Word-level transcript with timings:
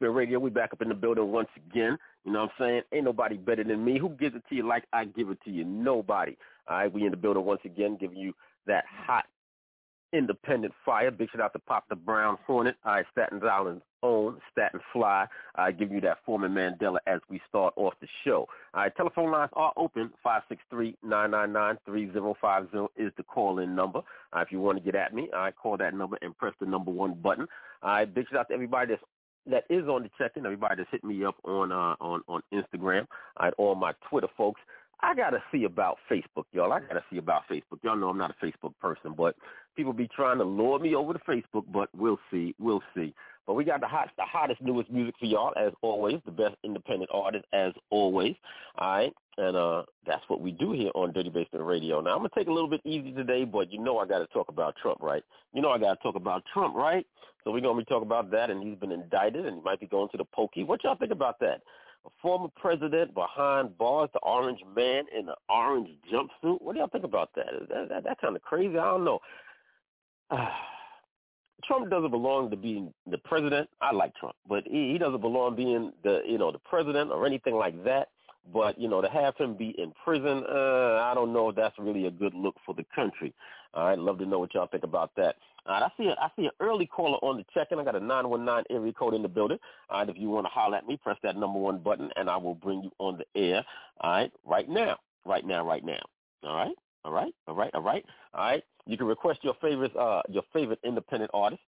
Radio, 0.00 0.38
we 0.38 0.50
back 0.50 0.72
up 0.72 0.82
in 0.82 0.88
the 0.88 0.94
building 0.94 1.32
once 1.32 1.48
again. 1.56 1.96
You 2.24 2.32
know 2.32 2.42
what 2.42 2.50
I'm 2.58 2.66
saying? 2.66 2.82
Ain't 2.92 3.04
nobody 3.04 3.36
better 3.36 3.64
than 3.64 3.84
me. 3.84 3.98
Who 3.98 4.10
gives 4.10 4.36
it 4.36 4.42
to 4.48 4.54
you 4.54 4.66
like 4.68 4.84
I 4.92 5.06
give 5.06 5.30
it 5.30 5.38
to 5.44 5.50
you? 5.50 5.64
Nobody. 5.64 6.36
All 6.68 6.76
right, 6.76 6.92
we 6.92 7.04
in 7.04 7.10
the 7.10 7.16
building 7.16 7.44
once 7.44 7.62
again, 7.64 7.96
giving 7.98 8.18
you 8.18 8.34
that 8.66 8.84
hot, 8.86 9.24
independent 10.12 10.74
fire. 10.84 11.10
Big 11.10 11.30
shout 11.30 11.40
out 11.40 11.54
to 11.54 11.58
Pop 11.58 11.88
the 11.88 11.96
Brown 11.96 12.36
Hornet. 12.46 12.76
All 12.84 12.92
right, 12.92 13.06
Staten 13.12 13.40
Island's 13.42 13.82
own 14.02 14.38
Staten 14.52 14.80
Fly. 14.92 15.26
I 15.54 15.72
give 15.72 15.90
you 15.90 16.00
that 16.02 16.18
Foreman 16.24 16.52
Mandela 16.52 16.98
as 17.06 17.20
we 17.30 17.40
start 17.48 17.72
off 17.76 17.94
the 18.00 18.08
show. 18.24 18.46
All 18.74 18.82
right, 18.82 18.94
telephone 18.96 19.30
lines 19.30 19.50
are 19.54 19.72
open. 19.76 20.10
563-999-3050 21.04 22.88
is 22.96 23.12
the 23.16 23.22
call-in 23.22 23.74
number. 23.74 24.00
Uh, 24.32 24.40
if 24.40 24.52
you 24.52 24.60
want 24.60 24.76
to 24.78 24.84
get 24.84 24.94
at 24.94 25.14
me, 25.14 25.30
I 25.34 25.38
right, 25.38 25.56
call 25.56 25.78
that 25.78 25.94
number 25.94 26.18
and 26.22 26.36
press 26.36 26.52
the 26.60 26.66
number 26.66 26.90
one 26.90 27.14
button. 27.14 27.46
All 27.82 27.90
right, 27.90 28.14
big 28.14 28.28
shout 28.28 28.40
out 28.40 28.48
to 28.48 28.54
everybody 28.54 28.90
that's 28.90 29.02
that 29.50 29.64
is 29.70 29.88
on 29.88 30.02
the 30.02 30.10
check-in. 30.18 30.44
Everybody 30.44 30.76
that's 30.76 30.90
hit 30.90 31.04
me 31.04 31.24
up 31.24 31.36
on 31.44 31.72
uh, 31.72 31.94
on 32.00 32.22
on 32.28 32.42
Instagram, 32.52 33.06
all, 33.36 33.46
right, 33.46 33.54
all 33.58 33.74
my 33.74 33.92
Twitter 34.08 34.28
folks. 34.36 34.60
I 35.00 35.14
gotta 35.14 35.42
see 35.52 35.64
about 35.64 35.98
Facebook, 36.10 36.44
y'all. 36.52 36.72
I 36.72 36.80
gotta 36.80 37.04
see 37.10 37.18
about 37.18 37.42
Facebook. 37.50 37.78
Y'all 37.82 37.96
know 37.96 38.08
I'm 38.08 38.18
not 38.18 38.34
a 38.40 38.44
Facebook 38.44 38.72
person, 38.80 39.14
but 39.16 39.36
people 39.76 39.92
be 39.92 40.08
trying 40.08 40.38
to 40.38 40.44
lure 40.44 40.78
me 40.78 40.94
over 40.94 41.12
to 41.12 41.20
Facebook. 41.20 41.64
But 41.72 41.88
we'll 41.96 42.18
see, 42.30 42.54
we'll 42.58 42.82
see. 42.96 43.14
But 43.46 43.54
we 43.54 43.64
got 43.64 43.80
the 43.80 43.86
hot, 43.86 44.10
the 44.18 44.24
hottest, 44.24 44.60
newest 44.60 44.90
music 44.90 45.14
for 45.18 45.24
y'all 45.24 45.54
as 45.56 45.72
always. 45.80 46.16
The 46.26 46.32
best 46.32 46.56
independent 46.64 47.10
artists 47.14 47.48
as 47.52 47.72
always. 47.90 48.34
All 48.76 48.90
right, 48.90 49.12
and 49.38 49.56
uh, 49.56 49.84
that's 50.04 50.22
what 50.28 50.40
we 50.40 50.50
do 50.50 50.72
here 50.72 50.90
on 50.94 51.12
Dirty 51.12 51.30
Basement 51.30 51.64
Radio. 51.64 52.00
Now 52.00 52.10
I'm 52.10 52.18
gonna 52.18 52.30
take 52.36 52.48
a 52.48 52.52
little 52.52 52.68
bit 52.68 52.82
easy 52.84 53.12
today, 53.12 53.44
but 53.44 53.72
you 53.72 53.78
know 53.78 53.98
I 53.98 54.06
got 54.06 54.18
to 54.18 54.26
talk 54.26 54.48
about 54.48 54.74
Trump, 54.82 54.98
right? 55.00 55.22
You 55.54 55.62
know 55.62 55.70
I 55.70 55.78
got 55.78 55.94
to 55.94 56.02
talk 56.02 56.16
about 56.16 56.42
Trump, 56.52 56.74
right? 56.74 57.06
So 57.48 57.52
we're 57.52 57.62
gonna 57.62 57.78
be 57.78 57.84
talking 57.86 58.06
about 58.06 58.30
that, 58.32 58.50
and 58.50 58.62
he's 58.62 58.76
been 58.76 58.92
indicted, 58.92 59.46
and 59.46 59.56
he 59.56 59.62
might 59.62 59.80
be 59.80 59.86
going 59.86 60.10
to 60.10 60.18
the 60.18 60.24
pokey. 60.34 60.64
What 60.64 60.84
y'all 60.84 60.96
think 60.96 61.12
about 61.12 61.40
that? 61.40 61.62
A 62.04 62.10
former 62.20 62.48
president 62.56 63.14
behind 63.14 63.78
bars, 63.78 64.10
the 64.12 64.18
orange 64.18 64.60
man 64.76 65.04
in 65.18 65.30
an 65.30 65.34
orange 65.48 65.88
jumpsuit. 66.12 66.60
What 66.60 66.74
do 66.74 66.80
y'all 66.80 66.90
think 66.90 67.04
about 67.04 67.30
that? 67.36 67.46
Is 67.58 67.66
that, 67.70 67.88
that, 67.88 68.04
that 68.04 68.20
kind 68.20 68.36
of 68.36 68.42
crazy? 68.42 68.76
I 68.76 68.84
don't 68.90 69.02
know. 69.06 69.18
Trump 71.64 71.88
doesn't 71.88 72.10
belong 72.10 72.50
to 72.50 72.56
being 72.58 72.92
the 73.10 73.16
president. 73.16 73.70
I 73.80 73.94
like 73.94 74.14
Trump, 74.16 74.36
but 74.46 74.64
he, 74.66 74.92
he 74.92 74.98
doesn't 74.98 75.22
belong 75.22 75.56
being 75.56 75.90
the 76.04 76.20
you 76.26 76.36
know 76.36 76.52
the 76.52 76.58
president 76.58 77.10
or 77.10 77.24
anything 77.24 77.54
like 77.54 77.82
that. 77.84 78.08
But 78.52 78.78
you 78.78 78.88
know 78.88 79.00
to 79.00 79.08
have 79.08 79.36
him 79.36 79.54
be 79.54 79.74
in 79.78 79.92
prison, 80.04 80.44
uh, 80.48 81.00
I 81.02 81.12
don't 81.14 81.32
know 81.32 81.50
if 81.50 81.56
that's 81.56 81.78
really 81.78 82.06
a 82.06 82.10
good 82.10 82.34
look 82.34 82.56
for 82.64 82.74
the 82.74 82.84
country. 82.94 83.34
All 83.74 83.84
right, 83.86 83.98
love 83.98 84.18
to 84.18 84.26
know 84.26 84.38
what 84.38 84.54
y'all 84.54 84.66
think 84.66 84.84
about 84.84 85.10
that. 85.16 85.36
All 85.66 85.74
right, 85.74 85.82
I 85.82 86.02
see 86.02 86.08
a, 86.08 86.12
I 86.12 86.30
see 86.36 86.46
an 86.46 86.52
early 86.60 86.86
caller 86.86 87.18
on 87.18 87.36
the 87.36 87.44
check-in. 87.52 87.78
I 87.78 87.84
got 87.84 87.96
a 87.96 88.00
919 88.00 88.64
area 88.74 88.92
code 88.92 89.14
in 89.14 89.22
the 89.22 89.28
building. 89.28 89.58
All 89.90 90.00
right, 90.00 90.08
if 90.08 90.16
you 90.16 90.30
want 90.30 90.46
to 90.46 90.50
holler 90.50 90.78
at 90.78 90.86
me, 90.86 90.96
press 90.96 91.18
that 91.22 91.36
number 91.36 91.58
one 91.58 91.78
button, 91.78 92.10
and 92.16 92.30
I 92.30 92.36
will 92.36 92.54
bring 92.54 92.82
you 92.82 92.90
on 92.98 93.18
the 93.18 93.40
air. 93.40 93.64
All 94.00 94.10
right, 94.10 94.32
right 94.46 94.68
now, 94.68 94.96
right 95.26 95.44
now, 95.44 95.66
right 95.66 95.84
now. 95.84 96.00
All 96.44 96.56
right, 96.56 96.74
all 97.04 97.12
right, 97.12 97.34
all 97.46 97.54
right, 97.54 97.70
all 97.74 97.82
right, 97.82 98.04
all 98.34 98.44
right. 98.44 98.64
You 98.86 98.96
can 98.96 99.06
request 99.06 99.40
your 99.42 99.54
favorite 99.60 99.94
uh, 99.96 100.22
your 100.30 100.44
favorite 100.52 100.78
independent 100.82 101.30
artist 101.34 101.62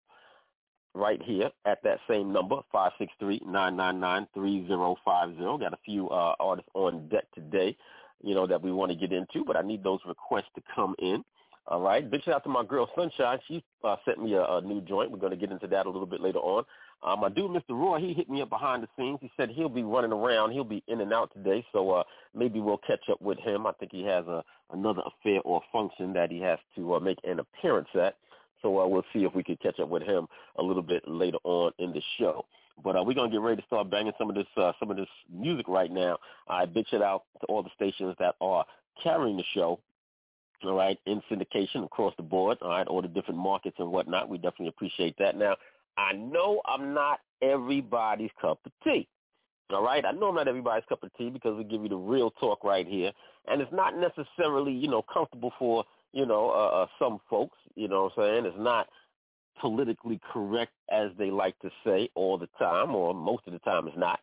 right 0.95 1.21
here 1.23 1.51
at 1.67 1.83
that 1.83 1.99
same 2.09 2.33
number, 2.33 2.57
563-999-3050. 2.75 5.61
Got 5.61 5.73
a 5.73 5.79
few 5.85 6.09
uh, 6.09 6.35
artists 6.41 6.71
on 6.75 7.09
deck 7.09 7.25
today, 7.35 7.77
you 8.23 8.35
know, 8.35 8.47
that 8.47 8.63
we 8.63 8.73
want 8.73 8.93
to 8.93 8.97
get 8.97 9.13
into, 9.13 9.45
but 9.47 9.57
I 9.57 9.63
need 9.63 9.85
those 9.85 10.01
requests 10.07 10.51
to 10.57 10.63
come 10.75 10.95
in. 10.99 11.25
All 11.67 11.81
right. 11.81 12.11
Big 12.11 12.23
shout 12.25 12.37
out 12.37 12.45
to 12.45 12.51
my 12.51 12.65
girl 12.65 12.89
Sunshine. 12.97 13.39
She 13.47 13.63
uh, 13.85 13.97
sent 14.05 14.23
me 14.23 14.35
a, 14.35 14.43
a 14.43 14.61
new 14.61 14.81
joint. 14.81 15.11
We're 15.11 15.19
going 15.19 15.31
to 15.31 15.37
get 15.37 15.53
into 15.53 15.69
that 15.69 15.87
a 15.87 15.91
little 15.91 16.07
bit 16.07 16.21
later 16.21 16.41
on. 16.41 16.65
Uh, 17.03 17.17
my 17.17 17.29
dude, 17.29 17.51
Mr. 17.51 17.71
Roy, 17.71 17.99
he 17.99 18.13
hit 18.13 18.29
me 18.29 18.43
up 18.43 18.51
behind 18.51 18.83
the 18.83 18.89
scenes. 18.97 19.19
He 19.23 19.31
said 19.37 19.51
he'll 19.51 19.69
be 19.69 19.83
running 19.83 20.13
around. 20.13 20.51
He'll 20.51 20.65
be 20.65 20.83
in 20.89 21.01
and 21.01 21.13
out 21.13 21.33
today, 21.33 21.65
so 21.73 21.91
uh, 21.91 22.03
maybe 22.35 22.61
we'll 22.61 22.79
catch 22.79 23.09
up 23.11 23.23
with 23.23 23.39
him. 23.39 23.67
I 23.67 23.73
think 23.73 23.93
he 23.93 24.05
has 24.05 24.27
a, 24.27 24.45
another 24.73 25.03
affair 25.07 25.41
or 25.45 25.63
function 25.73 26.13
that 26.13 26.31
he 26.31 26.41
has 26.41 26.59
to 26.77 26.95
uh, 26.95 27.01
make 27.01 27.19
an 27.25 27.41
appearance 27.41 27.89
at. 27.95 28.17
So 28.63 28.81
uh, 28.81 28.87
we'll 28.87 29.05
see 29.13 29.25
if 29.25 29.35
we 29.35 29.43
can 29.43 29.57
catch 29.57 29.79
up 29.81 29.89
with 29.89 30.03
him 30.03 30.27
a 30.57 30.63
little 30.63 30.83
bit 30.83 31.07
later 31.07 31.39
on 31.45 31.73
in 31.79 31.93
the 31.93 32.03
show. 32.19 32.45
But 32.83 32.97
uh, 32.97 33.03
we're 33.05 33.15
gonna 33.15 33.31
get 33.31 33.41
ready 33.41 33.61
to 33.61 33.67
start 33.67 33.91
banging 33.91 34.13
some 34.19 34.31
of 34.31 34.37
this 34.37 34.47
uh, 34.57 34.73
some 34.79 34.91
of 34.91 34.97
this 34.97 35.09
music 35.33 35.69
right 35.69 35.91
now. 35.91 36.19
I 36.49 36.67
bitch 36.67 36.93
it 36.93 37.03
out 37.03 37.25
to 37.41 37.47
all 37.47 37.63
the 37.63 37.71
stations 37.75 38.15
that 38.19 38.37
are 38.41 38.65
carrying 39.03 39.37
the 39.37 39.45
show. 39.55 39.81
All 40.63 40.75
right, 40.75 40.99
in 41.07 41.23
syndication 41.31 41.85
across 41.85 42.13
the 42.17 42.23
board. 42.23 42.59
All 42.61 42.69
right, 42.69 42.87
all 42.87 43.01
the 43.01 43.09
different 43.09 43.41
markets 43.41 43.77
and 43.79 43.91
whatnot. 43.91 44.29
We 44.29 44.37
definitely 44.37 44.69
appreciate 44.69 45.17
that. 45.19 45.37
Now, 45.37 45.57
I 45.97 46.13
know 46.13 46.61
I'm 46.67 46.93
not 46.93 47.21
everybody's 47.41 48.31
cup 48.41 48.59
of 48.67 48.73
tea. 48.85 49.09
All 49.73 49.83
right, 49.83 50.05
I 50.05 50.11
know 50.11 50.29
I'm 50.29 50.35
not 50.35 50.49
everybody's 50.49 50.85
cup 50.89 51.03
of 51.03 51.11
tea 51.17 51.31
because 51.31 51.57
we 51.57 51.65
give 51.65 51.83
you 51.83 51.89
the 51.89 51.97
real 51.97 52.31
talk 52.33 52.65
right 52.65 52.87
here, 52.87 53.13
and 53.47 53.63
it's 53.63 53.73
not 53.73 53.95
necessarily 53.97 54.73
you 54.73 54.89
know 54.89 55.03
comfortable 55.03 55.53
for 55.59 55.85
you 56.13 56.27
know 56.27 56.51
uh, 56.51 56.83
uh, 56.83 56.87
some 56.99 57.21
folks. 57.29 57.59
You 57.75 57.89
know 57.89 58.11
what 58.15 58.25
I'm 58.25 58.35
saying? 58.35 58.47
It's 58.47 58.57
not 58.59 58.89
politically 59.61 60.21
correct 60.33 60.73
as 60.91 61.11
they 61.19 61.31
like 61.31 61.59
to 61.61 61.71
say 61.85 62.09
all 62.15 62.39
the 62.39 62.49
time, 62.59 62.95
or 62.95 63.15
most 63.15 63.47
of 63.47 63.53
the 63.53 63.59
time 63.61 63.87
it's 63.89 63.97
not, 63.97 64.21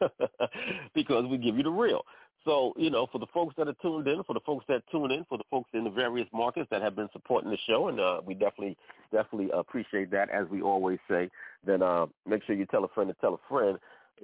because 0.94 1.26
we 1.26 1.38
give 1.38 1.56
you 1.56 1.62
the 1.62 1.70
real. 1.70 2.02
So, 2.44 2.72
you 2.76 2.88
know, 2.88 3.06
for 3.12 3.18
the 3.18 3.26
folks 3.34 3.54
that 3.58 3.68
are 3.68 3.74
tuned 3.82 4.08
in, 4.08 4.22
for 4.24 4.32
the 4.32 4.40
folks 4.40 4.64
that 4.68 4.82
tune 4.90 5.10
in, 5.10 5.26
for 5.28 5.36
the 5.36 5.44
folks 5.50 5.68
in 5.74 5.84
the 5.84 5.90
various 5.90 6.26
markets 6.32 6.68
that 6.70 6.80
have 6.80 6.96
been 6.96 7.08
supporting 7.12 7.50
the 7.50 7.58
show, 7.66 7.88
and 7.88 8.00
uh, 8.00 8.22
we 8.24 8.32
definitely, 8.32 8.78
definitely 9.12 9.50
appreciate 9.52 10.10
that, 10.12 10.30
as 10.30 10.46
we 10.48 10.62
always 10.62 10.98
say, 11.08 11.28
then 11.66 11.82
uh, 11.82 12.06
make 12.26 12.42
sure 12.44 12.54
you 12.54 12.64
tell 12.66 12.84
a 12.84 12.88
friend 12.88 13.10
to 13.10 13.16
tell 13.20 13.34
a 13.34 13.48
friend 13.48 13.78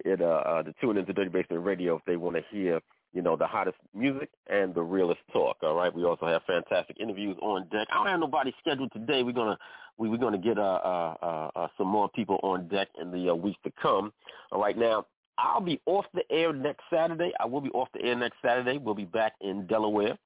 it, 0.04 0.20
uh, 0.20 0.24
uh, 0.24 0.62
to 0.62 0.74
tune 0.80 0.96
into 0.96 1.12
Dirty 1.12 1.30
Basement 1.30 1.64
Radio 1.64 1.96
if 1.96 2.02
they 2.06 2.16
want 2.16 2.36
to 2.36 2.42
hear, 2.50 2.80
you 3.16 3.22
know, 3.22 3.34
the 3.34 3.46
hottest 3.46 3.78
music 3.94 4.28
and 4.48 4.74
the 4.74 4.82
realest 4.82 5.20
talk. 5.32 5.56
All 5.62 5.74
right. 5.74 5.92
We 5.92 6.04
also 6.04 6.26
have 6.26 6.42
fantastic 6.46 6.98
interviews 7.00 7.34
on 7.40 7.62
deck. 7.72 7.88
I 7.90 7.94
don't 7.94 8.08
have 8.08 8.20
nobody 8.20 8.52
scheduled 8.60 8.92
today. 8.92 9.22
We're 9.22 9.32
gonna 9.32 9.56
we, 9.96 10.10
we're 10.10 10.18
gonna 10.18 10.36
get 10.36 10.58
uh, 10.58 10.80
uh, 10.84 11.14
uh, 11.22 11.50
uh, 11.56 11.68
some 11.78 11.88
more 11.88 12.10
people 12.10 12.38
on 12.42 12.68
deck 12.68 12.88
in 13.00 13.10
the 13.10 13.30
uh, 13.30 13.34
weeks 13.34 13.58
to 13.64 13.72
come. 13.80 14.12
All 14.52 14.60
right. 14.60 14.76
Now 14.76 15.06
I'll 15.38 15.62
be 15.62 15.80
off 15.86 16.04
the 16.12 16.30
air 16.30 16.52
next 16.52 16.82
Saturday. 16.92 17.32
I 17.40 17.46
will 17.46 17.62
be 17.62 17.70
off 17.70 17.88
the 17.94 18.02
air 18.02 18.16
next 18.16 18.36
Saturday. 18.44 18.76
We'll 18.76 18.94
be 18.94 19.06
back 19.06 19.32
in 19.40 19.66
Delaware. 19.66 20.18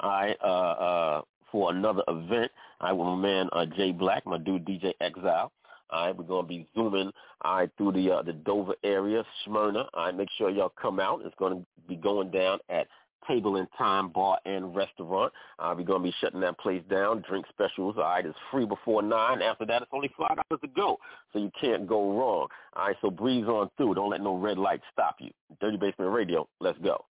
All 0.00 0.10
right. 0.10 0.36
Uh, 0.42 0.46
uh, 0.46 1.22
for 1.52 1.70
another 1.70 2.02
event. 2.08 2.50
I 2.80 2.92
my 2.92 3.14
man 3.14 3.48
uh, 3.52 3.66
Jay 3.66 3.92
Black, 3.92 4.26
my 4.26 4.38
dude 4.38 4.66
DJ 4.66 4.94
Exile. 5.00 5.52
All 5.90 6.06
right, 6.06 6.16
we're 6.16 6.24
gonna 6.24 6.46
be 6.46 6.66
zooming 6.74 7.10
all 7.42 7.56
right 7.56 7.70
through 7.76 7.92
the 7.92 8.10
uh, 8.10 8.22
the 8.22 8.32
Dover 8.32 8.74
area, 8.84 9.24
Smyrna. 9.44 9.86
All 9.94 10.04
right, 10.06 10.16
make 10.16 10.28
sure 10.36 10.50
y'all 10.50 10.72
come 10.80 11.00
out. 11.00 11.22
It's 11.24 11.34
gonna 11.38 11.62
be 11.88 11.96
going 11.96 12.30
down 12.30 12.58
at 12.68 12.86
Table 13.26 13.56
and 13.56 13.68
Time 13.76 14.10
Bar 14.10 14.38
and 14.44 14.74
Restaurant. 14.74 15.32
Uh, 15.58 15.74
we're 15.76 15.84
gonna 15.84 16.04
be 16.04 16.14
shutting 16.20 16.40
that 16.40 16.58
place 16.58 16.82
down. 16.90 17.24
Drink 17.28 17.46
specials. 17.48 17.96
All 17.96 18.04
right, 18.04 18.24
it's 18.24 18.36
free 18.50 18.66
before 18.66 19.02
nine. 19.02 19.42
After 19.42 19.66
that, 19.66 19.82
it's 19.82 19.90
only 19.92 20.10
five 20.18 20.36
dollars 20.48 20.60
to 20.62 20.68
go, 20.68 20.98
so 21.32 21.38
you 21.38 21.50
can't 21.60 21.86
go 21.86 22.12
wrong. 22.18 22.48
All 22.74 22.86
right, 22.86 22.96
so 23.00 23.10
breeze 23.10 23.46
on 23.46 23.70
through. 23.76 23.94
Don't 23.94 24.10
let 24.10 24.20
no 24.20 24.36
red 24.36 24.58
light 24.58 24.80
stop 24.92 25.16
you. 25.20 25.30
Dirty 25.60 25.76
Basement 25.76 26.12
Radio. 26.12 26.48
Let's 26.60 26.78
go. 26.78 27.04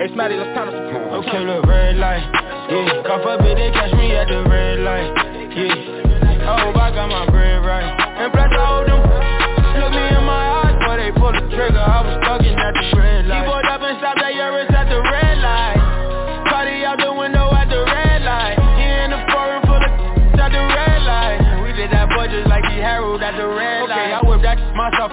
Hey, 0.00 0.08
Smatty, 0.16 0.32
let's 0.32 0.56
count 0.56 0.72
us. 0.72 0.80
Okay, 1.20 1.44
look, 1.44 1.66
red 1.66 2.00
light. 2.00 2.24
Yeah, 2.72 3.04
call 3.04 3.20
for 3.20 3.36
bitch, 3.36 3.52
they 3.52 3.68
catch 3.68 3.92
me 3.92 4.16
at 4.16 4.32
the 4.32 4.48
red 4.48 4.80
light. 4.80 5.12
Yeah, 5.52 6.48
I 6.48 6.64
hope 6.64 6.76
I 6.80 6.88
got 6.88 7.12
my 7.12 7.28
bread 7.28 7.60
right. 7.60 7.84
And 8.16 8.32
plus 8.32 8.48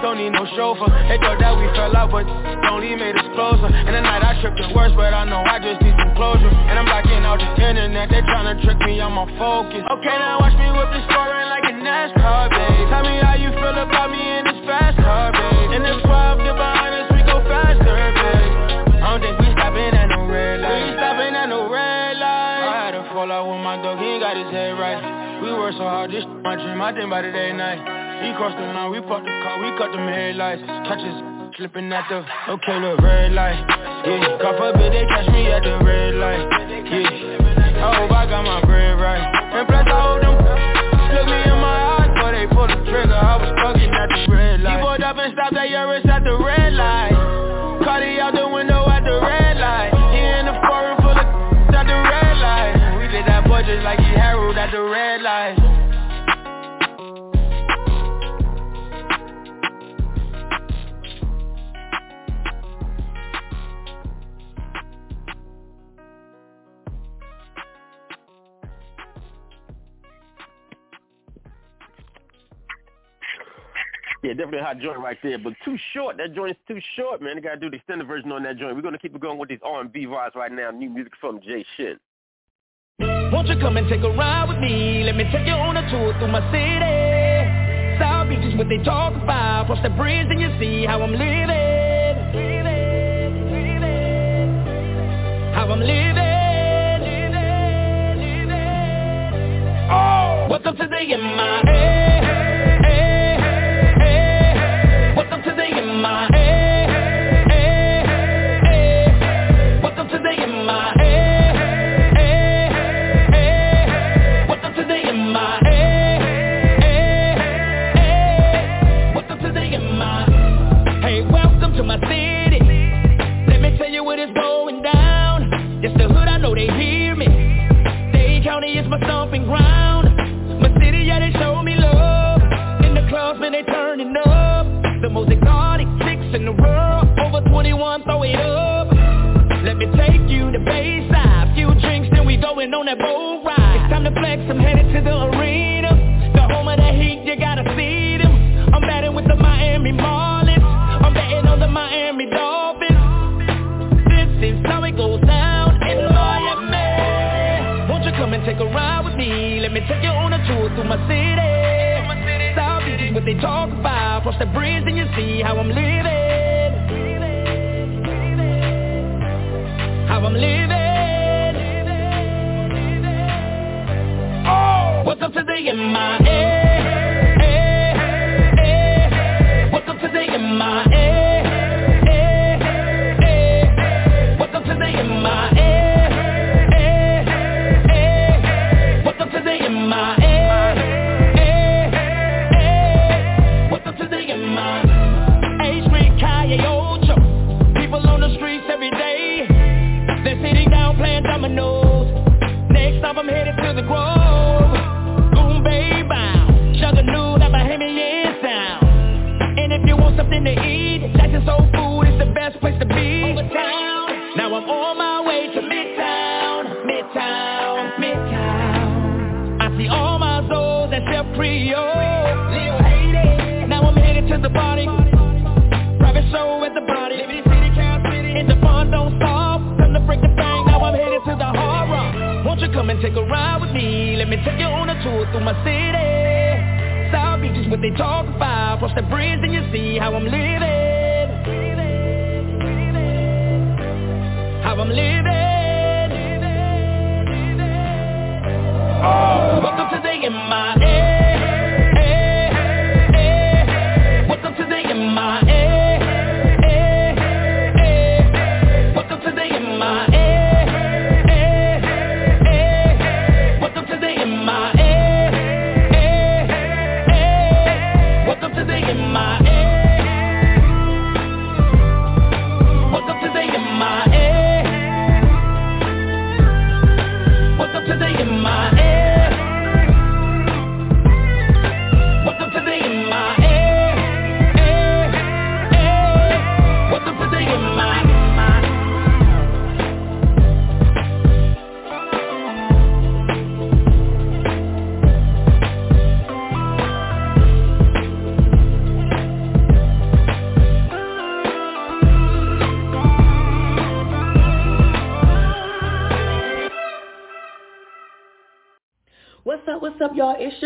Don't 0.08 0.16
need 0.16 0.32
no 0.32 0.48
chauffeur. 0.56 0.88
They 1.04 1.20
thought 1.20 1.36
that 1.36 1.52
we 1.52 1.68
fell 1.76 1.92
out, 1.92 2.08
but 2.08 2.24
only 2.72 2.96
made 2.96 3.12
us 3.12 3.28
closer. 3.36 3.68
And 3.68 3.92
the 3.92 4.00
night 4.00 4.24
I 4.24 4.40
tripped 4.40 4.56
the 4.56 4.72
worst, 4.72 4.96
but 4.96 5.12
I 5.12 5.28
know 5.28 5.44
I 5.44 5.60
just 5.60 5.84
need 5.84 5.92
some 6.00 6.16
closure. 6.16 6.48
And 6.48 6.80
I'm 6.80 6.88
blocking 6.88 7.20
out 7.28 7.36
the 7.36 7.50
internet, 7.60 8.08
they 8.08 8.24
tryna 8.24 8.56
trick 8.64 8.80
me, 8.88 8.96
on 9.04 9.12
focus. 9.36 9.84
Okay, 9.84 10.16
now 10.16 10.40
watch 10.40 10.56
me 10.56 10.64
whip 10.72 10.88
this 10.96 11.04
foreign 11.12 11.52
like 11.52 11.68
a 11.68 11.74
NASCAR, 11.76 12.48
babe. 12.48 12.88
Tell 12.88 13.04
me 13.04 13.20
how 13.20 13.36
you 13.36 13.52
feel 13.52 13.76
about 13.76 14.08
me 14.08 14.22
in 14.22 14.48
this 14.48 14.60
fast 14.64 14.96
car, 14.96 15.28
babe. 15.28 15.76
In 15.76 15.84
this 15.84 16.00
12, 16.08 16.40
get 16.40 16.56
behind 16.56 16.92
us, 17.04 17.08
we 17.12 17.20
go 17.28 17.36
faster, 17.44 17.84
babe. 17.84 19.04
I 19.04 19.12
don't 19.12 19.20
think 19.20 19.36
we 19.44 19.52
stopping 19.52 19.92
at 19.92 20.08
no 20.08 20.24
red 20.24 20.64
light. 20.64 20.72
We 20.72 20.96
stopping 20.96 21.36
at 21.36 21.52
no 21.52 21.68
red 21.68 22.16
light. 22.16 22.64
I 22.64 22.74
had 22.88 22.92
to 22.96 23.04
fall 23.12 23.28
out 23.28 23.44
with 23.44 23.60
my 23.60 23.76
dog, 23.84 24.00
he 24.00 24.16
ain't 24.16 24.24
got 24.24 24.40
his 24.40 24.48
head 24.48 24.72
right. 24.80 25.44
We 25.44 25.52
work 25.52 25.76
so 25.76 25.84
hard, 25.84 26.16
this 26.16 26.24
my 26.40 26.56
dream, 26.56 26.80
I 26.80 26.96
think 26.96 27.12
by 27.12 27.20
the 27.20 27.28
day 27.28 27.52
night. 27.52 28.07
He 28.18 28.34
crossed 28.34 28.58
the 28.58 28.66
line, 28.66 28.90
we 28.90 29.00
parked 29.00 29.26
the 29.26 29.34
car, 29.42 29.62
we 29.62 29.70
cut 29.78 29.92
them 29.92 30.06
headlights. 30.08 30.62
Catch 30.86 31.02
us 31.06 31.18
slipping 31.56 31.92
at 31.92 32.06
the, 32.10 32.22
okay, 32.50 32.78
look, 32.78 33.00
red 33.00 33.32
light. 33.32 33.58
Yeah, 34.06 34.38
God 34.42 34.58
forbid 34.58 34.92
they 34.92 35.06
catch 35.06 35.28
me 35.30 35.46
at 35.50 35.62
the 35.62 35.78
red 35.84 36.14
light. 36.14 36.42
Yeah, 36.86 37.82
I 37.82 37.94
hope 37.98 38.10
I 38.10 38.26
got 38.26 38.42
my 38.44 38.62
bread 38.66 38.98
right. 38.98 39.22
And 39.22 39.66
plus 39.66 39.86
I 39.86 39.98
hold 40.02 40.22
them, 40.22 40.34
look 40.38 41.26
me 41.26 41.38
in 41.46 41.58
my 41.62 41.78
eyes, 41.98 42.10
but 42.18 42.32
they 42.32 42.46
pull 42.50 42.66
the 42.66 42.78
trigger. 42.90 43.14
I 43.14 43.38
was 43.38 43.50
stuck 43.54 43.76
in 43.78 43.90
at 43.94 44.08
the 44.10 44.22
red 44.30 44.60
light. 44.62 44.78
He 44.78 44.86
pulled 44.86 45.02
up 45.02 45.16
and 45.18 45.32
stopped 45.34 45.56
at 45.58 45.68
Yaris 45.70 46.06
at 46.06 46.22
the 46.22 46.34
red 46.38 46.72
light. 46.74 47.14
Cardi 47.82 48.18
out 48.22 48.34
the 48.34 48.46
window 48.46 48.86
at 48.86 49.02
the 49.02 49.18
red 49.18 49.58
light. 49.58 49.90
He 50.14 50.18
in 50.22 50.46
the 50.46 50.54
foreign 50.66 50.98
full 51.02 51.14
of 51.14 51.26
at 51.74 51.86
the 51.86 51.98
red 51.98 52.34
light. 52.38 52.98
We 52.98 53.06
did 53.10 53.26
that 53.26 53.46
boy 53.46 53.62
just 53.62 53.82
like 53.82 53.98
he 53.98 54.10
Harold 54.14 54.58
at 54.58 54.70
the 54.70 54.82
red 54.82 55.22
light. 55.22 55.57
Yeah, 74.22 74.32
definitely 74.32 74.58
a 74.58 74.64
hot 74.64 74.80
joint 74.80 74.98
right 74.98 75.16
there, 75.22 75.38
but 75.38 75.52
too 75.64 75.76
short. 75.94 76.16
That 76.16 76.34
joint 76.34 76.50
is 76.50 76.56
too 76.66 76.80
short, 76.96 77.22
man. 77.22 77.36
You 77.36 77.42
gotta 77.42 77.60
do 77.60 77.70
the 77.70 77.76
extended 77.76 78.08
version 78.08 78.32
on 78.32 78.42
that 78.42 78.56
joint. 78.58 78.74
We're 78.74 78.82
gonna 78.82 78.98
keep 78.98 79.14
it 79.14 79.20
going 79.20 79.38
with 79.38 79.48
these 79.48 79.60
R&B 79.62 80.06
vibes 80.06 80.34
right 80.34 80.50
now. 80.50 80.72
New 80.72 80.90
music 80.90 81.12
from 81.20 81.40
Jay 81.40 81.64
Shin. 81.76 82.00
Won't 83.32 83.46
you 83.46 83.56
come 83.60 83.76
and 83.76 83.88
take 83.88 84.02
a 84.02 84.10
ride 84.10 84.48
with 84.48 84.58
me? 84.58 85.04
Let 85.04 85.14
me 85.14 85.22
take 85.30 85.46
you 85.46 85.52
on 85.52 85.76
a 85.76 85.88
tour 85.88 86.14
through 86.18 86.32
my 86.32 86.40
city. 86.50 88.00
South 88.00 88.28
Beach 88.28 88.42
is 88.42 88.58
what 88.58 88.68
they 88.68 88.78
talk 88.78 89.14
about. 89.22 89.66
Cross 89.66 89.84
the 89.84 89.90
bridge 89.90 90.26
and 90.30 90.40
you 90.40 90.50
see 90.58 90.84
how 90.84 91.00
I'm 91.00 91.12
living. 91.12 91.48
How 95.54 95.70
I'm 95.70 95.80
living. 95.80 96.18
Oh, 99.90 100.48
welcome 100.50 100.76
to 100.76 100.88
the 100.88 101.16
MIA. 101.16 102.57
To 105.98 106.28
the 106.30 106.47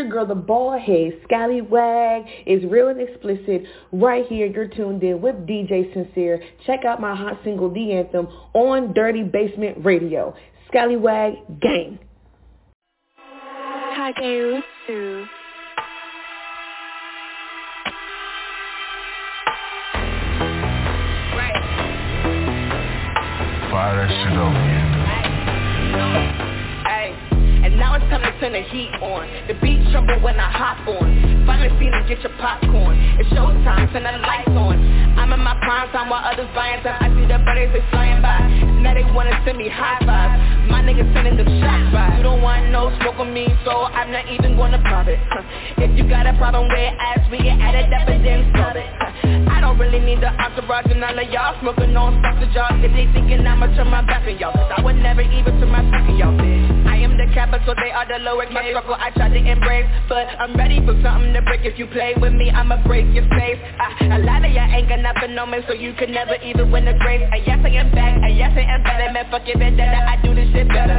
your 0.02 0.10
girl, 0.10 0.26
the 0.26 0.34
ball 0.34 0.78
head, 0.78 1.20
Scallywag. 1.24 2.26
is 2.46 2.64
real 2.64 2.88
and 2.88 3.00
explicit. 3.00 3.62
Right 3.92 4.26
here, 4.26 4.46
you're 4.46 4.66
tuned 4.66 5.02
in 5.02 5.20
with 5.20 5.36
DJ 5.46 5.92
Sincere. 5.94 6.42
Check 6.66 6.84
out 6.84 7.00
my 7.00 7.14
hot 7.14 7.38
single, 7.44 7.72
The 7.72 7.92
Anthem, 7.92 8.26
on 8.52 8.92
Dirty 8.94 9.22
Basement 9.22 9.84
Radio. 9.84 10.34
Scallywag 10.68 11.34
on 66.02 66.10
me 66.10 66.14
So 66.14 66.14
you 66.14 66.14
can 66.14 66.14
never 66.14 66.36
even 66.42 66.70
win 66.70 66.84
the 66.84 66.94
race 67.04 67.22
And 67.32 67.42
yes, 67.46 67.58
I 67.62 67.68
am 67.70 67.90
back, 67.92 68.14
and 68.22 68.36
yes, 68.36 68.52
I 68.56 68.62
am 68.62 68.82
better 68.82 69.12
Man, 69.12 69.26
fuck 69.30 69.46
it, 69.46 69.58
vendetta, 69.58 69.98
I 70.08 70.18
do 70.22 70.34
this 70.34 70.50
shit 70.52 70.68
better. 70.68 70.98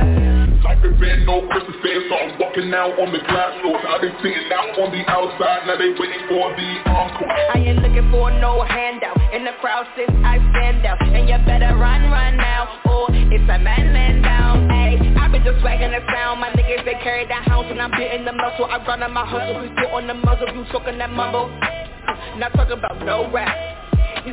Life 0.64 0.80
has 0.80 0.96
been 1.00 1.26
no 1.26 1.48
Christmas 1.50 1.76
fair 1.84 2.00
So 2.10 2.16
I'm 2.16 2.40
walking 2.40 2.74
out 2.74 2.96
on 3.00 3.12
the 3.12 3.20
glass 3.20 3.54
floor 3.62 3.78
I've 3.84 4.02
been 4.02 4.16
sitting 4.24 4.48
out 4.52 4.80
on 4.80 4.92
the 4.92 5.04
outside 5.10 5.68
Now 5.68 5.78
they 5.78 5.92
waiting 5.96 6.24
for 6.30 6.56
the 6.56 6.70
encore. 6.88 7.32
I 7.32 7.60
ain't 7.60 7.82
looking 7.82 8.10
for 8.12 8.32
no 8.32 8.64
handout. 8.64 9.20
In 9.34 9.44
the 9.46 9.56
crowd 9.60 9.88
since 9.98 10.12
I 10.24 10.40
stand 10.54 10.86
out. 10.86 11.02
And 11.02 11.28
you 11.28 11.38
better 11.46 11.76
run, 11.76 12.10
run 12.10 12.38
now 12.38 12.82
Or 12.86 13.08
it's 13.12 13.48
a 13.50 13.60
man, 13.60 13.92
man 13.92 14.22
down. 14.22 14.70
Ayy, 14.70 15.18
I've 15.18 15.32
been 15.32 15.44
just 15.44 15.60
swagging 15.60 15.92
the 15.92 16.04
sound 16.12 16.40
My 16.40 16.50
niggas, 16.56 16.86
they 16.86 16.98
carry 17.04 17.28
that 17.28 17.44
house 17.48 17.66
and 17.68 17.82
I'm 17.82 17.92
hitting 17.94 18.26
the 18.26 18.34
muscle. 18.34 18.66
I 18.66 18.80
run 18.86 19.04
on 19.04 19.12
my 19.12 19.26
hustle, 19.26 19.62
we 19.62 19.70
put 19.70 19.92
on 19.92 20.08
the 20.08 20.14
muzzle. 20.14 20.48
You 20.54 20.66
talking 20.72 20.98
that 20.98 21.12
mumble? 21.12 21.52
Uh, 21.62 22.38
not 22.38 22.54
talking 22.54 22.78
about 22.78 23.00
no 23.06 23.32
rap 23.32 23.73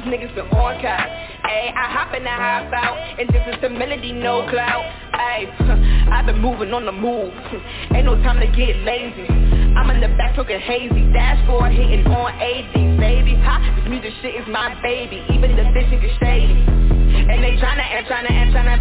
These 0.00 0.16
niggas 0.16 0.34
been 0.34 0.48
on 0.56 0.80
cap 0.80 1.08
Ayy, 1.44 1.76
I 1.76 1.92
hop 1.92 2.16
in 2.16 2.24
the 2.24 2.32
hop 2.32 2.72
out 2.72 2.96
And 3.20 3.28
this 3.28 3.44
is 3.52 3.60
the 3.60 3.68
melody, 3.68 4.12
no 4.12 4.48
clout. 4.48 4.80
Ayy, 5.12 6.08
I've 6.12 6.24
been 6.24 6.40
moving 6.40 6.72
on 6.72 6.86
the 6.86 6.92
move. 6.92 7.28
Ain't 7.92 8.08
no 8.08 8.16
time 8.24 8.40
to 8.40 8.48
get 8.48 8.80
lazy. 8.80 9.28
I'm 9.76 9.90
in 9.92 10.00
the 10.00 10.08
back 10.16 10.36
talking 10.36 10.58
hazy. 10.58 11.04
Dashboard 11.12 11.72
hitting 11.72 12.06
on 12.08 12.32
80, 12.32 12.96
baby. 12.96 13.36
Ha, 13.44 13.60
this 13.76 13.90
music 13.92 14.16
shit 14.22 14.40
is 14.40 14.48
my 14.48 14.72
baby. 14.80 15.20
Even 15.36 15.52
the 15.52 15.68
bitch 15.68 15.92
is 15.92 16.16
shady. 16.16 16.64
And 16.64 17.44
they 17.44 17.60
tryna 17.60 17.84
and 17.84 18.06
tryna 18.08 18.32
and 18.32 18.54
tryna 18.56 18.79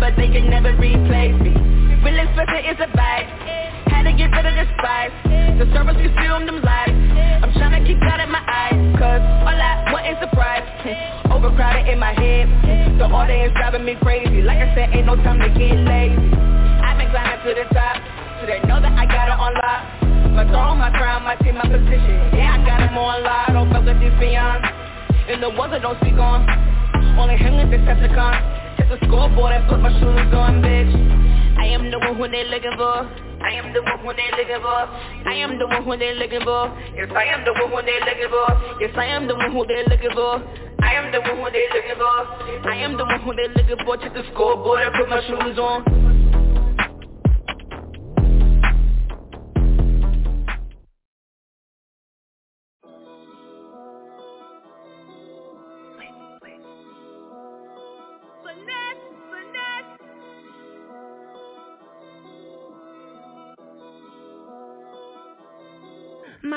The 13.19 13.25
audience 13.27 13.51
driving 13.51 13.83
me 13.83 13.99
crazy. 13.99 14.41
Like 14.47 14.63
I 14.63 14.73
said, 14.73 14.95
ain't 14.95 15.05
no 15.05 15.19
time 15.19 15.43
to 15.43 15.51
get 15.51 15.75
lazy. 15.75 16.15
I've 16.79 16.95
been 16.95 17.11
climbing 17.11 17.43
to 17.43 17.51
the 17.51 17.67
top. 17.75 17.99
So 18.39 18.47
they 18.47 18.63
know 18.63 18.79
that 18.79 18.95
I 18.95 19.03
got 19.03 19.27
it 19.27 19.35
on 19.35 19.51
lock. 19.59 19.83
My 20.31 20.47
throne, 20.47 20.79
my 20.79 20.87
crown, 20.87 21.27
my 21.27 21.35
team, 21.35 21.59
my 21.59 21.67
position. 21.67 22.15
Yeah, 22.31 22.55
I 22.55 22.63
got 22.63 22.79
them 22.79 22.95
on 22.95 23.19
lock. 23.27 23.51
Don't 23.51 23.67
fuck 23.75 23.83
with 23.83 23.99
these 23.99 24.15
beyond 24.23 24.63
And 25.27 25.43
the 25.43 25.49
ones 25.51 25.75
that 25.75 25.81
don't 25.81 25.99
speak 25.99 26.15
on. 26.15 26.47
Only 27.19 27.35
him 27.35 27.59
with 27.59 27.67
Decepticon. 27.67 28.79
Check 28.79 28.87
the 28.87 28.95
scoreboard 29.03 29.51
and 29.51 29.67
put 29.67 29.83
my 29.83 29.91
shoes 29.99 30.31
on, 30.31 30.63
bitch. 30.63 31.59
I 31.59 31.75
am 31.75 31.91
the 31.91 31.99
one 31.99 32.15
who 32.15 32.23
they 32.31 32.47
looking 32.47 32.71
for 32.79 33.28
I 33.41 33.51
am 33.55 33.73
the 33.73 33.81
one 33.81 33.99
who 33.99 34.11
they 34.13 34.29
looking 34.35 34.61
for. 34.61 34.81
I 35.27 35.33
am 35.39 35.57
the 35.59 35.67
one 35.67 35.83
who 35.83 35.97
they 35.97 36.13
looking 36.15 36.41
for. 36.41 36.69
Yes, 36.95 37.09
I 37.15 37.25
am 37.25 37.45
the 37.45 37.53
one 37.53 37.71
who 37.71 37.81
they 37.81 37.99
looking 38.03 38.29
for. 38.29 38.47
Yes, 38.79 38.91
I 38.95 39.05
am 39.05 39.27
the 39.27 39.35
one 39.35 39.51
who 39.51 39.65
they 39.65 39.83
looking 39.87 40.11
for. 40.13 40.43
I 40.83 40.93
am 40.93 41.11
the 41.11 41.19
one 41.21 41.37
who 41.37 41.47
they 41.51 41.67
looking 41.73 41.97
for. 41.97 42.19
I 42.69 42.75
am 42.77 42.97
the 42.97 43.05
one 43.05 43.21
who 43.21 43.35
they 43.35 43.47
looking 43.49 43.85
for. 43.85 43.97
Check 43.97 44.13
the 44.13 44.23
scoreboard 44.33 44.81
and 44.81 44.93
put 44.95 45.09
my 45.09 45.21
shoes 45.27 45.57
on. 45.57 46.28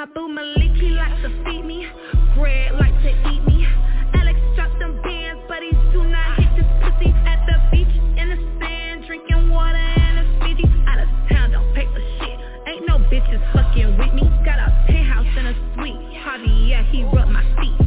My 0.03 0.09
boo 0.13 0.27
Malik, 0.27 0.75
he 0.83 0.91
likes 0.99 1.23
to 1.23 1.31
feed 1.45 1.63
me. 1.63 1.87
Greg 2.35 2.73
like 2.73 2.91
to 3.07 3.11
eat 3.31 3.47
me. 3.47 3.65
Alex 4.19 4.35
dropped 4.57 4.77
them 4.81 5.01
bands, 5.01 5.41
but 5.47 5.63
he 5.63 5.71
do 5.95 6.03
not 6.03 6.43
hit 6.43 6.51
this 6.59 6.67
pussy 6.83 7.15
at 7.23 7.47
the 7.47 7.55
beach. 7.71 7.95
In 8.19 8.35
the 8.35 8.39
sand, 8.59 9.07
drinking 9.07 9.49
water 9.51 9.79
and 9.79 10.19
a 10.19 10.25
Fiji. 10.43 10.67
Out 10.91 10.99
of 10.99 11.07
town, 11.31 11.53
don't 11.53 11.73
pay 11.77 11.87
for 11.87 12.03
shit. 12.19 12.35
Ain't 12.67 12.83
no 12.89 12.99
bitches 13.15 13.39
fucking 13.55 13.97
with 13.97 14.13
me. 14.13 14.27
Got 14.45 14.59
a 14.59 14.75
penthouse 14.91 15.39
and 15.39 15.47
a 15.47 15.57
suite. 15.79 16.19
Harvey, 16.19 16.51
yeah, 16.67 16.83
he 16.91 17.05
rubbed 17.05 17.31
my 17.31 17.47
feet. 17.63 17.79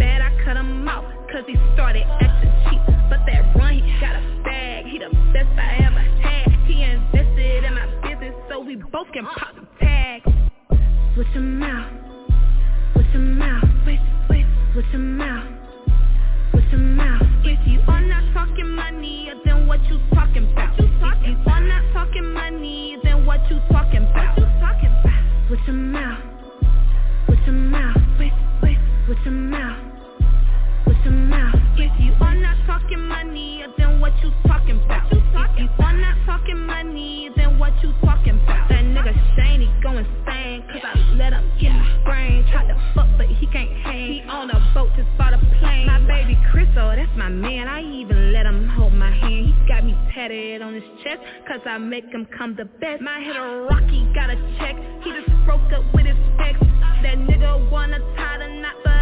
Bad, 0.00 0.22
I 0.22 0.32
cut 0.46 0.56
him 0.56 0.88
off, 0.88 1.04
cause 1.28 1.44
he 1.46 1.60
started 1.74 2.08
acting 2.24 2.48
cheap. 2.64 2.80
But 3.12 3.28
that 3.28 3.52
run, 3.60 3.76
he 3.76 3.84
got 4.00 4.16
a 4.16 4.24
bag. 4.42 4.86
He 4.86 4.96
the 4.96 5.12
best 5.36 5.52
I 5.60 5.84
ever 5.84 6.00
had. 6.00 6.48
He 6.64 6.80
invested 6.80 7.64
in 7.64 7.74
my 7.74 7.84
business, 8.00 8.32
so 8.48 8.58
we 8.58 8.76
both 8.76 9.12
can 9.12 9.26
pop 9.26 9.52
tags. 9.78 10.24
With 11.14 11.26
your 11.34 11.42
mouth, 11.42 11.92
with 12.96 13.06
your 13.12 13.20
mouth, 13.20 13.64
wait, 13.86 14.00
wait, 14.30 14.46
with 14.74 14.86
your 14.92 15.00
mouth, 15.00 15.46
with 16.54 16.64
your 16.72 16.80
mouth. 16.80 17.22
If 17.44 17.58
you 17.68 17.80
are 17.86 18.00
not 18.00 18.24
talking 18.32 18.70
money, 18.70 19.30
then 19.44 19.66
what 19.66 19.80
you 19.90 20.00
talking 20.14 20.50
about? 20.50 20.78
If 20.80 20.88
you 21.28 21.36
are 21.52 21.60
not 21.60 21.82
talking 21.92 22.32
money, 22.32 22.96
then 23.04 23.26
what 23.26 23.40
you 23.50 23.60
talking 23.70 24.08
about? 24.08 24.38
With 25.50 25.60
your 25.66 25.76
mouth, 25.76 26.24
with 27.28 27.40
your 27.44 27.56
mouth, 27.56 27.96
wait, 28.18 28.32
wait, 28.62 28.78
with 29.06 29.18
your 29.24 29.34
mouth, 29.34 29.84
with 30.86 30.96
your 31.04 31.12
mouth. 31.12 31.54
If 31.76 31.92
you 32.00 32.14
are 32.24 32.34
not 32.34 32.56
talking 32.66 33.00
money, 33.06 33.64
then 33.76 34.00
what 34.00 34.12
you 34.22 34.32
talking 34.46 34.80
about? 34.84 35.12
If 35.12 35.18
you 35.58 35.68
are 35.84 35.92
not 35.92 36.16
talking 36.24 36.58
money, 36.58 37.28
then 37.36 37.58
what 37.58 37.72
you 37.82 37.92
talking 38.00 38.40
about? 38.42 38.68
That 38.70 38.82
nigga 38.82 39.12
Shane, 39.36 39.60
he 39.60 39.68
go 39.82 39.90
insane, 39.98 40.06
cause 40.06 40.08
I 40.08 40.11
let 41.16 41.32
him 41.32 41.44
get 41.60 41.72
my 41.72 42.04
brain. 42.04 42.46
Tried 42.50 42.68
to 42.68 42.92
fuck, 42.94 43.08
but 43.16 43.26
he 43.26 43.46
can't 43.46 43.70
hang. 43.84 44.12
He 44.12 44.20
on 44.22 44.50
a 44.50 44.58
boat, 44.74 44.90
just 44.96 45.08
bought 45.18 45.34
a 45.34 45.38
plane. 45.60 45.86
My 45.86 46.00
baby 46.06 46.38
Crystal, 46.50 46.92
that's 46.94 47.10
my 47.16 47.28
man. 47.28 47.68
I 47.68 47.82
even 47.82 48.32
let 48.32 48.46
him 48.46 48.68
hold 48.68 48.92
my 48.92 49.10
hand. 49.10 49.46
He 49.46 49.54
got 49.68 49.84
me 49.84 49.96
tatted 50.14 50.62
on 50.62 50.74
his 50.74 50.84
chest, 51.02 51.20
cause 51.46 51.60
I 51.66 51.78
make 51.78 52.04
him 52.06 52.26
come 52.36 52.56
the 52.56 52.64
best. 52.64 53.00
My 53.02 53.20
hitter 53.20 53.66
Rocky 53.70 54.08
got 54.14 54.30
a 54.30 54.36
check. 54.58 54.76
He 55.02 55.10
just 55.12 55.30
broke 55.44 55.72
up 55.72 55.84
with 55.94 56.06
his 56.06 56.16
ex. 56.40 56.58
That 57.02 57.18
nigga 57.18 57.70
wanna 57.70 57.98
tie 58.16 58.38
the 58.38 58.48
knot, 58.60 58.76
but 58.84 59.01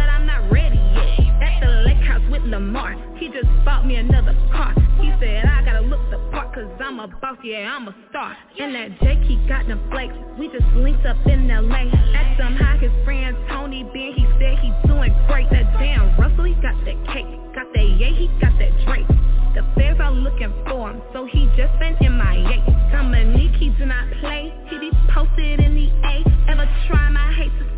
the 1.61 1.85
lake 1.85 2.01
house 2.03 2.23
with 2.29 2.41
Lamar, 2.43 2.97
he 3.17 3.29
just 3.29 3.47
bought 3.63 3.85
me 3.85 3.95
another 3.95 4.33
car. 4.51 4.73
He 4.99 5.13
said 5.21 5.45
I 5.45 5.63
gotta 5.63 5.81
look 5.81 6.01
the 6.09 6.17
part, 6.31 6.53
cause 6.53 6.67
I'm 6.81 6.99
a 6.99 7.07
boss, 7.07 7.37
yeah, 7.43 7.71
I'm 7.71 7.87
a 7.87 7.95
star. 8.09 8.35
And 8.59 8.75
that 8.75 8.99
Jake, 9.01 9.21
he 9.29 9.37
got 9.47 9.67
them 9.67 9.79
flakes. 9.91 10.13
We 10.37 10.47
just 10.49 10.65
linked 10.75 11.05
up 11.05 11.17
in 11.27 11.47
LA. 11.47 11.87
Asked 12.17 12.41
him 12.41 12.55
how 12.57 12.77
his 12.77 12.91
friend 13.05 13.37
Tony 13.49 13.83
been, 13.93 14.13
he 14.17 14.25
said 14.41 14.57
he 14.59 14.73
doing 14.87 15.13
great. 15.27 15.49
That 15.51 15.71
damn 15.79 16.17
Russell, 16.19 16.45
he 16.45 16.53
got 16.55 16.75
that 16.85 16.97
cake. 17.13 17.29
Got 17.53 17.71
that 17.73 17.87
yay, 17.97 18.13
he 18.13 18.27
got 18.41 18.57
that 18.57 18.73
Drake. 18.85 19.07
The 19.53 19.63
feds 19.75 19.99
are 19.99 20.11
looking 20.11 20.53
for 20.67 20.91
him, 20.91 21.01
so 21.13 21.25
he 21.25 21.45
just 21.57 21.77
been 21.79 21.95
MIA. 21.99 22.63
Dominique, 22.91 23.55
he 23.59 23.69
do 23.77 23.85
not 23.85 24.07
play. 24.21 24.53
He 24.69 24.79
be 24.79 24.91
posted 25.13 25.59
in 25.59 25.75
the 25.75 25.87
A. 26.07 26.23
Ever 26.51 26.65
try 26.87 27.09
my 27.09 27.33
hate 27.33 27.51
to 27.59 27.70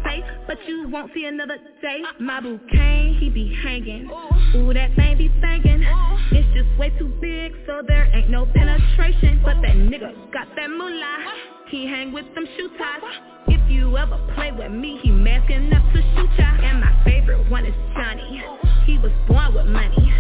but 0.48 0.58
you 0.68 0.90
won't 0.90 1.12
see 1.14 1.26
another 1.26 1.58
day. 1.82 2.02
My 2.20 2.40
bouquet, 2.42 3.16
he 3.20 3.30
be 3.30 3.56
hanging. 3.64 4.10
Ooh, 4.56 4.74
that 4.74 4.96
thing 4.96 5.18
be 5.18 5.30
banging. 5.42 5.84
It's 6.32 6.48
just 6.54 6.78
way 6.80 6.90
too 6.98 7.12
big, 7.22 7.54
so 7.66 7.82
there 7.88 8.10
ain't 8.14 8.30
no 8.30 8.46
penetration. 8.46 9.42
But 9.44 9.62
that 9.62 9.76
nigga 9.76 10.32
got 10.32 10.48
that 10.56 10.70
moolah. 10.70 11.18
He 11.70 11.86
hang 11.86 12.12
with 12.12 12.26
them 12.36 12.46
shoe 12.58 12.70
ties. 12.78 13.02
If 13.48 13.72
you 13.72 13.98
ever 13.98 14.18
play 14.36 14.52
with 14.52 14.72
me, 14.72 15.00
he 15.02 15.10
masking 15.10 15.74
up 15.74 15.84
to 15.94 16.02
shoot 16.16 16.30
ya. 16.38 16.58
And 16.62 16.82
my 16.82 17.04
favorite 17.04 17.50
one 17.50 17.66
is 17.66 17.76
Johnny. 17.94 18.44
He 18.86 18.98
was 19.00 19.12
born 19.28 19.56
with 19.56 19.66
money. 19.66 20.14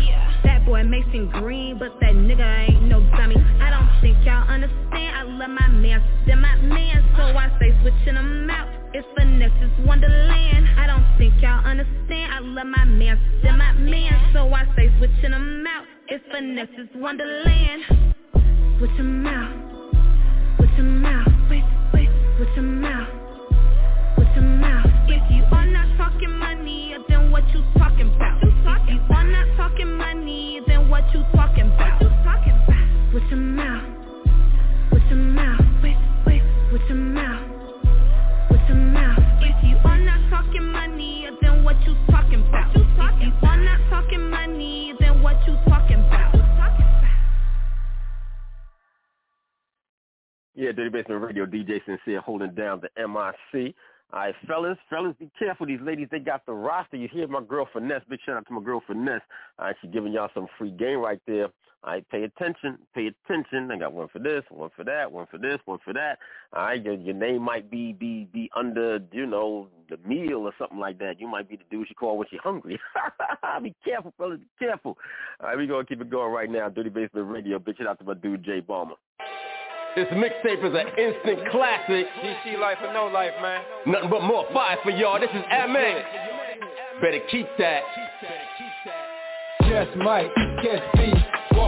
That 0.43 0.65
boy 0.65 0.83
Mason 0.83 1.29
Green, 1.29 1.77
but 1.77 1.99
that 2.01 2.15
nigga 2.15 2.69
ain't 2.69 2.83
no 2.83 2.99
dummy. 3.15 3.35
I 3.61 3.69
don't 3.69 4.01
think 4.01 4.17
y'all 4.25 4.47
understand. 4.47 5.15
I 5.15 5.23
love 5.23 5.49
my 5.49 5.67
man, 5.67 6.03
still 6.23 6.37
my 6.37 6.55
man, 6.57 7.05
so 7.15 7.23
I 7.23 7.51
stay 7.57 7.71
switching 7.81 8.15
them 8.15 8.49
out. 8.49 8.82
It's 8.95 9.07
Vanessa's 9.17 9.73
Wonderland. 9.87 10.69
I 10.77 10.85
don't 10.85 11.03
think 11.17 11.33
y'all 11.41 11.65
understand. 11.65 12.31
I 12.31 12.37
love 12.41 12.67
my 12.67 12.85
man, 12.85 13.19
still 13.39 13.57
my 13.57 13.73
man, 13.73 14.29
so 14.33 14.53
I 14.53 14.65
say 14.75 14.93
switching 14.99 15.31
them 15.31 15.65
out. 15.65 15.83
It's 16.09 16.23
Vanessa's 16.31 16.93
Wonderland. 16.93 17.81
Switch 18.77 18.95
them 18.95 19.25
out. 19.25 19.49
Switch 20.57 20.77
them 20.77 21.03
out. 21.05 21.25
Wait, 21.49 21.63
wait, 21.91 22.09
switch 22.37 22.53
them 22.53 22.85
out. 22.85 23.09
Switch 24.13 24.29
them 24.35 24.63
out. 24.63 24.85
If 25.09 25.23
you 25.31 25.43
are 25.51 25.65
not 25.65 25.97
talking 25.97 26.37
money, 26.37 26.93
then 27.09 27.31
what 27.31 27.49
you 27.49 27.63
talking 27.79 28.13
about? 28.13 28.43
If 28.43 28.53
you 28.93 29.01
are 29.09 29.25
not 29.25 29.57
talking 29.57 29.91
money, 29.97 30.61
then 30.67 30.87
what 30.91 31.03
you 31.15 31.25
talking 31.33 31.65
about? 31.65 31.99
Switch 33.09 33.29
them 33.31 33.59
out. 33.59 33.89
Switch 34.89 35.09
them 35.09 35.39
out. 35.39 35.59
Wait, 35.81 35.97
wait, 36.27 36.43
switch 36.69 36.87
them 36.87 37.17
out. 37.17 37.32
What 41.73 41.87
you 41.87 41.95
talking 42.09 42.47
about? 42.47 42.75
If 42.75 43.21
you 43.21 43.47
are 43.47 43.57
not 43.57 43.79
talking 43.89 44.29
money, 44.29 44.93
then 44.99 45.21
what 45.21 45.35
you 45.47 45.55
talking 45.67 45.97
about? 45.97 46.33
Yeah, 50.55 50.71
Dirty 50.71 50.89
Basement 50.89 51.21
Radio, 51.23 51.45
DJ 51.47 51.79
Sincere 51.85 52.21
holding 52.21 52.53
down 52.53 52.81
the 52.81 52.89
MIC. 52.95 53.73
All 54.13 54.19
right, 54.19 54.35
fellas, 54.47 54.77
fellas, 54.87 55.15
be 55.19 55.31
careful. 55.39 55.65
These 55.65 55.79
ladies, 55.81 56.07
they 56.11 56.19
got 56.19 56.45
the 56.45 56.53
roster. 56.53 56.97
You 56.97 57.09
hear 57.11 57.27
my 57.27 57.41
girl 57.41 57.67
Finesse. 57.73 58.03
Big 58.07 58.19
shout 58.23 58.37
out 58.37 58.47
to 58.47 58.53
my 58.53 58.61
girl 58.61 58.81
Finesse. 58.85 59.21
All 59.57 59.65
right, 59.65 59.75
she's 59.81 59.91
giving 59.91 60.13
y'all 60.13 60.29
some 60.35 60.45
free 60.59 60.69
game 60.69 60.99
right 60.99 61.19
there. 61.25 61.47
All 61.85 61.91
right, 61.91 62.09
pay 62.09 62.23
attention, 62.23 62.77
pay 62.95 63.07
attention. 63.07 63.69
I 63.69 63.77
got 63.77 63.91
one 63.91 64.07
for 64.07 64.19
this, 64.19 64.43
one 64.49 64.69
for 64.73 64.85
that, 64.85 65.11
one 65.11 65.25
for 65.29 65.37
this, 65.37 65.59
one 65.65 65.79
for 65.83 65.91
that. 65.93 66.17
All 66.55 66.63
right, 66.63 66.81
your, 66.81 66.93
your 66.93 67.13
name 67.13 67.41
might 67.41 67.69
be 67.69 67.91
be 67.91 68.29
be 68.31 68.49
under, 68.55 68.99
you 69.11 69.25
know, 69.25 69.67
the 69.89 69.97
meal 70.07 70.37
or 70.37 70.53
something 70.57 70.79
like 70.79 70.97
that. 70.99 71.19
You 71.19 71.27
might 71.27 71.49
be 71.49 71.57
the 71.57 71.63
dude 71.69 71.87
she 71.89 71.93
call 71.93 72.17
when 72.17 72.27
she's 72.29 72.39
hungry. 72.41 72.79
be 73.63 73.75
careful, 73.83 74.13
fellas, 74.17 74.39
be 74.39 74.65
careful. 74.65 74.97
All 75.41 75.47
right, 75.47 75.57
we 75.57 75.67
gonna 75.67 75.83
keep 75.83 75.99
it 75.99 76.09
going 76.09 76.31
right 76.31 76.49
now. 76.49 76.69
Dirty 76.69 76.89
Basement 76.89 77.27
Radio. 77.29 77.59
Big 77.59 77.77
shout 77.77 77.87
out 77.87 77.99
to 77.99 78.05
my 78.05 78.13
dude 78.13 78.45
Jay 78.45 78.61
Balmer. 78.61 78.95
This 79.95 80.07
mixtape 80.07 80.63
is 80.65 80.73
an 80.73 80.87
instant 80.97 81.51
classic. 81.51 82.07
GC 82.23 82.59
life 82.59 82.77
or 82.81 82.93
no 82.93 83.07
life, 83.07 83.33
man. 83.41 83.61
Nothing 83.85 84.09
but 84.09 84.21
more 84.23 84.45
fire 84.53 84.77
for 84.83 84.89
y'all. 84.89 85.19
This 85.19 85.29
is 85.29 85.43
MX. 85.51 86.03
Better 87.01 87.19
keep 87.29 87.47
that. 87.59 87.83
Just 89.69 89.95
might 89.97 90.29
catch 90.63 90.81
beef, 90.95 91.22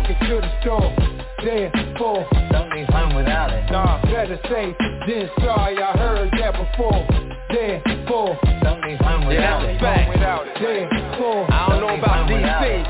walking 0.09 0.27
to 0.29 0.35
the 0.41 0.51
store. 0.61 0.93
There 1.43 1.71
for 1.97 2.25
Don't 2.51 2.69
leave 2.75 2.87
home 2.87 3.15
without 3.15 3.51
it. 3.53 3.69
Nah, 3.71 4.01
better 4.03 4.39
safe 4.49 4.75
than 5.07 5.29
sorry. 5.41 5.77
I 5.81 5.91
heard 5.97 6.31
that 6.39 6.53
before. 6.53 7.05
There 7.49 7.81
for 8.07 8.37
Don't 8.63 8.81
leave 8.87 8.99
home 8.99 9.21
Yeah, 9.23 9.27
without 9.27 9.61
that's 9.61 9.65
a 9.65 9.75
it. 9.75 9.81
fact. 9.81 10.09
Without 10.09 10.47
it. 10.47 10.57
There 10.59 10.89
for 11.17 11.51
I 11.51 11.69
don't 11.69 11.81
know 11.81 11.95
about 11.95 12.29
DC. 12.29 12.85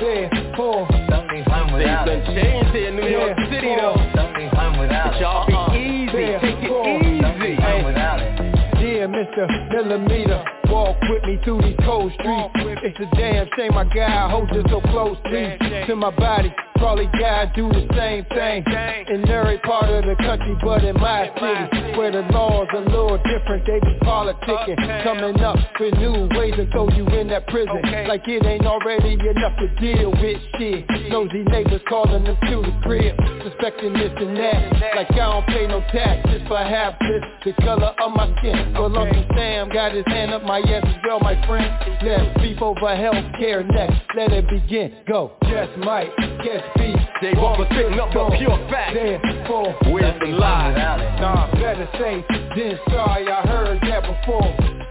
There 0.00 0.30
for 0.56 0.86
Don't 1.08 1.28
leave 1.32 1.46
home 1.46 1.68
Things 1.68 1.78
without 1.78 2.04
done 2.06 2.16
it. 2.20 2.26
changed 2.42 2.70
here 2.74 2.88
in 2.88 2.96
New 2.96 3.08
York 3.08 3.36
Yeah. 3.38 3.50
City 3.50 3.72
though. 3.76 3.96
Don't 4.14 4.34
leave 4.36 4.52
home 4.52 4.78
without 4.78 5.04
But 5.12 5.16
it. 5.16 5.20
y'all 5.20 5.46
be 5.46 5.78
easy. 5.78 6.20
Yeah. 6.20 6.38
Take 6.40 6.64
it 6.64 6.68
Don't 6.68 7.04
easy. 7.04 7.38
leave 7.40 7.58
home 7.58 7.84
without 7.84 8.20
it. 8.20 8.32
Yeah, 8.80 9.06
Mr. 9.06 9.44
Millimeter, 9.72 10.42
walk 10.70 10.96
with 11.02 11.22
me 11.24 11.38
through 11.44 11.60
these 11.62 11.76
cold 11.84 12.12
streets. 12.14 12.54
It's 12.82 12.98
a 13.00 13.16
damn 13.16 13.48
shame 13.56 13.74
my 13.74 13.84
guy 13.84 14.30
holds 14.30 14.50
you 14.54 14.62
so 14.70 14.80
close 14.80 15.16
to, 15.24 15.86
to 15.86 15.96
my 15.96 16.10
body. 16.10 16.54
Probably 16.80 17.12
guys 17.20 17.52
do 17.54 17.68
the 17.68 17.84
same 17.92 18.24
thing 18.32 18.64
in 19.12 19.28
every 19.28 19.58
part 19.58 19.90
of 19.90 20.00
the 20.00 20.16
country, 20.16 20.56
but 20.64 20.82
in 20.82 20.96
my 20.96 21.28
city, 21.36 21.92
where 21.98 22.10
the 22.10 22.24
laws 22.32 22.68
are 22.72 22.80
a 22.80 22.88
little 22.88 23.18
different, 23.18 23.66
they 23.66 23.80
be 23.80 24.00
politicking, 24.00 25.04
coming 25.04 25.38
up 25.44 25.56
with 25.78 25.92
new 26.00 26.26
ways 26.32 26.56
to 26.56 26.64
throw 26.72 26.88
you 26.96 27.04
in 27.08 27.28
that 27.28 27.46
prison, 27.48 27.82
like 28.08 28.26
it 28.26 28.46
ain't 28.46 28.64
already 28.64 29.12
enough 29.12 29.52
to 29.60 29.68
deal 29.76 30.10
with 30.10 30.40
shit. 30.56 30.88
Nosy 31.10 31.44
neighbors 31.52 31.82
calling 31.86 32.24
them 32.24 32.36
to 32.48 32.56
the 32.64 32.72
crib, 32.82 33.14
suspecting 33.44 33.92
this 33.92 34.12
and 34.16 34.36
that, 34.38 34.96
like 34.96 35.12
I 35.12 35.16
don't 35.16 35.46
pay 35.48 35.66
no 35.66 35.80
taxes, 35.92 36.40
perhaps 36.48 36.96
it's 37.00 37.26
the 37.44 37.52
color 37.62 37.92
of 38.02 38.12
my 38.16 38.34
skin. 38.38 38.72
Well, 38.72 38.96
Uncle 38.96 39.26
Sam 39.36 39.68
got 39.68 39.92
his 39.92 40.06
hand 40.06 40.32
up 40.32 40.44
my 40.44 40.60
ass 40.60 40.84
as 40.86 40.96
well, 41.04 41.20
my 41.20 41.36
friend. 41.46 41.68
Let's 42.02 42.40
beef 42.40 42.62
over 42.62 42.96
health 42.96 43.36
care 43.38 43.62
next. 43.64 44.00
Let 44.16 44.32
it 44.32 44.48
begin. 44.48 44.96
Go. 45.06 45.32
Just 45.44 45.76
might 45.76 46.08
catch 46.42 46.64
beef. 46.76 46.96
They 47.22 47.34
bumper 47.34 47.66
spitting 47.70 48.00
up 48.00 48.10
a 48.10 48.30
pure 48.36 48.58
fact. 48.70 48.94
Then 48.94 49.20
for 49.46 49.72
Where's 49.90 50.18
the 50.20 50.26
lie? 50.32 50.68
Without 50.68 51.00
it. 51.00 51.20
Nah, 51.20 51.50
better 51.54 51.88
safe 51.98 52.24
than 52.28 52.78
sorry. 52.90 53.28
I 53.30 53.42
heard 53.46 53.80
that 53.82 54.02
before. 54.02 54.48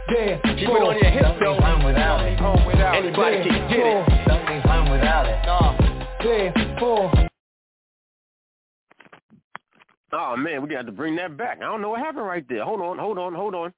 Then 0.09 0.41
Keep 0.57 0.69
it 0.69 0.81
on 0.81 0.97
your 0.97 1.11
hips 1.11 1.25
Don't 1.25 1.39
though. 1.39 1.53
leave 1.53 1.63
home 1.63 1.83
without 1.85 2.25
it. 2.25 2.39
Home 2.39 2.65
without 2.65 2.95
it. 2.95 3.05
Anybody 3.05 3.43
can 3.43 3.69
get 3.69 3.85
it. 3.85 4.27
Don't 4.27 4.45
leave 4.49 4.63
home 4.63 4.89
without 4.91 5.25
it. 5.25 5.39
Then 6.23 6.77
for 6.79 7.11
Oh 10.11 10.35
man, 10.35 10.63
we 10.63 10.69
got 10.69 10.73
to 10.73 10.77
have 10.77 10.85
to 10.87 10.91
bring 10.91 11.15
that 11.17 11.37
back. 11.37 11.57
I 11.57 11.65
don't 11.65 11.81
know 11.81 11.89
what 11.89 11.99
happened 11.99 12.25
right 12.25 12.43
there. 12.49 12.63
Hold 12.63 12.81
on, 12.81 12.97
hold 12.97 13.17
on, 13.19 13.33
hold 13.35 13.53
on. 13.53 13.71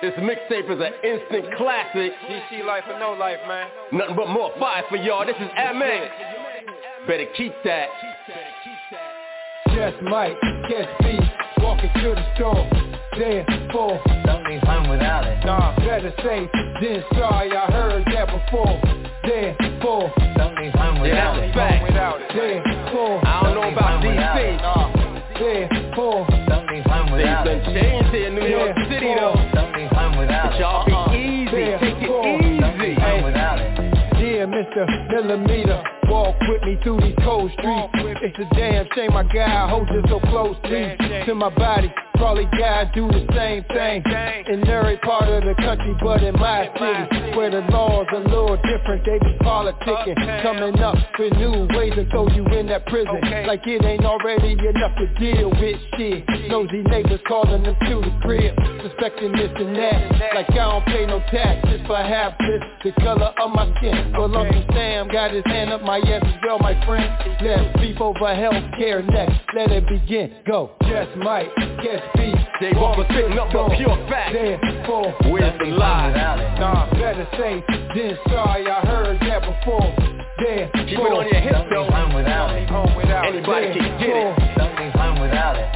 This 0.00 0.14
mixtape 0.14 0.70
is 0.70 0.80
an 0.80 0.92
instant 1.04 1.54
classic. 1.56 2.12
GC 2.30 2.64
life 2.64 2.84
or 2.88 2.98
no 2.98 3.12
life, 3.12 3.38
man. 3.46 3.68
Nothing 3.92 4.16
but 4.16 4.28
more 4.28 4.52
fire 4.58 4.84
for 4.88 4.96
y'all. 4.96 5.26
This 5.26 5.36
is 5.36 5.48
MX. 5.58 6.37
Better 7.06 7.26
keep 7.36 7.52
that. 7.64 7.88
just 9.74 10.02
might 10.02 10.34
catch 10.68 10.88
beef. 11.00 11.20
Walking 11.62 11.90
to 11.94 12.14
the 12.14 12.24
store. 12.36 12.68
Then 13.18 13.44
for 13.72 14.00
Don't 14.24 14.44
leave 14.48 14.60
home 14.62 14.88
without 14.88 15.26
it. 15.26 15.44
Nah, 15.44 15.74
better 15.76 16.12
safe 16.22 16.50
than 16.80 17.02
sorry. 17.14 17.50
I 17.56 17.66
heard 17.72 18.04
that 18.06 18.26
before. 18.28 18.78
Then 19.24 19.56
for 19.80 20.12
Don't 20.36 20.54
leave 20.60 20.72
home 20.74 20.96
Yeah, 20.96 21.02
without 21.02 21.34
that's 21.34 21.40
a 21.40 21.48
it. 21.48 21.54
fact. 21.54 21.82
Without 21.88 22.20
it. 22.20 22.28
then 22.34 22.62
for 22.92 23.26
I 23.26 23.42
don't 23.42 23.54
know 23.54 23.68
about 23.72 24.02
DC. 24.02 25.38
then 25.38 25.94
for 25.94 26.26
Don't 26.48 26.66
leave 26.70 26.84
home 26.84 27.06
Things 27.08 27.16
without 27.16 27.44
done 27.44 27.56
it. 27.58 27.82
changed 27.82 28.10
here 28.14 28.26
in 28.28 28.34
New 28.34 28.46
York 28.46 28.76
City 28.90 29.14
though. 29.16 29.34
Don't 29.54 29.72
leave 29.76 29.90
home 29.90 30.18
without 30.18 30.50
But 30.50 30.54
it. 30.54 30.60
y'all 30.60 30.84
be 30.84 31.16
easy. 31.16 31.56
Yeah. 31.56 31.78
Take 31.78 32.02
it 32.02 32.06
Don't 32.06 32.44
easy. 32.44 32.78
leave 32.78 32.98
home 32.98 33.22
without 33.24 33.58
it. 33.60 33.70
Yeah, 34.18 34.44
Mr. 34.46 34.86
Millimeter, 35.10 35.82
me 36.68 36.78
through 36.82 37.00
these 37.00 37.14
cold 37.24 37.50
streets. 37.52 38.07
It's 38.20 38.36
a 38.36 38.54
damn 38.56 38.86
shame 38.96 39.12
my 39.12 39.22
guy 39.22 39.68
holds 39.68 39.90
you 39.92 40.02
so 40.08 40.18
close 40.18 40.56
to, 40.64 41.24
to 41.26 41.34
my 41.34 41.54
body. 41.54 41.92
Probably 42.16 42.46
guys 42.58 42.90
do 42.96 43.06
the 43.06 43.22
same 43.30 43.62
thing 43.70 44.02
in 44.50 44.66
every 44.66 44.98
part 44.98 45.28
of 45.30 45.44
the 45.44 45.54
country, 45.54 45.94
but 46.02 46.20
in 46.20 46.34
my 46.34 46.66
city, 46.74 47.36
where 47.36 47.48
the 47.48 47.62
laws 47.70 48.08
are 48.10 48.18
a 48.18 48.26
little 48.26 48.56
different, 48.56 49.06
they 49.06 49.22
be 49.22 49.38
politicking, 49.38 50.42
coming 50.42 50.80
up 50.80 50.96
with 51.16 51.32
new 51.34 51.68
ways 51.78 51.94
to 51.94 52.10
throw 52.10 52.26
you 52.34 52.44
in 52.58 52.66
that 52.66 52.86
prison, 52.86 53.22
like 53.46 53.62
it 53.68 53.84
ain't 53.84 54.04
already 54.04 54.58
enough 54.58 54.98
to 54.98 55.06
deal 55.14 55.50
with 55.50 55.78
shit. 55.94 56.26
Nosy 56.50 56.82
neighbors 56.90 57.20
calling 57.28 57.62
them 57.62 57.76
to 57.86 57.94
the 58.02 58.10
crib, 58.22 58.52
suspecting 58.82 59.30
this 59.30 59.54
and 59.54 59.76
that, 59.76 60.34
like 60.34 60.50
I 60.50 60.54
don't 60.74 60.86
pay 60.86 61.06
no 61.06 61.20
taxes, 61.30 61.80
perhaps 61.86 62.34
it's 62.40 62.66
the 62.82 62.92
color 63.00 63.30
of 63.40 63.50
my 63.54 63.70
skin. 63.78 64.10
Well, 64.18 64.36
Uncle 64.36 64.64
Sam 64.74 65.06
got 65.06 65.30
his 65.30 65.44
hand 65.46 65.70
up 65.70 65.82
my 65.82 65.98
ass 65.98 66.24
as 66.26 66.40
well, 66.42 66.58
my 66.58 66.74
friend. 66.84 67.06
Let's 67.46 67.78
beef 67.78 68.00
over 68.08 68.34
health 68.34 68.64
care 68.78 69.02
next. 69.02 69.36
Let 69.54 69.70
it 69.70 69.84
begin. 69.86 70.32
Go. 70.46 70.70
Just 70.88 71.14
might 71.18 71.52
catch 71.84 72.02
beef. 72.16 72.34
They 72.60 72.72
bumper 72.72 73.04
spitting 73.12 73.38
up 73.38 73.52
a 73.52 73.68
pure 73.76 73.96
fact. 74.08 74.32
Then 74.32 74.58
for 74.86 75.12
Where's 75.28 75.52
the 75.60 75.66
lie? 75.76 76.08
Without 76.08 76.40
it. 76.40 76.48
Nah, 76.58 76.90
better 76.92 77.28
safe 77.36 77.64
than 77.68 78.16
sorry. 78.32 78.64
I 78.70 78.80
heard 78.86 79.20
that 79.20 79.40
before. 79.44 79.92
Then 80.40 80.70
Keep 80.88 80.98
it 80.98 81.12
on 81.12 81.26
your 81.28 81.40
hips 81.40 81.52
Don't 81.52 81.70
though. 81.70 81.90
home 81.92 82.14
without 82.14 82.54
it. 82.56 82.68
Home 82.70 82.96
without 82.96 83.24
it. 83.26 83.34
Anybody 83.44 83.74
can 83.76 83.98
get 84.00 84.08
it. 84.08 84.56
Don't 84.56 84.74
leave 84.80 84.92
home 84.96 85.20
without 85.20 85.56
it. 85.58 85.68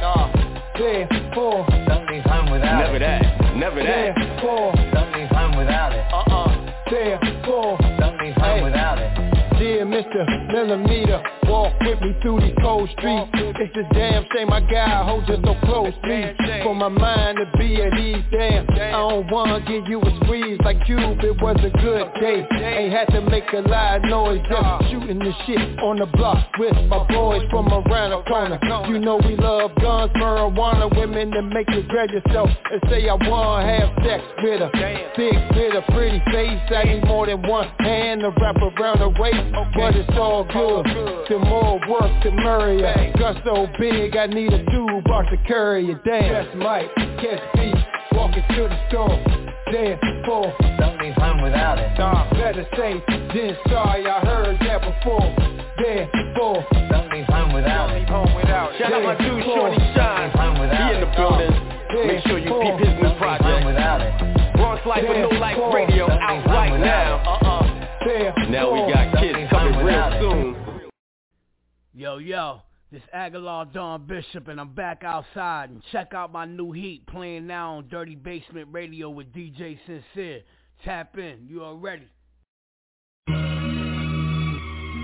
Then 0.73 1.05
for 1.35 1.65
Don't 1.85 2.07
leave 2.09 2.23
home 2.25 2.49
without 2.51 2.79
Never 2.81 2.95
it. 2.95 2.99
that. 2.99 3.55
Never 3.55 3.83
then 3.83 4.13
that. 4.17 4.41
for 4.41 4.73
Don't 4.93 5.11
leave 5.13 5.29
home 5.29 5.53
without 5.57 5.93
it. 5.93 6.01
Uh-uh. 6.09 6.49
then 6.89 7.19
for 7.45 7.77
Don't 8.01 8.17
leave 8.17 8.33
home 8.35 8.57
Hey. 8.57 8.63
without 8.63 8.97
it. 8.97 9.11
Dear 9.59 9.85
Mr. 9.85 10.25
Millimeter, 10.53 11.19
walk 11.49 11.73
with 11.81 11.99
me 12.01 12.15
through 12.21 12.39
these 12.39 12.53
cold 12.61 12.87
streets. 12.91 13.31
It's 13.33 13.75
a 13.75 13.91
damn 13.91 14.23
shame 14.31 14.49
my 14.49 14.61
guy 14.61 15.03
holds 15.03 15.27
you 15.27 15.37
so 15.43 15.55
close 15.65 15.93
me. 16.03 16.29
For 16.61 16.75
my 16.75 16.89
mind 16.89 17.39
to 17.41 17.57
be 17.57 17.81
at 17.81 17.97
ease, 17.97 18.23
damn. 18.29 18.69
I 18.69 18.91
don't 18.91 19.31
wanna 19.31 19.65
give 19.65 19.87
you 19.87 19.99
a 19.99 20.19
squeeze 20.23 20.59
like 20.63 20.85
Cube, 20.85 21.23
it 21.23 21.41
was 21.41 21.57
a 21.57 21.71
good 21.81 22.05
day. 22.21 22.45
Ain't 22.61 22.93
had 22.93 23.09
to 23.15 23.21
make 23.21 23.51
a 23.51 23.61
loud 23.67 24.03
noise, 24.03 24.41
just 24.47 24.91
shooting 24.91 25.17
the 25.17 25.33
shit 25.47 25.79
on 25.79 25.97
the 25.97 26.05
block 26.05 26.45
with 26.59 26.77
my 26.85 27.01
boys 27.07 27.41
from 27.49 27.67
around 27.73 28.11
the 28.11 28.21
corner. 28.29 28.59
You 28.87 28.99
know 28.99 29.17
we 29.25 29.35
love 29.35 29.71
guns, 29.81 30.11
marijuana, 30.13 30.85
women 30.95 31.31
that 31.31 31.49
make 31.49 31.69
you 31.71 31.81
grab 31.89 32.11
yourself 32.11 32.49
and 32.71 32.81
say 32.91 33.09
I 33.09 33.15
wanna 33.27 33.65
have 33.65 33.89
sex 34.05 34.23
with 34.43 34.59
her. 34.59 34.69
Big 35.17 35.33
with 35.57 35.73
a 35.73 35.91
pretty 35.91 36.21
face, 36.31 36.61
I 36.69 36.83
need 36.83 37.05
more 37.05 37.25
than 37.25 37.41
one 37.47 37.67
hand 37.79 38.21
to 38.21 38.29
wrap 38.39 38.57
around 38.57 38.99
her 38.99 39.09
waist, 39.09 39.49
but 39.75 39.95
it's 39.95 40.09
all 40.17 40.42
good. 40.51 41.27
To 41.29 41.39
more 41.39 41.79
work 41.89 42.11
to 42.23 42.31
murray 42.31 42.81
her. 42.81 43.13
Gun 43.17 43.41
so 43.45 43.67
big, 43.79 44.15
I 44.15 44.27
need 44.27 44.51
a 44.53 44.63
tube 44.65 45.03
box 45.05 45.27
to 45.31 45.37
carry 45.47 45.89
it. 45.91 46.03
Damn, 46.03 46.33
that's 46.33 46.55
Mike, 46.55 46.93
catch 46.95 47.41
beat, 47.55 47.75
walking 48.13 48.43
to 48.55 48.63
the 48.67 48.79
store. 48.89 49.15
Damn, 49.71 49.97
for 50.25 50.53
Don't 50.77 50.99
leave 51.01 51.15
home 51.15 51.41
without 51.41 51.79
it. 51.79 51.97
Nah, 51.97 52.29
better 52.33 52.65
say, 52.77 53.01
then 53.07 53.57
sorry, 53.69 54.05
I 54.05 54.19
heard 54.21 54.57
that 54.61 54.81
before. 54.85 55.25
Damn, 55.81 56.07
for 56.37 56.61
Don't 56.91 57.09
leave 57.11 57.25
home 57.25 57.53
without 57.53 57.89
it. 57.91 58.07
Home 58.09 58.33
without. 58.35 58.71
Shout 58.77 58.93
out 58.93 59.01
my 59.03 59.13
Yeah, 59.13 59.29
dude 59.29 59.43
cool. 59.43 59.55
Shorty 59.55 59.81
Shine. 59.95 60.29
Home 60.37 60.59
without 60.59 60.89
He 60.89 60.95
in 60.95 61.01
the 61.01 61.09
it. 61.09 61.17
building. 61.17 61.53
Make 62.07 62.21
sure 62.27 62.37
you 62.37 62.49
peep 62.53 62.77
his 62.85 62.93
new 62.97 63.01
Don't 63.01 63.09
leave 63.09 63.17
project. 63.17 63.65
without 63.65 64.01
it. 64.01 64.13
Bronx 64.57 64.85
Life 64.85 65.03
with 65.07 65.17
No 65.17 65.29
Life 65.39 65.57
Radio 65.73 66.05
out 66.09 66.45
right 66.45 66.77
now. 66.77 67.17
Uh-uh. 67.25 67.63
damn, 68.05 68.51
Now 68.51 68.69
we 68.73 68.79
got 68.93 69.02
Yo, 72.03 72.17
yo, 72.17 72.61
this 72.91 73.01
Agallah 73.15 73.71
Don 73.71 74.05
Bishop, 74.05 74.49
and 74.49 74.59
I'm 74.59 74.73
back 74.73 75.05
outside. 75.05 75.69
And 75.69 75.81
check 75.93 76.13
out 76.13 76.33
my 76.33 76.43
new 76.43 76.73
heat 76.73 77.07
playing 77.07 77.47
now 77.47 77.75
on 77.75 77.87
Dirty 77.87 78.15
Basement 78.15 78.67
Radio 78.73 79.09
with 79.09 79.31
DJ 79.31 79.79
Sincere. 79.85 80.41
Tap 80.83 81.17
in, 81.17 81.47
you 81.47 81.63
already. 81.63 82.09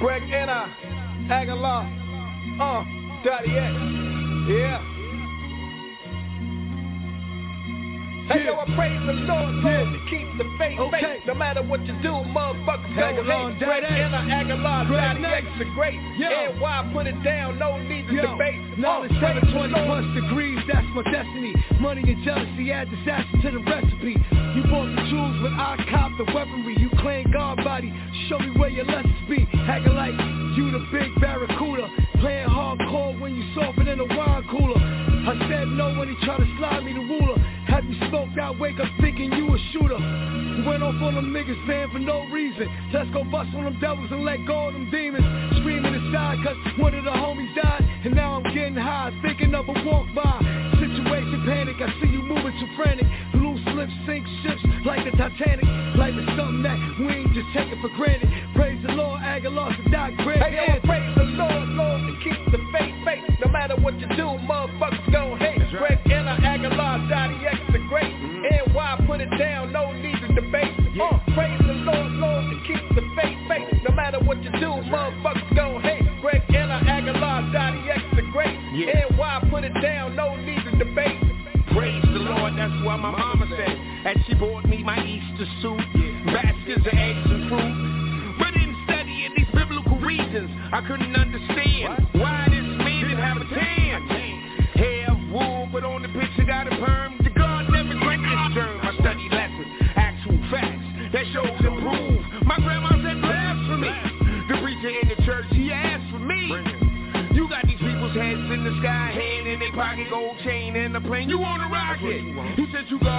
Greg 0.02 0.24
Anna, 0.24 0.76
Agallah, 1.32 1.88
uh, 2.60 2.84
Sadat 3.24 3.48
X, 3.48 4.50
yeah. 4.50 4.99
Hey 8.30 8.46
yo, 8.46 8.54
I 8.62 8.66
praise 8.78 9.02
the 9.10 9.14
Lord, 9.26 9.56
Lord, 9.66 9.90
to 9.90 10.00
keep 10.10 10.28
the 10.38 10.46
faith, 10.62 10.78
Okay. 10.78 11.02
faith. 11.02 11.26
No 11.26 11.34
matter 11.34 11.64
what 11.64 11.82
you 11.86 11.94
do, 12.06 12.14
motherfuckers 12.30 12.94
Aguilar, 12.96 13.26
don't 13.26 13.58
hate. 13.58 13.84
X. 13.84 13.90
Anna, 13.90 14.22
Agallah, 14.30 14.86
Daddy. 14.88 15.26
X, 15.26 15.48
the 15.58 15.66
great. 15.74 15.98
And 15.98 16.62
why 16.62 16.88
put 16.94 17.08
it 17.08 17.18
down? 17.24 17.58
No 17.58 17.78
need 17.82 18.06
to 18.08 18.14
Yo, 18.14 18.38
debate. 18.38 18.62
now 18.78 19.02
Uh, 19.02 19.08
the 19.08 19.14
720 19.20 19.74
plus 19.74 20.06
degrees, 20.14 20.60
that's 20.72 20.86
my 20.94 21.02
destiny. 21.12 21.56
Money 21.80 22.04
and 22.06 22.22
jealousy 22.24 22.72
add 22.72 22.90
disaster 22.92 23.42
to 23.42 23.50
the 23.52 23.60
recipe. 23.66 24.14
You 24.54 24.62
bought 24.70 24.94
the 24.94 25.02
jewels, 25.10 25.38
but 25.42 25.54
I 25.58 25.78
cop 25.90 26.12
the 26.18 26.26
weaponry. 26.32 26.78
You 26.78 26.90
claim 27.02 27.32
God 27.32 27.58
body, 27.64 27.92
show 28.30 28.38
me 28.38 28.52
where 28.60 28.70
your 28.70 28.86
lessons 28.86 29.26
be. 29.28 29.48
Acting 29.66 29.96
like 29.96 30.14
you 30.56 30.70
the 30.70 30.86
big 30.92 31.10
barracuda. 31.20 31.90
Playing 32.22 32.50
hardcore 32.50 33.20
when 33.20 33.34
you 33.36 33.44
softer 33.56 33.84
than 33.86 34.00
a 34.02 34.06
wine 34.06 34.46
cooler. 34.52 34.78
I 34.78 35.34
said 35.50 35.68
no 35.70 35.98
when 35.98 36.10
he 36.10 36.16
tried 36.26 36.38
to 36.46 36.58
slide 36.58 36.84
me 36.86 36.94
the 36.94 37.00
ruler. 37.00 37.38
You 37.90 37.98
smoked 38.08 38.38
out, 38.38 38.60
wake 38.60 38.80
up 38.80 38.86
thinking 39.02 39.34
you 39.34 39.50
a 39.50 39.58
shooter. 39.74 39.98
Went 40.62 40.86
off 40.86 41.02
on 41.02 41.16
them 41.16 41.34
niggas, 41.34 41.58
man, 41.66 41.90
for 41.90 41.98
no 41.98 42.22
reason. 42.30 42.70
Let's 42.94 43.10
go 43.10 43.24
bust 43.24 43.50
on 43.58 43.66
them 43.66 43.80
devils 43.82 44.12
and 44.12 44.24
let 44.24 44.46
go 44.46 44.68
of 44.68 44.74
them 44.74 44.92
demons. 44.92 45.26
Screaming 45.58 45.96
inside, 45.96 46.38
cause 46.46 46.54
one 46.78 46.94
of 46.94 47.04
the 47.04 47.10
homies 47.10 47.50
died. 47.56 47.82
And 48.06 48.14
now 48.14 48.38
I'm 48.38 48.44
getting 48.54 48.76
high, 48.76 49.10
thinking 49.24 49.56
of 49.56 49.66
a 49.68 49.74
walk 49.90 50.06
by. 50.14 50.38
Situation 50.78 51.42
panic, 51.50 51.82
I 51.82 51.90
see 52.00 52.14
you 52.14 52.22
moving 52.22 52.54
too 52.62 52.70
frantic. 52.78 53.10
Loose 53.34 53.66
lips 53.74 53.94
sink 54.06 54.22
ships 54.46 54.62
like 54.86 55.02
the 55.10 55.18
Titanic. 55.18 55.66
Life 55.98 56.14
is 56.14 56.30
something 56.38 56.62
that 56.62 56.78
we 57.02 57.10
ain't 57.10 57.34
just 57.34 57.50
taking 57.58 57.82
for 57.82 57.90
granted. 57.98 58.30
Praise 58.54 58.78
the 58.86 58.94
Lord, 58.94 59.20
Aguilar, 59.24 59.74
to 59.76 59.90
die 59.90 60.14
great. 60.22 60.38
Hey, 60.38 60.78
yo, 60.78 60.80
praise 60.86 61.10
the 61.18 61.26
Lord, 61.42 61.70
Lord, 61.74 62.02
to 62.06 62.14
keep 62.22 62.38
the 62.54 62.62
faith, 62.70 62.94
faith. 63.02 63.26
No 63.42 63.50
matter 63.50 63.82
what 63.82 64.00
you 64.00 64.06
do, 64.14 64.38
motherfuckers 64.46 65.12
gon' 65.12 65.40
hate. 65.40 65.49
Praise 71.40 71.62
the 71.66 71.72
Lord, 71.88 72.12
Lord, 72.20 72.52
to 72.52 72.58
keep 72.68 72.84
the 72.96 73.02
faith, 73.16 73.38
faith. 73.48 73.82
No 73.88 73.96
matter 73.96 74.20
what 74.20 74.44
you 74.44 74.52
do, 74.52 74.76
motherfuckers 74.92 75.56
gon' 75.56 75.82
hate. 75.82 76.04
Greg 76.20 76.44
Anna, 76.50 76.84
Agallah, 76.84 77.48
Sadat 77.56 77.96
X, 77.96 78.04
the 78.18 78.24
great. 78.34 78.60
And 78.60 79.18
why 79.18 79.42
put 79.50 79.64
it 79.64 79.72
down? 79.82 80.18
No 80.18 80.36
need 80.36 80.60
to 80.66 80.72
debate. 80.78 81.16
Praise 81.72 82.04
the 82.04 82.20
Lord, 82.20 82.58
that's 82.58 82.74
what 82.84 82.98
my 82.98 83.12
mama 83.12 83.48
said. 83.56 83.72
And 83.72 84.20
she 84.28 84.34
bought 84.36 84.66
me 84.66 84.84
my 84.84 85.00
Easter 85.00 85.48
suit, 85.62 85.80
baskets 85.80 86.09
plane. 111.10 111.28
You 111.28 111.40
want 111.40 111.64
a 111.64 111.68
rocket? 111.68 112.22
He 112.56 112.66
said, 112.72 112.86
you 112.90 113.00
God 113.00 113.19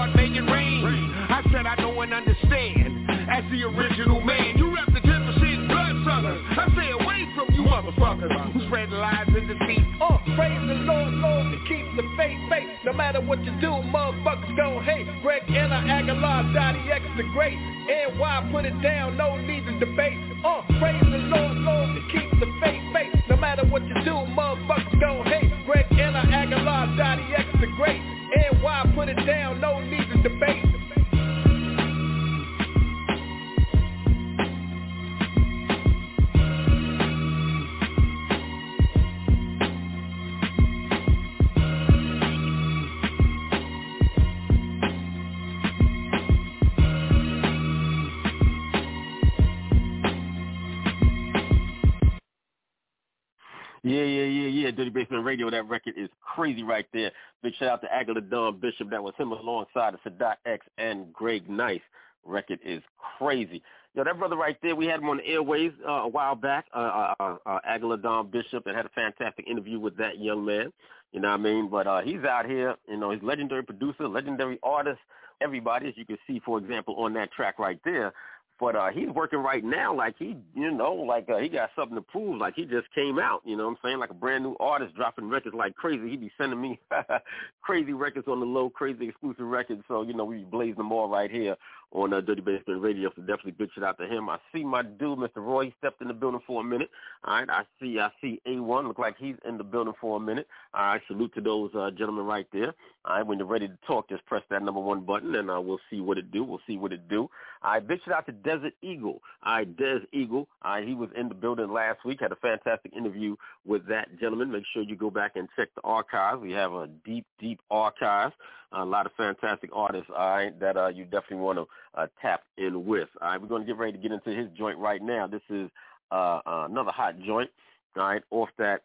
shout 57.60 57.68
out 57.68 57.82
to 57.82 57.88
Agallah 57.88 58.28
Don 58.28 58.58
Bishop. 58.58 58.90
That 58.90 59.02
was 59.02 59.14
him 59.16 59.30
alongside 59.30 59.94
of 59.94 60.00
Sadat 60.00 60.36
X 60.46 60.66
and 60.78 61.12
Greg 61.12 61.48
Nice. 61.48 61.80
Record 62.24 62.58
is 62.64 62.82
crazy. 63.18 63.62
Yo, 63.94 64.04
that 64.04 64.18
brother 64.18 64.36
right 64.36 64.56
there, 64.62 64.74
we 64.74 64.86
had 64.86 65.00
him 65.00 65.08
on 65.08 65.18
the 65.18 65.26
airways 65.26 65.72
uh, 65.86 65.92
a 65.92 66.08
while 66.08 66.34
back, 66.34 66.66
uh, 66.74 67.14
uh, 67.18 67.36
uh, 67.44 67.58
Agallah 67.68 68.00
Don 68.02 68.30
Bishop, 68.30 68.66
and 68.66 68.76
had 68.76 68.86
a 68.86 68.90
fantastic 68.90 69.46
interview 69.46 69.78
with 69.78 69.96
that 69.96 70.18
young 70.18 70.44
man. 70.44 70.72
You 71.12 71.20
know 71.20 71.28
what 71.28 71.40
I 71.40 71.42
mean? 71.42 71.68
But 71.68 71.86
uh, 71.86 72.00
he's 72.02 72.22
out 72.24 72.46
here, 72.46 72.76
you 72.88 72.96
know, 72.96 73.10
he's 73.10 73.22
legendary 73.22 73.64
producer, 73.64 74.06
legendary 74.06 74.58
artist, 74.62 75.00
everybody, 75.40 75.88
as 75.88 75.94
you 75.96 76.04
can 76.06 76.18
see, 76.26 76.40
for 76.44 76.58
example, 76.58 76.94
on 76.96 77.14
that 77.14 77.32
track 77.32 77.58
right 77.58 77.80
there. 77.84 78.12
But 78.60 78.76
uh, 78.76 78.90
he's 78.92 79.08
working 79.08 79.38
right 79.38 79.64
now 79.64 79.96
like 79.96 80.16
he, 80.18 80.36
you 80.54 80.70
know, 80.70 80.92
like 80.92 81.28
uh, 81.30 81.38
he 81.38 81.48
got 81.48 81.70
something 81.74 81.96
to 81.96 82.02
prove. 82.02 82.38
Like 82.38 82.54
he 82.54 82.64
just 82.64 82.92
came 82.94 83.18
out, 83.18 83.40
you 83.46 83.56
know 83.56 83.64
what 83.64 83.70
I'm 83.70 83.78
saying? 83.82 83.98
Like 83.98 84.10
a 84.10 84.14
brand 84.14 84.44
new 84.44 84.54
artist 84.60 84.94
dropping 84.94 85.30
records 85.30 85.56
like 85.56 85.74
crazy. 85.76 86.10
He 86.10 86.16
be 86.16 86.30
sending 86.36 86.60
me 86.60 86.78
crazy 87.62 87.94
records 87.94 88.28
on 88.28 88.38
the 88.38 88.46
low, 88.46 88.68
crazy 88.68 89.08
exclusive 89.08 89.46
records. 89.46 89.82
So, 89.88 90.02
you 90.02 90.12
know, 90.12 90.26
we 90.26 90.44
blazing 90.44 90.76
them 90.76 90.92
all 90.92 91.08
right 91.08 91.30
here 91.30 91.56
on 91.92 92.12
uh, 92.12 92.20
Dirty 92.20 92.40
Basement 92.40 92.82
Radio. 92.82 93.10
So 93.14 93.22
definitely 93.22 93.52
big 93.52 93.70
shout 93.74 93.84
out 93.84 93.98
to 93.98 94.06
him. 94.06 94.28
I 94.28 94.38
see 94.54 94.64
my 94.64 94.82
dude, 94.82 95.18
Mr. 95.18 95.36
Roy, 95.36 95.66
he 95.66 95.74
stepped 95.78 96.00
in 96.00 96.08
the 96.08 96.14
building 96.14 96.40
for 96.46 96.60
a 96.60 96.64
minute. 96.64 96.90
All 97.24 97.34
right, 97.34 97.48
I 97.50 97.62
see 97.80 97.98
I 97.98 98.10
see 98.20 98.40
A1 98.46 98.86
look 98.86 98.98
like 98.98 99.16
he's 99.18 99.36
in 99.46 99.58
the 99.58 99.64
building 99.64 99.94
for 100.00 100.16
a 100.16 100.20
minute. 100.20 100.46
All 100.74 100.82
right, 100.82 101.00
salute 101.08 101.34
to 101.34 101.40
those 101.40 101.70
uh, 101.74 101.90
gentlemen 101.90 102.26
right 102.26 102.46
there. 102.52 102.74
All 103.04 103.16
right, 103.16 103.26
when 103.26 103.38
you're 103.38 103.46
ready 103.46 103.66
to 103.66 103.78
talk, 103.86 104.08
just 104.08 104.24
press 104.26 104.42
that 104.50 104.62
number 104.62 104.80
one 104.80 105.00
button 105.00 105.34
and 105.34 105.50
uh, 105.50 105.60
we'll 105.60 105.80
see 105.90 106.00
what 106.00 106.18
it 106.18 106.30
do. 106.30 106.44
We'll 106.44 106.60
see 106.66 106.76
what 106.76 106.92
it 106.92 107.08
do. 107.08 107.28
All 107.62 107.72
right, 107.72 107.86
big 107.86 108.00
shout 108.04 108.14
out 108.14 108.26
to 108.26 108.32
Desert 108.32 108.74
Eagle. 108.82 109.22
All 109.44 109.56
right, 109.56 109.76
Des 109.76 110.00
Eagle. 110.12 110.48
All 110.62 110.72
right, 110.72 110.86
he 110.86 110.94
was 110.94 111.10
in 111.16 111.28
the 111.28 111.34
building 111.34 111.72
last 111.72 112.04
week. 112.04 112.20
Had 112.20 112.32
a 112.32 112.36
fantastic 112.36 112.92
interview 112.94 113.36
with 113.66 113.86
that 113.88 114.08
gentleman. 114.20 114.52
Make 114.52 114.64
sure 114.72 114.82
you 114.82 114.96
go 114.96 115.10
back 115.10 115.32
and 115.36 115.48
check 115.56 115.68
the 115.74 115.82
archives. 115.82 116.40
We 116.40 116.52
have 116.52 116.72
a 116.72 116.88
deep, 117.04 117.26
deep 117.38 117.60
archive. 117.70 118.32
A 118.72 118.84
lot 118.84 119.04
of 119.04 119.12
fantastic 119.16 119.70
artists, 119.72 120.10
all 120.16 120.30
right, 120.30 120.60
that 120.60 120.76
uh, 120.76 120.88
you 120.88 121.04
definitely 121.04 121.38
want 121.38 121.58
to 121.58 121.66
uh, 121.94 122.06
tap 122.20 122.42
in 122.58 122.86
with. 122.86 123.08
All 123.20 123.28
right, 123.28 123.40
we're 123.40 123.48
going 123.48 123.62
to 123.62 123.66
get 123.66 123.78
ready 123.78 123.92
to 123.92 123.98
get 123.98 124.12
into 124.12 124.30
his 124.30 124.48
joint 124.56 124.78
right 124.78 125.02
now. 125.02 125.26
This 125.26 125.42
is 125.50 125.70
uh, 126.10 126.40
uh, 126.46 126.66
another 126.68 126.90
hot 126.90 127.18
joint, 127.20 127.50
all 127.96 128.04
right, 128.04 128.22
off 128.30 128.48
that 128.58 128.82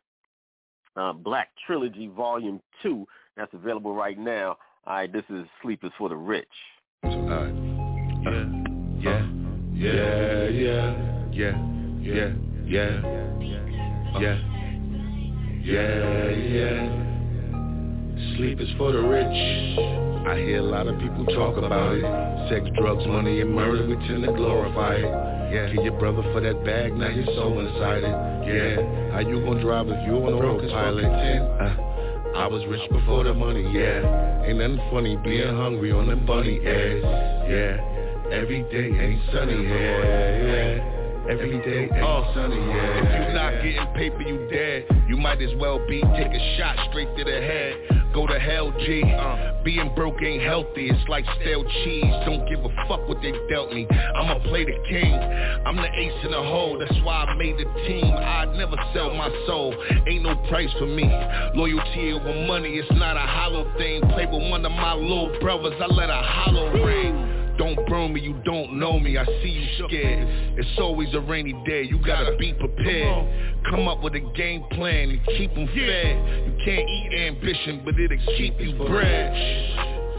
uh, 0.96 1.14
Black 1.14 1.50
Trilogy 1.66 2.08
Volume 2.08 2.62
2 2.84 3.06
that's 3.36 3.54
available 3.54 3.94
right 3.94 4.18
now. 4.18 4.58
All 4.88 4.96
right, 4.96 5.12
this 5.12 5.24
is 5.30 5.46
Sleep 5.62 5.84
is 5.84 5.92
for 5.98 6.10
the 6.10 6.16
Rich. 6.16 6.48
Right. 7.04 7.54
Yeah, 9.02 9.26
yeah, 9.74 10.48
yeah, 10.48 10.94
yeah, 11.32 11.56
yeah, 12.02 12.30
yeah, 12.66 13.02
yeah, 14.10 14.36
yeah, 15.62 16.30
yeah. 16.30 17.15
Sleep 18.16 18.62
is 18.62 18.70
for 18.78 18.94
the 18.94 19.02
rich. 19.02 19.36
I 20.28 20.40
hear 20.40 20.60
a 20.60 20.64
lot 20.64 20.88
of 20.88 20.98
people 21.00 21.26
talk 21.36 21.58
about 21.58 21.96
it. 21.96 22.04
Sex, 22.50 22.66
drugs, 22.80 23.06
money, 23.08 23.42
and 23.42 23.54
murder, 23.54 23.86
we 23.86 23.96
tend 24.08 24.24
to 24.24 24.32
glorify 24.32 24.96
it. 24.96 25.12
Yeah, 25.52 25.72
kill 25.74 25.84
your 25.84 26.00
brother 26.00 26.24
for 26.32 26.40
that 26.40 26.64
bag, 26.64 26.96
now 26.96 27.10
you're 27.10 27.28
so 27.36 27.60
inside 27.60 28.04
it. 28.04 28.16
Yeah, 28.48 29.12
how 29.12 29.20
you 29.20 29.44
gonna 29.44 29.62
drive 29.62 29.88
if 29.90 30.00
you 30.08 30.16
on 30.16 30.32
a 30.32 30.40
road 30.42 30.64
pilot? 30.72 31.06
Uh, 31.06 32.40
I 32.40 32.48
was 32.48 32.66
rich 32.68 32.90
before 32.90 33.26
the 33.26 33.34
money, 33.34 33.68
yeah. 33.72 34.48
Ain't 34.48 34.60
nothing 34.60 34.80
funny 34.92 35.18
being 35.24 35.56
hungry 35.56 35.92
on 35.92 36.08
them 36.08 36.26
bunny 36.26 36.60
ass, 36.66 37.04
Yeah, 37.52 38.32
every 38.32 38.64
day 38.72 38.96
ain't 38.96 39.22
sunny 39.32 39.60
here. 39.60 40.80
Yeah. 40.80 41.32
Every 41.32 41.58
day 41.60 41.90
ain't 41.92 42.04
Uh, 42.04 42.34
sunny, 42.34 42.56
yeah. 42.56 43.02
If 43.02 43.28
you 43.28 43.34
not 43.34 43.52
getting 43.64 43.88
paper, 43.94 44.22
you 44.22 44.48
dead. 44.50 44.86
You 45.08 45.18
might 45.18 45.42
as 45.42 45.54
well 45.56 45.80
be 45.88 46.02
take 46.16 46.32
a 46.32 46.56
shot 46.58 46.78
straight 46.90 47.10
to 47.18 47.24
the 47.24 47.42
head. 47.42 48.05
Go 48.16 48.26
to 48.28 48.40
hell, 48.40 48.72
G. 48.80 49.04
Uh, 49.04 49.62
being 49.66 49.94
broke 49.94 50.24
ain't 50.24 50.42
healthy. 50.42 50.88
It's 50.90 51.10
like 51.10 51.26
stale 51.42 51.66
cheese. 51.84 52.14
Don't 52.26 52.48
give 52.48 52.64
a 52.64 52.70
fuck 52.88 53.06
what 53.10 53.22
they 53.22 53.34
dealt 53.50 53.74
me. 53.74 53.86
I'ma 53.92 54.40
play 54.40 54.64
the 54.64 54.78
king. 54.88 55.14
I'm 55.14 55.76
the 55.76 55.84
ace 55.84 56.24
in 56.24 56.32
the 56.32 56.38
hole. 56.38 56.80
That's 56.80 56.96
why 57.04 57.26
I 57.26 57.36
made 57.36 57.58
the 57.58 57.66
team. 57.86 58.06
I'd 58.06 58.56
never 58.56 58.78
sell 58.94 59.14
my 59.14 59.28
soul. 59.48 59.76
Ain't 60.08 60.24
no 60.24 60.34
price 60.48 60.72
for 60.80 60.86
me. 60.86 61.04
Loyalty 61.56 62.14
over 62.14 62.48
money. 62.48 62.78
It's 62.78 62.90
not 62.98 63.18
a 63.18 63.28
hollow 63.28 63.70
thing. 63.78 64.00
Play 64.14 64.28
with 64.28 64.50
one 64.50 64.66
of 64.66 64.72
my 64.72 64.94
little 64.94 65.38
brothers. 65.42 65.74
I 65.82 65.88
let 65.88 66.10
a 66.10 66.22
hollow 66.24 66.72
ring. 66.86 67.35
Don't 67.58 67.88
burn 67.88 68.14
me, 68.14 68.20
you 68.20 68.34
don't 68.44 68.78
know 68.78 69.00
me, 69.00 69.18
I 69.18 69.26
see 69.26 69.50
you 69.50 69.88
scared. 69.88 70.28
It's 70.58 70.80
always 70.80 71.14
a 71.14 71.22
rainy 71.22 71.54
day, 71.66 71.84
you 71.84 72.00
gotta 72.06 72.36
be 72.38 72.54
prepared. 72.54 73.64
Come 73.70 73.88
up 73.88 74.04
with 74.04 74.14
a 74.16 74.20
game 74.36 74.64
plan 74.72 75.10
and 75.10 75.26
keep 75.38 75.54
them 75.56 75.68
fed. 75.68 76.48
You 76.48 76.54
can't 76.66 76.90
eat 76.90 77.14
ambition, 77.14 77.82
but 77.86 78.00
it'll 78.00 78.18
keep 78.38 78.60
you 78.60 78.74
bred. 78.86 79.32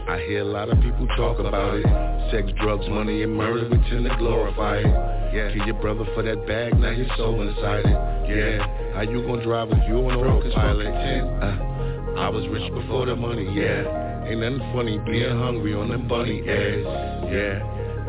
I 0.09 0.23
hear 0.25 0.39
a 0.39 0.45
lot 0.45 0.69
of 0.69 0.79
people 0.81 1.05
talk 1.17 1.37
about 1.39 1.75
it. 1.75 1.85
Sex, 2.31 2.49
drugs, 2.61 2.87
money, 2.89 3.23
and 3.23 3.35
murder, 3.35 3.69
we 3.69 3.77
tend 3.89 4.05
to 4.05 4.15
glorify 4.17 4.77
it. 4.77 5.17
Yeah, 5.35 5.53
kill 5.53 5.67
your 5.67 5.81
brother 5.81 6.05
for 6.15 6.23
that 6.23 6.47
bag, 6.47 6.79
now 6.79 6.91
you're 6.91 7.05
so 7.17 7.39
inside 7.41 7.85
it. 7.85 8.27
Yeah, 8.31 8.93
how 8.95 9.01
you 9.01 9.21
gonna 9.21 9.43
drive 9.43 9.69
if 9.71 9.87
you 9.87 9.97
on 9.97 10.17
a 10.17 10.23
road 10.23 10.51
pilot? 10.55 10.87
Uh, 10.87 11.76
I 12.17 12.29
was 12.29 12.47
rich 12.47 12.73
before 12.73 13.05
the 13.05 13.15
money, 13.15 13.47
yeah. 13.53 14.25
Ain't 14.25 14.39
nothing 14.41 14.59
funny 14.73 14.97
being 15.05 15.37
hungry 15.37 15.73
on 15.73 15.89
them 15.89 16.07
bunny 16.07 16.41
eggs. 16.47 16.83
Yeah, 17.29 17.61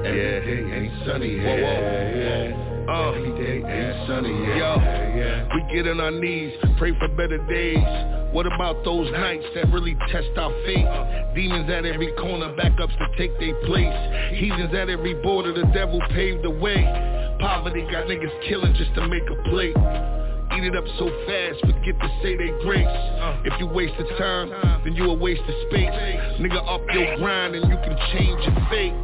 every 0.05 0.41
day 0.43 0.75
ain't 0.75 1.07
sunny. 1.07 1.37
Yeah, 1.37 2.87
Uh, 2.89 3.13
every 3.13 3.33
day 3.37 3.57
ain't 3.63 4.09
sunny 4.09 4.33
here. 4.33 4.57
Yo, 4.57 4.77
yeah. 4.81 5.49
we 5.55 5.75
get 5.75 5.87
on 5.87 6.01
our 6.01 6.11
knees, 6.11 6.55
pray 6.79 6.93
for 6.99 7.09
better 7.09 7.39
days. 7.47 7.85
What 8.33 8.47
about 8.47 8.83
those 8.85 9.11
nights 9.13 9.45
that 9.55 9.71
really 9.73 9.97
test 10.11 10.29
our 10.37 10.53
faith? 10.65 10.89
Demons 11.35 11.71
at 11.71 11.85
every 11.85 12.13
corner, 12.17 12.55
backups 12.57 12.97
to 12.99 13.07
take 13.17 13.39
their 13.39 13.55
place. 13.67 13.95
Heathens 14.37 14.75
at 14.75 14.89
every 14.89 15.15
border, 15.23 15.53
the 15.53 15.65
devil 15.73 16.01
paved 16.11 16.45
the 16.45 16.51
way. 16.51 16.83
Poverty 17.41 17.83
got 17.93 18.07
niggas 18.07 18.49
killing 18.49 18.75
just 18.75 18.95
to 18.97 19.07
make 19.07 19.23
a 19.31 19.49
plate. 19.51 19.77
Eat 20.57 20.65
it 20.65 20.77
up 20.77 20.85
so 20.99 21.09
fast, 21.27 21.61
forget 21.61 22.01
to 22.01 22.09
say 22.23 22.37
they 22.37 22.51
grace. 22.63 22.87
Uh. 22.87 23.43
If 23.45 23.61
you 23.61 23.67
waste 23.67 23.95
the 23.99 24.05
time, 24.17 24.51
then 24.85 24.95
you 24.95 25.05
a 25.05 25.15
waste 25.15 25.43
of 25.43 25.55
space. 25.69 25.91
Nigga, 26.41 26.59
up 26.67 26.83
your 26.93 27.17
grind 27.17 27.55
and 27.55 27.69
you 27.71 27.77
can 27.77 27.97
change 28.13 28.41
your 28.45 28.57
fate. 28.71 28.95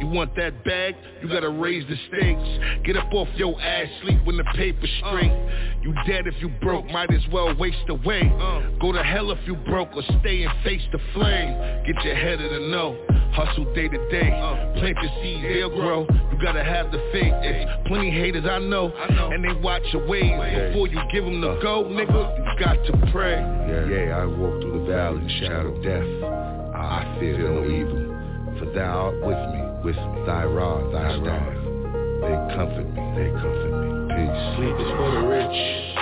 You 0.00 0.06
want 0.08 0.34
that 0.36 0.64
bag? 0.64 0.96
You 1.22 1.28
gotta 1.28 1.48
raise 1.48 1.84
the 1.88 1.96
stakes. 2.08 2.84
Get 2.84 2.96
up 2.96 3.12
off 3.12 3.28
your 3.36 3.60
ass, 3.60 3.88
sleep 4.02 4.24
when 4.24 4.36
the 4.36 4.44
paper's 4.54 4.90
straight. 4.98 5.30
Uh. 5.30 5.82
You 5.82 5.94
dead 6.06 6.26
if 6.26 6.34
you 6.40 6.48
broke, 6.60 6.86
might 6.86 7.12
as 7.12 7.22
well 7.32 7.54
waste 7.56 7.88
away. 7.88 8.22
Uh. 8.40 8.62
Go 8.80 8.92
to 8.92 9.02
hell 9.02 9.30
if 9.30 9.38
you 9.46 9.54
broke 9.56 9.94
or 9.94 10.02
stay 10.20 10.42
and 10.42 10.52
face 10.64 10.82
the 10.92 10.98
flame. 11.12 11.84
Get 11.86 12.04
your 12.04 12.16
head 12.16 12.40
in 12.40 12.52
the 12.52 12.68
know. 12.68 12.96
Hustle 13.32 13.72
day 13.74 13.88
to 13.88 14.10
day. 14.10 14.30
Uh. 14.30 14.78
Plant 14.78 14.96
your 15.02 15.12
seeds, 15.22 15.42
they'll 15.42 15.70
grow. 15.70 16.06
You 16.32 16.38
gotta 16.42 16.64
have 16.64 16.90
the 16.90 16.98
faith. 17.12 17.32
It's 17.42 17.88
plenty 17.88 18.10
haters 18.10 18.44
I 18.48 18.58
know, 18.58 18.92
and 18.94 19.44
they 19.44 19.52
watch 19.60 19.82
your 19.92 20.06
ways. 20.06 20.32
Before 20.68 20.88
you 20.88 21.00
give 21.12 21.24
them 21.24 21.40
the 21.40 21.58
go, 21.62 21.84
nigga, 21.84 22.36
you 22.38 22.64
got 22.64 22.74
to 22.74 23.12
pray. 23.12 23.38
Yeah, 23.38 23.86
yeah, 23.88 24.18
I 24.18 24.26
walk 24.26 24.60
through 24.60 24.80
the 24.80 24.92
valley 24.92 25.26
shadow 25.40 25.74
of 25.74 25.82
death. 25.82 26.02
I 26.74 27.16
fear 27.18 27.38
no 27.38 27.64
evil, 27.64 28.58
for 28.58 28.66
thou 28.74 29.06
art 29.06 29.14
with 29.14 29.38
me, 29.53 29.53
with. 29.84 29.96
Thy 30.24 30.44
rod, 30.44 30.88
thy 30.88 31.20
staff, 31.20 31.52
they 32.24 32.34
comfort 32.56 32.88
me, 32.88 33.04
they 33.12 33.28
comfort 33.36 33.72
me. 33.76 33.88
Peace. 34.16 34.40
Sleep 34.56 34.72
is 34.80 34.90
for 34.96 35.10
the 35.12 35.22
rich. 35.28 35.94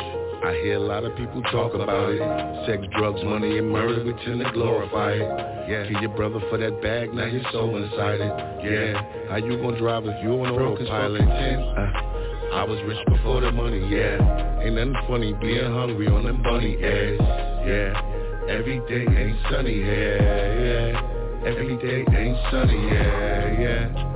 I 0.46 0.58
hear 0.62 0.76
a 0.76 0.86
lot 0.86 1.04
of 1.04 1.16
people 1.16 1.42
talk 1.50 1.74
about 1.74 2.10
it. 2.10 2.22
Sex, 2.66 2.82
drugs, 2.96 3.20
money, 3.24 3.58
and 3.58 3.68
murder, 3.70 4.04
we 4.04 4.12
tend 4.24 4.38
to 4.38 4.50
glorify 4.52 5.12
it. 5.12 5.68
Yeah, 5.68 5.88
kill 5.90 6.02
your 6.02 6.14
brother 6.14 6.38
for 6.50 6.58
that 6.58 6.80
bag, 6.82 7.12
now 7.12 7.26
you're 7.26 7.42
so 7.50 7.74
inside 7.74 8.20
it. 8.20 8.32
Yeah, 8.62 9.02
how 9.28 9.36
you 9.36 9.58
gonna 9.58 9.78
drive 9.78 10.06
if 10.06 10.22
you 10.22 10.30
on 10.38 10.54
a 10.54 10.56
road 10.56 10.78
pilot? 10.86 11.22
Uh, 11.22 12.54
I 12.54 12.64
was 12.64 12.78
rich 12.86 12.98
before 13.06 13.40
the 13.40 13.50
money, 13.50 13.82
yeah. 13.90 14.62
Ain't 14.62 14.74
nothing 14.74 14.94
funny 15.08 15.32
being 15.40 15.72
hungry 15.72 16.06
on 16.06 16.24
them 16.24 16.42
bunny 16.42 16.76
ass, 16.78 17.18
Yeah, 17.66 18.46
every 18.48 18.78
day 18.86 19.06
ain't 19.10 19.38
sunny 19.50 19.74
here. 19.74 20.92
Yeah, 20.94 21.21
every 21.46 21.76
day 21.76 22.04
ain't 22.16 22.38
sunny. 22.50 22.86
Yeah. 22.86 23.60
Yeah, 23.60 24.11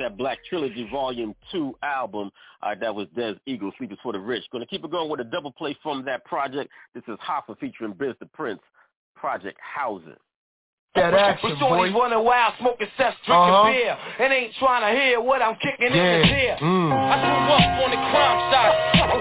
that 0.00 0.16
Black 0.18 0.38
Trilogy 0.48 0.88
Volume 0.90 1.34
2 1.52 1.74
album, 1.82 2.30
uh, 2.62 2.74
that 2.80 2.94
was 2.94 3.06
Des 3.14 3.34
Eagle, 3.46 3.72
Sleep 3.78 3.92
is 3.92 3.98
for 4.02 4.12
the 4.12 4.18
Rich. 4.20 4.44
Going 4.52 4.60
to 4.64 4.68
keep 4.68 4.84
it 4.84 4.90
going 4.90 5.08
with 5.10 5.20
a 5.20 5.24
double 5.24 5.52
play 5.52 5.76
from 5.82 6.04
that 6.06 6.24
project. 6.24 6.70
This 6.94 7.04
is 7.08 7.16
Hoffa 7.18 7.58
featuring 7.58 7.92
Biz 7.92 8.14
the 8.20 8.26
Prince, 8.26 8.60
Project 9.14 9.58
Houses. 9.62 10.18
That 10.96 11.14
action, 11.14 11.54
But 11.54 11.62
shorties 11.62 11.92
boy. 11.94 12.00
running 12.02 12.24
wild, 12.26 12.54
smoking 12.58 12.88
cess, 12.98 13.14
drinking 13.22 13.54
Uh-huh. 13.54 13.70
beer, 13.70 13.94
and 14.18 14.32
ain't 14.34 14.50
trying 14.58 14.82
to 14.82 14.90
hear 15.00 15.20
what 15.22 15.38
I'm 15.40 15.54
kicking 15.62 15.86
in 15.86 15.94
Yeah. 15.94 16.18
the 16.18 16.34
ear. 16.34 16.56
Mm. 16.58 16.90
I 16.90 17.14
grew 17.22 17.54
up 17.54 17.78
on 17.86 17.90
the 17.94 18.00
crime 18.10 18.40
side. 18.50 18.74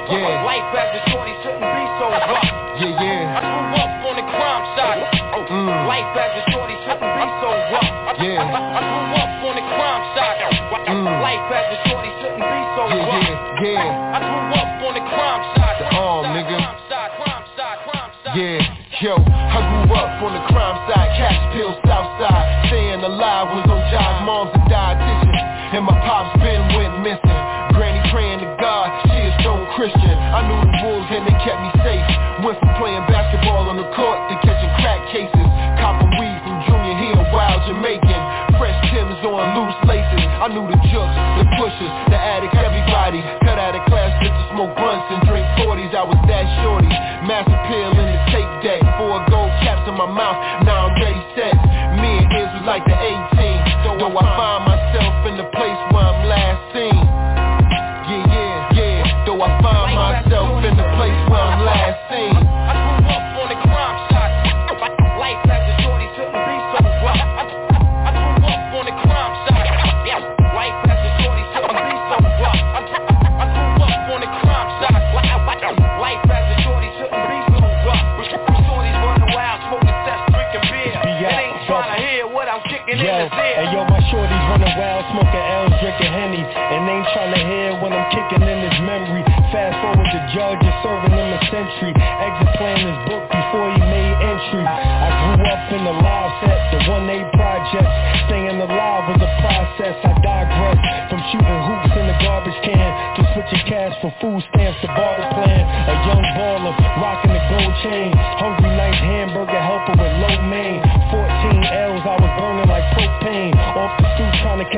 Yeah. 0.09 0.41
Life 0.49 0.65
as 0.73 0.89
a 0.97 1.01
shorty 1.13 1.33
shouldn't 1.45 1.61
be 1.61 1.85
so 2.01 2.05
rough. 2.09 2.49
Yeah, 2.81 3.05
yeah. 3.05 3.37
I 3.37 3.41
grew 3.45 3.85
up 3.85 3.93
on 4.09 4.15
the 4.17 4.25
crime 4.33 4.65
side. 4.73 4.99
Mm. 5.45 5.87
Life 5.87 6.17
as 6.17 6.31
a 6.41 6.43
shorty 6.49 6.73
shouldn't 6.89 7.05
be 7.05 7.25
so 7.37 7.49
rough. 7.69 8.17
Yeah. 8.17 8.41
I, 8.41 8.57
I 8.73 8.81
grew 8.81 9.13
up 9.21 9.28
Life 11.29 11.53
as 11.53 11.77
a 11.77 11.77
shorty 11.85 12.09
shouldn't 12.25 12.41
be 12.41 12.61
so 12.73 12.89
Yeah, 12.89 13.05
rough. 13.05 13.21
yeah, 13.21 13.69
yeah. 13.69 14.17
I 14.17 14.19
grew 14.25 14.49
up 14.49 14.81
on 14.81 14.93
the 14.97 15.05
crime 15.13 15.43
side. 15.53 15.77
The 15.77 15.85
arm, 15.93 16.25
nigga. 16.33 16.57
Crime 16.57 16.81
side, 16.89 17.11
crime 17.21 17.45
side, 17.53 17.77
crime 17.85 18.11
side. 18.25 18.33
Yeah, 18.33 19.05
yo, 19.05 19.13
I 19.21 19.59
grew 19.69 19.93
up 19.93 20.09
on 20.25 20.31
the 20.33 20.43
crime 20.49 20.77
side, 20.89 21.09
cash 21.21 21.37
pills, 21.53 21.77
south 21.85 22.09
side. 22.17 22.65
Staying 22.73 22.88
pushers, 41.79 41.91
the 42.11 42.19
addicts, 42.19 42.57
everybody. 42.59 43.21
Cut 43.41 43.57
out 43.57 43.75
of 43.75 43.83
class 43.87 44.11
just 44.21 44.35
to 44.35 44.43
smoke 44.51 44.75
blunts 44.75 45.07
and 45.09 45.23
drink 45.27 45.47
40s. 45.63 45.95
I 45.95 46.03
was 46.03 46.19
that 46.27 46.45
shorty. 46.63 46.78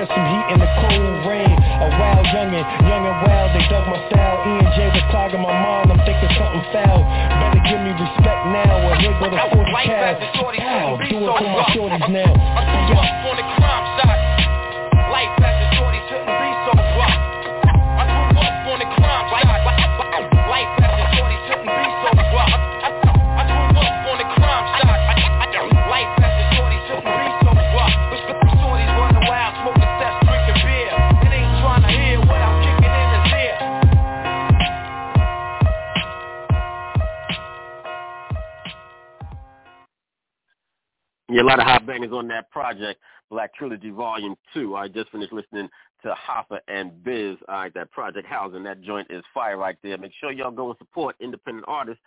Catch 0.02 0.16
some 0.16 0.26
heat 0.26 0.46
in 0.54 0.58
the 0.60 0.70
cold 0.82 1.30
rain. 1.30 1.54
A 1.54 1.88
wild 1.98 2.26
youngin', 2.34 2.66
young 2.90 3.04
and 3.06 3.18
wild, 3.22 3.50
they 3.54 3.64
dug 3.70 3.86
my 3.86 4.00
style. 4.10 4.38
E 4.46 4.52
and 4.58 4.72
J 4.74 4.90
was 4.90 5.06
clogging 5.12 5.42
my 5.42 5.54
mind, 5.54 5.92
I'm 5.92 6.02
thinking 6.06 6.32
something 6.38 6.64
foul. 6.74 7.06
Better 7.06 7.62
give 7.70 7.82
me 7.86 7.92
respect 7.94 8.42
now, 8.50 8.90
or 8.90 8.96
here 8.98 9.14
go 9.22 9.30
the 9.30 9.38
40 9.38 9.72
Life 9.72 9.86
cal. 9.86 10.04
as 10.04 10.18
a 10.22 10.30
shorty 10.38 10.58
Pow, 10.58 10.98
couldn't 10.98 11.10
be 11.10 11.10
do 11.14 11.30
it 11.30 11.38
for 11.38 11.50
my 11.54 11.66
shorties 11.74 12.08
now. 12.10 12.32
I 12.34 12.62
grew 12.66 12.98
up 12.98 13.30
on 13.30 13.36
the 13.38 13.46
crime 13.58 13.86
side. 14.02 14.21
A 41.42 41.44
lot 41.44 41.60
of 41.60 41.66
hot 41.66 41.88
bangers 41.88 42.12
on 42.12 42.28
that 42.28 42.52
project, 42.52 43.02
Black 43.32 43.54
Trilogy 43.56 43.90
Volume 43.90 44.36
2. 44.54 44.76
I 44.76 44.88
just 44.88 45.10
finished 45.10 45.34
listening 45.34 45.68
to 46.04 46.14
Hoffa 46.14 46.60
and 46.68 47.04
Biz. 47.04 47.38
All 47.50 47.56
right, 47.56 47.74
that 47.74 47.90
Project 47.92 48.28
Housing, 48.28 48.64
that 48.64 48.82
joint 48.84 49.08
is 49.10 49.24
fire 49.34 49.58
right 49.58 49.76
there. 49.82 49.98
Make 49.98 50.12
sure 50.20 50.32
y'all 50.32 50.52
go 50.52 50.70
and 50.70 50.78
support 50.78 51.16
independent 51.20 51.66
artists. 51.68 52.02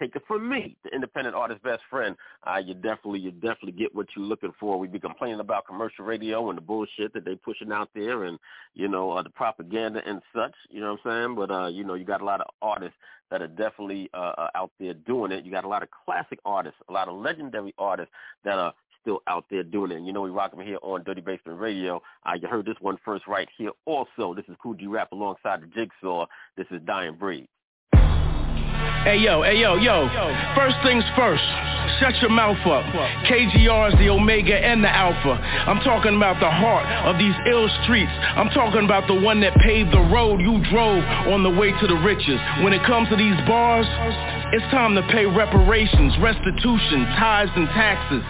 Take 0.00 0.16
it 0.16 0.22
from 0.26 0.48
me, 0.48 0.76
the 0.82 0.90
independent 0.90 1.36
artist 1.36 1.62
best 1.62 1.82
friend. 1.88 2.16
Uh, 2.44 2.56
you 2.56 2.74
definitely, 2.74 3.20
you 3.20 3.30
definitely 3.30 3.72
get 3.72 3.94
what 3.94 4.06
you're 4.16 4.24
looking 4.24 4.52
for. 4.58 4.78
We 4.78 4.88
be 4.88 4.98
complaining 4.98 5.40
about 5.40 5.66
commercial 5.66 6.06
radio 6.06 6.48
and 6.48 6.56
the 6.56 6.62
bullshit 6.62 7.12
that 7.12 7.24
they 7.24 7.36
pushing 7.36 7.70
out 7.70 7.90
there, 7.94 8.24
and 8.24 8.38
you 8.74 8.88
know 8.88 9.12
uh, 9.12 9.22
the 9.22 9.30
propaganda 9.30 10.00
and 10.06 10.22
such. 10.34 10.54
You 10.70 10.80
know 10.80 10.96
what 11.04 11.12
I'm 11.12 11.26
saying? 11.26 11.34
But 11.36 11.50
uh, 11.50 11.66
you 11.68 11.84
know, 11.84 11.94
you 11.94 12.04
got 12.04 12.22
a 12.22 12.24
lot 12.24 12.40
of 12.40 12.46
artists 12.62 12.96
that 13.30 13.42
are 13.42 13.48
definitely 13.48 14.10
uh, 14.14 14.32
uh, 14.36 14.50
out 14.54 14.70
there 14.78 14.94
doing 14.94 15.32
it. 15.32 15.44
You 15.44 15.50
got 15.50 15.64
a 15.64 15.68
lot 15.68 15.82
of 15.82 15.88
classic 16.04 16.38
artists, 16.44 16.78
a 16.88 16.92
lot 16.92 17.08
of 17.08 17.16
legendary 17.16 17.74
artists 17.78 18.12
that 18.44 18.58
are 18.58 18.74
still 19.00 19.20
out 19.26 19.44
there 19.50 19.62
doing 19.62 19.92
it. 19.92 19.96
And 19.96 20.06
you 20.06 20.12
know 20.12 20.22
we 20.22 20.30
rock 20.30 20.50
them 20.50 20.64
here 20.64 20.78
on 20.82 21.02
Dirty 21.04 21.20
Basement 21.20 21.58
Radio. 21.58 22.02
Uh, 22.26 22.32
you 22.40 22.48
heard 22.48 22.66
this 22.66 22.76
one 22.80 22.98
first 23.04 23.26
right 23.26 23.48
here. 23.56 23.70
Also, 23.86 24.34
this 24.34 24.44
is 24.48 24.56
Kool 24.62 24.74
G 24.74 24.86
Rap 24.86 25.12
alongside 25.12 25.62
the 25.62 25.66
Jigsaw. 25.66 26.26
This 26.56 26.66
is 26.70 26.80
Dying 26.86 27.14
Breed. 27.14 27.48
Hey 29.00 29.16
yo, 29.16 29.40
hey 29.40 29.56
yo, 29.56 29.80
yo. 29.80 30.12
First 30.52 30.76
things 30.84 31.00
first. 31.16 31.40
Shut 32.04 32.20
your 32.20 32.28
mouth 32.28 32.60
up. 32.68 32.84
KGR 33.24 33.92
is 33.92 33.96
the 33.96 34.12
Omega 34.12 34.52
and 34.52 34.84
the 34.84 34.92
Alpha. 34.92 35.40
I'm 35.40 35.80
talking 35.80 36.16
about 36.16 36.36
the 36.36 36.52
heart 36.52 36.84
of 37.08 37.16
these 37.16 37.32
ill 37.48 37.64
streets. 37.80 38.12
I'm 38.36 38.52
talking 38.52 38.84
about 38.84 39.08
the 39.08 39.16
one 39.16 39.40
that 39.40 39.56
paved 39.64 39.88
the 39.92 40.04
road 40.12 40.44
you 40.44 40.60
drove 40.68 41.00
on 41.32 41.40
the 41.42 41.48
way 41.48 41.72
to 41.72 41.86
the 41.88 41.96
riches. 42.04 42.36
When 42.60 42.76
it 42.76 42.84
comes 42.84 43.08
to 43.08 43.16
these 43.16 43.36
bars, 43.48 43.88
it's 44.52 44.68
time 44.68 44.92
to 45.00 45.04
pay 45.08 45.24
reparations, 45.24 46.12
restitution, 46.20 47.08
tithes, 47.16 47.52
and 47.56 47.72
taxes. 47.72 48.20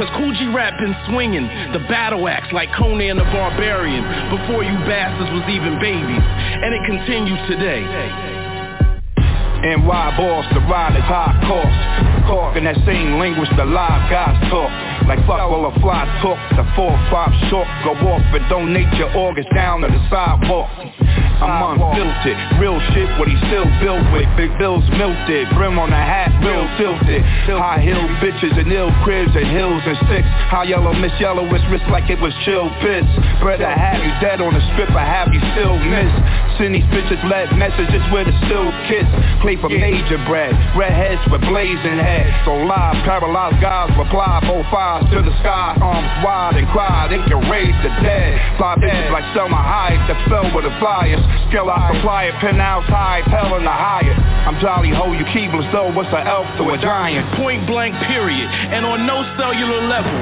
Cause 0.00 0.08
Kool 0.16 0.32
G 0.40 0.48
Rap 0.56 0.80
been 0.80 0.96
swinging 1.12 1.44
the 1.76 1.84
battle 1.92 2.24
axe 2.28 2.48
like 2.48 2.72
Conan 2.72 3.20
the 3.20 3.28
Barbarian 3.28 4.08
before 4.32 4.64
you 4.64 4.72
bastards 4.88 5.28
was 5.36 5.44
even 5.52 5.76
babies. 5.84 6.24
And 6.64 6.72
it 6.72 6.80
continues 6.88 7.40
today. 7.44 7.84
NY 9.64 9.80
boss, 10.20 10.44
the 10.52 10.60
ride 10.68 10.92
is 10.92 11.08
high 11.08 11.32
cost. 11.48 12.28
Talk 12.28 12.56
in 12.56 12.64
that 12.68 12.76
same 12.84 13.16
language 13.16 13.48
the 13.56 13.64
live 13.64 14.12
guys 14.12 14.36
talk. 14.52 14.68
Like 15.08 15.24
fuck 15.24 15.40
all 15.40 15.64
the 15.72 15.72
fly 15.80 16.04
talk, 16.20 16.36
the 16.52 16.68
four 16.76 16.92
five 17.08 17.32
short 17.48 17.64
go 17.80 17.96
off 18.12 18.20
and 18.36 18.44
donate 18.52 18.92
your 19.00 19.08
organs 19.16 19.48
down 19.56 19.80
to 19.80 19.88
the 19.88 20.00
sidewalk. 20.12 20.68
I'm 21.40 21.80
unfiltered, 21.80 22.38
real 22.60 22.78
shit 22.92 23.08
what 23.18 23.28
he 23.28 23.36
still 23.48 23.66
built 23.80 24.04
with. 24.12 24.28
Big 24.36 24.52
bills 24.56 24.84
melted, 24.96 25.48
brim 25.56 25.80
on 25.80 25.90
the 25.90 25.98
hat, 25.98 26.32
real 26.44 26.64
tilted. 26.76 27.24
High 27.48 27.80
heel 27.80 28.00
bitches 28.20 28.56
and 28.56 28.70
ill 28.70 28.92
cribs 29.04 29.32
and 29.32 29.48
hills 29.48 29.82
and 29.84 29.96
sticks. 30.08 30.28
High 30.48 30.70
yellow, 30.72 30.92
miss 30.92 31.12
yellow, 31.20 31.44
it's 31.52 31.64
wrist 31.68 31.84
like 31.90 32.08
it 32.08 32.20
was 32.20 32.32
chill 32.44 32.68
piss. 32.80 33.04
Brother 33.40 33.68
have 33.68 34.00
you 34.00 34.12
dead 34.20 34.40
on 34.40 34.54
the 34.54 34.62
strip, 34.72 34.92
I 34.92 35.04
have 35.04 35.32
you 35.32 35.40
still 35.52 35.76
miss. 35.76 36.12
Send 36.58 36.74
these 36.74 36.86
bitches 36.94 37.18
lead 37.26 37.50
messages 37.58 38.02
with 38.14 38.30
a 38.30 38.34
still 38.46 38.70
kiss. 38.86 39.06
Play 39.42 39.58
for 39.58 39.66
major 39.68 40.22
bread, 40.22 40.54
redheads 40.78 41.20
with 41.26 41.42
blazing 41.50 41.98
heads. 41.98 42.30
So 42.46 42.54
live, 42.62 42.94
paralyzed 43.02 43.58
guys 43.58 43.90
reply, 43.98 44.38
both 44.46 44.70
eyes 44.70 45.02
to 45.10 45.18
the 45.18 45.34
sky, 45.42 45.74
arms 45.82 46.10
wide 46.22 46.54
and 46.54 46.68
cry, 46.70 47.10
they 47.10 47.18
can 47.26 47.42
raise 47.50 47.74
the 47.82 47.90
dead. 48.06 48.38
Fly 48.54 48.78
bitches 48.78 49.10
like 49.10 49.26
Salma 49.34 49.58
Hayek 49.58 50.06
that 50.06 50.18
fell 50.30 50.46
with 50.54 50.62
the 50.62 50.74
flyers. 50.78 51.18
Skill 51.50 51.66
I 51.66 51.90
supply 51.90 52.30
it, 52.30 52.34
penthouse 52.38 52.86
high, 52.86 53.26
hell 53.26 53.58
in 53.58 53.66
the 53.66 53.74
higher. 53.74 54.14
I'm 54.46 54.60
jolly 54.62 54.94
ho, 54.94 55.10
you 55.10 55.26
keeblers 55.34 55.66
though, 55.74 55.90
what's 55.90 56.12
an 56.14 56.26
elf 56.26 56.46
to 56.62 56.70
a 56.70 56.78
giant? 56.78 57.26
Point 57.34 57.66
blank 57.66 57.98
period. 58.06 58.46
And 58.46 58.86
on 58.86 59.06
no 59.06 59.26
cellular 59.34 59.82
level 59.90 60.18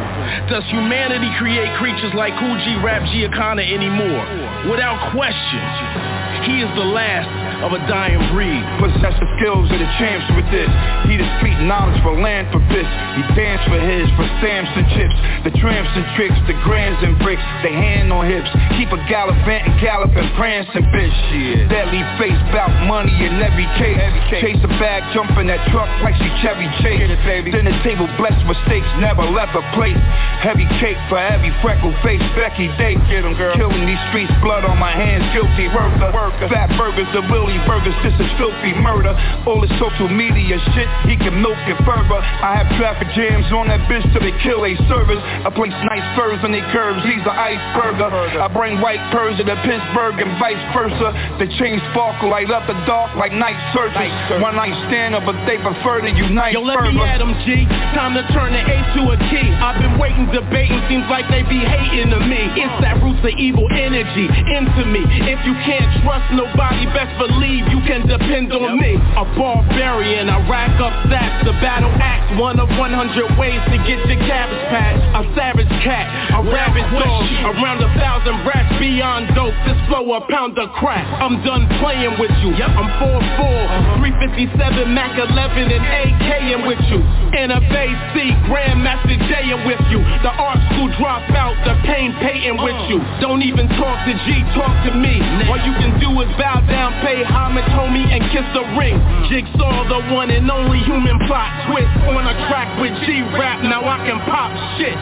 does 0.49 0.65
humanity 0.73 1.29
create 1.37 1.69
creatures 1.77 2.15
like 2.15 2.33
Coogee 2.41 2.81
Rap 2.83 3.03
Giacana 3.13 3.63
anymore. 3.69 4.25
Without 4.71 5.13
question, 5.13 6.12
he 6.47 6.61
is 6.61 6.69
the 6.75 6.83
last 6.83 7.42
of 7.63 7.73
a 7.73 7.81
dying 7.87 8.21
breed. 8.35 8.63
Possess 8.83 9.15
the 9.19 9.29
skills 9.39 9.71
of 9.71 9.79
the 9.79 9.91
champs 9.99 10.27
with 10.35 10.49
this. 10.51 10.71
He 11.07 11.17
the 11.17 11.29
street 11.39 11.59
knowledge 11.63 11.99
for 12.03 12.15
land 12.19 12.51
for 12.51 12.63
philanthropist. 12.63 12.91
He 13.17 13.23
dance 13.35 13.63
for 13.69 13.79
his, 13.79 14.07
for 14.17 14.27
stamps 14.41 14.71
and 14.75 14.87
chips. 14.97 15.17
The 15.45 15.53
tramps 15.61 15.91
and 15.95 16.07
tricks, 16.17 16.39
the 16.47 16.57
grams 16.65 16.99
and 17.03 17.19
bricks. 17.21 17.43
They 17.63 17.73
hand 17.73 18.13
on 18.13 18.27
hips. 18.27 18.49
Keep 18.79 18.93
a 18.93 19.01
gallivant 19.09 19.69
and 19.69 19.75
galloping, 19.81 20.29
prancing 20.35 20.87
bitch. 20.91 21.15
Shit. 21.31 21.69
Deadly 21.69 22.03
face, 22.19 22.39
bout 22.51 22.73
money 22.89 23.13
in 23.13 23.39
every 23.43 23.69
case. 23.79 23.99
Chase 24.41 24.63
a 24.65 24.71
bag, 24.81 25.03
jump 25.15 25.31
in 25.39 25.47
that 25.47 25.61
truck 25.71 25.89
like 26.03 26.17
she 26.17 26.29
Chevy 26.43 26.69
Chase. 26.83 27.05
Then 27.53 27.67
the 27.67 27.77
table 27.85 28.09
blessed 28.17 28.43
mistakes, 28.47 28.87
never 28.99 29.23
left 29.29 29.55
a 29.55 29.63
plate. 29.77 29.97
Heavy 30.41 30.67
cake 30.81 30.99
for 31.09 31.19
every 31.19 31.53
freckle 31.63 31.93
face, 32.03 32.23
Becky 32.35 32.69
Day. 32.81 32.97
Get 33.11 33.25
'em, 33.25 33.35
girl. 33.35 33.55
Killing 33.55 33.87
these 33.87 34.01
streets, 34.09 34.33
blood 34.43 34.65
on 34.65 34.79
my 34.79 34.91
hands, 34.91 35.25
guilty 35.33 35.69
worker. 35.69 36.49
Fat 36.49 36.71
burgers, 36.77 37.07
the 37.13 37.23
Willie 37.31 37.52
Philly 37.53 37.69
burgers, 37.69 37.97
this 38.01 38.17
is 38.17 38.33
filthy 38.41 38.73
murder. 38.81 39.13
All 39.45 39.61
the 39.61 39.69
social 39.77 40.09
media 40.09 40.57
shit, 40.73 40.89
he 41.05 41.21
can 41.21 41.37
milk 41.45 41.59
it 41.69 41.77
further. 41.85 42.17
I 42.17 42.57
have 42.57 42.69
traffic 42.81 43.13
jams 43.13 43.45
on 43.53 43.69
that 43.69 43.85
bitch 43.93 44.09
till 44.13 44.25
they 44.25 44.33
kill 44.41 44.65
a 44.65 44.73
service. 44.89 45.21
I 45.21 45.53
place 45.53 45.75
nice 45.85 46.07
furs 46.17 46.41
on 46.41 46.53
they 46.53 46.65
curves, 46.73 47.05
he's 47.05 47.21
an 47.29 47.37
iceberger. 47.37 48.09
I 48.41 48.49
bring 48.49 48.81
white 48.81 49.03
pearls 49.13 49.37
to 49.37 49.45
Pittsburgh 49.45 50.17
and 50.17 50.33
vice 50.41 50.61
versa. 50.73 51.13
The 51.37 51.49
chain 51.61 51.77
sparkle 51.93 52.33
light 52.33 52.49
up 52.49 52.65
the 52.65 52.77
dark 52.89 53.13
like 53.21 53.37
night 53.37 53.59
searchers. 53.77 54.41
One 54.41 54.57
night 54.57 54.73
stand 54.89 55.13
up, 55.13 55.29
but 55.29 55.37
they 55.45 55.61
prefer 55.61 56.01
to 56.01 56.09
unite 56.09 56.57
Yo, 56.57 56.65
let 56.65 56.79
further. 56.81 56.93
me 56.97 57.05
at 57.05 57.21
'em, 57.21 57.37
G. 57.45 57.69
Time 57.93 58.17
to 58.17 58.25
turn 58.33 58.57
the 58.57 58.65
A 58.65 58.77
to 58.97 59.03
a 59.13 59.17
T. 59.29 59.33
I've 59.61 59.77
been 59.77 59.99
waiting, 60.01 60.25
debating, 60.33 60.81
seems 60.89 61.05
like 61.13 61.29
they 61.29 61.43
be 61.45 61.61
hating 61.61 62.11
to 62.17 62.21
me. 62.25 62.49
It's 62.57 62.81
that 62.81 62.97
roots 63.05 63.21
of 63.21 63.37
evil 63.37 63.69
energy 63.73 64.25
into 64.57 64.85
me. 64.89 65.05
If 65.29 65.45
you 65.45 65.53
can't 65.69 65.85
trust 66.03 66.33
nobody, 66.33 66.87
best 66.97 67.13
believe 67.19 67.42
you 67.49 67.81
can 67.87 68.07
depend 68.07 68.53
on 68.53 68.79
me. 68.79 68.95
A 68.95 69.25
barbarian, 69.35 70.29
I 70.29 70.39
rack 70.49 70.79
up 70.81 70.93
stats, 71.09 71.45
the 71.45 71.53
battle 71.59 71.91
axe, 71.99 72.39
one 72.39 72.61
of 72.61 72.69
100 72.79 73.39
ways 73.39 73.61
to 73.71 73.77
get 73.83 73.99
your 74.07 74.21
cabbage 74.27 74.65
patch. 74.71 74.99
A 75.19 75.23
savage 75.35 75.71
cat, 75.83 76.07
a 76.35 76.41
rabid 76.47 76.87
dog, 76.95 77.25
around 77.55 77.83
a 77.83 77.91
thousand 77.99 78.47
rats 78.47 78.71
beyond 78.79 79.35
dope. 79.35 79.55
This 79.67 79.79
flow 79.89 80.07
a 80.15 80.21
pound 80.31 80.59
of 80.59 80.71
crack. 80.79 81.05
I'm 81.21 81.43
done 81.45 81.67
playing 81.83 82.19
with 82.19 82.33
you. 82.43 82.55
I'm 82.55 82.89
4-4, 83.01 83.99
357, 83.99 84.95
Mac 84.95 85.19
11, 85.19 85.71
and 85.71 85.85
AKing 85.85 86.67
with 86.67 86.83
you. 86.91 87.01
NFA 87.33 87.87
C, 88.15 88.31
Grandmaster 88.47 89.19
J 89.29 89.43
with 89.67 89.81
you. 89.91 90.01
The 90.23 90.33
art 90.33 90.61
school 90.73 90.89
dropout, 90.97 91.57
the 91.65 91.75
pain 91.87 92.13
Payton 92.21 92.57
with 92.63 92.77
uh. 92.77 92.91
you. 92.91 92.99
Don't 93.21 93.43
even 93.43 93.69
talk 93.81 93.99
to 94.07 94.13
G, 94.27 94.43
talk 94.55 94.73
to 94.87 94.93
me. 94.95 95.19
All 95.49 95.61
you 95.61 95.75
can 95.81 95.99
do 95.99 96.11
is 96.21 96.31
bow 96.39 96.61
down, 96.69 96.93
pay 97.03 97.22
homage, 97.27 97.69
homie, 97.73 98.07
and 98.07 98.23
kiss 98.33 98.47
the 98.55 98.65
ring. 98.79 98.99
Jigsaw, 99.29 99.89
the 99.89 100.15
one 100.15 100.31
and 100.31 100.51
only 100.51 100.79
human 100.81 101.19
plot 101.27 101.51
twist 101.71 101.93
on 102.09 102.27
a 102.27 102.35
track 102.49 102.81
with 102.81 102.93
G 103.07 103.23
rap. 103.39 103.63
Now 103.63 103.83
I 103.85 103.99
can 104.07 104.19
pop 104.29 104.51
shit. 104.79 104.99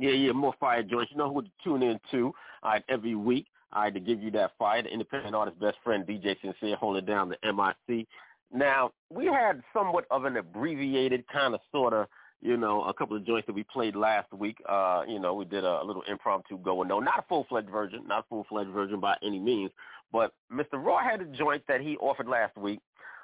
Yeah, 0.00 0.12
yeah, 0.12 0.32
more 0.32 0.54
fire 0.58 0.82
joints. 0.82 1.12
You 1.12 1.18
know 1.18 1.32
who 1.32 1.42
to 1.42 1.50
tune 1.62 1.82
in 1.82 2.00
to 2.10 2.32
all 2.62 2.72
right, 2.72 2.84
every 2.88 3.14
week. 3.14 3.46
All 3.72 3.82
right, 3.82 3.94
to 3.94 4.00
give 4.00 4.22
you 4.22 4.30
that 4.32 4.52
fire, 4.58 4.82
the 4.82 4.88
independent 4.88 5.34
artist 5.34 5.60
best 5.60 5.76
friend, 5.84 6.04
DJ 6.06 6.36
Sincere, 6.40 6.76
holding 6.76 7.04
down 7.04 7.28
the 7.28 7.36
MIC. 7.52 8.06
Now, 8.52 8.90
we 9.10 9.26
had 9.26 9.62
somewhat 9.72 10.06
of 10.10 10.24
an 10.24 10.36
abbreviated 10.36 11.24
kind 11.28 11.54
of 11.54 11.60
sort 11.70 11.92
of, 11.92 12.06
you 12.42 12.56
know, 12.56 12.84
a 12.84 12.94
couple 12.94 13.16
of 13.16 13.26
joints 13.26 13.46
that 13.46 13.54
we 13.54 13.64
played 13.64 13.94
last 13.94 14.32
week. 14.32 14.56
Uh, 14.68 15.02
you 15.06 15.18
know, 15.18 15.34
we 15.34 15.44
did 15.44 15.64
a, 15.64 15.82
a 15.82 15.84
little 15.84 16.02
impromptu 16.08 16.58
going 16.58 16.88
no, 16.88 17.00
not 17.00 17.18
a 17.18 17.24
full-fledged 17.28 17.68
version, 17.70 18.06
not 18.06 18.20
a 18.20 18.28
full-fledged 18.28 18.70
version 18.70 19.00
by 19.00 19.16
any 19.22 19.38
means, 19.38 19.70
but 20.12 20.32
Mr. 20.52 20.74
Raw 20.74 20.98
had 20.98 21.20
a 21.20 21.26
joint 21.26 21.62
that 21.68 21.80
he 21.80 21.96
offered 21.98 22.28
last 22.28 22.56
week. 22.56 22.80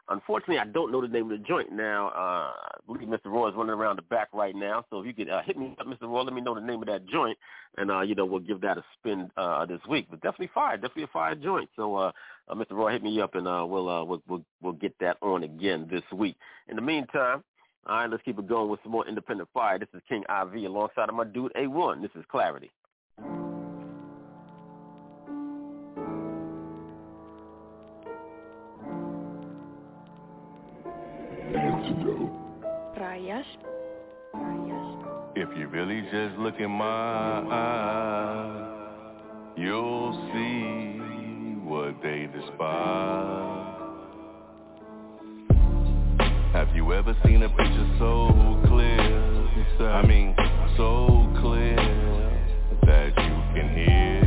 Unfortunately, 0.08 0.58
I 0.58 0.66
don't 0.66 0.92
know 0.92 1.00
the 1.00 1.08
name 1.08 1.32
of 1.32 1.38
the 1.40 1.44
joint 1.44 1.72
now. 1.72 2.08
Uh, 2.08 2.52
I 2.54 2.78
believe 2.86 3.08
Mr. 3.08 3.24
Raw 3.24 3.48
is 3.48 3.56
running 3.56 3.72
around 3.72 3.96
the 3.96 4.02
back 4.02 4.28
right 4.32 4.54
now. 4.54 4.84
So 4.88 5.00
if 5.00 5.06
you 5.06 5.12
could 5.12 5.28
uh, 5.28 5.42
hit 5.44 5.58
me 5.58 5.74
up, 5.80 5.86
Mr. 5.86 6.02
Raw, 6.02 6.22
let 6.22 6.32
me 6.32 6.40
know 6.40 6.54
the 6.54 6.60
name 6.60 6.80
of 6.80 6.86
that 6.86 7.06
joint, 7.08 7.36
and 7.76 7.90
uh, 7.90 8.02
you 8.02 8.14
know 8.14 8.24
we'll 8.24 8.38
give 8.38 8.60
that 8.60 8.78
a 8.78 8.84
spin 8.96 9.28
uh, 9.36 9.66
this 9.66 9.80
week. 9.88 10.06
But 10.08 10.20
definitely 10.20 10.50
fire, 10.54 10.76
definitely 10.76 11.04
a 11.04 11.08
fire 11.08 11.34
joint. 11.34 11.68
So 11.74 11.96
uh, 11.96 12.12
uh, 12.48 12.54
Mr. 12.54 12.72
Roy, 12.72 12.92
hit 12.92 13.02
me 13.02 13.20
up, 13.20 13.34
and 13.34 13.48
uh, 13.48 13.66
we'll, 13.66 13.88
uh, 13.88 14.04
we'll 14.04 14.22
we'll 14.28 14.44
we'll 14.62 14.74
get 14.74 14.94
that 15.00 15.16
on 15.22 15.42
again 15.42 15.88
this 15.90 16.04
week. 16.12 16.36
In 16.68 16.76
the 16.76 16.82
meantime, 16.82 17.42
all 17.88 17.98
right, 17.98 18.10
let's 18.10 18.22
keep 18.24 18.38
it 18.38 18.48
going 18.48 18.68
with 18.68 18.80
some 18.82 18.92
more 18.92 19.06
independent 19.06 19.48
fire. 19.54 19.78
This 19.78 19.88
is 19.94 20.02
King 20.08 20.24
IV 20.28 20.64
alongside 20.64 21.08
of 21.08 21.14
my 21.14 21.24
dude 21.24 21.52
A1. 21.54 22.02
This 22.02 22.10
is 22.16 22.24
Clarity. 22.30 22.70
Rayas. 32.98 33.44
If 35.36 35.56
you 35.56 35.68
really 35.68 36.02
just 36.10 36.38
look 36.38 36.58
in 36.58 36.70
my 36.70 37.42
eyes, 37.52 38.72
you'll 39.56 40.12
see 40.32 40.98
what 41.62 42.02
they 42.02 42.28
despise. 42.34 43.55
Have 46.56 46.74
you 46.74 46.94
ever 46.94 47.14
seen 47.22 47.42
a 47.42 47.50
picture 47.50 47.96
so 47.98 48.30
clear? 48.66 48.98
I 49.78 50.06
mean, 50.06 50.34
so 50.78 51.30
clear 51.42 51.76
that 52.86 53.12
you 53.14 53.36
can 53.52 53.68
hear. 53.76 54.20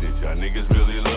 Did 0.00 0.22
y'all 0.22 0.36
niggas 0.36 0.70
really 0.70 1.00
look? 1.00 1.15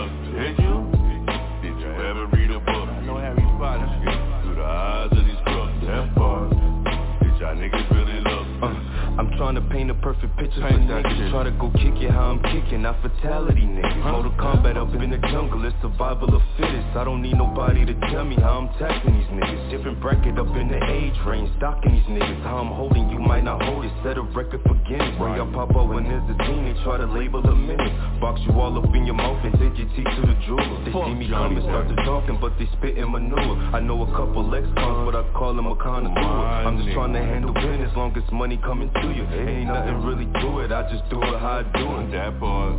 Trying 9.40 9.56
to 9.56 9.64
paint 9.72 9.90
a 9.90 9.96
perfect 10.04 10.36
picture 10.36 10.60
Paint 10.60 10.84
for 10.84 11.00
niggas 11.00 11.16
shit. 11.16 11.32
Try 11.32 11.44
to 11.48 11.56
go 11.56 11.72
kick 11.80 11.96
it 12.04 12.12
how 12.12 12.36
I'm 12.36 12.44
kicking, 12.44 12.84
not 12.84 13.00
fatality 13.00 13.64
niggas 13.64 14.04
Mortal 14.04 14.36
Kombat 14.36 14.76
up 14.76 14.92
in 14.92 15.10
the 15.16 15.18
jungle, 15.32 15.64
it's 15.64 15.76
survival 15.82 16.36
of 16.36 16.44
fittest. 16.60 16.92
I 17.00 17.08
don't 17.08 17.24
need 17.24 17.40
nobody 17.40 17.86
to 17.88 17.96
tell 18.12 18.26
me 18.26 18.36
how 18.36 18.60
I'm 18.60 18.68
tackling 18.76 19.16
these 19.16 19.32
niggas. 19.32 19.72
Different 19.72 20.02
bracket 20.02 20.38
up 20.38 20.52
in 20.60 20.68
the 20.68 20.80
age 20.92 21.16
range, 21.26 21.48
stocking 21.56 21.96
these 21.96 22.10
niggas. 22.12 22.44
How 22.44 22.60
I'm 22.60 22.76
holding 22.76 23.10
you 23.10 23.20
might 23.20 23.46
not 23.48 23.64
hold 23.64 23.86
it, 23.86 23.94
set 24.04 24.18
a 24.20 24.22
record 24.22 24.60
for 24.68 24.76
Guinness. 24.84 25.16
When 25.16 25.40
y'all 25.40 25.52
pop 25.56 25.72
up 25.72 25.88
when 25.88 26.04
there's 26.04 26.28
a 26.28 26.36
teen, 26.44 26.68
they 26.68 26.76
try 26.84 26.98
to 26.98 27.08
label 27.08 27.40
a 27.40 27.56
minute 27.56 28.20
Box 28.20 28.42
you 28.44 28.52
all 28.60 28.76
up 28.76 28.94
in 28.94 29.06
your 29.06 29.16
mouth 29.16 29.40
and 29.46 29.56
take 29.56 29.80
your 29.80 29.88
teeth 29.96 30.04
to 30.04 30.22
the 30.28 30.36
jeweler. 30.44 30.84
They 30.84 30.92
see 30.92 31.16
me 31.16 31.32
coming, 31.32 31.64
start 31.64 31.88
to 31.88 31.96
talking, 32.04 32.38
but 32.42 32.52
they 32.60 32.68
spitting 32.76 33.08
manure. 33.08 33.56
I 33.72 33.80
know 33.80 34.04
a 34.04 34.12
couple 34.12 34.44
ex-cons, 34.52 35.08
but 35.08 35.16
I 35.16 35.24
call 35.32 35.56
them 35.56 35.68
a 35.68 35.76
connoisseur 35.80 36.68
I'm 36.68 36.84
just 36.84 36.92
trying 36.92 37.14
to 37.14 37.24
handle 37.24 37.54
business, 37.54 37.96
long 37.96 38.12
as 38.18 38.28
money 38.32 38.60
coming 38.60 38.92
to 38.92 39.08
you 39.16 39.24
Ain't 39.32 39.68
nothing 39.68 40.04
really 40.04 40.26
to 40.26 40.60
it, 40.60 40.72
I 40.72 40.90
just 40.90 41.08
do 41.10 41.22
it 41.22 41.40
how 41.40 41.60
I 41.60 41.78
do 41.78 42.00
it 42.00 42.12
That 42.12 42.40
part. 42.40 42.76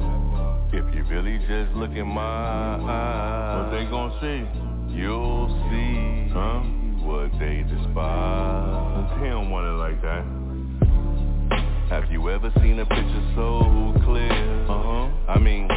If 0.73 0.95
you 0.95 1.05
really 1.05 1.39
just 1.47 1.77
look 1.77 1.91
in 1.91 2.07
my 2.07 2.23
eyes, 2.23 3.57
what 3.57 3.71
they 3.77 3.85
gon' 3.91 4.13
see? 4.21 4.97
You'll 4.97 5.49
see 5.71 6.33
huh? 6.33 6.61
what 7.07 7.31
they 7.39 7.65
despise. 7.69 9.21
He 9.21 9.29
don't 9.29 9.51
want 9.51 9.67
it 9.67 9.79
like 9.79 10.03
that. 10.03 10.25
Have 11.91 12.11
you 12.11 12.31
ever 12.31 12.53
seen 12.61 12.79
a 12.79 12.87
picture 12.87 13.33
so 13.35 13.95
clear? 14.05 14.31
Uh-huh. 14.71 15.11
I 15.29 15.39
mean, 15.39 15.69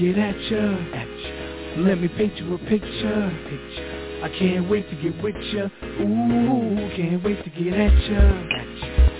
get 0.00 0.16
at 0.16 0.40
ya. 0.50 1.84
Let 1.84 2.00
me 2.00 2.08
paint 2.08 2.34
you 2.36 2.54
a 2.54 2.58
picture. 2.58 3.30
picture. 3.44 4.20
I 4.24 4.28
can't 4.38 4.68
wait 4.70 4.88
to 4.88 4.96
get 4.96 5.22
with 5.22 5.36
ya. 5.52 5.68
Ooh, 6.00 6.90
can't 6.96 7.22
wait 7.22 7.44
to 7.44 7.50
get 7.50 7.74
at 7.74 7.92
ya. 8.08 8.20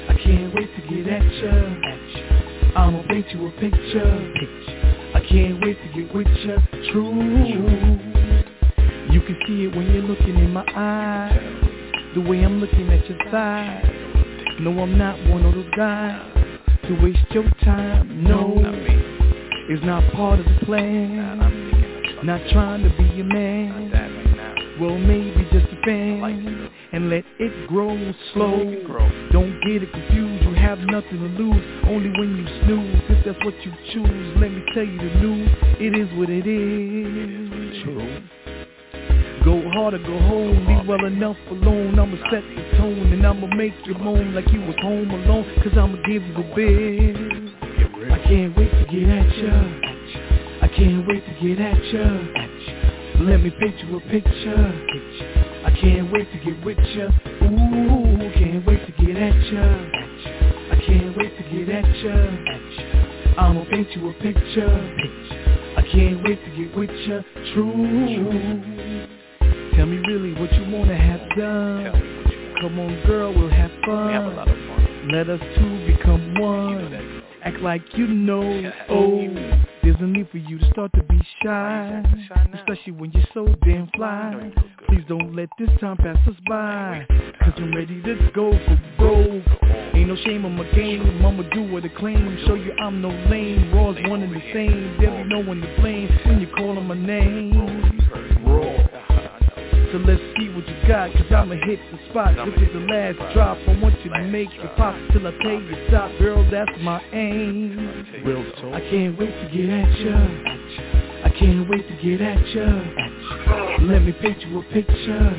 I 0.08 0.14
can't 0.24 0.54
wait 0.54 0.70
to 0.74 0.80
get 0.88 1.06
at 1.12 1.32
ya. 1.34 2.80
I'ma 2.80 3.02
paint 3.08 3.26
you 3.30 3.46
a 3.46 3.50
picture. 3.60 4.32
picture. 4.40 5.12
I 5.14 5.20
can't 5.28 5.62
wait 5.62 5.76
to 5.82 6.00
get 6.00 6.14
with 6.14 6.28
ya. 6.46 6.56
True. 6.92 7.12
You 9.12 9.20
can 9.20 9.38
see 9.46 9.64
it 9.64 9.76
when 9.76 9.92
you're 9.92 10.02
looking 10.02 10.38
in 10.38 10.50
my 10.50 10.64
eyes. 10.74 12.14
The 12.14 12.22
way 12.22 12.42
I'm 12.42 12.58
looking 12.58 12.90
at 12.90 13.06
your 13.06 13.18
thighs. 13.30 13.84
No, 14.60 14.70
I'm 14.80 14.96
not 14.96 15.18
one 15.28 15.44
of 15.44 15.54
those 15.54 15.70
guys 15.76 16.39
part 20.12 20.40
of 20.40 20.46
the 20.46 20.66
plan. 20.66 22.20
Not 22.22 22.40
trying 22.52 22.82
to 22.82 22.90
be 22.96 23.04
your 23.16 23.26
man. 23.26 24.78
Well, 24.80 24.98
maybe 24.98 25.46
just 25.52 25.72
a 25.72 25.82
fan. 25.84 26.70
And 26.92 27.10
let 27.10 27.24
it 27.38 27.68
grow 27.68 27.96
slow. 28.32 28.58
Don't 29.32 29.60
get 29.60 29.82
it 29.82 29.92
confused. 29.92 30.44
You 30.44 30.54
have 30.54 30.78
nothing 30.80 31.18
to 31.18 31.42
lose. 31.42 31.84
Only 31.86 32.10
when 32.10 32.36
you 32.36 32.46
snooze. 32.64 33.02
If 33.08 33.24
that's 33.24 33.44
what 33.44 33.54
you 33.64 33.72
choose, 33.92 34.36
let 34.38 34.50
me 34.50 34.62
tell 34.74 34.84
you 34.84 34.98
the 34.98 35.14
news. 35.20 35.48
It 35.80 35.98
is 35.98 36.08
what 36.18 36.30
it 36.30 36.46
is. 36.46 37.82
True. 37.84 38.22
Go 39.44 39.62
hard 39.70 39.94
or 39.94 39.98
go 39.98 40.18
home, 40.28 40.66
leave 40.66 40.86
well 40.86 41.06
enough 41.06 41.36
alone 41.50 41.98
I'ma 41.98 42.16
set 42.30 42.42
the 42.42 42.76
tone 42.76 43.10
and 43.10 43.26
I'ma 43.26 43.46
make 43.54 43.72
you 43.86 43.94
moan 43.94 44.34
like 44.34 44.46
you 44.52 44.60
was 44.60 44.76
home 44.82 45.10
alone 45.10 45.46
Cause 45.62 45.72
I'ma 45.78 45.96
give 46.06 46.22
you 46.22 46.34
a 46.36 46.54
big 46.54 47.16
I 48.12 48.18
can't 48.28 48.54
wait 48.54 48.70
to 48.70 48.86
get 48.90 49.08
at 49.08 49.38
ya 49.38 49.89
can't 50.80 51.06
wait 51.06 51.22
to 51.26 51.46
get 51.46 51.60
at 51.60 51.84
ya. 51.92 52.04
Let 53.20 53.42
me 53.42 53.50
paint 53.60 53.76
you 53.84 53.98
a 53.98 54.00
picture. 54.00 54.64
I 55.66 55.70
can't 55.78 56.10
wait 56.10 56.32
to 56.32 56.38
get 56.38 56.64
with 56.64 56.78
ya. 56.78 57.04
Ooh, 57.42 58.32
can't 58.32 58.64
wait 58.64 58.86
to 58.86 58.92
get 59.04 59.14
at 59.14 59.36
ya. 59.52 59.60
I 60.72 60.82
can't 60.86 61.14
wait 61.18 61.36
to 61.36 61.42
get 61.52 61.68
at 61.68 61.84
ya. 62.02 62.14
I'ma 63.36 63.64
paint 63.70 63.90
you 63.94 64.08
a 64.08 64.12
picture. 64.14 64.72
I 65.76 65.82
can't 65.92 66.24
wait 66.24 66.42
to 66.46 66.50
get 66.56 66.74
with 66.74 66.90
ya. 66.90 67.20
True. 67.52 67.76
Tell 69.76 69.84
me 69.84 69.98
really 70.08 70.32
what 70.40 70.50
you 70.54 70.74
wanna 70.74 70.96
have 70.96 71.28
done. 71.36 71.92
Come 72.62 72.78
on, 72.80 73.02
girl, 73.06 73.34
we'll 73.34 73.50
have 73.50 73.70
fun. 73.84 75.10
Let 75.12 75.28
us 75.28 75.40
two 75.58 75.86
become 75.86 76.40
one. 76.40 77.09
Act 77.42 77.60
like 77.60 77.82
you 77.94 78.06
know. 78.06 78.72
Oh, 78.88 79.28
there's 79.82 79.96
a 80.00 80.06
need 80.06 80.28
for 80.30 80.38
you 80.38 80.58
to 80.58 80.70
start 80.70 80.92
to 80.92 81.02
be 81.04 81.20
shy, 81.42 82.02
especially 82.54 82.92
when 82.92 83.12
you're 83.12 83.24
so 83.32 83.46
damn 83.64 83.88
fly. 83.96 84.52
Please 84.86 85.04
don't 85.08 85.34
let 85.34 85.48
this 85.58 85.70
time 85.80 85.96
pass 85.96 86.18
us 86.28 86.34
by, 86.46 87.06
cause 87.42 87.52
I'm 87.56 87.74
ready 87.74 88.02
to 88.02 88.30
go 88.34 88.50
for 88.50 88.80
broke. 88.98 89.44
Ain't 89.94 90.08
no 90.08 90.16
shame 90.16 90.44
on 90.44 90.56
my 90.56 90.70
game, 90.72 91.24
I'ma 91.24 91.42
do 91.54 91.72
what 91.72 91.84
I 91.84 91.88
claim. 91.88 92.38
Show 92.46 92.54
you 92.54 92.72
I'm 92.72 93.00
no 93.00 93.08
lame. 93.30 93.74
Raw's 93.74 93.96
one 94.08 94.22
and 94.22 94.34
the 94.34 94.42
same. 94.52 94.96
There'll 95.00 95.22
be 95.22 95.28
no 95.28 95.40
one 95.40 95.60
to 95.60 95.80
blame 95.80 96.08
when 96.26 96.40
you 96.40 96.46
call 96.54 96.76
on 96.76 96.86
my 96.86 96.94
name. 96.94 98.29
So 99.92 99.98
let's 99.98 100.22
see 100.38 100.48
what 100.50 100.68
you 100.68 100.76
got, 100.86 101.12
cause 101.14 101.32
I'ma 101.34 101.56
hit 101.66 101.80
the 101.90 101.98
spot. 102.10 102.36
This 102.36 102.68
is 102.68 102.72
the 102.72 102.86
last 102.86 103.18
drop, 103.34 103.58
I 103.66 103.76
want 103.82 103.98
you 104.04 104.10
to 104.12 104.22
make 104.22 104.50
it 104.52 104.76
pop 104.76 104.94
Till 105.10 105.26
I 105.26 105.32
tell 105.42 105.60
you 105.60 105.86
stop, 105.88 106.16
girl, 106.20 106.48
that's 106.48 106.70
my 106.80 107.02
aim. 107.12 108.06
Real 108.24 108.44
talk. 108.52 108.72
I 108.72 108.80
can't 108.88 109.18
wait 109.18 109.32
to 109.32 109.48
get 109.50 109.68
at 109.68 109.98
ya. 109.98 110.14
I 111.24 111.30
can't 111.36 111.68
wait 111.68 111.88
to 111.88 111.96
get 112.06 112.20
at 112.20 112.38
ya. 112.54 112.66
Let 113.82 114.02
me 114.02 114.12
paint 114.12 114.40
you 114.42 114.60
a 114.60 114.62
picture. 114.72 115.34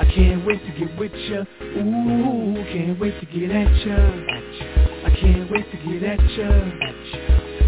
I 0.00 0.10
can't 0.12 0.44
wait 0.44 0.60
to 0.66 0.72
get 0.80 0.98
with 0.98 1.12
ya. 1.14 1.44
Ooh, 1.62 2.54
can't 2.72 2.98
wait 2.98 3.20
to 3.20 3.26
get 3.26 3.48
at 3.52 3.86
ya. 3.86 3.94
I 5.06 5.16
can't 5.20 5.48
wait 5.52 5.70
to 5.70 5.76
get 5.86 6.02
at 6.02 6.30
ya. 6.36 6.50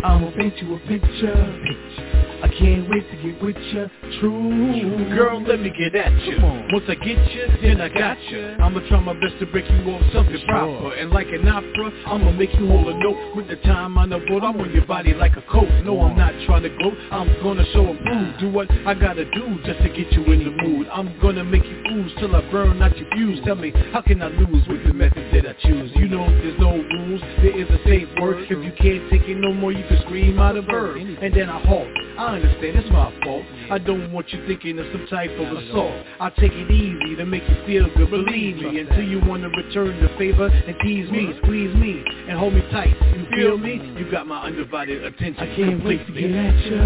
I'ma 0.02 0.32
paint 0.36 0.58
you 0.58 0.74
a 0.74 0.78
picture 0.88 2.13
I 2.44 2.48
can't 2.48 2.90
wait 2.90 3.10
to 3.10 3.16
get 3.22 3.42
with 3.42 3.56
ya, 3.56 3.86
true. 4.20 5.16
Girl, 5.16 5.40
let 5.40 5.60
me 5.60 5.70
get 5.70 5.94
at 5.94 6.12
you 6.24 6.36
Once 6.42 6.84
I 6.88 6.94
get 6.94 7.16
you, 7.32 7.46
then 7.62 7.80
I 7.80 7.88
got 7.88 8.20
you 8.24 8.56
I'ma 8.60 8.80
try 8.86 9.00
my 9.00 9.14
best 9.14 9.38
to 9.40 9.46
break 9.46 9.64
you 9.64 9.90
off 9.90 10.02
something 10.12 10.44
proper. 10.46 10.92
And 10.92 11.10
like 11.10 11.28
an 11.28 11.48
opera, 11.48 11.90
I'ma 12.04 12.32
make 12.32 12.52
you 12.52 12.66
hold 12.68 12.88
a 12.88 12.98
note. 12.98 13.34
With 13.34 13.48
the 13.48 13.56
time 13.64 13.96
on 13.96 14.10
the 14.10 14.18
boat, 14.28 14.42
I'm 14.42 14.60
on 14.60 14.70
your 14.72 14.84
body 14.84 15.14
like 15.14 15.38
a 15.38 15.42
coat. 15.50 15.70
No, 15.84 16.02
I'm 16.02 16.18
not 16.18 16.34
trying 16.44 16.64
to 16.64 16.68
go, 16.68 16.92
I'm 17.10 17.32
gonna 17.42 17.64
show 17.72 17.88
and 17.88 17.98
prove 18.04 18.38
Do 18.40 18.52
what 18.52 18.70
I 18.86 18.92
gotta 18.92 19.24
do 19.24 19.58
just 19.64 19.80
to 19.80 19.88
get 19.88 20.12
you 20.12 20.24
in 20.24 20.44
the 20.44 20.50
mood. 20.50 20.86
I'm 20.92 21.18
gonna 21.22 21.44
make 21.44 21.64
you 21.64 21.82
ooze 21.92 22.12
till 22.18 22.36
I 22.36 22.42
burn 22.50 22.82
out 22.82 22.94
your 22.98 23.08
fuse 23.12 23.40
Tell 23.46 23.56
me, 23.56 23.72
how 23.90 24.02
can 24.02 24.20
I 24.20 24.28
lose 24.28 24.68
with 24.68 24.84
the 24.86 24.92
method 24.92 25.32
that 25.32 25.48
I 25.48 25.54
choose? 25.66 25.90
You 25.94 26.08
know 26.08 26.28
there's 26.28 26.60
no 26.60 26.76
rules, 26.76 27.22
there 27.40 27.58
is 27.58 27.70
a 27.70 27.82
safe 27.88 28.08
word. 28.20 28.44
If 28.50 28.62
you 28.62 28.72
can't 28.76 29.10
take 29.10 29.22
it 29.30 29.38
no 29.38 29.54
more, 29.54 29.72
you 29.72 29.84
can 29.88 29.98
scream 30.02 30.38
out 30.38 30.56
a 30.56 30.62
verb. 30.62 30.98
And 30.98 31.32
then 31.34 31.48
I 31.48 31.58
halt 31.64 31.88
I 32.34 32.38
understand, 32.38 32.76
it's 32.76 32.90
my 32.90 33.14
fault. 33.22 33.44
I 33.70 33.78
don't 33.78 34.10
want 34.10 34.28
you 34.32 34.44
thinking 34.48 34.76
of 34.80 34.86
some 34.90 35.06
type 35.06 35.30
of 35.30 35.56
assault. 35.56 35.94
I 36.18 36.30
take 36.30 36.50
it 36.50 36.68
easy 36.68 37.14
to 37.14 37.24
make 37.24 37.44
you 37.48 37.54
feel 37.64 37.86
good, 37.94 38.10
believe 38.10 38.56
me. 38.56 38.80
Until 38.80 39.04
you 39.04 39.20
wanna 39.20 39.50
return 39.50 40.02
the 40.02 40.08
favor 40.18 40.48
and 40.48 40.74
tease 40.82 41.08
me, 41.12 41.32
squeeze 41.44 41.72
me, 41.76 42.02
and 42.28 42.36
hold 42.36 42.54
me 42.54 42.62
tight. 42.72 42.90
You 43.14 43.26
feel 43.36 43.56
me? 43.56 43.74
You 43.96 44.10
got 44.10 44.26
my 44.26 44.42
undivided 44.42 45.04
attention. 45.04 45.38
I 45.38 45.46
can't 45.54 45.78
completely. 45.78 45.96
wait 45.96 46.06
to 46.06 46.12
get 46.12 46.34
at 46.34 46.58
ya. 46.66 46.82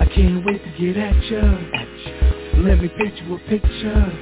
I 0.00 0.06
can't 0.12 0.44
wait 0.44 0.60
to 0.62 0.70
get 0.76 0.96
at 0.98 1.24
ya. 1.24 1.40
Let 2.60 2.82
me 2.82 2.92
paint 3.00 3.16
you 3.24 3.36
a 3.36 3.38
picture. 3.48 4.12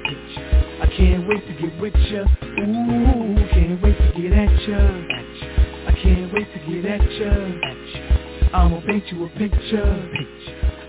I 0.82 0.86
can't 0.86 1.26
wait 1.26 1.42
to 1.48 1.54
get 1.60 1.80
with 1.80 1.96
ya. 1.96 2.22
Ooh, 2.22 3.48
can't 3.50 3.82
wait 3.82 3.98
to 3.98 4.22
get 4.22 4.32
at 4.38 4.68
ya. 4.68 4.78
I 5.88 5.98
can't 6.00 6.32
wait 6.32 6.46
to 6.54 6.58
get 6.70 6.84
at 6.86 7.10
ya. 7.10 8.21
I'ma 8.54 8.80
paint 8.86 9.04
you 9.12 9.24
a 9.26 9.28
picture. 9.30 10.10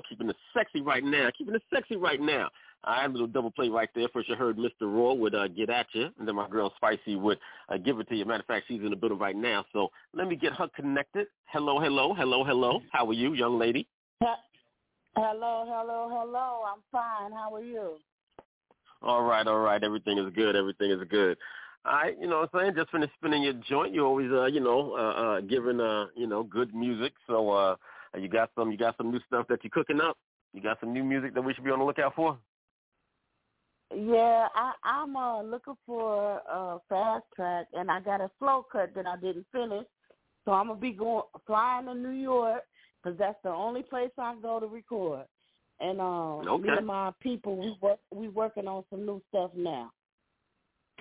Keeping 0.08 0.30
it 0.30 0.36
sexy 0.54 0.82
right 0.82 1.04
now. 1.04 1.30
Keeping 1.38 1.56
it 1.56 1.64
sexy 1.74 1.96
right 1.96 2.22
now. 2.22 2.50
I 2.86 3.02
had 3.02 3.12
a 3.12 3.14
little 3.14 3.28
double 3.28 3.52
play 3.52 3.70
right 3.70 3.90
there. 3.96 4.08
First, 4.12 4.28
you 4.28 4.36
heard 4.36 4.58
Mr. 4.58 4.82
Raw 4.82 5.14
with 5.14 5.34
uh, 5.34 5.48
Get 5.48 5.70
At 5.70 5.88
You, 5.94 6.10
and 6.20 6.28
then 6.28 6.36
my 6.36 6.50
girl 6.50 6.74
Spicy 6.76 7.16
would 7.16 7.40
uh, 7.70 7.78
Give 7.78 8.00
It 8.00 8.10
To 8.10 8.16
You. 8.16 8.26
Matter 8.26 8.42
of 8.42 8.46
fact, 8.46 8.66
she's 8.68 8.82
in 8.82 8.90
the 8.90 8.96
building 8.96 9.20
right 9.20 9.36
now. 9.36 9.64
So 9.72 9.90
let 10.14 10.28
me 10.28 10.36
get 10.36 10.54
her 10.54 10.68
connected. 10.76 11.28
Hello, 11.46 11.80
hello, 11.80 12.14
hello, 12.14 12.44
hello. 12.44 12.82
How 12.92 13.08
are 13.08 13.14
you, 13.14 13.34
young 13.34 13.58
lady? 13.58 13.88
Hello, 15.16 15.66
hello, 15.68 16.10
hello. 16.12 16.64
I'm 16.68 16.82
fine. 16.92 17.32
How 17.32 17.54
are 17.54 17.64
you? 17.64 17.98
All 19.02 19.24
right, 19.24 19.46
all 19.46 19.60
right. 19.60 19.84
Everything 19.84 20.18
is 20.18 20.34
good. 20.34 20.56
Everything 20.56 20.92
is 20.92 21.08
good. 21.10 21.38
I, 21.86 22.14
you 22.20 22.28
know 22.28 22.40
what 22.40 22.50
I'm 22.54 22.60
saying? 22.62 22.74
Just 22.76 22.92
finished 22.92 23.14
spinning 23.20 23.44
your 23.44 23.54
joint. 23.70 23.94
You 23.94 24.06
always, 24.06 24.32
uh, 24.32 24.46
you 24.46 24.60
know, 24.60 24.94
uh, 24.94 25.22
uh, 25.22 25.42
giving, 25.42 25.80
uh, 25.80 26.06
you 26.16 26.28
know, 26.28 26.44
good 26.44 26.74
music. 26.74 27.14
So 27.28 27.50
uh, 27.52 27.76
you 28.18 28.28
got 28.28 28.52
some, 28.56 28.72
you 28.72 28.78
got 28.78 28.98
some 28.98 29.12
new 29.12 29.20
stuff 29.28 29.48
that 29.50 29.64
you're 29.64 29.72
cooking 29.72 30.02
up. 30.02 30.18
You 30.54 30.62
got 30.62 30.80
some 30.80 30.94
new 30.94 31.04
music 31.04 31.34
that 31.34 31.42
we 31.42 31.54
should 31.54 31.64
be 31.64 31.72
on 31.72 31.80
the 31.80 31.86
lookout 31.86 32.16
for. 32.16 32.38
Yeah, 33.96 34.48
I, 34.56 34.74
I'm 34.84 35.16
uh, 35.16 35.44
looking 35.44 35.76
for 35.86 36.42
a 36.50 36.80
fast 36.90 37.26
track, 37.36 37.68
and 37.74 37.92
I 37.92 38.00
got 38.00 38.22
a 38.22 38.32
slow 38.40 38.66
cut 38.72 38.94
that 38.96 39.06
I 39.06 39.18
didn't 39.18 39.46
finish. 39.52 39.86
So 40.46 40.52
I'm 40.52 40.68
gonna 40.68 40.80
be 40.80 40.92
going 40.92 41.24
flying 41.46 41.86
to 41.86 41.96
New 41.96 42.12
York 42.12 42.64
because 43.02 43.18
that's 43.18 43.38
the 43.44 43.50
only 43.50 43.84
place 43.84 44.10
I 44.18 44.36
go 44.42 44.60
to 44.60 44.68
record. 44.68 45.26
And 45.80 46.00
uh, 46.00 46.42
me 46.44 46.70
Okay. 46.70 46.78
and 46.78 46.88
my 46.88 47.12
people, 47.20 47.58
we 47.58 47.76
work, 47.82 48.00
we 48.12 48.30
working 48.30 48.68
on 48.68 48.84
some 48.90 49.06
new 49.06 49.22
stuff 49.30 49.52
now. 49.56 49.92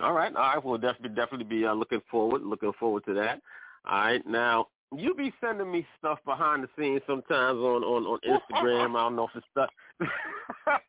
All 0.01 0.13
right, 0.13 0.35
all 0.35 0.43
right. 0.43 0.65
We'll 0.65 0.79
definitely, 0.79 1.17
definitely 1.17 1.45
be 1.45 1.67
uh, 1.67 1.75
looking 1.75 2.01
forward, 2.11 2.43
looking 2.43 2.73
forward 2.79 3.05
to 3.07 3.15
that. 3.15 3.41
All 3.85 3.99
right, 3.99 4.27
now 4.27 4.67
you 4.97 5.14
be 5.14 5.32
sending 5.40 5.70
me 5.70 5.86
stuff 5.99 6.18
behind 6.24 6.62
the 6.62 6.68
scenes 6.78 7.03
sometimes 7.07 7.59
on 7.59 7.82
on 7.82 8.05
on 8.05 8.18
Instagram. 8.26 8.97
I 8.97 9.03
don't 9.05 9.16
know 9.16 9.24
if 9.24 9.36
it's 9.36 9.47
stuff. 9.51 9.70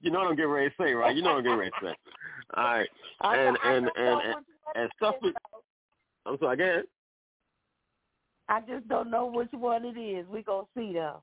you 0.00 0.10
know 0.10 0.20
what 0.20 0.28
I'm 0.28 0.36
getting 0.36 0.50
ready 0.50 0.70
to 0.70 0.74
say, 0.80 0.92
right? 0.92 1.14
You 1.14 1.22
know 1.22 1.30
what 1.30 1.38
I'm 1.38 1.44
getting 1.44 1.58
ready 1.58 1.70
to 1.70 1.86
say. 1.86 1.94
All 2.54 2.64
right, 2.64 2.88
and 3.22 3.56
and 3.64 3.90
and 3.96 4.20
and, 4.20 4.36
and 4.74 4.90
stuff. 4.96 5.14
With, 5.22 5.34
I'm 6.26 6.38
sorry, 6.38 6.54
again. 6.54 6.84
I 8.48 8.60
just 8.60 8.86
don't 8.88 9.10
know 9.10 9.26
which 9.26 9.48
one 9.52 9.84
it 9.84 9.98
is. 9.98 10.26
We 10.28 10.42
gonna 10.42 10.66
see 10.76 10.92
though. 10.92 11.22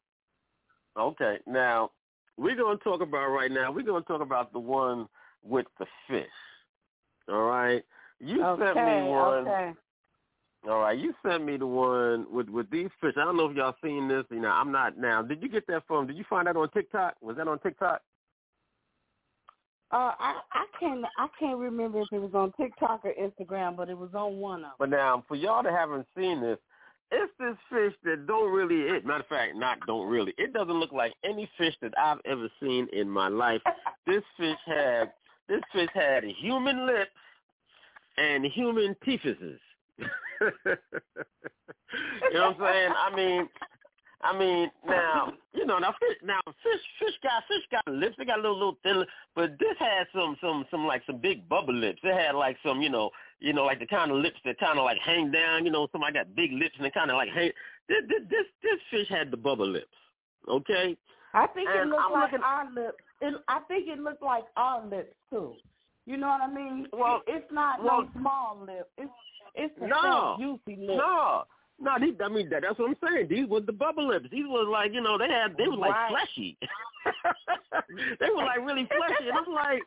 Okay, 0.97 1.37
now 1.45 1.91
we're 2.37 2.55
going 2.55 2.77
to 2.77 2.83
talk 2.83 3.01
about 3.01 3.27
right 3.27 3.51
now. 3.51 3.71
We're 3.71 3.83
going 3.83 4.01
to 4.01 4.07
talk 4.07 4.21
about 4.21 4.51
the 4.53 4.59
one 4.59 5.07
with 5.43 5.67
the 5.77 5.85
fish. 6.07 6.25
All 7.29 7.43
right, 7.43 7.83
you 8.19 8.37
sent 8.37 8.75
me 8.75 9.09
one. 9.09 9.47
okay. 9.47 9.71
All 10.67 10.79
right, 10.79 10.97
you 10.97 11.13
sent 11.25 11.45
me 11.45 11.55
the 11.55 11.65
one 11.65 12.25
with 12.29 12.49
with 12.49 12.69
these 12.69 12.89
fish. 12.99 13.13
I 13.17 13.23
don't 13.23 13.37
know 13.37 13.49
if 13.49 13.55
y'all 13.55 13.75
seen 13.83 14.07
this. 14.09 14.25
You 14.29 14.41
know, 14.41 14.49
I'm 14.49 14.71
not 14.71 14.97
now. 14.97 15.21
Did 15.21 15.41
you 15.41 15.47
get 15.49 15.65
that 15.67 15.83
from? 15.87 16.05
Did 16.07 16.17
you 16.17 16.25
find 16.29 16.47
that 16.47 16.57
on 16.57 16.69
TikTok? 16.71 17.15
Was 17.21 17.37
that 17.37 17.47
on 17.47 17.59
TikTok? 17.59 18.01
Uh, 19.91 20.11
I 20.19 20.41
I 20.51 20.65
can't 20.79 21.05
I 21.17 21.27
can't 21.39 21.57
remember 21.57 22.01
if 22.01 22.07
it 22.11 22.19
was 22.19 22.33
on 22.33 22.51
TikTok 22.59 23.05
or 23.05 23.13
Instagram, 23.13 23.77
but 23.77 23.89
it 23.89 23.97
was 23.97 24.09
on 24.13 24.37
one 24.37 24.59
of 24.59 24.61
them. 24.63 24.71
But 24.77 24.89
now, 24.89 25.23
for 25.27 25.35
y'all 25.35 25.63
that 25.63 25.71
haven't 25.71 26.05
seen 26.15 26.41
this, 26.41 26.57
it's 27.11 27.31
this 27.39 27.55
fish 27.71 27.93
that 28.03 28.27
don't 28.27 28.51
really. 28.51 28.81
It 28.81 29.05
matter 29.05 29.21
of 29.21 29.27
fact, 29.27 29.55
not 29.55 29.79
don't 29.87 30.07
really. 30.09 30.33
It 30.37 30.53
doesn't 30.53 30.79
look 30.79 30.91
like 30.91 31.13
any 31.23 31.49
fish 31.57 31.73
that 31.81 31.93
I've 31.97 32.19
ever 32.25 32.49
seen 32.61 32.87
in 32.93 33.09
my 33.09 33.27
life. 33.27 33.61
This 34.07 34.23
fish 34.37 34.57
had 34.65 35.11
this 35.47 35.61
fish 35.71 35.89
had 35.93 36.23
human 36.23 36.87
lips 36.87 37.11
and 38.17 38.43
human 38.43 38.95
teethuses. 39.05 39.59
You 40.41 42.33
know 42.33 42.51
what 42.51 42.61
I'm 42.61 42.73
saying? 42.73 42.93
I 42.97 43.15
mean, 43.15 43.49
I 44.21 44.37
mean, 44.37 44.71
now 44.87 45.33
you 45.53 45.65
know 45.65 45.79
now 45.79 45.93
fish 45.99 46.17
now 46.23 46.39
fish 46.45 46.81
fish 46.99 47.15
got 47.23 47.43
fish 47.47 47.63
got 47.71 47.87
lips. 47.93 48.15
They 48.17 48.25
got 48.25 48.39
a 48.39 48.41
little 48.41 48.57
little 48.57 48.77
thin, 48.83 49.05
but 49.35 49.51
this 49.59 49.75
had 49.79 50.07
some 50.13 50.35
some 50.41 50.65
some 50.71 50.85
like 50.85 51.03
some 51.05 51.17
big 51.17 51.47
bubble 51.49 51.73
lips. 51.73 51.99
It 52.03 52.13
had 52.13 52.35
like 52.35 52.57
some 52.65 52.81
you 52.81 52.89
know 52.89 53.09
you 53.39 53.53
know 53.53 53.65
like 53.65 53.79
the 53.79 53.87
kind 53.87 54.11
of 54.11 54.17
lips 54.17 54.39
that 54.45 54.59
kind 54.59 54.77
of 54.77 54.85
like 54.85 54.97
hang 55.03 55.31
down. 55.31 55.65
You 55.65 55.71
know, 55.71 55.87
somebody 55.91 56.13
got 56.13 56.35
big 56.35 56.51
lips 56.51 56.75
and 56.77 56.85
they 56.85 56.91
kind 56.91 57.09
of 57.11 57.17
like 57.17 57.29
hang. 57.29 57.51
This 57.87 58.03
this 58.09 58.21
this 58.29 58.45
this 58.61 58.79
fish 58.91 59.07
had 59.09 59.31
the 59.31 59.37
bubble 59.37 59.67
lips. 59.67 59.87
Okay. 60.47 60.97
I 61.33 61.45
think 61.47 61.69
it 61.69 61.77
And 61.81 61.91
looked 61.91 62.01
I'm 62.07 62.11
like 62.13 62.31
looking- 62.31 62.43
our 62.43 62.71
lips. 62.73 62.97
It, 63.21 63.33
I 63.47 63.59
think 63.67 63.87
it 63.87 63.99
looked 63.99 64.23
like 64.23 64.45
our 64.57 64.85
lips 64.85 65.13
too. 65.29 65.53
You 66.09 66.17
know 66.17 66.27
what 66.29 66.41
I 66.41 66.51
mean? 66.51 66.87
Well, 66.91 67.21
it's 67.27 67.45
not 67.51 67.83
well- 67.83 68.01
no 68.01 68.09
small 68.19 68.57
lip. 68.65 68.89
It's 68.97 69.11
it's 69.53 69.73
the 69.79 69.85
No, 69.85 70.37
juicy 70.39 70.75
lip. 70.81 70.97
no, 70.97 71.43
no. 71.79 71.99
These, 72.01 72.15
I 72.23 72.29
mean, 72.29 72.49
that, 72.49 72.63
that's 72.63 72.79
what 72.79 72.89
I'm 72.89 72.95
saying. 73.07 73.27
These 73.29 73.47
were 73.47 73.59
the 73.61 73.71
bubble 73.73 74.07
lips. 74.07 74.25
These 74.31 74.45
was 74.47 74.67
like, 74.71 74.91
you 74.91 75.01
know, 75.01 75.19
they 75.19 75.27
had, 75.29 75.55
they 75.55 75.67
were 75.67 75.75
like 75.77 75.91
Right. 75.91 76.09
fleshy. 76.09 76.57
they 78.19 78.29
were 78.35 78.43
like 78.43 78.57
really 78.65 78.87
fleshy, 78.87 79.29
and 79.29 79.37
I'm 79.37 79.53
like, 79.53 79.83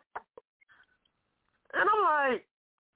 and 1.74 1.88
I'm 1.90 2.30
like, 2.30 2.44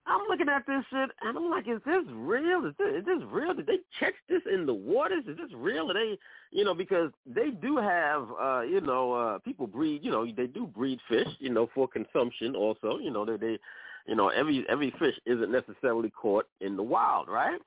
I'm 0.06 0.22
looking 0.28 0.48
at 0.48 0.66
this 0.66 0.84
shit, 0.90 1.10
and 1.22 1.36
I'm 1.36 1.50
like, 1.50 1.66
is 1.68 1.80
this 1.84 2.04
real? 2.12 2.64
Is 2.64 2.74
this, 2.78 2.98
is 2.98 3.04
this 3.04 3.22
real? 3.28 3.54
Did 3.54 3.66
they 3.66 3.78
catch 3.98 4.14
this 4.28 4.42
in 4.52 4.64
the 4.64 4.74
waters? 4.74 5.24
Is 5.26 5.36
this 5.36 5.50
real? 5.54 5.90
Are 5.90 5.94
they, 5.94 6.16
you 6.52 6.64
know, 6.64 6.74
because 6.74 7.10
they 7.26 7.50
do 7.50 7.76
have, 7.76 8.28
uh, 8.40 8.60
you 8.60 8.80
know, 8.80 9.12
uh, 9.12 9.38
people 9.40 9.66
breed, 9.66 10.04
you 10.04 10.10
know, 10.10 10.24
they 10.24 10.46
do 10.46 10.66
breed 10.66 11.00
fish, 11.08 11.28
you 11.40 11.50
know, 11.50 11.68
for 11.74 11.88
consumption 11.88 12.54
also. 12.54 12.98
You 12.98 13.10
know, 13.10 13.24
they, 13.24 13.36
they 13.36 13.58
you 14.06 14.14
know, 14.14 14.28
every 14.28 14.64
every 14.68 14.92
fish 14.98 15.14
isn't 15.26 15.50
necessarily 15.50 16.10
caught 16.10 16.46
in 16.60 16.76
the 16.76 16.82
wild, 16.82 17.28
right? 17.28 17.60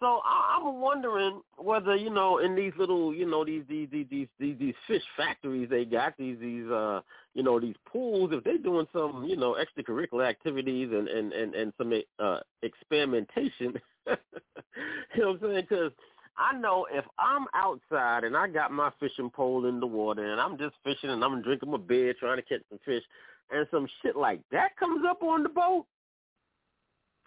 So 0.00 0.20
I, 0.24 0.58
I'm 0.58 0.80
wondering 0.80 1.40
whether 1.56 1.94
you 1.94 2.10
know 2.10 2.38
in 2.38 2.54
these 2.54 2.72
little 2.78 3.14
you 3.14 3.26
know 3.26 3.44
these 3.44 3.62
these 3.68 3.88
these 3.90 4.06
these 4.10 4.28
these, 4.38 4.56
these 4.58 4.74
fish 4.86 5.02
factories 5.16 5.68
they 5.70 5.84
got 5.84 6.16
these 6.18 6.38
these 6.40 6.66
uh 6.66 7.00
you 7.34 7.42
know 7.42 7.60
these 7.60 7.76
pools 7.90 8.30
if 8.32 8.42
they're 8.44 8.58
doing 8.58 8.86
some 8.92 9.24
you 9.24 9.36
know 9.36 9.56
extracurricular 9.56 10.28
activities 10.28 10.90
and 10.92 11.08
and 11.08 11.32
and 11.32 11.54
and 11.54 11.72
some 11.78 11.92
uh 12.18 12.40
experimentation. 12.62 13.74
you 14.06 15.22
know 15.22 15.32
what 15.32 15.34
I'm 15.34 15.40
saying? 15.40 15.66
Because 15.68 15.92
I 16.36 16.56
know 16.56 16.86
if 16.92 17.04
I'm 17.18 17.46
outside 17.54 18.24
and 18.24 18.36
I 18.36 18.48
got 18.48 18.72
my 18.72 18.90
fishing 18.98 19.30
pole 19.30 19.66
in 19.66 19.78
the 19.78 19.86
water 19.86 20.32
and 20.32 20.40
I'm 20.40 20.58
just 20.58 20.74
fishing 20.82 21.10
and 21.10 21.22
I'm 21.22 21.42
drinking 21.42 21.70
my 21.70 21.78
beer 21.78 22.14
trying 22.18 22.36
to 22.36 22.42
catch 22.42 22.62
some 22.68 22.80
fish 22.84 23.04
and 23.52 23.66
some 23.70 23.86
shit 24.02 24.16
like 24.16 24.40
that 24.50 24.76
comes 24.76 25.04
up 25.08 25.22
on 25.22 25.44
the 25.44 25.48
boat. 25.48 25.86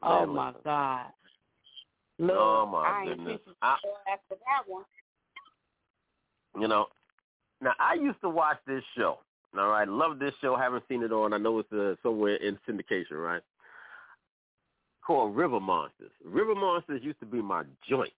Oh 0.04 0.26
my. 0.26 0.54
God. 0.64 1.06
Look, 2.20 2.36
Oh, 2.38 2.66
my 2.66 2.80
I 2.88 3.06
goodness. 3.06 3.40
I- 3.62 3.78
after 4.12 4.36
that 4.46 4.64
one. 4.68 4.84
You 6.60 6.68
know, 6.68 6.88
now 7.62 7.74
I 7.80 7.94
used 7.94 8.20
to 8.22 8.30
watch 8.30 8.58
this 8.66 8.84
show. 8.98 9.20
All 9.58 9.68
right, 9.70 9.88
love 9.88 10.20
this 10.20 10.34
show. 10.42 10.56
Haven't 10.56 10.84
seen 10.90 11.04
it 11.04 11.12
on. 11.12 11.34
I 11.34 11.38
know 11.38 11.60
it's 11.60 11.72
uh, 11.72 11.96
somewhere 12.04 12.36
in 12.36 12.58
syndication, 12.68 13.12
right? 13.24 13.42
Called 15.06 15.36
River 15.36 15.60
Monsters. 15.60 16.12
River 16.26 16.54
Monsters 16.56 17.02
used 17.04 17.20
to 17.22 17.26
be 17.26 17.42
my 17.42 17.64
joint. 17.88 18.12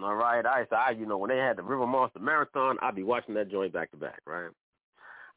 All 0.00 0.14
right, 0.14 0.44
I, 0.46 0.60
used 0.60 0.70
to- 0.70 0.76
I 0.78 0.90
you 0.90 1.06
know 1.06 1.18
when 1.18 1.30
they 1.30 1.38
had 1.38 1.56
the 1.56 1.62
River 1.62 1.86
Monster 1.86 2.20
Marathon, 2.20 2.76
I'd 2.82 2.94
be 2.94 3.02
watching 3.02 3.34
that 3.34 3.50
joint 3.50 3.72
back 3.72 3.90
to 3.90 3.96
back, 3.96 4.20
right? 4.26 4.50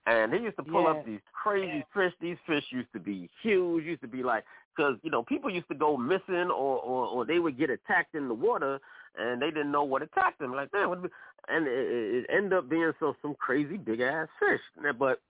And 0.05 0.33
they 0.33 0.37
used 0.39 0.57
to 0.57 0.63
pull 0.63 0.83
Yeah. 0.83 0.89
up 0.91 1.05
these 1.05 1.21
crazy 1.31 1.83
fish. 1.93 2.13
These 2.19 2.37
fish 2.45 2.65
used 2.71 2.91
to 2.93 2.99
be 2.99 3.29
huge. 3.41 3.85
Used 3.85 4.01
to 4.01 4.07
be 4.07 4.23
like 4.23 4.43
because 4.75 4.95
you 5.03 5.11
know 5.11 5.23
people 5.23 5.49
used 5.49 5.67
to 5.69 5.75
go 5.75 5.97
missing 5.97 6.49
or, 6.49 6.79
or 6.79 7.07
or 7.07 7.25
they 7.25 7.39
would 7.39 7.57
get 7.57 7.69
attacked 7.69 8.15
in 8.15 8.27
the 8.27 8.33
water 8.33 8.79
and 9.17 9.41
they 9.41 9.47
didn't 9.47 9.71
know 9.71 9.83
what 9.83 10.01
attacked 10.01 10.39
them. 10.39 10.53
Like 10.53 10.71
that 10.71 10.89
would 10.89 11.03
be, 11.03 11.09
and 11.47 11.67
it, 11.67 11.71
it 11.71 12.25
ended 12.33 12.53
up 12.53 12.69
being 12.69 12.91
some 12.99 13.15
some 13.21 13.35
crazy 13.35 13.77
big 13.77 13.99
ass 14.01 14.27
fish. 14.39 14.61
But 14.97 15.21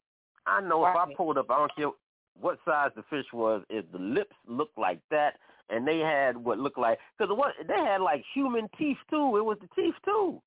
I 0.46 0.62
know 0.62 0.86
if 0.86 0.96
I 0.96 1.06
pulled 1.16 1.38
up, 1.38 1.50
I 1.50 1.58
don't 1.60 1.76
care 1.76 1.92
what 2.40 2.60
size 2.66 2.92
the 2.96 3.04
fish 3.10 3.26
was. 3.34 3.64
If 3.70 3.86
the 3.92 4.00
lips 4.00 4.36
looked 4.48 4.78
like 4.78 5.00
that, 5.10 5.36
and 5.70 5.88
they 5.88 6.00
had 6.00 6.38
what 6.38 6.60
looked 6.60 6.78
like 6.78 7.00
because 7.18 7.36
what 7.36 7.54
they 7.68 7.74
had 7.74 8.02
like 8.02 8.24
human 8.34 8.70
teeth 8.78 8.98
too. 9.10 9.38
It 9.38 9.46
was 9.46 9.58
the 9.62 9.70
teeth 9.76 9.96
too. 10.06 10.42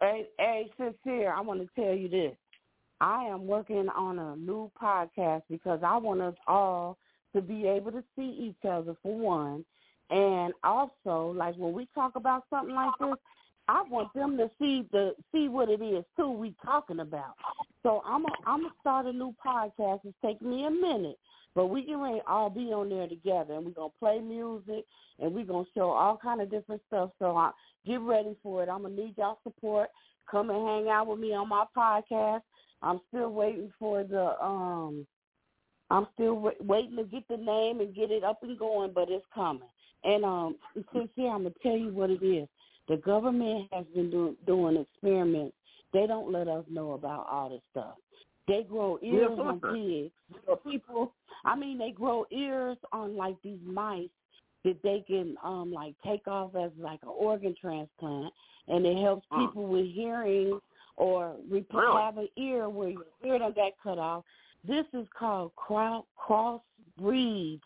Hey, 0.00 0.26
hey, 0.38 0.70
sincere, 0.76 1.32
I 1.32 1.40
want 1.40 1.60
to 1.60 1.68
tell 1.74 1.94
you 1.94 2.08
this. 2.08 2.36
I 3.00 3.24
am 3.24 3.46
working 3.46 3.88
on 3.96 4.18
a 4.18 4.36
new 4.36 4.70
podcast 4.80 5.42
because 5.50 5.80
I 5.82 5.96
want 5.96 6.20
us 6.20 6.34
all 6.46 6.98
to 7.34 7.40
be 7.40 7.66
able 7.66 7.92
to 7.92 8.02
see 8.16 8.36
each 8.38 8.68
other 8.68 8.94
for 9.02 9.16
one, 9.16 9.64
and 10.10 10.52
also 10.64 11.32
like 11.36 11.54
when 11.56 11.72
we 11.72 11.88
talk 11.94 12.16
about 12.16 12.44
something 12.50 12.74
like 12.74 12.92
this, 13.00 13.16
I 13.68 13.82
want 13.88 14.12
them 14.14 14.36
to 14.38 14.50
see 14.58 14.86
the 14.90 15.14
see 15.32 15.48
what 15.48 15.68
it 15.68 15.80
is 15.80 16.04
too 16.16 16.30
we 16.30 16.54
talking 16.64 17.00
about. 17.00 17.34
So 17.82 18.02
I'm 18.04 18.24
a, 18.24 18.28
I'm 18.46 18.62
gonna 18.62 18.74
start 18.80 19.06
a 19.06 19.12
new 19.12 19.34
podcast. 19.44 20.00
It's 20.04 20.16
taking 20.24 20.50
me 20.50 20.66
a 20.66 20.70
minute, 20.70 21.18
but 21.54 21.66
we 21.66 21.84
can 21.84 22.20
all 22.26 22.50
be 22.50 22.72
on 22.72 22.88
there 22.88 23.06
together, 23.06 23.54
and 23.54 23.64
we're 23.64 23.72
gonna 23.72 23.92
play 23.98 24.18
music, 24.18 24.84
and 25.18 25.32
we're 25.32 25.44
gonna 25.44 25.64
show 25.74 25.90
all 25.90 26.16
kind 26.16 26.40
of 26.40 26.50
different 26.50 26.82
stuff. 26.88 27.10
So 27.18 27.36
I, 27.36 27.52
get 27.86 28.00
ready 28.00 28.36
for 28.42 28.62
it. 28.62 28.68
I'm 28.68 28.82
gonna 28.82 28.94
need 28.94 29.14
y'all 29.16 29.38
support. 29.44 29.88
Come 30.30 30.50
and 30.50 30.66
hang 30.66 30.88
out 30.88 31.06
with 31.06 31.18
me 31.18 31.32
on 31.32 31.48
my 31.48 31.64
podcast. 31.76 32.42
I'm 32.82 33.00
still 33.08 33.30
waiting 33.30 33.72
for 33.78 34.04
the 34.04 34.42
um. 34.42 35.06
I'm 35.90 36.06
still 36.14 36.34
wa 36.34 36.50
waiting 36.60 36.96
to 36.96 37.04
get 37.04 37.26
the 37.28 37.36
name 37.36 37.80
and 37.80 37.94
get 37.94 38.10
it 38.10 38.24
up 38.24 38.42
and 38.42 38.58
going, 38.58 38.92
but 38.94 39.08
it's 39.10 39.24
coming. 39.34 39.68
And 40.04 40.24
um, 40.24 40.56
sincere, 40.92 41.28
I'm 41.34 41.42
gonna 41.42 41.54
tell 41.62 41.76
you 41.76 41.92
what 41.92 42.10
it 42.10 42.22
is. 42.24 42.48
The 42.88 42.96
government 42.98 43.68
has 43.72 43.84
been 43.94 44.10
do, 44.10 44.36
doing 44.46 44.76
experiments. 44.76 45.56
They 45.92 46.06
don't 46.06 46.32
let 46.32 46.48
us 46.48 46.64
know 46.70 46.92
about 46.92 47.26
all 47.30 47.50
this 47.50 47.60
stuff. 47.72 47.94
They 48.48 48.64
grow 48.68 48.98
ears 49.02 49.28
course 49.36 49.40
on 49.40 49.60
pigs. 49.74 50.12
People, 50.64 51.12
I 51.44 51.54
mean, 51.56 51.78
they 51.78 51.90
grow 51.90 52.26
ears 52.32 52.76
on 52.92 53.16
like 53.16 53.36
these 53.42 53.58
mice 53.64 54.08
that 54.64 54.76
they 54.82 55.04
can 55.06 55.36
um 55.44 55.72
like 55.72 55.94
take 56.04 56.26
off 56.28 56.54
as 56.54 56.70
like 56.78 57.00
an 57.02 57.10
organ 57.16 57.54
transplant, 57.60 58.32
and 58.68 58.86
it 58.86 58.98
helps 58.98 59.26
Mm. 59.32 59.46
people 59.46 59.66
with 59.66 59.86
hearing 59.86 60.60
or 60.96 61.36
re- 61.48 61.64
Really? 61.72 62.02
have 62.02 62.18
an 62.18 62.28
ear 62.36 62.68
where 62.68 62.90
your 62.90 63.06
ear 63.24 63.38
don't 63.38 63.54
get 63.54 63.72
cut 63.82 63.98
off. 63.98 64.24
This 64.66 64.86
is 64.92 65.06
called 65.18 65.52
cross 65.56 66.60
breed. 66.98 67.60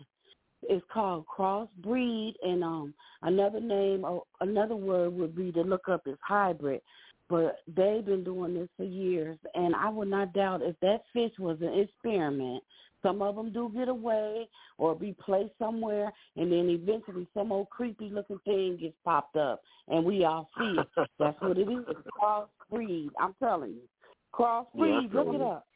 It's 0.63 0.85
called 0.93 1.27
crossbreed, 1.27 2.35
and 2.43 2.65
um 2.65 2.95
another 3.23 3.61
name 3.61 4.05
or 4.05 4.23
another 4.41 4.77
word 4.77 5.13
would 5.15 5.37
be 5.37 5.53
to 5.53 5.63
look 5.63 5.89
up 5.89 6.03
is 6.07 6.17
hybrid. 6.23 6.81
But 7.29 7.61
they've 7.67 8.05
been 8.05 8.23
doing 8.23 8.55
this 8.55 8.69
for 8.77 8.85
years, 8.85 9.39
and 9.55 9.75
I 9.75 9.89
would 9.89 10.09
not 10.09 10.35
doubt 10.35 10.63
if 10.63 10.77
that 10.81 11.05
fish 11.13 11.33
was 11.39 11.59
an 11.61 11.79
experiment. 11.79 12.63
Some 13.03 13.21
of 13.21 13.37
them 13.37 13.53
do 13.53 13.71
get 13.75 13.89
away 13.89 14.49
or 14.79 14.95
be 14.95 15.15
placed 15.21 15.53
somewhere, 15.59 16.11
and 16.37 16.51
then 16.51 16.71
eventually 16.71 17.27
some 17.35 17.53
old 17.53 17.69
creepy 17.69 18.09
looking 18.09 18.39
thing 18.47 18.79
gets 18.81 18.95
popped 19.05 19.37
up, 19.37 19.63
and 19.89 20.05
we 20.05 20.25
all 20.25 20.49
see 20.59 20.77
it. 20.79 21.09
That's 21.19 21.39
what 21.41 21.59
it 21.59 21.69
is. 21.69 21.85
Crossbreed. 22.23 23.11
I'm 23.19 23.35
telling 23.43 23.73
you. 23.73 23.83
Crossbreed. 24.35 25.09
Yeah, 25.13 25.21
look 25.21 25.35
it 25.35 25.43
up. 25.43 25.67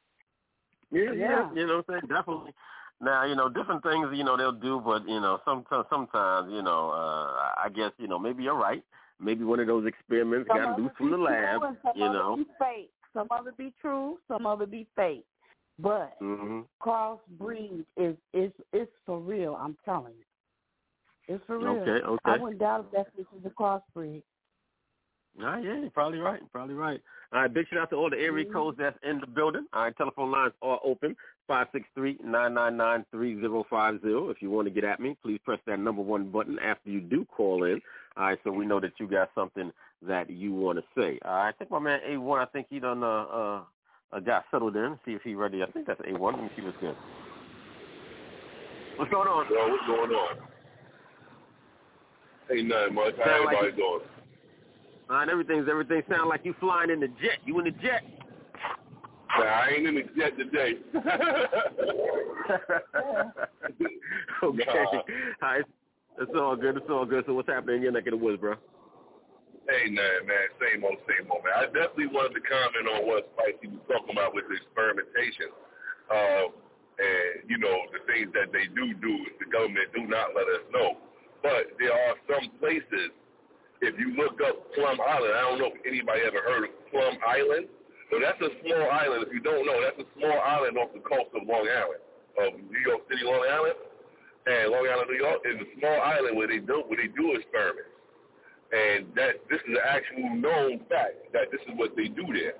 Yeah, 0.91 1.13
yeah, 1.15 1.51
you 1.55 1.67
know 1.67 1.83
what 1.87 1.95
I'm 1.95 2.01
saying? 2.01 2.09
Definitely. 2.09 2.53
Now, 3.01 3.25
you 3.25 3.37
know, 3.37 3.49
different 3.49 3.83
things, 3.83 4.09
you 4.13 4.25
know, 4.25 4.37
they'll 4.37 4.53
do, 4.53 4.81
but, 4.85 5.09
you 5.09 5.21
know, 5.21 5.39
sometimes, 5.45 5.87
sometimes, 5.89 6.51
you 6.51 6.63
know, 6.63 6.91
uh, 6.91 7.53
I 7.57 7.69
guess, 7.75 7.93
you 7.99 8.09
know, 8.09 8.19
maybe 8.19 8.43
you're 8.43 8.59
right. 8.59 8.83
Maybe 9.21 9.45
one 9.45 9.61
of 9.61 9.67
those 9.67 9.87
experiments 9.87 10.49
got 10.49 10.79
loose 10.79 10.91
from 10.97 11.11
the 11.11 11.17
lab, 11.17 11.61
true 11.61 11.69
and 11.69 11.77
some 11.83 11.93
you 11.97 12.07
of 12.07 12.13
know. 12.13 12.37
be 12.37 12.47
fake. 12.59 12.91
Some 13.13 13.29
of 13.31 13.47
it 13.47 13.57
be 13.57 13.73
true, 13.81 14.19
some 14.29 14.47
of 14.47 14.61
it 14.63 14.71
be 14.71 14.87
fake. 14.97 15.25
But 15.79 16.17
hmm 16.21 16.61
crossbreed 16.81 17.85
is 17.97 18.17
is 18.33 18.53
is 18.73 18.87
for 19.05 19.19
real. 19.19 19.57
I'm 19.61 19.77
telling 19.85 20.15
you, 20.17 21.35
it's 21.35 21.45
for 21.47 21.59
real. 21.59 21.83
Okay, 21.83 21.91
okay. 21.91 22.21
I 22.25 22.37
wouldn't 22.37 22.61
doubt 22.61 22.87
if 22.87 22.93
that 22.93 23.17
fish 23.17 23.27
is 23.37 23.45
a 23.45 23.51
crossbreed. 23.51 24.23
Ah, 25.41 25.59
yeah, 25.59 25.79
you're 25.81 25.91
probably 25.91 26.19
right. 26.19 26.41
You're 26.41 26.49
probably 26.49 26.75
right. 26.75 27.01
All 27.33 27.41
right, 27.43 27.53
big 27.53 27.67
shout 27.69 27.79
out 27.81 27.91
to 27.91 27.97
all 27.97 28.11
the 28.11 28.19
area 28.19 28.45
Mhm. 28.45 28.53
codes 28.53 28.79
that's 28.79 28.99
in 29.05 29.21
the 29.21 29.27
building. 29.27 29.67
All 29.73 29.83
right, 29.85 29.97
telephone 29.97 30.31
lines 30.31 30.53
are 30.63 30.81
open, 30.83 31.17
five 31.47 31.69
six 31.73 31.89
three 31.95 32.17
nine 32.23 32.55
nine 32.55 32.77
nine 32.77 33.05
three 33.13 33.39
zero 33.41 33.63
five 33.71 34.01
zero. 34.01 34.31
If 34.31 34.43
you 34.43 34.51
want 34.51 34.67
to 34.67 34.71
get 34.71 34.85
at 34.85 34.99
me, 34.99 35.17
please 35.23 35.39
press 35.45 35.61
that 35.67 35.79
number 35.79 36.03
one 36.03 36.31
button 36.31 36.59
after 36.59 36.91
you 36.91 37.01
do 37.01 37.25
call 37.27 37.65
in. 37.65 37.81
All 38.17 38.25
right, 38.25 38.39
so 38.43 38.51
we 38.51 38.67
know 38.67 38.81
that 38.81 38.99
you 38.99 39.07
got 39.07 39.31
something 39.35 39.73
that 40.03 40.29
you 40.31 40.53
want 40.53 40.79
to 40.79 40.85
say. 41.01 41.19
All 41.25 41.33
right, 41.37 41.49
I 41.49 41.53
think 41.53 41.71
my 41.71 41.79
man 41.79 42.01
A1, 42.09 42.41
I 42.41 42.47
think 42.47 42.67
he 42.69 42.81
done 42.81 43.05
uh, 43.05 43.07
uh, 43.07 43.61
uh, 44.13 44.21
got 44.21 44.45
settled 44.51 44.75
in. 44.77 44.99
See 45.05 45.13
if 45.13 45.23
he 45.23 45.35
ready. 45.35 45.63
I 45.63 45.67
think 45.67 45.87
that's 45.87 46.01
A1. 46.01 46.33
Let 46.35 46.43
me 46.43 46.51
see 46.57 46.63
what's 46.63 46.79
good. 46.79 46.97
What's 48.97 49.11
going 49.13 49.29
on? 49.29 49.47
Yo, 49.53 49.69
what's 49.69 49.87
going 49.87 50.11
on? 50.11 50.37
Hey, 52.49 52.63
nothing 52.63 52.95
much. 52.95 53.15
How 53.19 53.25
Sound 53.27 53.45
like 53.45 53.57
everybody 53.59 53.67
you- 53.83 53.99
doing? 54.01 54.01
All 55.11 55.17
right, 55.17 55.29
everything's 55.29 55.69
everything 55.71 56.03
sound 56.11 56.29
like 56.29 56.45
you 56.45 56.55
flying 56.61 56.91
in 56.91 57.01
the 57.01 57.09
jet. 57.09 57.39
You 57.45 57.59
in 57.59 57.65
the 57.65 57.71
jet? 57.71 58.03
Nah, 59.39 59.45
I 59.45 59.69
ain't 59.77 59.87
in 59.87 59.95
the 59.95 60.03
jet 60.17 60.37
today. 60.37 60.75
okay. 64.43 64.65
Nah. 64.67 65.03
Hi. 65.41 65.61
It's 66.21 66.33
all 66.35 66.57
good. 66.57 66.77
It's 66.77 66.91
all 66.91 67.07
good. 67.07 67.25
So 67.27 67.35
what's 67.35 67.49
happening 67.49 67.77
in 67.77 67.83
your 67.83 67.93
neck 67.93 68.07
of 68.07 68.13
the 68.13 68.17
woods, 68.17 68.41
bro? 68.41 68.55
Hey, 69.69 69.91
man, 69.91 70.27
man. 70.27 70.49
Same 70.59 70.83
old, 70.83 70.99
same 71.07 71.31
old, 71.31 71.45
man. 71.45 71.55
I 71.57 71.65
definitely 71.71 72.09
wanted 72.09 72.41
to 72.41 72.45
comment 72.45 72.89
on 72.91 73.07
what 73.07 73.31
Spicy 73.37 73.69
was 73.71 73.85
talking 73.87 74.17
about 74.17 74.35
with 74.35 74.51
the 74.51 74.59
experimentation. 74.59 75.55
Uh, 76.11 76.51
and, 76.99 77.47
you 77.47 77.61
know, 77.63 77.87
the 77.95 78.03
things 78.11 78.35
that 78.35 78.51
they 78.51 78.67
do 78.75 78.93
do, 78.99 79.15
the 79.39 79.47
government 79.47 79.87
do 79.95 80.09
not 80.11 80.35
let 80.35 80.51
us 80.51 80.67
know. 80.75 80.99
But 81.45 81.79
there 81.79 81.95
are 81.95 82.17
some 82.27 82.51
places, 82.59 83.15
look 84.19 84.37
up 84.43 84.59
Plum 84.75 84.99
Island, 85.01 85.33
I 85.33 85.41
don't 85.47 85.59
know 85.63 85.71
if 85.73 85.81
anybody 85.87 86.21
ever 86.27 86.43
heard 86.43 86.67
of 86.67 86.73
Plum 86.91 87.15
Island. 87.23 87.71
So 88.11 88.19
that's 88.19 88.41
a 88.41 88.51
small 88.65 88.85
island. 88.91 89.25
If 89.29 89.33
you 89.33 89.41
don't 89.45 89.65
know, 89.69 89.79
that's 89.85 90.01
a 90.01 90.09
small 90.19 90.39
island 90.41 90.77
off 90.81 90.91
the 90.97 91.05
coast 91.05 91.31
of 91.37 91.47
Long 91.47 91.69
Island, 91.69 92.03
of 92.41 92.57
New 92.59 92.83
York 92.83 93.05
City, 93.09 93.23
Long 93.23 93.45
Island. 93.47 93.79
And 94.49 94.73
Long 94.73 94.89
Island, 94.89 95.09
New 95.13 95.21
York 95.21 95.41
is 95.45 95.61
a 95.61 95.69
small 95.79 95.99
island 96.01 96.33
where 96.37 96.49
they 96.49 96.57
do 96.59 96.83
where 96.89 96.97
they 96.97 97.13
do 97.13 97.37
experiments. 97.37 97.93
And 98.73 99.13
that 99.17 99.45
this 99.53 99.61
is 99.61 99.77
an 99.77 99.85
actual 99.85 100.25
known 100.41 100.81
fact 100.89 101.21
that 101.37 101.53
this 101.53 101.61
is 101.69 101.77
what 101.77 101.93
they 101.97 102.09
do 102.09 102.25
there. 102.33 102.57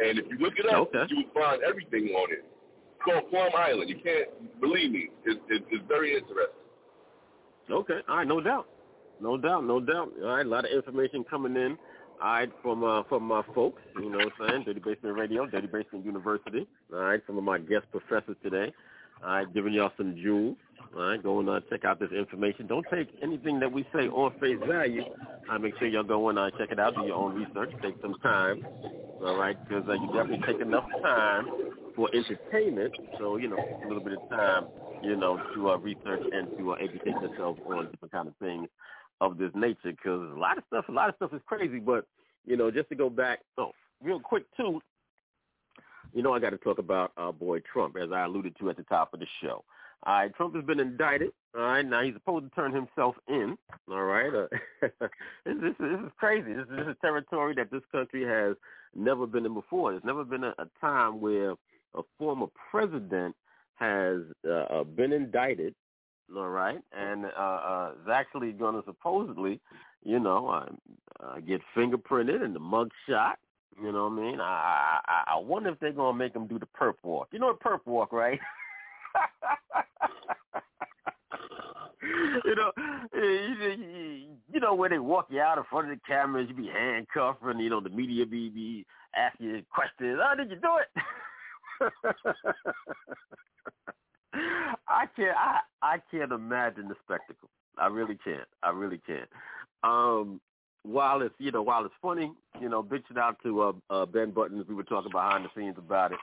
And 0.00 0.18
if 0.18 0.26
you 0.28 0.36
look 0.40 0.54
it 0.60 0.66
up, 0.68 0.88
Okay. 0.92 1.04
you 1.08 1.24
will 1.24 1.32
find 1.32 1.62
everything 1.62 2.12
on 2.16 2.32
it. 2.32 2.44
It's 2.44 3.00
called 3.04 3.28
Plum 3.30 3.52
Island. 3.56 3.88
You 3.88 3.96
can't 3.96 4.60
believe 4.60 4.92
me. 4.92 5.08
It's, 5.24 5.40
it's, 5.48 5.64
it's 5.70 5.84
very 5.88 6.12
interesting. 6.16 6.60
Okay. 7.70 8.00
All 8.08 8.16
right. 8.18 8.26
No 8.26 8.40
doubt. 8.40 8.66
No 9.22 9.36
doubt. 9.36 9.64
No 9.64 9.80
doubt. 9.80 10.12
All 10.22 10.36
right. 10.36 10.44
A 10.44 10.48
lot 10.48 10.64
of 10.64 10.72
information 10.72 11.24
coming 11.24 11.56
in. 11.56 11.78
All 12.22 12.34
right, 12.34 12.50
from 12.62 12.84
uh, 12.84 13.02
from 13.08 13.24
my 13.24 13.42
folks, 13.52 13.82
you 13.96 14.08
know 14.08 14.18
what 14.18 14.32
I'm 14.40 14.48
saying? 14.48 14.64
Dirty 14.64 14.78
Basement 14.78 15.18
Radio, 15.18 15.44
Dirty 15.44 15.66
Basement 15.66 16.04
University. 16.04 16.68
All 16.92 17.00
right, 17.00 17.20
some 17.26 17.36
of 17.36 17.42
my 17.42 17.58
guest 17.58 17.86
professors 17.90 18.36
today. 18.44 18.72
All 19.24 19.30
right, 19.30 19.52
giving 19.52 19.72
y'all 19.72 19.90
some 19.96 20.14
jewels. 20.14 20.56
All 20.94 21.02
right, 21.02 21.20
go 21.20 21.40
and 21.40 21.48
uh, 21.48 21.58
check 21.68 21.84
out 21.84 21.98
this 21.98 22.12
information. 22.12 22.68
Don't 22.68 22.86
take 22.94 23.08
anything 23.24 23.58
that 23.58 23.72
we 23.72 23.84
say 23.92 24.06
on 24.06 24.38
face 24.38 24.58
value. 24.68 25.02
I 25.50 25.58
make 25.58 25.76
sure 25.80 25.88
y'all 25.88 26.04
go 26.04 26.28
and 26.28 26.38
uh, 26.38 26.50
check 26.58 26.70
it 26.70 26.78
out, 26.78 26.94
do 26.94 27.02
your 27.06 27.16
own 27.16 27.34
research, 27.34 27.72
take 27.82 27.96
some 28.00 28.14
time. 28.22 28.64
All 29.24 29.36
right, 29.36 29.56
because 29.66 29.82
uh, 29.88 29.94
you 29.94 30.06
definitely 30.14 30.46
take 30.46 30.60
enough 30.60 30.86
time 31.02 31.46
for 31.96 32.08
entertainment. 32.14 32.94
So 33.18 33.36
you 33.36 33.48
know, 33.48 33.56
a 33.56 33.88
little 33.88 34.04
bit 34.04 34.12
of 34.12 34.28
time, 34.30 34.66
you 35.02 35.16
know, 35.16 35.42
to 35.56 35.70
uh, 35.70 35.76
research 35.78 36.22
and 36.32 36.56
to 36.56 36.72
uh, 36.72 36.74
educate 36.74 37.20
yourself 37.20 37.58
on 37.66 37.90
different 37.90 38.12
kind 38.12 38.28
of 38.28 38.36
things 38.36 38.68
of 39.22 39.38
this 39.38 39.50
nature. 39.54 39.92
Because 39.92 40.30
a 40.34 40.38
lot 40.38 40.58
of 40.58 40.64
stuff, 40.66 40.86
a 40.88 40.92
lot 40.92 41.08
of 41.08 41.16
stuff 41.16 41.32
is 41.32 41.40
crazy. 41.46 41.78
But 41.78 42.06
you 42.44 42.56
know, 42.56 42.70
just 42.70 42.88
to 42.90 42.94
go 42.94 43.08
back, 43.08 43.40
oh, 43.56 43.72
real 44.02 44.20
quick 44.20 44.44
too. 44.56 44.80
You 46.12 46.22
know, 46.22 46.34
I 46.34 46.40
got 46.40 46.50
to 46.50 46.58
talk 46.58 46.78
about 46.78 47.12
our 47.16 47.32
boy 47.32 47.60
Trump, 47.60 47.96
as 47.96 48.10
I 48.12 48.24
alluded 48.24 48.56
to 48.58 48.68
at 48.68 48.76
the 48.76 48.82
top 48.82 49.14
of 49.14 49.20
the 49.20 49.26
show. 49.40 49.64
All 50.04 50.14
right, 50.14 50.34
Trump 50.34 50.54
has 50.56 50.64
been 50.64 50.80
indicted. 50.80 51.30
All 51.56 51.62
right, 51.62 51.86
now 51.86 52.02
he's 52.02 52.14
supposed 52.14 52.44
to 52.44 52.50
turn 52.50 52.74
himself 52.74 53.14
in. 53.28 53.56
All 53.88 54.02
right, 54.02 54.34
uh, 54.34 54.46
this, 55.46 55.74
this, 55.78 56.00
is 56.04 56.10
crazy. 56.18 56.52
This, 56.52 56.66
this 56.68 56.86
is 56.88 56.96
territory 57.00 57.54
that 57.54 57.70
this 57.70 57.82
country 57.92 58.24
has 58.24 58.56
never 58.96 59.26
been 59.26 59.46
in 59.46 59.54
before. 59.54 59.92
There's 59.92 60.04
never 60.04 60.24
been 60.24 60.44
a, 60.44 60.54
a 60.58 60.66
time 60.80 61.20
where 61.20 61.52
a 61.94 62.02
former 62.18 62.46
president 62.70 63.36
has 63.76 64.20
uh, 64.46 64.80
uh, 64.80 64.84
been 64.84 65.12
indicted. 65.12 65.74
All 66.34 66.48
right, 66.48 66.80
and 66.92 67.26
uh, 67.26 67.28
uh, 67.38 67.92
is 68.02 68.08
actually 68.12 68.52
going 68.52 68.74
to 68.74 68.82
supposedly, 68.86 69.60
you 70.02 70.18
know, 70.18 70.48
uh, 70.48 70.66
uh, 71.24 71.40
get 71.40 71.60
fingerprinted 71.76 72.42
and 72.42 72.54
the 72.54 72.58
mug 72.60 72.90
shot. 73.08 73.38
You 73.82 73.92
know 73.92 74.08
what 74.08 74.18
I 74.18 74.22
mean? 74.30 74.40
I, 74.40 74.44
I 74.44 75.00
I, 75.06 75.24
I 75.34 75.38
wonder 75.38 75.70
if 75.70 75.78
they're 75.80 75.92
gonna 75.92 76.16
make 76.16 76.34
him 76.34 76.46
do 76.46 76.58
the 76.58 76.66
perp 76.66 76.94
walk. 77.02 77.28
You 77.32 77.38
know 77.38 77.46
what 77.48 77.60
perp 77.60 77.80
walk, 77.86 78.12
right? 78.12 78.38
you 82.44 82.54
know, 82.54 82.72
you, 83.14 84.36
you 84.52 84.60
know 84.60 84.74
where 84.74 84.88
they 84.90 84.98
walk 84.98 85.26
you 85.30 85.40
out 85.40 85.58
in 85.58 85.64
front 85.70 85.90
of 85.90 85.96
the 85.96 86.00
cameras, 86.06 86.46
you 86.48 86.54
be 86.54 86.68
handcuffed, 86.68 87.42
and 87.42 87.60
you 87.60 87.70
know 87.70 87.80
the 87.80 87.90
media 87.90 88.26
be 88.26 88.48
be 88.50 88.86
asking 89.14 89.64
questions. 89.72 90.18
Oh, 90.22 90.34
did 90.36 90.50
you 90.50 90.56
do 90.56 90.78
it? 90.80 90.88
I 94.34 95.06
can't. 95.16 95.36
I 95.36 95.58
I 95.82 95.98
can't 96.10 96.32
imagine 96.32 96.88
the 96.88 96.96
spectacle. 97.04 97.48
I 97.78 97.86
really 97.88 98.18
can't. 98.22 98.48
I 98.62 98.70
really 98.70 99.00
can't. 99.06 99.28
Um, 99.82 100.40
while 100.84 101.22
it's 101.22 101.34
you 101.38 101.50
know 101.50 101.62
while 101.62 101.84
it's 101.84 101.94
funny, 102.00 102.32
you 102.60 102.68
know, 102.68 102.86
shout 102.90 103.18
out 103.18 103.36
to 103.42 103.62
uh, 103.62 103.72
uh, 103.90 104.06
Ben 104.06 104.30
Buttons. 104.30 104.66
We 104.68 104.74
were 104.74 104.82
talking 104.84 105.12
behind 105.12 105.44
the 105.44 105.48
scenes 105.56 105.76
about 105.78 106.12
it, 106.12 106.18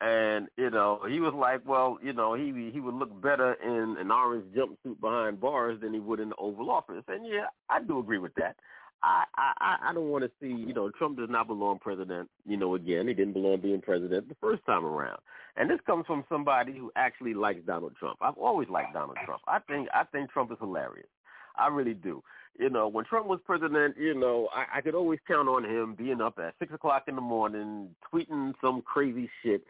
and 0.00 0.48
you 0.56 0.70
know 0.70 1.00
he 1.08 1.20
was 1.20 1.34
like, 1.34 1.60
well, 1.66 1.98
you 2.02 2.12
know, 2.12 2.34
he 2.34 2.70
he 2.72 2.80
would 2.80 2.94
look 2.94 3.20
better 3.20 3.54
in 3.54 3.96
an 3.98 4.10
orange 4.10 4.44
jumpsuit 4.54 5.00
behind 5.00 5.40
bars 5.40 5.80
than 5.80 5.92
he 5.92 6.00
would 6.00 6.20
in 6.20 6.30
the 6.30 6.36
Oval 6.36 6.70
Office. 6.70 7.04
And 7.08 7.26
yeah, 7.26 7.46
I 7.68 7.82
do 7.82 7.98
agree 7.98 8.18
with 8.18 8.34
that. 8.36 8.56
I 9.02 9.24
I 9.36 9.76
I 9.90 9.92
don't 9.94 10.10
want 10.10 10.24
to 10.24 10.30
see 10.40 10.48
you 10.48 10.74
know 10.74 10.90
Trump 10.90 11.18
does 11.18 11.30
not 11.30 11.46
belong 11.46 11.78
president. 11.78 12.28
You 12.46 12.56
know, 12.56 12.74
again, 12.74 13.08
he 13.08 13.14
didn't 13.14 13.34
belong 13.34 13.60
being 13.60 13.80
president 13.80 14.28
the 14.28 14.36
first 14.40 14.64
time 14.66 14.84
around. 14.84 15.18
And 15.56 15.68
this 15.68 15.80
comes 15.86 16.06
from 16.06 16.24
somebody 16.28 16.72
who 16.72 16.92
actually 16.96 17.34
likes 17.34 17.60
Donald 17.66 17.94
Trump. 17.98 18.18
I've 18.20 18.38
always 18.38 18.68
liked 18.68 18.94
Donald 18.94 19.18
Trump. 19.24 19.42
I 19.46 19.58
think 19.60 19.88
I 19.94 20.04
think 20.04 20.30
Trump 20.30 20.52
is 20.52 20.58
hilarious. 20.60 21.08
I 21.56 21.68
really 21.68 21.94
do. 21.94 22.22
You 22.58 22.70
know, 22.70 22.88
when 22.88 23.04
Trump 23.04 23.26
was 23.26 23.40
president, 23.44 23.96
you 23.96 24.14
know, 24.14 24.48
I, 24.52 24.78
I 24.78 24.80
could 24.80 24.94
always 24.94 25.20
count 25.28 25.48
on 25.48 25.64
him 25.64 25.94
being 25.94 26.20
up 26.20 26.38
at 26.38 26.54
six 26.58 26.72
o'clock 26.74 27.04
in 27.06 27.14
the 27.14 27.20
morning, 27.20 27.90
tweeting 28.12 28.52
some 28.60 28.82
crazy 28.82 29.30
shit, 29.42 29.62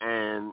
and 0.00 0.52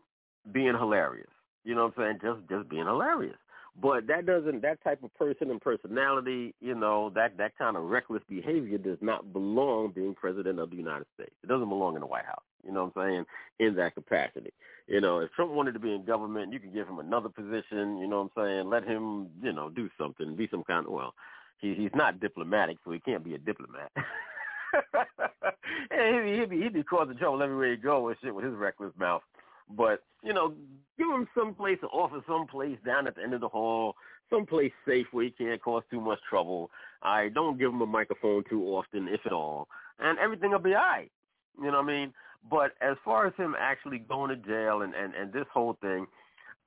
being 0.51 0.73
hilarious. 0.73 1.29
You 1.63 1.75
know 1.75 1.85
what 1.85 2.05
I'm 2.05 2.19
saying? 2.21 2.35
Just 2.35 2.49
just 2.49 2.69
being 2.69 2.85
hilarious. 2.85 3.37
But 3.79 4.07
that 4.07 4.25
doesn't 4.25 4.63
that 4.63 4.83
type 4.83 5.03
of 5.03 5.13
person 5.15 5.51
and 5.51 5.61
personality, 5.61 6.55
you 6.59 6.73
know, 6.73 7.11
that 7.13 7.37
that 7.37 7.57
kind 7.57 7.77
of 7.77 7.83
reckless 7.83 8.23
behavior 8.27 8.79
does 8.79 8.97
not 9.01 9.31
belong 9.33 9.91
being 9.93 10.15
president 10.15 10.59
of 10.59 10.71
the 10.71 10.77
United 10.77 11.05
States. 11.13 11.33
It 11.43 11.47
doesn't 11.47 11.69
belong 11.69 11.93
in 11.93 12.01
the 12.01 12.07
White 12.07 12.25
House. 12.25 12.43
You 12.65 12.73
know 12.73 12.85
what 12.85 13.03
I'm 13.03 13.09
saying? 13.09 13.25
In 13.59 13.75
that 13.75 13.93
capacity. 13.93 14.51
You 14.87 14.99
know, 14.99 15.19
if 15.19 15.31
Trump 15.33 15.51
wanted 15.51 15.73
to 15.73 15.79
be 15.79 15.93
in 15.93 16.05
government, 16.05 16.51
you 16.51 16.59
could 16.59 16.73
give 16.73 16.87
him 16.87 16.97
another 16.97 17.29
position, 17.29 17.99
you 17.99 18.07
know 18.07 18.23
what 18.23 18.43
I'm 18.43 18.45
saying? 18.45 18.69
Let 18.69 18.83
him, 18.83 19.27
you 19.43 19.53
know, 19.53 19.69
do 19.69 19.89
something, 19.97 20.35
be 20.35 20.47
some 20.49 20.63
kind 20.63 20.87
of 20.87 20.91
well, 20.91 21.13
he 21.59 21.75
he's 21.75 21.91
not 21.93 22.19
diplomatic, 22.19 22.77
so 22.83 22.91
he 22.91 22.99
can't 22.99 23.23
be 23.23 23.35
a 23.35 23.37
diplomat. 23.37 23.91
and 25.91 26.39
he'd, 26.39 26.49
be 26.49 26.61
he'd 26.61 26.73
be 26.73 26.83
causing 26.83 27.17
trouble 27.17 27.43
everywhere 27.43 27.71
he 27.71 27.77
go 27.77 28.07
and 28.07 28.17
shit 28.23 28.33
with 28.33 28.45
his 28.45 28.55
reckless 28.55 28.91
mouth. 28.97 29.21
But 29.69 30.03
you 30.23 30.33
know, 30.33 30.53
give 30.97 31.07
him 31.07 31.27
some 31.37 31.53
place 31.53 31.77
to 31.81 31.87
offer 31.87 32.21
some 32.27 32.47
place 32.47 32.77
down 32.85 33.07
at 33.07 33.15
the 33.15 33.23
end 33.23 33.33
of 33.33 33.41
the 33.41 33.47
hall, 33.47 33.95
some 34.29 34.45
place 34.45 34.71
safe 34.87 35.07
where 35.11 35.25
he 35.25 35.31
can't 35.31 35.61
cause 35.61 35.83
too 35.91 36.01
much 36.01 36.19
trouble. 36.29 36.71
I 37.01 37.29
don't 37.29 37.57
give 37.57 37.71
him 37.71 37.81
a 37.81 37.85
microphone 37.85 38.43
too 38.49 38.63
often, 38.65 39.07
if 39.07 39.21
at 39.25 39.33
all, 39.33 39.67
and 39.99 40.17
everything 40.19 40.51
will 40.51 40.59
be 40.59 40.73
all 40.73 40.81
right. 40.81 41.11
You 41.57 41.71
know 41.71 41.81
what 41.81 41.89
I 41.89 41.99
mean? 41.99 42.13
But 42.49 42.71
as 42.81 42.97
far 43.03 43.27
as 43.27 43.33
him 43.35 43.55
actually 43.59 43.99
going 43.99 44.29
to 44.29 44.35
jail 44.35 44.81
and 44.81 44.93
and 44.93 45.13
and 45.13 45.33
this 45.33 45.47
whole 45.53 45.77
thing, 45.81 46.07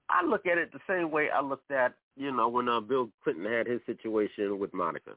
I 0.08 0.24
look 0.24 0.46
at 0.46 0.58
it 0.58 0.72
the 0.72 0.80
same 0.88 1.10
way 1.10 1.30
I 1.30 1.40
looked 1.40 1.70
at 1.70 1.94
you 2.16 2.32
know 2.32 2.48
when 2.48 2.68
uh, 2.68 2.80
Bill 2.80 3.10
Clinton 3.24 3.50
had 3.50 3.66
his 3.66 3.80
situation 3.86 4.58
with 4.58 4.74
Monica. 4.74 5.12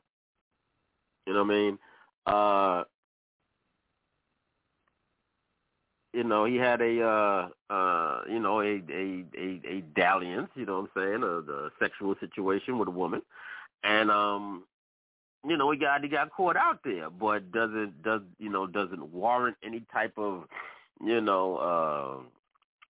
You 1.26 1.34
know 1.34 1.44
what 1.44 1.54
I 1.54 1.58
mean? 1.58 1.80
Uh, 2.26 2.84
you 6.14 6.24
know, 6.24 6.46
he 6.46 6.56
had 6.58 6.80
a 6.82 7.02
uh 7.02 7.74
uh 7.74 8.22
you 8.30 8.40
know, 8.40 8.62
a 8.62 8.82
a 8.90 9.26
a, 9.36 9.62
a 9.68 9.84
dalliance, 9.96 10.50
you 10.56 10.66
know 10.66 10.82
what 10.82 11.02
I'm 11.04 11.04
saying, 11.04 11.24
a, 11.24 11.52
a 11.52 11.70
sexual 11.80 12.16
situation 12.20 12.78
with 12.78 12.88
a 12.88 12.92
woman. 12.92 13.22
And 13.84 14.12
um 14.12 14.64
you 15.46 15.58
know, 15.58 15.72
he 15.72 15.78
got 15.78 16.04
he 16.04 16.10
got 16.10 16.32
caught 16.32 16.56
out 16.56 16.80
there, 16.86 17.10
but 17.10 17.52
doesn't 17.52 18.04
does 18.04 18.22
you 18.38 18.50
know, 18.50 18.68
doesn't 18.68 19.12
warrant 19.12 19.58
any 19.64 19.84
type 19.92 20.14
of, 20.18 20.46
you 21.04 21.20
know, 21.20 21.58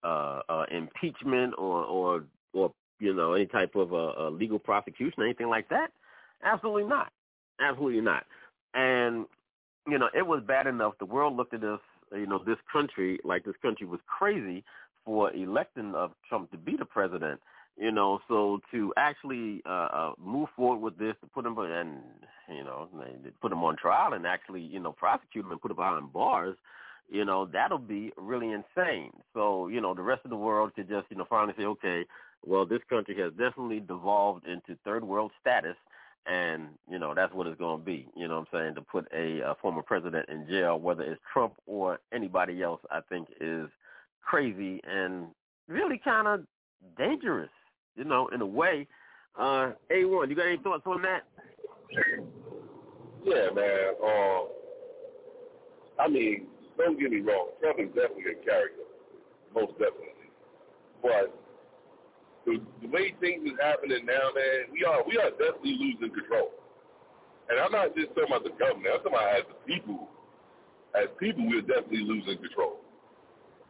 uh 0.04 0.08
uh, 0.08 0.42
uh 0.50 0.66
impeachment 0.70 1.54
or 1.58 1.84
or 1.86 2.24
or 2.54 2.74
you 3.00 3.14
know, 3.14 3.34
any 3.34 3.46
type 3.46 3.76
of 3.76 3.94
uh, 3.94 4.14
uh 4.20 4.30
legal 4.30 4.60
prosecution, 4.60 5.24
anything 5.24 5.48
like 5.48 5.70
that. 5.70 5.92
Absolutely 6.44 6.84
not. 6.84 7.12
Absolutely 7.62 8.02
not. 8.02 8.26
And 8.74 9.26
you 9.88 9.98
know, 9.98 10.10
it 10.14 10.28
was 10.28 10.44
bad 10.46 10.68
enough. 10.68 10.94
The 11.00 11.06
world 11.06 11.38
looked 11.38 11.54
at 11.54 11.64
us 11.64 11.80
you 12.14 12.28
know, 12.28 12.40
this 12.40 12.58
country, 12.72 13.20
like 13.24 13.46
this 13.46 13.56
country 13.62 13.86
was 13.88 14.00
crazy 14.08 14.64
for 15.06 15.34
electing 15.34 15.94
of 15.96 16.12
Trump 16.28 16.52
to 16.52 16.58
be 16.58 16.76
the 16.78 16.86
president. 16.86 17.40
You 17.78 17.92
know, 17.92 18.20
so 18.28 18.60
to 18.72 18.94
actually 18.98 19.64
uh, 19.66 19.90
uh, 19.92 20.12
move 20.24 20.50
forward 20.56 20.80
with 20.80 20.98
this, 21.00 21.16
to 21.22 21.28
put 21.28 21.46
him 21.46 21.58
and 21.58 21.98
you 22.48 22.64
know, 22.64 22.88
put 23.42 23.52
him 23.52 23.64
on 23.64 23.78
trial 23.78 24.14
and 24.14 24.28
actually 24.28 24.62
you 24.62 24.80
know 24.80 24.92
prosecute 24.92 25.46
him 25.46 25.52
and 25.52 25.62
put 25.62 25.72
him 25.72 25.78
behind 25.78 26.14
bars, 26.14 26.56
you 27.10 27.26
know, 27.26 27.46
that'll 27.52 27.80
be 27.80 28.12
really 28.16 28.52
insane. 28.52 29.12
So 29.34 29.68
you 29.70 29.82
know, 29.82 29.96
the 29.96 30.04
rest 30.04 30.22
of 30.24 30.30
the 30.30 30.38
world 30.38 30.76
could 30.76 30.88
just 30.88 31.08
you 31.10 31.18
know 31.18 31.26
finally 31.28 31.56
say, 31.58 31.64
okay, 31.64 32.06
well, 32.46 32.66
this 32.66 32.82
country 32.90 33.18
has 33.20 33.32
definitely 33.32 33.80
devolved 33.80 34.46
into 34.46 34.78
third 34.84 35.04
world 35.04 35.32
status 35.42 35.76
and 36.26 36.70
you 36.90 37.00
know 37.00 37.14
that's 37.14 37.34
what 37.34 37.48
it's 37.48 37.60
going 37.60 37.80
to 37.80 37.86
be. 37.86 38.08
You 38.16 38.28
know 38.28 38.40
what 38.40 38.48
I'm 38.54 38.60
saying? 38.60 38.76
To 38.76 38.82
put 38.82 39.08
a, 39.14 39.40
a 39.42 39.56
former 39.62 39.82
president 39.82 40.30
in 40.30 40.48
jail, 40.48 40.80
whether 40.80 41.04
it's 41.04 41.22
Trump 41.32 41.54
or 41.66 42.00
anybody 42.14 42.62
else, 42.62 42.82
I 42.92 43.02
think 43.10 43.28
is 43.42 43.68
crazy 44.22 44.82
and 44.84 45.28
really 45.68 46.00
kind 46.04 46.28
of 46.28 46.46
dangerous. 46.98 47.50
You 47.96 48.06
know, 48.06 48.28
in 48.30 48.42
a 48.42 48.46
way. 48.46 48.88
Uh, 49.38 49.72
A1, 49.92 50.30
you 50.30 50.36
got 50.36 50.46
any 50.46 50.58
thoughts 50.58 50.84
on 50.86 51.02
that? 51.02 51.24
Yeah, 53.24 53.50
man. 53.54 53.94
Um, 54.04 54.48
I 56.00 56.08
mean, 56.08 56.48
don't 56.78 57.00
get 57.00 57.12
me 57.12 57.20
wrong. 57.22 57.50
Trump 57.62 57.80
is 57.80 57.88
definitely 57.88 58.32
a 58.32 58.46
character, 58.46 58.84
most 59.54 59.72
definitely. 59.74 60.30
But 61.02 61.34
the, 62.46 62.60
the 62.82 62.88
way 62.88 63.16
things 63.20 63.44
is 63.46 63.58
happening 63.62 64.06
now, 64.06 64.36
man, 64.36 64.72
we 64.72 64.84
are 64.84 65.04
we 65.08 65.18
are 65.18 65.32
definitely 65.32 65.80
losing 65.80 66.12
control. 66.12 66.52
And 67.50 67.60
I'm 67.60 67.72
not 67.72 67.96
just 67.96 68.16
talking 68.16 68.32
about 68.32 68.44
the 68.44 68.56
government. 68.56 68.88
I'm 68.92 69.04
talking 69.04 69.20
about 69.20 69.36
as 69.36 69.46
the 69.48 69.60
people. 69.68 70.08
As 70.96 71.10
people, 71.20 71.48
we're 71.48 71.66
definitely 71.66 72.06
losing 72.06 72.38
control. 72.38 72.80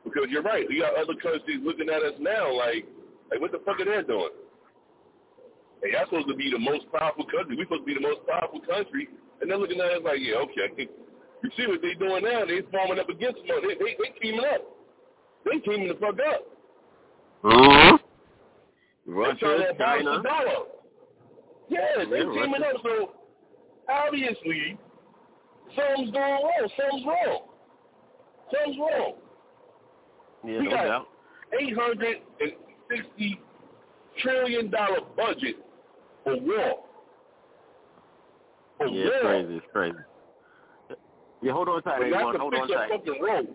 Because 0.04 0.28
you're 0.30 0.44
right. 0.44 0.66
We 0.68 0.84
got 0.84 1.00
other 1.00 1.16
countries 1.16 1.64
looking 1.64 1.90
at 1.90 2.04
us 2.04 2.14
now 2.20 2.52
like, 2.52 2.86
like 3.32 3.40
what 3.40 3.52
the 3.52 3.64
fuck 3.66 3.80
are 3.80 3.88
they 3.88 4.04
doing? 4.06 4.36
And 5.82 5.92
y'all 5.92 6.06
supposed 6.06 6.28
to 6.28 6.36
be 6.36 6.52
the 6.52 6.60
most 6.60 6.92
powerful 6.92 7.26
country. 7.26 7.56
We're 7.56 7.66
supposed 7.66 7.88
to 7.88 7.92
be 7.92 7.96
the 7.96 8.04
most 8.04 8.28
powerful 8.28 8.60
country. 8.60 9.08
And 9.42 9.50
they're 9.50 9.58
looking 9.58 9.80
at 9.80 9.92
us 9.92 10.04
like, 10.04 10.20
yeah, 10.20 10.44
okay. 10.48 10.88
You 11.44 11.50
see 11.56 11.68
what 11.68 11.82
they're 11.82 11.96
doing 11.96 12.24
now? 12.24 12.46
They're 12.46 12.64
forming 12.72 13.00
up 13.00 13.10
against 13.10 13.40
us. 13.40 13.60
They, 13.64 13.76
they, 13.76 13.96
they 14.00 14.12
teaming 14.22 14.46
up. 14.48 14.64
They 15.44 15.60
teaming 15.60 15.88
the 15.88 15.96
fuck 15.96 16.16
up. 16.20 16.42
Mm-hmm. 17.44 18.03
Russia, 19.06 19.74
China. 19.78 20.22
Yeah, 21.70 21.80
they 22.10 22.18
yeah, 22.18 22.24
teaming 22.24 22.64
up. 22.64 22.82
So 22.84 23.12
obviously, 23.90 24.78
something's 25.76 26.12
going 26.12 26.24
wrong. 26.24 26.70
Something's 26.78 27.06
wrong. 27.06 27.40
Something's 28.52 28.78
wrong. 28.78 29.14
Yeah, 30.46 30.60
we 30.60 30.66
no 30.66 30.72
got 30.72 30.84
doubt. 30.86 31.08
eight 31.60 31.76
hundred 31.78 32.18
and 32.42 32.52
sixty 32.90 33.40
trillion 34.22 34.70
dollar 34.70 35.00
budget 35.18 35.56
for 36.24 36.38
war. 36.40 36.84
For 38.78 38.88
yeah, 38.88 39.06
war. 39.06 39.14
it's 39.14 39.22
crazy. 39.22 39.56
It's 39.56 39.66
crazy. 39.72 39.98
Yeah, 41.42 41.52
hold 41.52 41.68
on 41.70 41.82
tight, 41.84 41.96
everyone. 41.96 42.36
Hold 42.38 42.54
on 42.54 42.68
tight. 42.68 42.90
Fucking 42.90 43.22
road. 43.22 43.48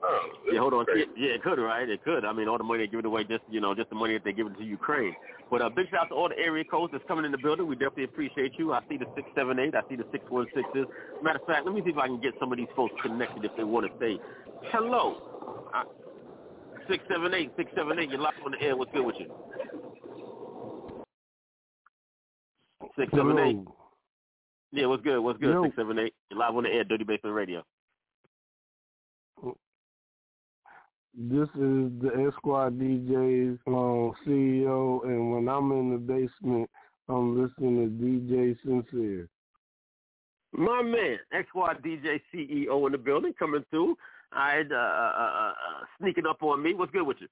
Oh, 0.00 0.28
yeah, 0.52 0.60
hold 0.60 0.74
on. 0.74 0.86
Yeah, 0.94 1.04
yeah, 1.16 1.30
it 1.34 1.42
could, 1.42 1.58
right? 1.58 1.88
It 1.88 2.04
could. 2.04 2.24
I 2.24 2.32
mean, 2.32 2.46
all 2.46 2.56
the 2.56 2.64
money 2.64 2.84
they 2.84 2.86
give 2.86 3.00
it 3.00 3.04
away, 3.04 3.24
just 3.24 3.42
you 3.50 3.60
know, 3.60 3.74
just 3.74 3.90
the 3.90 3.96
money 3.96 4.14
that 4.14 4.22
they 4.22 4.32
give 4.32 4.46
it 4.46 4.56
to 4.56 4.64
Ukraine. 4.64 5.14
But 5.50 5.60
uh, 5.60 5.70
big 5.70 5.90
shout 5.90 6.02
out 6.02 6.08
to 6.10 6.14
all 6.14 6.28
the 6.28 6.38
area 6.38 6.62
codes 6.64 6.92
that's 6.92 7.04
coming 7.08 7.24
in 7.24 7.32
the 7.32 7.38
building. 7.38 7.66
We 7.66 7.74
definitely 7.74 8.04
appreciate 8.04 8.52
you. 8.58 8.72
I 8.72 8.80
see 8.88 8.96
the 8.96 9.06
six 9.16 9.28
seven 9.34 9.58
eight. 9.58 9.74
I 9.74 9.80
see 9.88 9.96
the 9.96 10.06
six 10.12 10.24
one 10.28 10.46
sixes. 10.54 10.86
Matter 11.22 11.40
of 11.40 11.46
fact, 11.46 11.66
let 11.66 11.74
me 11.74 11.82
see 11.84 11.90
if 11.90 11.98
I 11.98 12.06
can 12.06 12.20
get 12.20 12.34
some 12.38 12.52
of 12.52 12.58
these 12.58 12.68
folks 12.76 12.94
connected 13.02 13.44
if 13.44 13.50
they 13.56 13.64
want 13.64 13.86
to 13.86 13.92
say 13.98 14.20
hello. 14.70 15.68
Uh, 15.74 15.82
six 16.88 17.02
seven 17.10 17.34
eight, 17.34 17.50
six 17.56 17.70
seven 17.76 17.98
eight. 17.98 18.10
You're 18.10 18.20
locked 18.20 18.38
on 18.44 18.52
the 18.52 18.62
air. 18.62 18.76
What's 18.76 18.92
good 18.92 19.04
with 19.04 19.16
you? 19.18 19.32
Six 22.96 23.10
seven 23.14 23.38
eight. 23.38 23.58
Yeah, 24.70 24.86
what's 24.86 25.02
good? 25.02 25.18
What's 25.20 25.40
good? 25.40 25.54
Yo. 25.54 25.64
Six 25.64 25.76
seven 25.76 25.98
eight. 25.98 26.14
You're 26.30 26.38
live 26.38 26.54
on 26.54 26.62
the 26.64 26.70
air. 26.70 26.84
Dirty 26.84 27.04
Basement 27.04 27.34
Radio. 27.34 27.64
This 31.20 31.48
is 31.56 31.90
the 32.00 32.28
Esquire 32.28 32.70
DJs 32.70 33.58
um, 33.66 34.12
CEO, 34.24 35.04
and 35.04 35.32
when 35.32 35.48
I'm 35.48 35.72
in 35.72 35.90
the 35.90 35.98
basement, 35.98 36.70
I'm 37.08 37.42
listening 37.42 37.98
to 37.98 38.04
DJ 38.04 38.56
Sincere. 38.64 39.28
My 40.52 40.80
man, 40.80 41.18
Squad 41.48 41.82
DJ 41.82 42.20
CEO 42.32 42.86
in 42.86 42.92
the 42.92 42.98
building, 42.98 43.32
coming 43.36 43.64
through. 43.68 43.96
I 44.30 44.58
had 44.58 44.70
uh, 44.70 44.76
uh, 44.76 44.78
uh, 44.78 45.52
sneaking 46.00 46.24
up 46.24 46.40
on 46.44 46.62
me. 46.62 46.74
What's 46.74 46.92
good 46.92 47.04
with 47.04 47.16
you? 47.20 47.28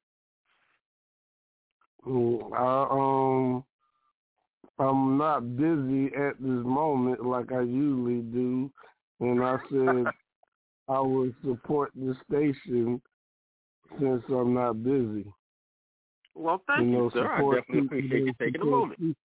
I, 2.57 2.89
um, 2.91 3.65
I'm 4.81 5.17
not 5.17 5.57
busy 5.57 6.07
at 6.07 6.41
this 6.41 6.67
moment 6.67 7.25
like 7.25 7.53
I 7.53 7.61
usually 7.61 8.23
do, 8.23 8.69
and 9.21 9.45
I 9.45 9.59
said 9.71 10.07
I 10.89 10.99
would 10.99 11.37
support 11.45 11.93
the 11.95 12.17
station 12.29 13.01
since 13.99 14.23
I'm 14.29 14.55
not 14.55 14.83
busy. 14.83 15.27
Well, 16.35 16.63
thank 16.67 16.87
you, 16.87 16.93
you 16.93 16.99
know, 16.99 17.11
sir. 17.13 17.33
I 17.33 17.39
definitely 17.39 17.87
appreciate 17.87 18.27
you 18.27 18.35
taking 18.41 18.61
a 18.61 18.65
moment. 18.65 19.17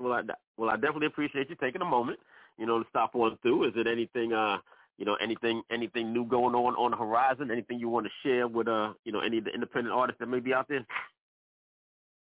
Well, 0.00 0.12
I 0.12 0.22
well, 0.56 0.70
I 0.70 0.76
definitely 0.76 1.06
appreciate 1.08 1.50
you 1.50 1.56
taking 1.60 1.82
a 1.82 1.86
moment. 1.86 2.18
You 2.58 2.66
know, 2.66 2.82
to 2.82 2.88
stop 2.88 3.14
on 3.14 3.36
through. 3.42 3.68
Is 3.68 3.74
it 3.76 3.86
anything? 3.86 4.32
uh 4.32 4.58
you 4.98 5.04
know, 5.04 5.16
anything 5.16 5.62
anything 5.70 6.12
new 6.12 6.24
going 6.24 6.54
on 6.54 6.74
on 6.74 6.92
the 6.92 6.96
horizon? 6.96 7.50
Anything 7.50 7.78
you 7.78 7.88
want 7.88 8.06
to 8.06 8.12
share 8.22 8.46
with 8.46 8.68
uh, 8.68 8.92
you 9.04 9.12
know, 9.12 9.20
any 9.20 9.38
of 9.38 9.44
the 9.44 9.50
independent 9.50 9.94
artists 9.94 10.20
that 10.20 10.28
may 10.28 10.40
be 10.40 10.54
out 10.54 10.68
there? 10.68 10.86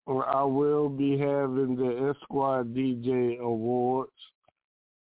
Well, 0.07 0.25
I 0.27 0.43
will 0.43 0.89
be 0.89 1.13
having 1.13 1.77
the 1.77 2.15
Esquire 2.15 2.65
DJ 2.65 3.39
Awards. 3.39 4.13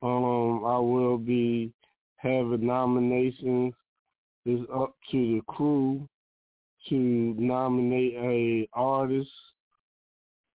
Um, 0.03 0.65
I 0.65 0.79
will 0.79 1.19
be 1.19 1.73
having 2.25 2.66
nominations. 2.66 3.75
It's 4.47 4.68
up 4.75 4.95
to 5.11 5.16
the 5.16 5.41
crew 5.47 6.09
to 6.89 6.95
nominate 7.39 8.14
a 8.16 8.68
artist. 8.72 9.31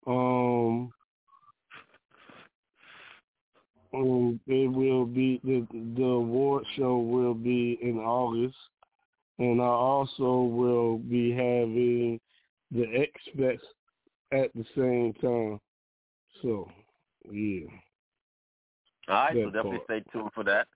Um, 0.06 0.92
um, 3.94 4.40
it 4.46 4.70
will 4.70 5.06
be 5.06 5.40
the 5.44 5.66
the 5.96 6.04
award 6.04 6.64
show 6.76 6.98
will 6.98 7.34
be 7.34 7.78
in 7.82 7.98
August, 7.98 8.56
and 9.38 9.60
I 9.60 9.64
also 9.66 10.42
will 10.42 10.98
be 10.98 11.30
having 11.30 12.20
the 12.70 12.84
X 12.94 13.12
at 14.32 14.50
the 14.54 14.64
same 14.76 15.14
time. 15.14 15.60
So, 16.42 16.68
yeah. 17.30 17.66
All 19.08 19.14
right, 19.14 19.34
That 19.34 19.44
so 19.44 19.50
definitely 19.50 19.78
part. 19.78 19.84
stay 19.84 20.12
tuned 20.12 20.30
for 20.34 20.44
that. 20.44 20.68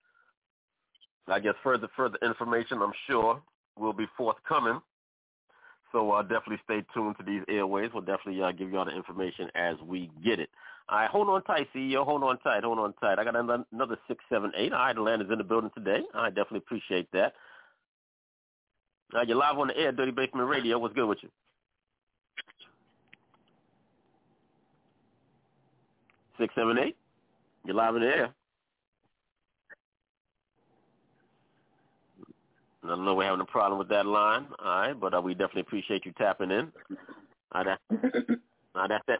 I 1.27 1.39
guess 1.39 1.53
further 1.63 1.87
further 1.95 2.17
information, 2.21 2.81
I'm 2.81 2.93
sure, 3.07 3.41
will 3.77 3.93
be 3.93 4.05
forthcoming. 4.17 4.81
So 5.91 6.11
uh, 6.11 6.23
definitely 6.23 6.59
stay 6.65 6.83
tuned 6.93 7.15
to 7.19 7.23
these 7.23 7.43
airways. 7.47 7.91
We'll 7.93 8.01
definitely 8.01 8.41
uh, 8.41 8.51
give 8.51 8.71
you 8.71 8.79
all 8.79 8.85
the 8.85 8.95
information 8.95 9.49
as 9.55 9.75
we 9.85 10.09
get 10.23 10.39
it. 10.39 10.49
All 10.89 10.97
right, 10.97 11.09
hold 11.09 11.29
on 11.29 11.43
tight, 11.43 11.67
CEO. 11.73 12.03
Hold 12.03 12.23
on 12.23 12.39
tight. 12.39 12.63
Hold 12.63 12.79
on 12.79 12.93
tight. 12.93 13.19
I 13.19 13.23
got 13.23 13.35
another 13.35 13.97
six, 14.07 14.23
seven, 14.27 14.51
eight. 14.57 14.73
All 14.73 14.79
right, 14.79 14.95
Atlanta's 14.95 15.29
in 15.31 15.37
the 15.37 15.43
building 15.43 15.71
today. 15.75 16.01
I 16.13 16.29
definitely 16.29 16.57
appreciate 16.59 17.09
that. 17.13 17.33
All 19.13 19.19
right, 19.19 19.27
you're 19.27 19.37
live 19.37 19.57
on 19.59 19.67
the 19.67 19.77
air, 19.77 19.91
Dirty 19.91 20.11
Basement 20.11 20.49
Radio. 20.49 20.79
What's 20.79 20.95
good 20.95 21.07
with 21.07 21.19
you? 21.21 21.29
Six, 26.39 26.53
seven, 26.55 26.77
eight. 26.79 26.97
You're 27.63 27.75
live 27.75 27.95
in 27.95 28.01
the 28.01 28.07
air. 28.07 28.33
I 32.83 32.87
don't 32.87 33.05
know 33.05 33.15
we're 33.15 33.25
having 33.25 33.39
a 33.39 33.45
problem 33.45 33.79
with 33.79 33.89
that 33.89 34.05
line. 34.05 34.47
All 34.59 34.65
right, 34.65 34.93
but 34.99 35.13
uh, 35.13 35.21
we 35.21 35.33
definitely 35.33 35.61
appreciate 35.61 36.05
you 36.05 36.11
tapping 36.17 36.51
in. 36.51 36.71
All 37.53 37.63
right, 37.63 37.77
that, 37.89 37.99
all 38.75 38.81
right, 38.81 38.89
that's 38.89 39.03
it. 39.07 39.19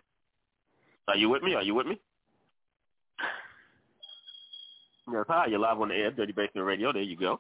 Are 1.08 1.18
you 1.18 1.30
with 1.30 1.44
me? 1.44 1.54
Are 1.56 1.64
you 1.64 1.76
with 1.76 1.88
me? 1.88 2.00
Yes, 5.12 5.26
hi. 5.28 5.48
You're 5.48 5.60
live 5.60 5.80
on 5.80 5.90
the 5.90 5.96
air, 5.96 6.12
Dirty 6.12 6.32
Basement 6.32 6.66
Radio. 6.66 6.94
There 6.94 7.02
you 7.02 7.18
go. 7.18 7.40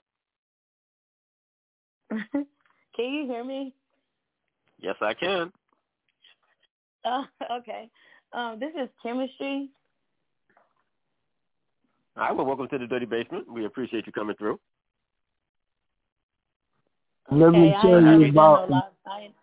Can 2.11 2.45
you 2.97 3.25
hear 3.25 3.43
me? 3.43 3.73
Yes, 4.79 4.95
I 5.01 5.13
can. 5.13 5.51
Oh, 7.05 7.25
okay. 7.59 7.89
Um, 8.31 8.61
this 8.61 8.71
is 8.81 8.87
chemistry. 9.03 9.67
All 12.15 12.23
right, 12.23 12.33
well, 12.33 12.45
welcome 12.45 12.69
to 12.69 12.77
the 12.77 12.87
Dirty 12.87 13.05
Basement. 13.05 13.51
We 13.51 13.65
appreciate 13.65 14.07
you 14.07 14.13
coming 14.13 14.37
through. 14.37 14.57
Let 17.31 17.49
okay, 17.49 17.59
me 17.59 17.73
I 17.73 17.81
tell 17.81 17.95
ain't 17.95 18.05
never 18.05 18.25
you 18.25 18.31
done 18.31 18.31
about. 18.31 18.69
no 18.69 18.75
live. 18.75 18.83
I 19.05 19.19
ain't, 19.21 19.33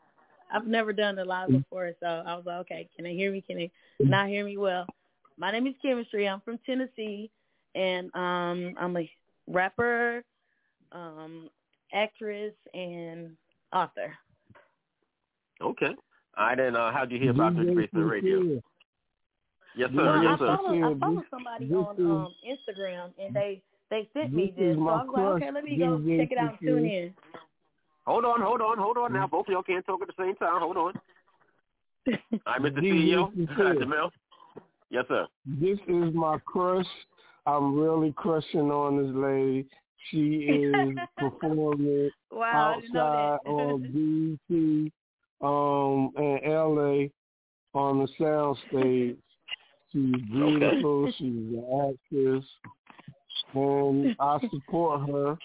I've 0.53 0.67
never 0.67 0.93
done 0.93 1.17
the 1.17 1.25
live 1.25 1.51
before, 1.51 1.93
so 2.01 2.07
I 2.07 2.35
was 2.35 2.45
like, 2.45 2.61
okay, 2.61 2.89
can 2.95 3.05
they 3.05 3.15
hear 3.15 3.33
me? 3.33 3.41
Can 3.41 3.57
they 3.57 3.71
not 4.01 4.29
hear 4.29 4.45
me? 4.45 4.57
Well, 4.57 4.87
my 5.37 5.51
name 5.51 5.67
is 5.67 5.75
Chemistry. 5.81 6.29
I'm 6.29 6.41
from 6.41 6.59
Tennessee, 6.67 7.31
and 7.75 8.15
um, 8.15 8.75
I'm 8.79 8.97
a 8.97 9.11
rapper, 9.47 10.25
um, 10.93 11.49
actress, 11.93 12.53
and 12.75 13.37
author. 13.73 14.13
Okay. 15.63 15.95
All 16.37 16.47
right, 16.47 16.59
and 16.59 16.77
uh, 16.77 16.91
how'd 16.93 17.11
you 17.11 17.19
hear 17.19 17.31
about 17.31 17.57
Dirty 17.57 17.75
Basement 17.75 18.11
Radio? 18.11 18.61
Yes, 19.77 19.91
sir. 19.95 20.05
Well, 20.05 20.23
yes, 20.23 20.33
I 20.35 20.39
sir. 20.39 20.57
follow 20.57 20.95
I 20.95 20.99
follow 20.99 21.25
somebody 21.31 21.67
this 21.67 21.77
on 21.77 21.97
um 21.99 22.35
Instagram, 22.47 23.11
and 23.23 23.35
they 23.35 23.63
they 23.91 24.09
sent 24.13 24.33
me 24.33 24.53
this 24.57 24.65
is 24.65 24.77
this, 24.77 24.77
so 24.77 24.89
I 24.89 25.05
was 25.05 25.11
like, 25.15 25.25
okay, 25.43 25.51
let 25.53 25.65
me 25.65 25.77
go 25.79 25.99
check 25.99 26.33
it 26.33 26.39
out 26.39 26.51
and 26.51 26.59
tune 26.61 26.87
in. 26.87 27.15
Hold 28.07 28.25
on, 28.25 28.41
hold 28.41 28.61
on, 28.61 28.79
hold 28.79 28.97
on 28.97 29.13
now. 29.13 29.27
Both 29.27 29.47
of 29.49 29.53
y'all 29.53 29.63
can't 29.63 29.85
talk 29.85 30.01
at 30.03 30.09
the 30.09 30.15
same 30.19 30.35
time. 30.37 30.61
Hold 30.61 30.77
on. 30.77 30.93
I'm 32.47 32.63
Mr. 32.63 32.79
DJ 32.79 33.15
CEO. 33.15 33.33
Kiki. 33.33 33.85
Jamel. 33.85 34.11
Yes, 34.91 35.05
sir. 35.09 35.27
This 35.47 35.79
is 35.87 36.15
my 36.15 36.39
crush. 36.45 36.87
I'm 37.47 37.79
really 37.79 38.13
crushing 38.17 38.71
on 38.71 39.03
this 39.03 39.15
lady. 39.15 39.67
She 40.11 40.19
is 40.19 40.99
performing 41.19 42.11
Wow, 42.31 42.75
I 42.77 42.81
didn't 42.81 42.95
know 42.95 43.01
outside 43.01 43.39
that. 43.45 43.51
on 43.51 44.39
BT 44.51 44.93
um 45.43 46.11
in 46.17 46.41
LA 46.45 47.79
on 47.79 48.01
the 48.01 48.09
sound 48.19 48.57
stage. 48.69 49.17
She's 49.93 50.23
beautiful, 50.31 51.11
she's 51.19 51.27
an 51.27 51.95
actress 52.13 52.45
and 53.55 54.17
I 54.19 54.39
support 54.51 55.09
her. 55.09 55.39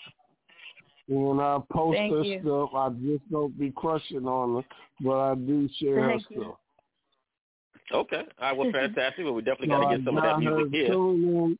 And 1.07 1.39
I 1.39 1.59
post 1.71 1.97
Thank 1.97 2.13
her 2.13 2.23
you. 2.23 2.39
stuff, 2.41 2.69
I 2.75 2.89
just 2.89 3.31
don't 3.31 3.57
be 3.59 3.71
crushing 3.71 4.25
on 4.25 4.63
her, 4.63 4.67
but 5.01 5.19
I 5.19 5.35
do 5.35 5.69
share 5.79 6.07
Thank 6.07 6.23
her 6.23 6.35
you. 6.35 6.41
stuff. 6.41 6.55
Okay. 7.93 8.23
All 8.39 8.47
right, 8.47 8.57
well, 8.57 8.67
fantastic. 8.73 9.23
Well, 9.23 9.33
we 9.35 9.43
definitely 9.43 9.67
So 9.67 9.79
got 9.79 9.89
to 9.89 9.97
get 9.97 10.05
some 10.05 10.17
of 10.17 10.23
that 10.23 10.39
music 10.39 10.67
here. 10.71 10.87
tune 10.87 11.57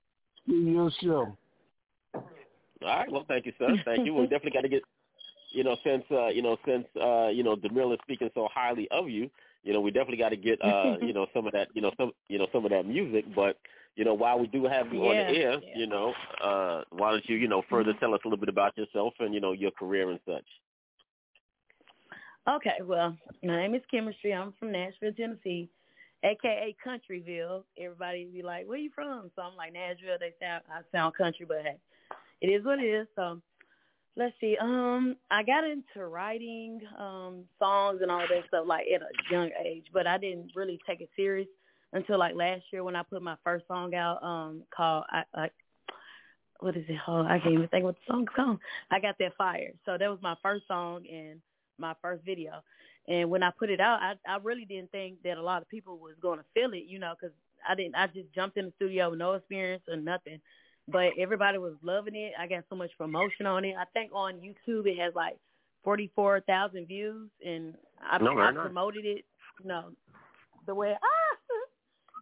in 0.47 0.53
to 0.53 0.71
your 0.71 0.91
show. 1.01 1.37
All 2.81 2.97
right. 2.97 3.11
Well, 3.11 3.25
thank 3.27 3.45
you, 3.45 3.53
sir. 3.57 3.75
Thank 3.85 4.05
you. 4.05 4.13
We 4.13 4.23
definitely 4.23 4.51
got 4.51 4.61
to 4.61 4.69
get, 4.69 4.81
you 5.51 5.63
know, 5.63 5.77
since 5.83 6.03
uh, 6.11 6.27
you 6.27 6.41
know, 6.41 6.57
since 6.65 6.85
uh, 7.01 7.27
you 7.27 7.43
know, 7.43 7.55
Demille 7.55 7.93
is 7.93 7.99
speaking 8.03 8.29
so 8.33 8.47
highly 8.53 8.87
of 8.91 9.09
you, 9.09 9.29
you 9.63 9.73
know, 9.73 9.81
we 9.81 9.91
definitely 9.91 10.17
got 10.17 10.29
to 10.29 10.37
get, 10.37 10.63
uh, 10.63 10.95
you 11.01 11.13
know, 11.13 11.27
some 11.33 11.45
of 11.47 11.53
that, 11.53 11.67
you 11.73 11.81
know, 11.81 11.91
some, 11.97 12.11
you 12.27 12.37
know, 12.37 12.47
some 12.51 12.65
of 12.65 12.71
that 12.71 12.85
music. 12.85 13.25
But 13.35 13.57
you 13.95 14.03
know, 14.03 14.13
while 14.13 14.39
we 14.39 14.47
do 14.47 14.65
have 14.65 14.93
you 14.93 14.99
on 15.05 15.15
the 15.15 15.39
air, 15.39 15.59
you 15.75 15.87
know, 15.87 16.13
uh, 16.43 16.83
why 16.91 17.11
don't 17.11 17.27
you, 17.29 17.37
you 17.37 17.47
know, 17.47 17.63
further 17.69 17.93
tell 17.99 18.13
us 18.13 18.19
a 18.25 18.27
little 18.27 18.39
bit 18.39 18.49
about 18.49 18.77
yourself 18.77 19.13
and 19.19 19.33
you 19.33 19.39
know 19.39 19.53
your 19.53 19.71
career 19.71 20.09
and 20.11 20.19
such. 20.25 20.45
Okay, 22.47 22.83
well, 22.83 23.17
my 23.41 23.55
name 23.55 23.73
is 23.73 23.81
Chemistry. 23.89 24.33
I'm 24.33 24.53
from 24.59 24.71
Nashville, 24.71 25.13
Tennessee, 25.13 25.69
aka 26.23 26.75
Countryville. 26.85 27.63
Everybody 27.79 28.25
be 28.25 28.43
like, 28.43 28.67
"Where 28.67 28.77
you 28.77 28.91
from?" 28.93 29.31
So 29.35 29.41
I'm 29.41 29.55
like 29.55 29.73
Nashville. 29.73 30.17
They 30.19 30.33
sound 30.39 30.63
I 30.69 30.81
sound 30.91 31.15
country, 31.15 31.45
but 31.47 31.61
hey, 31.63 31.77
it 32.41 32.47
is 32.47 32.65
what 32.65 32.79
it 32.79 32.87
is. 32.87 33.07
So 33.15 33.41
let's 34.17 34.35
see. 34.41 34.57
Um, 34.59 35.15
I 35.31 35.41
got 35.41 35.63
into 35.63 36.05
writing 36.05 36.81
um 36.99 37.45
songs 37.59 37.99
and 38.01 38.11
all 38.11 38.19
that 38.19 38.47
stuff 38.49 38.65
like 38.67 38.87
at 38.93 39.01
a 39.01 39.33
young 39.33 39.51
age, 39.65 39.85
but 39.93 40.05
I 40.05 40.17
didn't 40.17 40.51
really 40.53 40.79
take 40.85 40.99
it 40.99 41.09
serious 41.15 41.47
until 41.93 42.19
like 42.19 42.35
last 42.35 42.63
year 42.71 42.83
when 42.83 42.95
I 42.95 43.03
put 43.03 43.21
my 43.21 43.35
first 43.43 43.67
song 43.67 43.93
out 43.95 44.23
um 44.23 44.63
called 44.75 45.05
I, 45.09 45.23
I 45.33 45.49
what 46.59 46.77
is 46.77 46.85
it? 46.87 46.97
Oh, 47.07 47.21
I 47.21 47.39
can't 47.39 47.53
even 47.53 47.67
think 47.67 47.83
what 47.83 47.95
the 47.95 48.13
song's 48.13 48.29
called. 48.35 48.59
I 48.91 48.99
got 48.99 49.15
that 49.19 49.35
fire. 49.37 49.71
So 49.85 49.97
that 49.97 50.09
was 50.09 50.19
my 50.21 50.35
first 50.41 50.67
song 50.67 51.03
and 51.11 51.41
my 51.77 51.93
first 52.01 52.23
video. 52.23 52.63
And 53.07 53.29
when 53.29 53.43
I 53.43 53.51
put 53.51 53.69
it 53.69 53.79
out, 53.79 53.99
I 54.01 54.13
I 54.27 54.37
really 54.41 54.65
didn't 54.65 54.91
think 54.91 55.21
that 55.23 55.37
a 55.37 55.41
lot 55.41 55.61
of 55.61 55.69
people 55.69 55.97
was 55.97 56.15
going 56.21 56.39
to 56.39 56.45
feel 56.53 56.73
it, 56.73 56.85
you 56.87 56.97
know, 56.99 57.13
because 57.19 57.35
I 57.67 57.75
didn't. 57.75 57.95
I 57.95 58.07
just 58.07 58.33
jumped 58.33 58.57
in 58.57 58.65
the 58.65 58.73
studio 58.77 59.09
with 59.09 59.19
no 59.19 59.33
experience 59.33 59.83
or 59.87 59.97
nothing, 59.97 60.39
but 60.87 61.11
everybody 61.19 61.57
was 61.57 61.73
loving 61.83 62.15
it. 62.15 62.33
I 62.39 62.47
got 62.47 62.63
so 62.69 62.75
much 62.75 62.91
promotion 62.97 63.45
on 63.45 63.65
it. 63.65 63.75
I 63.77 63.85
think 63.93 64.11
on 64.13 64.35
YouTube 64.35 64.87
it 64.87 64.97
has 64.99 65.13
like 65.15 65.37
forty 65.83 66.11
four 66.15 66.41
thousand 66.41 66.87
views, 66.87 67.29
and 67.45 67.75
I, 68.01 68.17
No, 68.17 68.37
I 68.39 68.51
promoted 68.51 69.05
it, 69.05 69.25
you 69.61 69.67
know, 69.67 69.91
the 70.65 70.73
way 70.73 70.93
ah, 70.95 71.24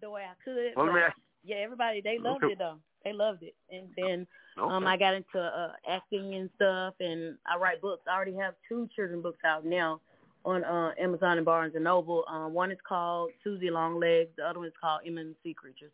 the 0.04 0.12
way 0.12 0.24
I 0.24 0.36
could. 0.44 0.74
Well, 0.76 0.92
but 0.92 1.14
yeah, 1.44 1.58
everybody 1.58 2.02
they 2.02 2.20
loved 2.20 2.44
it 2.44 2.58
though. 2.60 2.78
They 3.04 3.14
loved 3.14 3.44
it, 3.44 3.56
and 3.70 3.88
then 3.98 4.28
um, 4.58 4.86
I 4.88 4.96
got 4.98 5.14
into 5.14 5.40
uh, 5.40 5.72
acting 5.90 6.36
and 6.36 6.50
stuff, 6.56 6.94
and 7.00 7.38
I 7.46 7.58
write 7.58 7.82
books. 7.82 8.04
I 8.10 8.16
already 8.16 8.36
have 8.36 8.54
two 8.70 8.88
children 8.96 9.22
books 9.22 9.40
out 9.46 9.66
now 9.66 10.00
on 10.46 10.64
uh, 10.64 10.92
Amazon 11.00 11.38
and 11.38 11.46
Barnes 11.46 11.74
and 11.76 11.84
Noble. 11.84 12.24
Um, 12.30 12.54
one 12.54 12.72
is 12.72 12.78
called 12.88 13.32
Susie 13.44 13.70
Longlegs. 13.70 14.30
The 14.38 14.44
other 14.44 14.60
one 14.60 14.68
is 14.68 14.74
called 14.80 15.02
M 15.06 15.18
and 15.18 15.36
C 15.44 15.54
Creatures. 15.54 15.92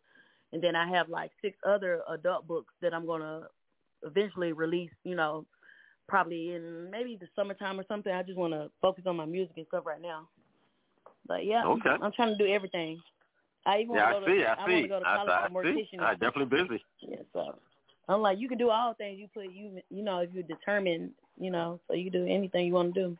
and 0.53 0.61
then 0.61 0.75
I 0.75 0.87
have 0.89 1.09
like 1.09 1.31
six 1.41 1.57
other 1.67 2.01
adult 2.09 2.47
books 2.47 2.73
that 2.81 2.93
I'm 2.93 3.05
gonna 3.05 3.47
eventually 4.03 4.51
release. 4.53 4.91
You 5.03 5.15
know, 5.15 5.45
probably 6.07 6.53
in 6.53 6.89
maybe 6.91 7.17
the 7.19 7.27
summertime 7.35 7.79
or 7.79 7.85
something. 7.87 8.13
I 8.13 8.23
just 8.23 8.37
want 8.37 8.53
to 8.53 8.69
focus 8.81 9.05
on 9.07 9.15
my 9.15 9.25
music 9.25 9.53
and 9.57 9.67
stuff 9.67 9.85
right 9.85 10.01
now. 10.01 10.27
But 11.27 11.45
yeah, 11.45 11.63
Okay. 11.65 11.95
I'm 12.01 12.11
trying 12.11 12.35
to 12.37 12.43
do 12.43 12.51
everything. 12.51 12.99
I 13.65 13.79
even 13.79 13.95
Yeah, 13.95 14.05
want 14.05 14.15
I 14.15 14.19
to 14.19 14.25
go 14.25 14.33
see. 14.33 14.39
to, 14.41 14.49
I 14.49 14.69
want 14.69 14.83
to 14.83 14.87
go 14.87 14.99
to 14.99 15.05
I, 15.05 15.15
college 15.15 15.31
I 15.31 15.47
for 15.47 15.63
see. 15.63 15.87
mortician. 15.97 16.01
I 16.01 16.11
definitely 16.13 16.45
busy. 16.45 16.83
Yeah, 17.01 17.17
so 17.33 17.59
I'm 18.07 18.21
like, 18.21 18.39
you 18.39 18.49
can 18.49 18.57
do 18.57 18.69
all 18.69 18.93
things 18.93 19.19
you 19.19 19.27
put 19.33 19.47
you 19.47 19.81
you 19.89 20.03
know 20.03 20.19
if 20.19 20.31
you're 20.33 20.43
determined, 20.43 21.11
you 21.39 21.51
know, 21.51 21.79
so 21.87 21.93
you 21.93 22.09
can 22.09 22.25
do 22.25 22.31
anything 22.31 22.65
you 22.65 22.73
want 22.73 22.93
to 22.93 23.01
do. 23.01 23.17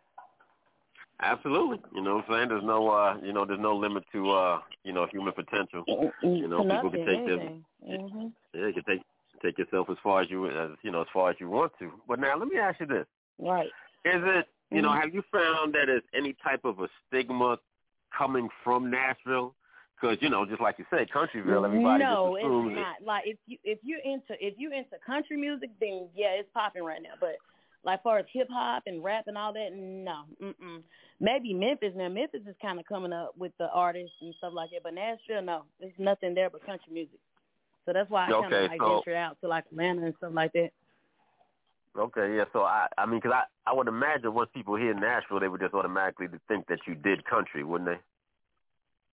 Absolutely. 1.21 1.79
You 1.93 2.01
know 2.01 2.15
what 2.15 2.25
I'm 2.29 2.33
saying? 2.33 2.49
There's 2.49 2.63
no 2.63 2.89
uh 2.89 3.17
you 3.23 3.33
know, 3.33 3.45
there's 3.45 3.59
no 3.59 3.75
limit 3.75 4.03
to 4.13 4.31
uh, 4.31 4.59
you 4.83 4.93
know, 4.93 5.05
human 5.11 5.33
potential. 5.33 5.83
You 6.23 6.47
know, 6.47 6.63
people 6.63 6.89
can 6.91 7.05
take 7.05 7.25
their 7.25 7.39
anything. 7.39 7.65
hmm 7.85 8.27
yeah, 8.53 8.67
you 8.67 8.73
can 8.73 8.83
take 8.85 9.01
take 9.43 9.57
yourself 9.57 9.89
as 9.89 9.97
far 10.03 10.21
as 10.21 10.29
you 10.29 10.47
as 10.47 10.69
you 10.81 10.91
know, 10.91 11.01
as 11.01 11.07
far 11.13 11.29
as 11.29 11.35
you 11.39 11.49
want 11.49 11.73
to. 11.79 11.91
But 12.07 12.19
now 12.19 12.37
let 12.37 12.47
me 12.47 12.57
ask 12.57 12.79
you 12.79 12.85
this. 12.85 13.05
Right. 13.37 13.67
Is 14.05 14.21
it 14.23 14.47
you 14.71 14.81
know, 14.81 14.89
Mhm. 14.91 15.01
have 15.01 15.13
you 15.13 15.23
found 15.31 15.73
that 15.73 15.87
there's 15.87 16.03
any 16.13 16.33
type 16.43 16.63
of 16.63 16.79
a 16.79 16.87
stigma 17.07 17.59
coming 18.15 18.49
from 18.63 18.89
Nashville? 18.89 19.55
Because 19.99 20.17
you 20.21 20.29
know, 20.29 20.45
just 20.45 20.61
like 20.61 20.77
you 20.79 20.85
said, 20.89 21.07
Countryville, 21.09 21.65
everybody 21.65 22.03
no, 22.03 22.35
just 22.37 22.45
assumes 22.45 22.71
it's 22.71 22.77
it. 22.77 22.81
not. 22.81 22.95
Like 23.05 23.23
if 23.25 23.37
you 23.47 23.57
if 23.63 23.79
you're 23.83 23.99
into 24.05 24.33
if 24.39 24.53
you 24.57 24.71
into 24.71 24.95
country 25.05 25.37
music, 25.37 25.71
then 25.81 26.07
yeah, 26.15 26.39
it's 26.39 26.49
popping 26.53 26.83
right 26.83 27.01
now. 27.01 27.15
But 27.19 27.35
like 27.83 28.01
far 28.03 28.19
as 28.19 28.25
hip 28.31 28.47
hop 28.51 28.83
and 28.85 29.03
rap 29.03 29.25
and 29.27 29.37
all 29.37 29.53
that, 29.53 29.69
no. 29.73 30.23
Mm-mm. 30.41 30.81
Maybe 31.19 31.53
Memphis 31.53 31.93
now. 31.95 32.07
Memphis 32.07 32.41
is 32.47 32.55
kind 32.61 32.79
of 32.79 32.85
coming 32.85 33.11
up 33.11 33.33
with 33.37 33.51
the 33.57 33.69
artists 33.73 34.15
and 34.21 34.33
stuff 34.37 34.53
like 34.55 34.69
that. 34.71 34.83
But 34.83 34.93
Nashville, 34.93 35.41
no, 35.41 35.63
there's 35.79 35.91
nothing 35.97 36.33
there 36.33 36.49
but 36.49 36.65
country 36.65 36.93
music. 36.93 37.19
So 37.85 37.93
that's 37.93 38.09
why 38.09 38.27
I 38.27 38.31
kind 38.31 38.45
of 38.45 38.51
Okay, 38.53 38.67
like 38.69 38.79
so- 38.79 38.95
ventured 38.95 39.15
out 39.15 39.37
to 39.41 39.47
like 39.47 39.65
Atlanta 39.71 40.05
and 40.05 40.13
stuff 40.17 40.31
like 40.33 40.53
that. 40.53 40.69
Okay, 41.97 42.35
yeah. 42.37 42.45
So 42.53 42.61
I, 42.61 42.87
I 42.97 43.05
mean, 43.05 43.19
because 43.19 43.33
I, 43.35 43.69
I 43.69 43.73
would 43.73 43.87
imagine 43.87 44.33
once 44.33 44.49
people 44.53 44.75
hear 44.75 44.93
Nashville, 44.93 45.39
they 45.39 45.47
would 45.47 45.59
just 45.59 45.73
automatically 45.73 46.27
think 46.47 46.67
that 46.67 46.79
you 46.87 46.95
did 46.95 47.25
country, 47.25 47.63
wouldn't 47.63 47.89
they? 47.89 47.97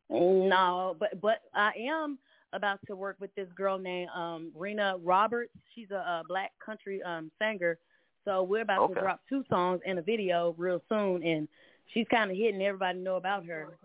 No, 0.10 0.95
but 0.99 1.19
but 1.22 1.41
I 1.53 1.72
am 1.90 2.19
about 2.53 2.80
to 2.88 2.95
work 2.95 3.18
with 3.19 3.34
this 3.36 3.48
girl 3.56 3.77
named 3.77 4.10
um 4.15 4.52
Rena 4.56 4.95
Roberts. 5.03 5.52
She's 5.73 5.91
a, 5.91 5.95
a 5.95 6.23
black 6.27 6.52
country 6.64 7.02
um 7.03 7.32
singer. 7.40 7.77
So 8.23 8.44
we're 8.44 8.61
about 8.61 8.82
Okay. 8.82 8.94
to 8.95 8.99
drop 9.02 9.22
two 9.30 9.44
songs 9.49 9.82
and 9.86 9.99
a 9.99 10.02
video 10.02 10.56
real 10.57 10.82
soon, 10.90 11.23
and 11.23 11.48
she's 11.94 12.07
kind 12.10 12.32
of 12.32 12.38
hitting 12.38 12.61
everybody 12.61 12.99
know 12.99 13.18
about 13.18 13.45
her. 13.45 13.77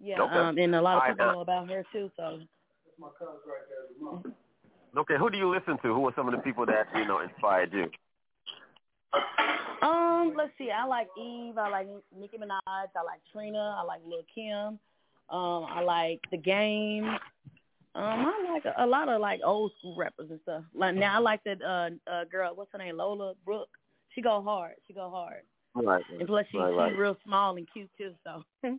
Yeah, 0.00 0.22
Okay. 0.22 0.38
um, 0.38 0.58
and 0.58 0.74
a 0.74 0.80
lot 0.80 0.96
of 0.98 1.16
people 1.16 1.28
uh, 1.28 1.32
know 1.32 1.40
about 1.40 1.68
her 1.68 1.84
too. 1.92 2.10
So 2.16 2.40
Okay, 4.96 5.14
who 5.18 5.30
do 5.30 5.36
you 5.38 5.50
listen 5.50 5.76
to? 5.82 5.94
Who 5.94 6.06
are 6.08 6.12
some 6.16 6.28
of 6.28 6.34
the 6.34 6.40
people 6.40 6.64
that 6.66 6.86
you 6.94 7.06
know 7.06 7.20
inspired 7.20 7.72
you? 7.72 7.90
Um, 9.82 10.34
let's 10.36 10.52
see. 10.58 10.70
I 10.70 10.84
like 10.86 11.08
Eve. 11.18 11.56
I 11.56 11.68
like 11.68 11.86
Nicki 12.18 12.36
Minaj. 12.36 12.60
I 12.66 13.02
like 13.04 13.20
Trina. 13.32 13.76
I 13.78 13.82
like 13.82 14.00
Lil 14.06 14.22
Kim. 14.34 14.78
Um, 15.30 15.66
I 15.68 15.80
like 15.82 16.20
The 16.30 16.36
Game. 16.36 17.04
Um, 17.04 17.18
I 17.94 18.52
like 18.52 18.64
a, 18.64 18.84
a 18.84 18.86
lot 18.86 19.08
of 19.08 19.20
like 19.20 19.40
old 19.44 19.72
school 19.78 19.96
rappers 19.96 20.28
and 20.30 20.40
stuff. 20.42 20.64
Like 20.74 20.94
now, 20.94 21.16
I 21.16 21.18
like 21.18 21.42
that 21.44 21.62
uh, 21.62 21.90
uh 22.10 22.24
girl. 22.24 22.52
What's 22.54 22.70
her 22.72 22.78
name? 22.78 22.96
Lola 22.96 23.34
Brooke. 23.44 23.68
She 24.14 24.22
go 24.22 24.42
hard. 24.42 24.74
She 24.86 24.94
go 24.94 25.10
hard. 25.10 25.42
Right. 25.74 26.04
And 26.18 26.26
plus, 26.26 26.46
she, 26.50 26.58
right. 26.58 26.90
she's 26.90 26.98
real 26.98 27.16
small 27.24 27.56
and 27.56 27.68
cute 27.72 27.90
too. 27.98 28.14
So 28.24 28.42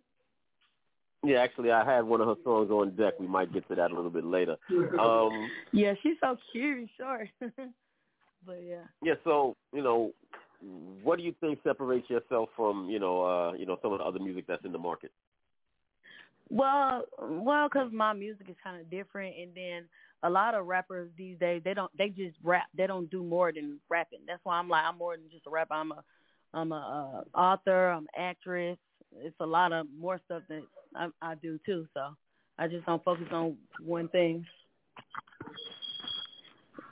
Yeah, 1.24 1.40
actually, 1.40 1.72
I 1.72 1.84
had 1.84 2.06
one 2.06 2.22
of 2.22 2.28
her 2.28 2.42
songs 2.44 2.72
on 2.72 2.96
deck. 2.96 3.20
We 3.20 3.28
might 3.28 3.52
get 3.54 3.68
to 3.68 3.76
that 3.76 3.92
a 3.92 3.96
little 3.96 4.12
bit 4.12 4.26
later. 4.26 4.56
Um, 5.00 5.50
yeah, 5.72 5.94
she's 6.02 6.16
so 6.22 6.38
cute 6.52 6.90
short. 6.98 7.30
but 8.46 8.60
yeah. 8.64 8.84
yeah, 9.02 9.14
so 9.24 9.56
you 9.74 9.84
know, 9.84 10.12
what 11.04 11.18
do 11.18 11.24
you 11.24 11.34
think 11.40 11.60
separates 11.64 12.10
yourself 12.10 12.50
from 12.56 12.90
you 12.90 13.00
know, 13.00 13.24
uh, 13.24 13.54
you 13.54 13.66
know, 13.66 13.78
some 13.82 13.94
of 13.94 14.00
the 14.00 14.06
other 14.06 14.20
music 14.20 14.46
that's 14.48 14.66
in 14.66 14.72
the 14.72 14.80
market? 14.80 15.12
Well, 16.50 17.04
well, 17.22 17.68
because 17.68 17.92
my 17.94 18.14
music 18.14 18.48
is 18.50 18.56
kind 18.64 18.82
of 18.82 18.90
different, 18.90 19.36
and 19.38 19.52
then 19.56 19.84
a 20.24 20.30
lot 20.30 20.56
of 20.56 20.66
rappers 20.66 21.10
these 21.18 21.38
days 21.40 21.62
they 21.64 21.74
don't 21.74 21.96
they 21.98 22.10
just 22.10 22.36
rap. 22.44 22.66
They 22.76 22.88
don't 22.88 23.10
do 23.10 23.24
more 23.24 23.52
than 23.52 23.80
rapping. 23.90 24.20
That's 24.28 24.44
why 24.44 24.58
I'm 24.58 24.70
like 24.70 24.84
I'm 24.84 24.98
more 24.98 25.16
than 25.16 25.30
just 25.32 25.48
a 25.48 25.50
rapper. 25.50 25.76
I'm 25.76 25.92
a 25.92 26.04
I'm 26.54 26.72
a 26.72 27.24
uh, 27.36 27.38
author. 27.38 27.90
I'm 27.90 28.08
an 28.16 28.22
actress. 28.22 28.78
It's 29.18 29.36
a 29.40 29.46
lot 29.46 29.72
of 29.72 29.88
more 29.98 30.20
stuff 30.26 30.44
that 30.50 30.62
I, 30.96 31.08
I 31.22 31.36
do 31.36 31.60
too. 31.66 31.88
So 31.94 32.16
I 32.58 32.68
just 32.68 32.86
don't 32.86 33.04
focus 33.04 33.28
on 33.32 33.58
one 33.84 34.10
thing. 34.10 34.46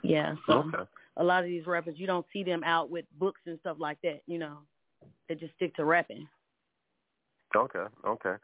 Yeah. 0.02 0.34
So 0.46 0.52
Okay. 0.52 0.90
A 1.18 1.24
lot 1.24 1.42
of 1.42 1.46
these 1.46 1.66
rappers, 1.66 1.96
you 1.98 2.06
don't 2.06 2.26
see 2.32 2.42
them 2.42 2.62
out 2.64 2.90
with 2.90 3.04
books 3.18 3.40
and 3.46 3.58
stuff 3.60 3.76
like 3.78 3.98
that. 4.02 4.20
You 4.26 4.38
know, 4.38 4.58
they 5.28 5.34
just 5.34 5.54
stick 5.56 5.74
to 5.76 5.84
rapping. 5.84 6.26
Okay, 7.54 7.84
okay. 8.06 8.34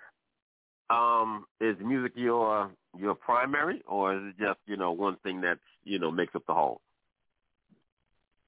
Um, 0.91 1.47
is 1.61 1.77
music 1.81 2.13
your 2.17 2.71
your 2.99 3.15
primary, 3.15 3.83
or 3.89 4.15
is 4.15 4.23
it 4.29 4.39
just 4.39 4.59
you 4.67 4.77
know 4.77 4.93
one 4.93 5.17
thing 5.23 5.41
that 5.43 5.59
you 5.85 5.99
know 5.99 6.11
makes 6.11 6.35
up 6.35 6.43
the 6.47 6.55
whole? 6.55 6.81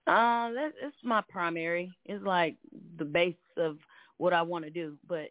Um, 0.07 0.55
that 0.55 0.73
it's 0.83 0.97
my 1.03 1.23
primary. 1.29 1.93
It's 2.05 2.25
like 2.25 2.57
the 2.99 3.05
base 3.05 3.35
of 3.57 3.79
what 4.19 4.33
I 4.33 4.43
want 4.43 4.65
to 4.65 4.71
do, 4.71 4.97
but 5.09 5.29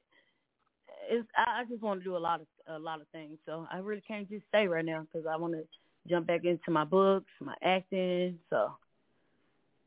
it's 1.10 1.28
I, 1.38 1.62
I 1.62 1.64
just 1.70 1.82
want 1.82 2.00
to 2.00 2.04
do 2.04 2.18
a 2.18 2.20
lot 2.20 2.42
of 2.42 2.48
a 2.68 2.80
lot 2.80 3.02
of 3.02 3.08
things. 3.10 3.38
So 3.46 3.68
I 3.72 3.78
really 3.78 4.04
can't 4.08 4.30
just 4.30 4.46
stay 4.50 4.68
right 4.68 4.86
now 4.86 5.06
because 5.06 5.28
I 5.28 5.36
want 5.36 5.54
to 5.54 5.64
jump 6.08 6.28
back 6.28 6.46
into 6.46 6.72
my 6.72 6.84
books, 6.84 7.32
my 7.40 7.56
acting. 7.64 8.40
So 8.50 8.72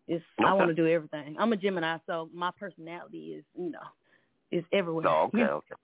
it's 0.09 0.24
I 0.44 0.55
want 0.55 0.68
to 0.68 0.74
do 0.74 0.89
everything. 0.89 1.36
I'm 1.39 1.52
a 1.52 1.56
Gemini, 1.56 1.98
so 2.06 2.28
my 2.32 2.51
personality 2.59 3.35
is 3.39 3.44
you 3.56 3.70
know 3.70 3.78
is 4.51 4.64
everywhere. 4.72 5.06
Oh, 5.06 5.30
okay, 5.35 5.43
okay. 5.43 5.74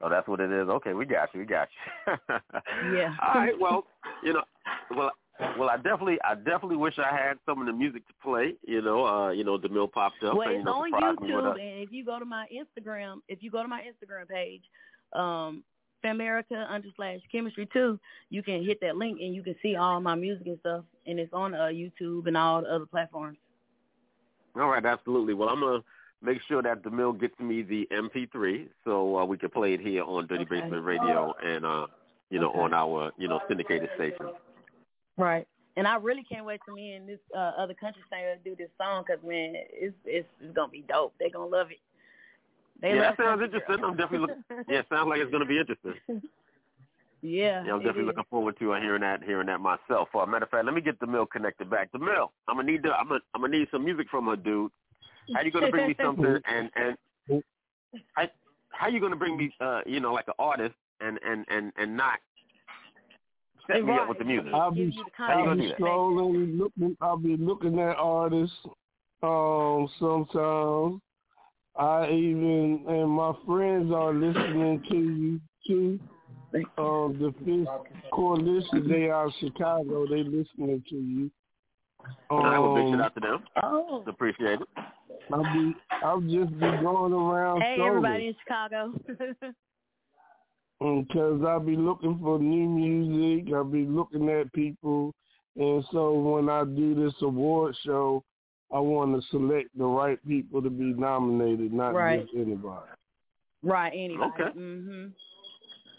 Oh, 0.00 0.08
that's 0.08 0.28
what 0.28 0.40
it 0.40 0.52
is. 0.52 0.68
Okay, 0.68 0.92
we 0.92 1.06
got 1.06 1.28
you. 1.34 1.40
We 1.40 1.46
got 1.46 1.68
you. 2.06 2.14
Yeah. 2.94 3.14
All 3.22 3.40
right. 3.40 3.58
Well, 3.58 3.84
you 4.22 4.32
know, 4.32 4.42
well, 4.96 5.10
well, 5.58 5.68
I 5.68 5.76
definitely, 5.76 6.18
I 6.24 6.34
definitely 6.34 6.76
wish 6.76 6.98
I 6.98 7.14
had 7.14 7.38
some 7.46 7.60
of 7.60 7.66
the 7.66 7.72
music 7.72 8.06
to 8.06 8.14
play. 8.22 8.54
You 8.66 8.82
know, 8.82 9.06
uh, 9.06 9.30
you 9.30 9.44
know, 9.44 9.58
Demille 9.58 9.90
popped 9.90 10.22
up 10.24 10.36
Well, 10.36 10.48
and 10.48 10.52
you 10.52 10.58
it's 10.58 10.66
know 10.66 10.72
on 10.72 10.90
surprised 10.90 11.20
me 11.20 11.34
with 11.34 11.44
YouTube, 11.44 11.60
and 11.60 11.82
if 11.82 11.92
you 11.92 12.04
go 12.04 12.18
to 12.18 12.24
my 12.24 12.46
Instagram, 12.52 13.18
if 13.28 13.42
you 13.42 13.50
go 13.50 13.62
to 13.62 13.68
my 13.68 13.82
Instagram 13.82 14.28
page, 14.28 14.62
um, 15.14 15.64
Famerica 16.04 16.66
under 16.70 16.88
slash 16.96 17.20
chemistry 17.30 17.68
too. 17.72 17.98
you 18.30 18.42
can 18.42 18.64
hit 18.64 18.80
that 18.80 18.96
link 18.96 19.18
and 19.20 19.34
you 19.34 19.42
can 19.42 19.56
see 19.62 19.76
all 19.76 20.00
my 20.00 20.14
music 20.14 20.46
and 20.46 20.58
stuff, 20.60 20.84
and 21.06 21.18
it's 21.18 21.32
on 21.32 21.54
uh, 21.54 21.64
YouTube 21.64 22.26
and 22.26 22.36
all 22.36 22.62
the 22.62 22.68
other 22.74 22.86
platforms. 22.86 23.38
All 24.56 24.68
right, 24.68 24.84
absolutely. 24.84 25.34
Well, 25.34 25.48
I'm 25.48 25.60
gonna 25.60 25.82
make 26.22 26.38
sure 26.48 26.62
that 26.62 26.82
Demille 26.82 27.18
gets 27.20 27.38
me 27.38 27.62
the 27.62 27.86
MP3 27.92 28.68
so 28.84 29.18
uh, 29.18 29.24
we 29.24 29.36
can 29.38 29.50
play 29.50 29.74
it 29.74 29.80
here 29.80 30.02
on 30.02 30.26
Dirty 30.26 30.42
Okay. 30.44 30.60
Basement 30.60 30.84
Radio 30.84 31.34
and 31.44 31.64
uh, 31.64 31.86
you 32.30 32.40
know, 32.40 32.50
Okay. 32.50 32.58
on 32.58 32.74
our 32.74 33.12
you 33.18 33.28
know 33.28 33.40
syndicated 33.48 33.88
station. 33.94 34.30
Right. 35.16 35.46
And 35.76 35.86
I 35.86 35.94
really 35.96 36.24
can't 36.24 36.44
wait 36.44 36.60
for 36.66 36.72
me 36.72 36.94
and 36.94 37.08
this 37.08 37.20
uh, 37.36 37.52
other 37.56 37.74
country 37.74 38.02
singer 38.10 38.34
to 38.34 38.42
do 38.42 38.56
this 38.56 38.70
song 38.78 39.04
because 39.06 39.22
man, 39.24 39.52
it's, 39.54 39.94
it's 40.04 40.26
it's 40.40 40.54
gonna 40.54 40.70
be 40.72 40.84
dope. 40.88 41.14
They're 41.20 41.30
gonna 41.30 41.46
love 41.46 41.70
it. 41.70 41.78
They 42.80 42.90
yeah, 42.94 43.00
that 43.00 43.16
sounds 43.16 43.40
country 43.40 43.44
interesting. 43.46 43.84
I'm 43.84 43.96
definitely 43.96 44.18
looking. 44.28 44.44
Yeah, 44.68 44.78
it 44.80 44.86
sounds 44.88 45.08
like 45.08 45.20
it's 45.20 45.30
gonna 45.32 45.46
be 45.46 45.58
interesting. 45.58 45.94
Yeah, 47.20 47.64
Yeah, 47.64 47.72
I'm 47.72 47.78
definitely 47.80 48.02
is. 48.02 48.06
looking 48.06 48.24
forward 48.30 48.56
to 48.60 48.74
uh, 48.74 48.80
hearing 48.80 49.00
that, 49.00 49.24
hearing 49.24 49.48
that 49.48 49.58
myself. 49.60 50.08
Uh, 50.14 50.24
matter 50.24 50.44
of 50.44 50.50
fact, 50.50 50.64
let 50.64 50.72
me 50.72 50.80
get 50.80 51.00
the 51.00 51.06
mill 51.08 51.26
connected 51.26 51.68
back. 51.68 51.90
The 51.90 51.98
mill, 51.98 52.30
I'm 52.46 52.56
gonna 52.56 52.70
need 52.70 52.84
the, 52.84 52.92
I'm 52.92 53.08
gonna, 53.08 53.18
I'm 53.34 53.40
gonna 53.40 53.58
need 53.58 53.66
some 53.72 53.84
music 53.84 54.06
from 54.08 54.26
her, 54.26 54.36
dude. 54.36 54.70
How 55.34 55.42
you 55.42 55.50
gonna 55.50 55.68
bring 55.68 55.88
me 55.88 55.96
something 56.00 56.38
and 56.48 56.70
and 56.76 57.42
how, 58.12 58.28
how 58.70 58.86
you 58.86 59.00
gonna 59.00 59.16
bring 59.16 59.36
me, 59.36 59.52
uh, 59.60 59.80
you 59.84 59.98
know, 59.98 60.12
like 60.12 60.28
an 60.28 60.34
artist 60.38 60.76
and 61.00 61.18
and 61.26 61.44
and 61.50 61.72
and 61.76 61.96
not 61.96 62.20
set 63.66 63.84
me 63.84 63.94
up 63.94 64.08
with 64.08 64.18
the 64.18 64.24
music? 64.24 64.54
I'll 64.54 64.70
be, 64.70 64.96
How 65.16 65.32
you 65.32 65.38
I'll 65.40 65.44
gonna 65.46 65.56
be 65.56 65.62
do 65.62 65.68
that? 65.70 65.80
scrolling, 65.80 66.56
looking. 66.56 66.96
I'll 67.00 67.16
be 67.16 67.36
looking 67.36 67.80
at 67.80 67.96
artists. 67.96 68.56
Um, 69.24 69.88
sometimes 69.98 71.00
I 71.78 72.10
even 72.10 72.84
and 72.88 73.08
my 73.08 73.32
friends 73.46 73.92
are 73.92 74.12
listening 74.12 74.82
to 74.90 74.96
you 74.96 75.40
too. 75.66 76.00
Um, 76.78 77.16
the 77.20 77.34
Fifth 77.44 77.68
Coalition, 78.10 78.88
they 78.88 79.10
are 79.10 79.30
Chicago. 79.38 80.06
They 80.06 80.22
listening 80.22 80.82
to 80.88 80.96
you. 80.96 81.30
All 82.30 82.42
right, 82.42 82.58
well, 82.58 82.74
big 82.74 82.86
Um, 82.86 82.92
shout 82.92 83.00
out 83.02 83.14
to 83.14 83.20
them. 83.20 83.44
Oh. 83.62 84.04
Appreciate 84.06 84.60
it. 84.60 84.68
I'll 85.32 85.42
be, 85.42 85.74
I'll 86.02 86.20
just 86.20 86.52
be 86.54 86.70
going 86.82 87.12
around. 87.12 87.60
Hey, 87.60 87.74
solo. 87.76 87.88
everybody 87.88 88.28
in 88.28 88.34
Chicago. 88.42 88.94
because 90.80 91.42
I'll 91.46 91.60
be 91.60 91.76
looking 91.76 92.18
for 92.22 92.38
new 92.38 92.68
music. 92.68 93.52
I'll 93.52 93.64
be 93.64 93.84
looking 93.84 94.28
at 94.30 94.52
people, 94.52 95.12
and 95.56 95.84
so 95.92 96.12
when 96.14 96.48
I 96.48 96.64
do 96.64 96.94
this 96.94 97.14
award 97.20 97.76
show, 97.84 98.24
I 98.70 98.78
want 98.80 99.14
to 99.20 99.26
select 99.30 99.76
the 99.76 99.84
right 99.86 100.18
people 100.26 100.60
to 100.62 100.68
be 100.70 100.92
nominated, 100.92 101.72
not 101.72 101.94
Right. 101.94 102.20
just 102.22 102.34
anybody. 102.34 102.86
right. 103.62 103.92
Anybody. 103.94 104.30
Okay. 104.42 104.58
Mm-hmm. 104.58 105.06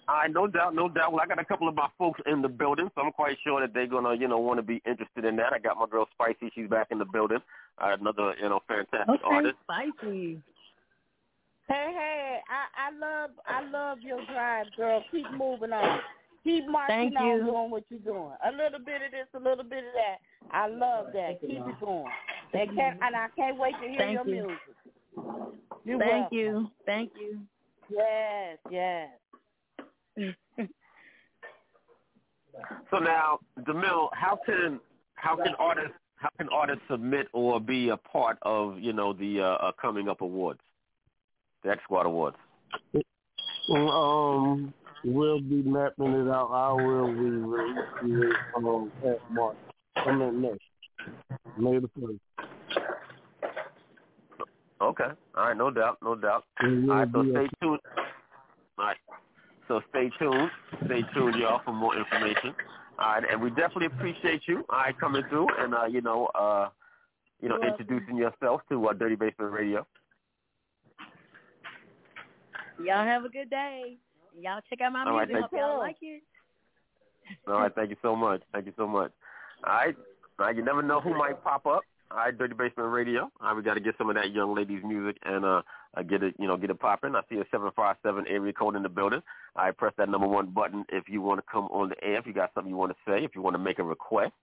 All 0.07 0.15
right, 0.15 0.31
no 0.31 0.47
doubt, 0.47 0.73
no 0.73 0.89
doubt. 0.89 1.11
Well, 1.13 1.21
I 1.23 1.27
got 1.27 1.37
a 1.37 1.45
couple 1.45 1.67
of 1.67 1.75
my 1.75 1.87
folks 1.99 2.19
in 2.25 2.41
the 2.41 2.47
building, 2.49 2.89
so 2.95 3.01
I'm 3.01 3.11
quite 3.11 3.37
sure 3.43 3.61
that 3.61 3.75
they're 3.75 3.85
gonna, 3.85 4.15
you 4.15 4.27
know, 4.27 4.39
want 4.39 4.57
to 4.57 4.63
be 4.63 4.81
interested 4.87 5.23
in 5.23 5.35
that. 5.35 5.53
I 5.53 5.59
got 5.59 5.77
my 5.77 5.85
girl 5.85 6.07
Spicy; 6.13 6.49
she's 6.55 6.67
back 6.67 6.87
in 6.89 6.97
the 6.97 7.05
building. 7.05 7.37
Uh, 7.77 7.95
another, 7.99 8.33
you 8.41 8.49
know, 8.49 8.59
fantastic 8.67 9.07
Okay, 9.07 9.19
artist. 9.23 9.55
spicy. 9.65 10.41
Hey, 11.67 11.91
hey, 11.93 12.39
I, 12.49 12.89
I 12.89 12.97
love 12.97 13.29
I 13.45 13.69
love 13.69 13.99
your 14.01 14.25
drive, 14.25 14.65
girl. 14.75 15.03
Keep 15.11 15.31
moving 15.37 15.71
on. 15.73 15.99
Keep 16.43 16.67
marching 16.67 17.13
Thank 17.13 17.19
on 17.19 17.45
doing 17.45 17.69
what 17.69 17.83
you're 17.89 17.99
doing. 17.99 18.33
A 18.47 18.51
little 18.51 18.79
bit 18.79 19.03
of 19.05 19.11
this, 19.11 19.27
a 19.35 19.37
little 19.37 19.63
bit 19.63 19.83
of 19.85 19.93
that. 19.93 20.17
I 20.51 20.67
love 20.67 21.07
that. 21.13 21.41
Keep 21.41 21.51
it 21.51 21.79
going. 21.79 22.05
They 22.53 22.65
can't, 22.65 22.99
and 23.01 23.15
I 23.15 23.27
can't 23.35 23.57
wait 23.57 23.73
to 23.81 23.87
hear 23.87 23.97
Thank 23.97 24.13
your 24.13 24.27
you. 24.27 24.47
music. 24.47 24.57
You're 25.85 25.99
Thank 25.99 26.31
welcome. 26.31 26.37
you. 26.37 26.71
Thank 26.85 27.11
you. 27.19 27.39
Yes, 27.89 28.57
yes. 28.69 29.09
So 32.91 32.97
now, 32.97 33.39
Demille, 33.61 34.09
how 34.13 34.39
can 34.45 34.79
how 35.15 35.35
can 35.35 35.55
artists 35.59 35.93
how 36.15 36.29
can 36.37 36.49
artists 36.49 36.83
submit 36.89 37.27
or 37.31 37.59
be 37.59 37.89
a 37.89 37.97
part 37.97 38.37
of, 38.41 38.77
you 38.79 38.91
know, 38.91 39.13
the 39.13 39.39
uh, 39.39 39.45
uh, 39.45 39.71
coming 39.81 40.09
up 40.09 40.21
awards, 40.21 40.59
the 41.63 41.71
X 41.71 41.81
Squad 41.83 42.05
Awards? 42.05 42.35
Um, 43.71 44.73
we'll 45.05 45.39
be 45.39 45.61
mapping 45.63 46.13
it 46.13 46.29
out. 46.29 46.49
I 46.51 46.73
will 46.73 47.07
be 47.07 47.29
releasing 47.29 48.29
it 48.29 48.35
um, 48.57 48.91
at 49.05 49.31
March. 49.31 49.55
I 50.05 50.11
mean 50.15 50.41
next 50.41 50.59
May 51.57 51.79
the 51.79 51.89
first. 51.99 52.19
Okay. 54.81 55.03
All 55.35 55.47
right, 55.47 55.57
no 55.57 55.69
doubt, 55.71 55.97
no 56.01 56.15
doubt. 56.15 56.45
And 56.59 56.89
All 56.89 56.97
we'll 56.97 57.05
right, 57.05 57.09
so 57.13 57.31
stay 57.31 57.47
tuned. 57.61 57.79
All 58.77 58.85
right. 58.85 58.97
So 59.67 59.81
stay 59.89 60.09
tuned. 60.17 60.49
Stay 60.85 61.01
tuned, 61.13 61.35
y'all, 61.35 61.61
for 61.65 61.73
more 61.73 61.97
information. 61.97 62.55
All 62.97 63.13
right, 63.13 63.23
and 63.29 63.41
we 63.41 63.49
definitely 63.49 63.87
appreciate 63.87 64.41
you. 64.47 64.63
All 64.69 64.79
right, 64.79 64.97
coming 64.99 65.23
through 65.29 65.47
and 65.59 65.73
uh, 65.75 65.85
you 65.85 66.01
know, 66.01 66.27
uh, 66.35 66.69
you 67.41 67.49
know, 67.49 67.55
You're 67.55 67.69
welcome. 67.69 67.85
introducing 67.87 68.17
yourself 68.17 68.61
to 68.69 68.87
uh, 68.87 68.93
Dirty 68.93 69.15
Basement 69.15 69.51
Radio. 69.51 69.85
Y'all 72.83 73.05
have 73.05 73.25
a 73.25 73.29
good 73.29 73.49
day. 73.49 73.97
Y'all 74.39 74.61
check 74.69 74.79
out 74.81 74.93
my 74.93 75.03
All 75.05 75.13
right, 75.17 75.27
music. 75.27 75.41
thank 75.49 75.51
Hope 75.51 75.59
y'all 75.59 75.73
you. 75.73 75.79
like 75.79 75.97
it. 76.01 76.23
All 77.47 77.53
right, 77.59 77.73
thank 77.75 77.89
you 77.89 77.97
so 78.01 78.15
much. 78.15 78.41
Thank 78.53 78.65
you 78.65 78.73
so 78.77 78.87
much. 78.87 79.11
All 79.65 79.73
right, 79.73 79.95
right, 80.37 80.55
you 80.55 80.63
never 80.63 80.81
know 80.81 81.01
who 81.01 81.17
might 81.17 81.43
pop 81.43 81.65
up. 81.65 81.81
All 82.11 82.17
right, 82.17 82.35
Dirty 82.35 82.55
Basement 82.55 82.91
Radio. 82.91 83.29
All 83.41 83.47
right, 83.47 83.55
we 83.55 83.61
got 83.61 83.75
to 83.75 83.79
get 83.79 83.95
some 83.97 84.09
of 84.09 84.15
that 84.15 84.31
young 84.33 84.55
lady's 84.55 84.83
music 84.83 85.17
and 85.23 85.45
uh, 85.45 85.61
uh 85.95 86.01
get 86.01 86.23
it, 86.23 86.33
you 86.39 86.47
know, 86.47 86.57
get 86.57 86.69
it 86.69 86.79
popping. 86.79 87.13
I 87.13 87.21
see 87.29 87.35
a 87.35 87.43
seven 87.51 87.69
five 87.75 87.97
seven 88.01 88.25
area 88.27 88.53
code 88.53 88.75
in 88.75 88.83
the 88.83 88.89
building. 88.89 89.21
All 89.55 89.65
right, 89.65 89.77
press 89.77 89.93
that 89.97 90.09
number 90.09 90.27
one 90.27 90.47
button 90.47 90.85
if 90.89 91.09
you 91.09 91.21
want 91.21 91.39
to 91.39 91.51
come 91.51 91.65
on 91.65 91.89
the 91.89 92.03
air. 92.03 92.17
If 92.17 92.25
you 92.25 92.33
got 92.33 92.51
something 92.53 92.69
you 92.69 92.77
want 92.77 92.93
to 92.93 92.97
say, 93.05 93.23
if 93.23 93.35
you 93.35 93.41
want 93.41 93.55
to 93.55 93.61
make 93.61 93.79
a 93.79 93.83
request. 93.83 94.33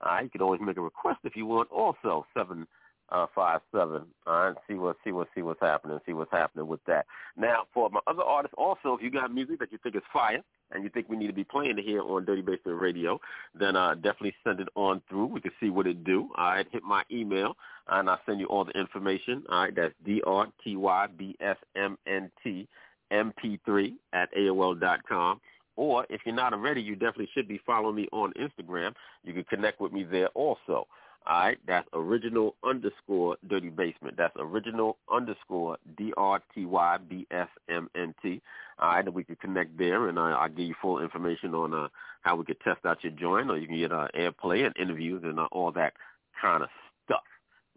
All 0.00 0.12
right, 0.12 0.24
you 0.24 0.30
can 0.30 0.42
always 0.42 0.60
make 0.60 0.76
a 0.76 0.80
request 0.80 1.18
if 1.24 1.36
you 1.36 1.44
want. 1.44 1.70
Also, 1.70 2.24
seven 2.34 2.66
uh, 3.10 3.26
five 3.34 3.60
seven. 3.72 4.02
All 4.26 4.46
right, 4.46 4.56
see 4.68 4.74
what 4.74 4.96
see 5.04 5.12
what 5.12 5.28
see 5.34 5.42
what's 5.42 5.60
happening. 5.60 5.98
See 6.06 6.12
what's 6.12 6.32
happening 6.32 6.66
with 6.66 6.80
that. 6.86 7.04
Now, 7.36 7.64
for 7.74 7.90
my 7.90 8.00
other 8.06 8.22
artists, 8.22 8.54
also, 8.56 8.94
if 8.94 9.02
you 9.02 9.10
got 9.10 9.34
music 9.34 9.58
that 9.58 9.70
you 9.70 9.78
think 9.82 9.96
is 9.96 10.02
fire 10.12 10.42
and 10.72 10.84
you 10.84 10.90
think 10.90 11.08
we 11.08 11.16
need 11.16 11.26
to 11.28 11.32
be 11.32 11.44
playing 11.44 11.78
it 11.78 11.84
here 11.84 12.02
on 12.02 12.24
Dirty 12.24 12.42
Basement 12.42 12.80
Radio, 12.80 13.20
then 13.54 13.76
uh, 13.76 13.94
definitely 13.94 14.34
send 14.44 14.60
it 14.60 14.68
on 14.74 15.02
through. 15.08 15.26
We 15.26 15.40
can 15.40 15.52
see 15.60 15.70
what 15.70 15.86
it 15.86 16.04
do. 16.04 16.30
All 16.36 16.46
right, 16.46 16.66
hit 16.70 16.82
my 16.82 17.02
email 17.10 17.56
and 17.88 18.08
I'll 18.08 18.20
send 18.26 18.40
you 18.40 18.46
all 18.46 18.64
the 18.64 18.78
information. 18.78 19.44
All 19.48 19.64
right, 19.64 19.74
that's 19.74 19.94
D 20.04 20.22
R 20.26 20.46
T 20.62 20.76
Y 20.76 21.06
B 21.16 21.36
S 21.40 21.56
M 21.76 21.98
N 22.06 22.30
T 22.42 22.68
M 23.10 23.32
P 23.40 23.58
three 23.64 23.94
at 24.12 24.34
AOL 24.34 24.78
dot 24.78 25.00
com. 25.08 25.40
Or 25.76 26.06
if 26.10 26.20
you're 26.24 26.34
not 26.34 26.52
already, 26.52 26.82
you 26.82 26.94
definitely 26.94 27.30
should 27.34 27.48
be 27.48 27.60
following 27.64 27.96
me 27.96 28.08
on 28.12 28.32
Instagram. 28.34 28.92
You 29.24 29.32
can 29.32 29.44
connect 29.44 29.80
with 29.80 29.92
me 29.92 30.04
there 30.04 30.28
also. 30.28 30.86
All 31.24 31.38
right, 31.38 31.58
that's 31.68 31.86
original 31.92 32.56
underscore 32.64 33.36
dirty 33.48 33.68
basement. 33.68 34.16
That's 34.16 34.34
original 34.38 34.96
underscore 35.12 35.76
D 35.96 36.12
R 36.16 36.42
T 36.52 36.64
Y 36.64 36.98
B 37.08 37.26
S 37.30 37.48
M 37.68 37.88
N 37.94 38.12
T. 38.22 38.42
All 38.80 38.88
right, 38.88 39.04
and 39.04 39.14
we 39.14 39.22
can 39.22 39.36
connect 39.36 39.78
there, 39.78 40.08
and 40.08 40.18
uh, 40.18 40.22
I'll 40.22 40.48
give 40.48 40.66
you 40.66 40.74
full 40.82 41.00
information 41.00 41.54
on 41.54 41.72
uh, 41.74 41.88
how 42.22 42.34
we 42.34 42.44
could 42.44 42.60
test 42.60 42.84
out 42.84 43.04
your 43.04 43.12
joint, 43.12 43.50
or 43.50 43.56
you 43.56 43.68
can 43.68 43.78
get 43.78 43.92
uh, 43.92 44.08
airplay 44.16 44.66
and 44.66 44.76
interviews 44.76 45.22
and 45.24 45.38
uh, 45.38 45.46
all 45.52 45.70
that 45.72 45.92
kind 46.40 46.64
of 46.64 46.68
stuff. 47.04 47.22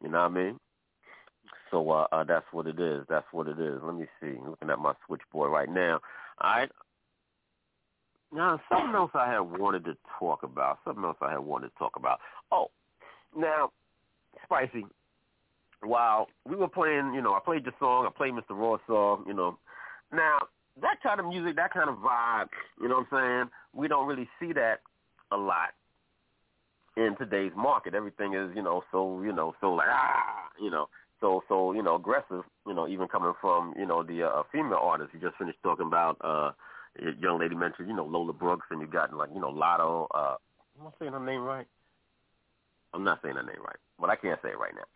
You 0.01 0.09
know 0.09 0.21
what 0.21 0.31
I 0.31 0.43
mean? 0.43 0.59
So 1.69 1.91
uh, 1.91 2.07
uh, 2.11 2.23
that's 2.23 2.45
what 2.51 2.65
it 2.65 2.79
is. 2.79 3.05
That's 3.09 3.27
what 3.31 3.47
it 3.47 3.59
is. 3.59 3.79
Let 3.83 3.95
me 3.95 4.05
see. 4.19 4.37
looking 4.43 4.71
at 4.71 4.79
my 4.79 4.93
switchboard 5.05 5.51
right 5.51 5.69
now. 5.69 5.99
All 6.41 6.49
right. 6.49 6.71
Now, 8.31 8.59
something 8.69 8.95
else 8.95 9.11
I 9.13 9.31
had 9.31 9.39
wanted 9.39 9.85
to 9.85 9.95
talk 10.19 10.43
about. 10.43 10.79
Something 10.83 11.03
else 11.03 11.17
I 11.21 11.31
had 11.31 11.39
wanted 11.39 11.69
to 11.69 11.75
talk 11.77 11.93
about. 11.95 12.19
Oh, 12.51 12.67
now, 13.35 13.71
Spicy, 14.43 14.85
while 15.81 16.27
we 16.47 16.55
were 16.55 16.67
playing, 16.67 17.13
you 17.13 17.21
know, 17.21 17.33
I 17.33 17.39
played 17.43 17.63
your 17.65 17.73
song, 17.79 18.07
I 18.07 18.15
played 18.15 18.33
Mr. 18.33 18.51
Raw's 18.51 18.79
song, 18.87 19.25
you 19.27 19.33
know. 19.33 19.57
Now, 20.13 20.39
that 20.81 21.01
kind 21.03 21.19
of 21.19 21.27
music, 21.27 21.55
that 21.55 21.73
kind 21.73 21.89
of 21.89 21.97
vibe, 21.97 22.47
you 22.81 22.87
know 22.87 23.05
what 23.09 23.17
I'm 23.17 23.45
saying? 23.45 23.49
We 23.73 23.87
don't 23.87 24.07
really 24.07 24.27
see 24.39 24.53
that 24.53 24.81
a 25.31 25.37
lot 25.37 25.69
in 26.97 27.15
today's 27.17 27.51
market. 27.55 27.93
Everything 27.93 28.33
is, 28.33 28.49
you 28.55 28.61
know, 28.61 28.83
so, 28.91 29.21
you 29.23 29.31
know, 29.31 29.53
so 29.61 29.73
like, 29.73 29.87
ah, 29.89 30.49
you 30.61 30.69
know, 30.69 30.87
so, 31.21 31.43
so, 31.47 31.71
you 31.73 31.81
know, 31.81 31.95
aggressive, 31.95 32.43
you 32.67 32.73
know, 32.73 32.87
even 32.87 33.07
coming 33.07 33.33
from, 33.39 33.73
you 33.77 33.85
know, 33.85 34.03
the 34.03 34.23
uh, 34.23 34.43
female 34.51 34.79
artists. 34.81 35.13
You 35.13 35.19
just 35.19 35.37
finished 35.37 35.57
talking 35.63 35.87
about, 35.87 36.17
uh, 36.21 36.51
young 37.19 37.39
lady 37.39 37.55
mentioned, 37.55 37.87
you 37.87 37.95
know, 37.95 38.05
Lola 38.05 38.33
Brooks, 38.33 38.67
and 38.69 38.81
you 38.81 38.87
got, 38.87 39.13
like, 39.13 39.29
you 39.33 39.39
know, 39.39 39.51
Latto, 39.51 40.07
uh, 40.13 40.35
am 40.79 40.87
I 40.87 40.89
saying 40.99 41.13
her 41.13 41.19
name 41.19 41.41
right? 41.41 41.67
I'm 42.95 43.03
not 43.03 43.19
saying 43.21 43.35
her 43.35 43.43
name 43.43 43.61
right, 43.63 43.77
but 43.99 44.09
I 44.09 44.15
can't 44.15 44.39
say 44.41 44.49
it 44.49 44.59
right 44.59 44.73
now. 44.75 44.87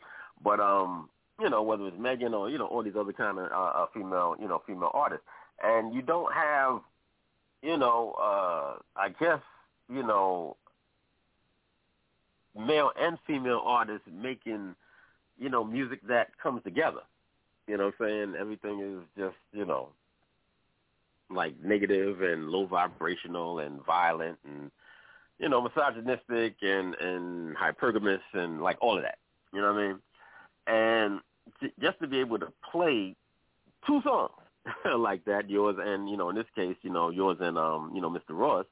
But 0.44 0.60
um, 0.60 1.10
you 1.40 1.50
know, 1.50 1.62
whether 1.62 1.88
it's 1.88 2.00
Megan 2.00 2.34
or 2.34 2.50
you 2.50 2.58
know 2.58 2.68
all 2.68 2.84
these 2.84 2.96
other 2.98 3.14
kind 3.14 3.38
of 3.38 3.52
uh, 3.52 3.56
uh, 3.56 3.86
female, 3.94 4.36
you 4.40 4.48
know, 4.48 4.62
female 4.66 4.92
artists, 4.94 5.26
and 5.64 5.94
you 5.94 6.02
don't 6.02 6.34
have, 6.34 6.80
you 7.62 7.78
know, 7.78 8.16
uh, 8.20 8.80
I 8.96 9.10
guess 9.20 9.42
you 9.90 10.04
know, 10.04 10.56
male 12.58 12.92
and 13.00 13.18
female 13.26 13.62
artists 13.66 14.08
making, 14.14 14.76
you 15.38 15.50
know, 15.50 15.64
music 15.64 16.00
that 16.08 16.30
comes 16.42 16.64
together. 16.64 17.02
You 17.68 17.78
know 17.78 17.86
what 17.86 18.08
I'm 18.08 18.08
saying? 18.08 18.36
Everything 18.40 18.80
is 18.80 19.04
just, 19.18 19.36
you 19.52 19.66
know, 19.66 19.90
like 21.30 21.54
negative 21.64 22.22
and 22.22 22.50
low 22.50 22.66
vibrational 22.66 23.60
and 23.60 23.84
violent 23.86 24.38
and 24.46 24.72
you 25.40 25.50
know, 25.50 25.62
misogynistic 25.62 26.56
and 26.62 26.96
and 26.96 27.56
hypergamous 27.56 28.20
and 28.34 28.62
like 28.62 28.78
all 28.82 28.98
of 28.98 29.04
that. 29.04 29.18
You 29.54 29.62
know 29.62 29.74
what 29.74 29.80
I 29.80 29.88
mean? 29.88 30.00
And 30.68 31.20
j- 31.62 31.74
just 31.82 32.00
to 32.02 32.08
be 32.08 32.20
able 32.20 32.40
to 32.40 32.52
play 32.72 33.16
two 33.88 34.02
songs 34.04 34.32
like 34.98 35.26
that, 35.26 35.50
yours 35.50 35.78
and 35.80 36.10
you 36.10 36.18
know, 36.18 36.30
in 36.30 36.36
this 36.36 36.46
case, 36.56 36.76
you 36.82 36.92
know, 36.92 37.10
yours 37.10 37.38
and 37.40 37.58
um, 37.58 37.92
you 37.96 38.02
know, 38.02 38.10
Mr. 38.10 38.32
Ross, 38.32 38.66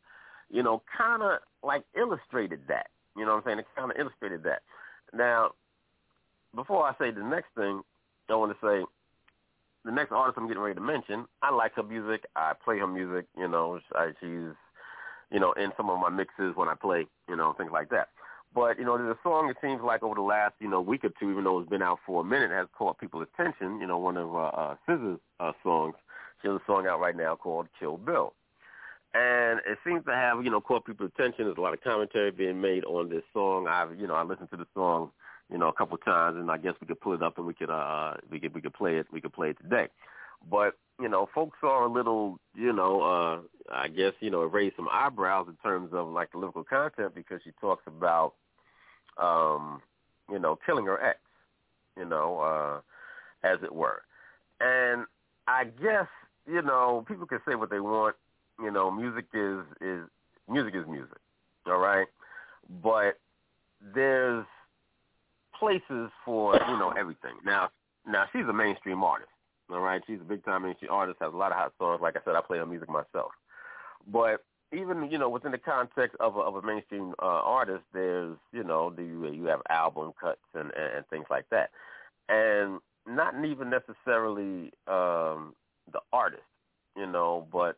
you 0.49 0.61
know, 0.61 0.83
kind 0.95 1.23
of 1.23 1.39
like 1.63 1.83
illustrated 1.95 2.61
that. 2.67 2.87
You 3.15 3.25
know 3.25 3.31
what 3.31 3.37
I'm 3.37 3.43
saying? 3.45 3.59
It 3.59 3.65
kind 3.75 3.91
of 3.91 3.97
illustrated 3.97 4.43
that. 4.43 4.61
Now, 5.13 5.51
before 6.53 6.83
I 6.83 6.93
say 6.99 7.11
the 7.11 7.23
next 7.23 7.47
thing, 7.55 7.81
I 8.29 8.35
want 8.35 8.51
to 8.51 8.65
say 8.65 8.85
the 9.85 9.91
next 9.91 10.11
artist 10.11 10.37
I'm 10.37 10.47
getting 10.47 10.61
ready 10.61 10.75
to 10.75 10.81
mention. 10.81 11.25
I 11.41 11.53
like 11.53 11.73
her 11.75 11.83
music. 11.83 12.25
I 12.35 12.53
play 12.63 12.77
her 12.79 12.87
music. 12.87 13.25
You 13.37 13.47
know, 13.47 13.79
I, 13.95 14.11
she's 14.19 14.53
you 15.31 15.39
know, 15.39 15.53
in 15.53 15.71
some 15.77 15.89
of 15.89 15.99
my 15.99 16.09
mixes 16.09 16.55
when 16.55 16.69
I 16.69 16.75
play, 16.75 17.05
you 17.27 17.35
know, 17.35 17.53
things 17.53 17.71
like 17.71 17.89
that. 17.89 18.09
But, 18.55 18.79
you 18.79 18.85
know, 18.85 18.97
there's 18.97 19.15
a 19.15 19.19
song 19.23 19.49
it 19.49 19.57
seems 19.61 19.81
like 19.83 20.03
over 20.03 20.15
the 20.15 20.21
last, 20.21 20.53
you 20.59 20.69
know, 20.69 20.81
week 20.81 21.03
or 21.03 21.09
two, 21.19 21.31
even 21.31 21.43
though 21.43 21.59
it's 21.59 21.69
been 21.69 21.81
out 21.81 21.99
for 22.05 22.21
a 22.21 22.23
minute, 22.23 22.49
has 22.51 22.67
caught 22.77 22.97
people's 22.97 23.27
attention. 23.33 23.79
You 23.79 23.87
know, 23.87 23.97
one 23.97 24.17
of 24.17 24.33
uh, 24.33 24.39
uh, 24.39 24.75
SZA's 24.87 25.19
uh, 25.39 25.51
songs. 25.63 25.95
She 26.41 26.47
has 26.47 26.55
a 26.55 26.65
song 26.65 26.87
out 26.87 26.99
right 26.99 27.15
now 27.15 27.35
called 27.35 27.67
Kill 27.79 27.97
Bill. 27.97 28.33
And 29.13 29.59
it 29.65 29.77
seems 29.85 30.05
to 30.05 30.11
have, 30.11 30.43
you 30.43 30.51
know, 30.51 30.61
caught 30.61 30.85
people's 30.85 31.11
attention. 31.17 31.45
There's 31.45 31.57
a 31.57 31.61
lot 31.61 31.73
of 31.73 31.81
commentary 31.81 32.31
being 32.31 32.61
made 32.61 32.83
on 32.85 33.09
this 33.09 33.23
song. 33.33 33.67
I've, 33.67 33.99
you 33.99 34.07
know, 34.07 34.13
I 34.15 34.23
listened 34.23 34.49
to 34.51 34.57
the 34.57 34.67
song, 34.73 35.11
you 35.51 35.57
know, 35.57 35.67
a 35.69 35.73
couple 35.73 35.95
of 35.95 36.05
times, 36.05 36.37
and 36.37 36.49
I 36.51 36.57
guess 36.57 36.73
we 36.79 36.87
could 36.87 37.01
pull 37.01 37.13
it 37.13 37.23
up 37.23 37.37
and 37.37 37.47
we 37.47 37.53
could, 37.53 37.69
uh, 37.69 38.13
we 38.29 38.39
could, 38.39 38.53
we 38.53 38.61
could 38.61 38.73
play 38.73 38.97
it. 38.97 39.07
We 39.11 39.21
could 39.21 39.33
play 39.33 39.49
it 39.49 39.57
today. 39.61 39.87
But 40.49 40.75
you 40.99 41.07
know, 41.07 41.29
folks 41.33 41.57
are 41.61 41.85
a 41.85 41.91
little, 41.91 42.39
you 42.55 42.73
know, 42.73 43.01
uh, 43.01 43.39
I 43.71 43.87
guess, 43.87 44.13
you 44.19 44.29
know, 44.29 44.41
raise 44.41 44.73
some 44.75 44.87
eyebrows 44.91 45.47
in 45.47 45.55
terms 45.57 45.91
of 45.93 46.07
like 46.07 46.31
the 46.31 46.39
lyrical 46.39 46.63
content 46.63 47.13
because 47.13 47.41
she 47.43 47.51
talks 47.61 47.83
about, 47.85 48.33
um, 49.17 49.81
you 50.31 50.39
know, 50.39 50.57
killing 50.65 50.85
her 50.85 51.01
ex, 51.01 51.19
you 51.97 52.05
know, 52.05 52.39
uh, 52.39 53.47
as 53.47 53.59
it 53.63 53.73
were. 53.73 54.01
And 54.59 55.05
I 55.47 55.65
guess, 55.65 56.07
you 56.47 56.61
know, 56.61 57.05
people 57.07 57.27
can 57.27 57.39
say 57.47 57.55
what 57.55 57.69
they 57.69 57.79
want. 57.79 58.15
You 58.59 58.71
know, 58.71 58.89
music 58.89 59.25
is 59.33 59.59
is 59.79 60.01
music 60.49 60.73
is 60.73 60.87
music, 60.87 61.19
all 61.67 61.77
right. 61.77 62.07
But 62.81 63.19
there's 63.93 64.45
places 65.59 66.09
for 66.25 66.55
you 66.55 66.77
know 66.79 66.91
everything. 66.97 67.35
Now, 67.45 67.69
now 68.07 68.25
she's 68.33 68.45
a 68.49 68.53
mainstream 68.53 69.03
artist. 69.03 69.29
All 69.69 69.81
right, 69.81 70.01
she's 70.07 70.21
a 70.21 70.23
big 70.23 70.45
time 70.45 70.63
mainstream 70.63 70.91
artist, 70.91 71.17
has 71.19 71.33
a 71.33 71.37
lot 71.37 71.51
of 71.51 71.57
hot 71.57 71.73
songs. 71.77 71.99
Like 72.01 72.15
I 72.15 72.19
said, 72.23 72.35
I 72.35 72.41
play 72.41 72.57
her 72.57 72.65
music 72.65 72.89
myself. 72.89 73.31
But 74.11 74.43
even 74.73 75.09
you 75.11 75.17
know 75.17 75.29
within 75.29 75.51
the 75.51 75.57
context 75.57 76.15
of 76.19 76.35
a, 76.35 76.39
of 76.39 76.55
a 76.55 76.61
mainstream 76.61 77.13
uh, 77.21 77.25
artist, 77.25 77.83
there's 77.93 78.37
you 78.51 78.63
know 78.63 78.89
the, 78.89 79.03
you 79.03 79.45
have 79.45 79.61
album 79.69 80.13
cuts 80.19 80.39
and, 80.53 80.71
and, 80.77 80.97
and 80.97 81.07
things 81.07 81.25
like 81.29 81.45
that, 81.51 81.69
and 82.29 82.79
not 83.05 83.33
even 83.45 83.69
necessarily 83.69 84.71
um, 84.87 85.53
the 85.91 85.99
artist, 86.11 86.43
you 86.95 87.05
know, 87.05 87.47
but 87.51 87.77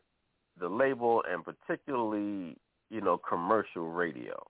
the 0.58 0.68
label 0.68 1.22
and 1.28 1.44
particularly 1.44 2.56
you 2.90 3.00
know 3.00 3.18
commercial 3.18 3.88
radio. 3.90 4.40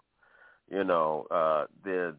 You 0.70 0.84
know, 0.84 1.26
uh, 1.30 1.64
there 1.84 2.14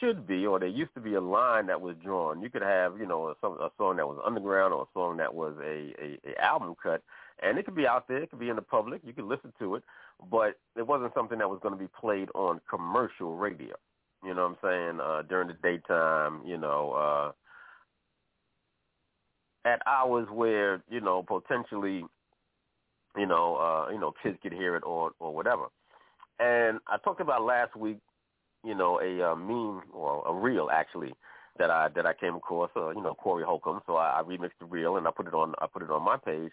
should 0.00 0.26
be 0.26 0.46
or 0.46 0.58
there 0.58 0.68
used 0.68 0.94
to 0.94 1.00
be 1.00 1.14
a 1.14 1.20
line 1.20 1.66
that 1.66 1.80
was 1.80 1.96
drawn. 2.02 2.42
You 2.42 2.50
could 2.50 2.62
have 2.62 2.98
you 2.98 3.06
know 3.06 3.34
a, 3.42 3.46
a 3.46 3.70
song 3.78 3.96
that 3.96 4.06
was 4.06 4.18
underground 4.24 4.72
or 4.72 4.82
a 4.82 4.92
song 4.94 5.16
that 5.18 5.34
was 5.34 5.54
a, 5.62 5.94
a, 6.02 6.18
a 6.30 6.44
album 6.44 6.74
cut 6.82 7.02
and 7.42 7.58
it 7.58 7.64
could 7.64 7.74
be 7.74 7.86
out 7.86 8.06
there, 8.08 8.18
it 8.18 8.30
could 8.30 8.38
be 8.38 8.48
in 8.48 8.56
the 8.56 8.62
public, 8.62 9.02
you 9.04 9.12
could 9.12 9.24
listen 9.24 9.52
to 9.58 9.74
it, 9.74 9.82
but 10.30 10.58
it 10.76 10.86
wasn't 10.86 11.12
something 11.14 11.38
that 11.38 11.50
was 11.50 11.58
going 11.62 11.74
to 11.74 11.80
be 11.80 11.88
played 12.00 12.28
on 12.34 12.60
commercial 12.68 13.36
radio. 13.36 13.74
You 14.24 14.34
know 14.34 14.48
what 14.48 14.58
I'm 14.62 14.70
saying? 14.70 15.00
Uh, 15.00 15.22
during 15.28 15.48
the 15.48 15.56
daytime, 15.62 16.40
you 16.46 16.56
know, 16.56 16.92
uh, 16.92 17.32
at 19.68 19.82
hours 19.86 20.28
where 20.30 20.82
you 20.88 21.00
know 21.00 21.22
potentially, 21.22 22.04
you 23.16 23.26
know, 23.26 23.56
uh, 23.56 23.92
you 23.92 24.00
know, 24.00 24.14
kids 24.22 24.38
could 24.42 24.52
hear 24.52 24.76
it 24.76 24.82
or 24.86 25.12
or 25.18 25.34
whatever. 25.34 25.66
And 26.40 26.78
I 26.86 26.96
talked 26.96 27.20
about 27.20 27.44
last 27.44 27.76
week, 27.76 27.98
you 28.64 28.74
know, 28.74 29.00
a 29.00 29.32
uh, 29.32 29.36
meme 29.36 29.82
or 29.92 30.22
a 30.26 30.32
reel 30.32 30.68
actually 30.72 31.12
that 31.58 31.70
I 31.70 31.88
that 31.94 32.06
I 32.06 32.14
came 32.14 32.34
across. 32.34 32.70
Uh, 32.76 32.90
you 32.90 33.02
know, 33.02 33.14
Corey 33.14 33.44
Holcomb. 33.44 33.80
So 33.86 33.96
I, 33.96 34.20
I 34.20 34.22
remixed 34.22 34.58
the 34.60 34.66
reel 34.66 34.96
and 34.96 35.06
I 35.06 35.10
put 35.10 35.26
it 35.26 35.34
on 35.34 35.54
I 35.60 35.66
put 35.66 35.82
it 35.82 35.90
on 35.90 36.02
my 36.02 36.16
page 36.16 36.52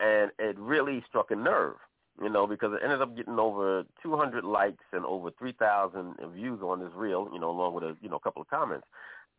and 0.00 0.30
it 0.38 0.58
really 0.58 1.02
struck 1.08 1.30
a 1.30 1.36
nerve, 1.36 1.76
you 2.22 2.28
know, 2.28 2.46
because 2.46 2.72
it 2.74 2.80
ended 2.82 3.00
up 3.00 3.16
getting 3.16 3.38
over 3.38 3.84
200 4.02 4.44
likes 4.44 4.84
and 4.92 5.04
over 5.04 5.30
3,000 5.38 6.16
views 6.34 6.60
on 6.62 6.80
this 6.80 6.92
reel, 6.94 7.28
you 7.32 7.40
know, 7.40 7.50
along 7.50 7.74
with 7.74 7.84
a 7.84 7.96
you 8.00 8.08
know 8.08 8.16
a 8.16 8.20
couple 8.20 8.42
of 8.42 8.48
comments, 8.48 8.86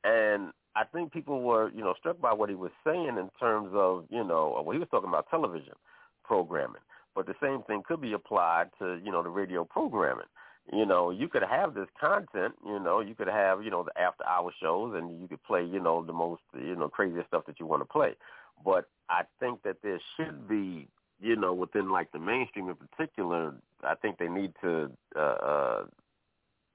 and 0.04 0.52
I 0.76 0.84
think 0.84 1.12
people 1.12 1.42
were 1.42 1.70
you 1.72 1.82
know 1.82 1.94
struck 1.98 2.20
by 2.20 2.34
what 2.34 2.50
he 2.50 2.56
was 2.56 2.72
saying 2.86 3.18
in 3.18 3.30
terms 3.40 3.70
of 3.74 4.06
you 4.10 4.24
know 4.24 4.62
well 4.64 4.74
he 4.74 4.80
was 4.80 4.88
talking 4.90 5.10
about 5.10 5.30
television 5.30 5.74
programming, 6.24 6.82
but 7.16 7.26
the 7.26 7.36
same 7.42 7.64
thing 7.64 7.84
could 7.88 8.02
be 8.02 8.14
applied 8.14 8.70
to 8.80 9.00
you 9.04 9.12
know 9.12 9.24
the 9.24 9.30
radio 9.30 9.64
programming. 9.64 10.26
You 10.74 10.86
know, 10.86 11.12
you 11.12 11.30
could 11.30 11.44
have 11.44 11.74
this 11.74 11.88
content, 12.00 12.56
you 12.66 12.80
know, 12.80 13.00
you 13.00 13.16
could 13.16 13.30
have, 13.30 13.64
you 13.64 13.72
know, 13.72 13.84
the 13.84 13.98
after 14.00 14.26
hour 14.26 14.52
shows 14.62 14.96
and 14.96 15.22
you 15.22 15.28
could 15.28 15.44
play, 15.44 15.64
you 15.64 15.80
know, 15.80 16.04
the 16.04 16.12
most, 16.12 16.42
you 16.54 16.76
know, 16.76 16.90
craziest 16.90 17.28
stuff 17.28 17.46
that 17.48 17.60
you 17.60 17.66
want 17.66 17.82
to 17.82 17.86
play. 17.86 18.16
But 18.66 18.90
I 19.10 19.24
think 19.40 19.64
that 19.64 19.78
there 19.82 20.00
should 20.18 20.48
be, 20.48 20.90
you 21.22 21.36
know, 21.38 21.54
within 21.54 21.90
like 21.90 22.12
the 22.12 22.20
mainstream 22.20 22.68
in 22.68 22.76
particular, 22.76 23.54
I 23.84 23.96
think 23.96 24.18
they 24.18 24.28
need 24.28 24.54
to, 24.62 24.92
uh, 25.16 25.20
uh 25.20 25.84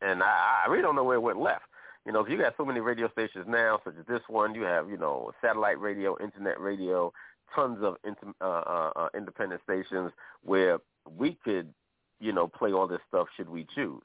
and 0.01 0.23
I, 0.23 0.63
I 0.65 0.71
really 0.71 0.83
don't 0.83 0.97
know 0.97 1.05
where 1.05 1.17
it 1.17 1.21
went 1.21 1.41
left. 1.41 1.65
You 2.05 2.13
know, 2.13 2.27
you 2.27 2.37
got 2.37 2.55
so 2.57 2.65
many 2.65 2.81
radio 2.81 3.09
stations 3.11 3.45
now, 3.47 3.79
such 3.85 3.95
as 3.99 4.07
this 4.07 4.23
one, 4.27 4.55
you 4.55 4.63
have, 4.63 4.91
you 4.91 4.97
know, 4.97 5.33
satellite 5.41 5.81
radio, 5.81 6.17
internet 6.21 6.61
radio, 6.61 7.13
tons 7.55 7.79
of 7.83 7.97
inter, 8.05 8.33
uh, 8.41 8.45
uh, 8.45 8.93
uh, 8.97 9.09
independent 9.15 9.61
stations 9.63 10.11
where 10.43 10.79
we 11.17 11.39
could, 11.45 11.73
you 12.23 12.33
know, 12.33 12.47
play 12.47 12.73
all 12.73 12.87
this 12.87 13.01
stuff 13.09 13.27
should 13.37 13.49
we 13.49 13.67
choose. 13.75 14.03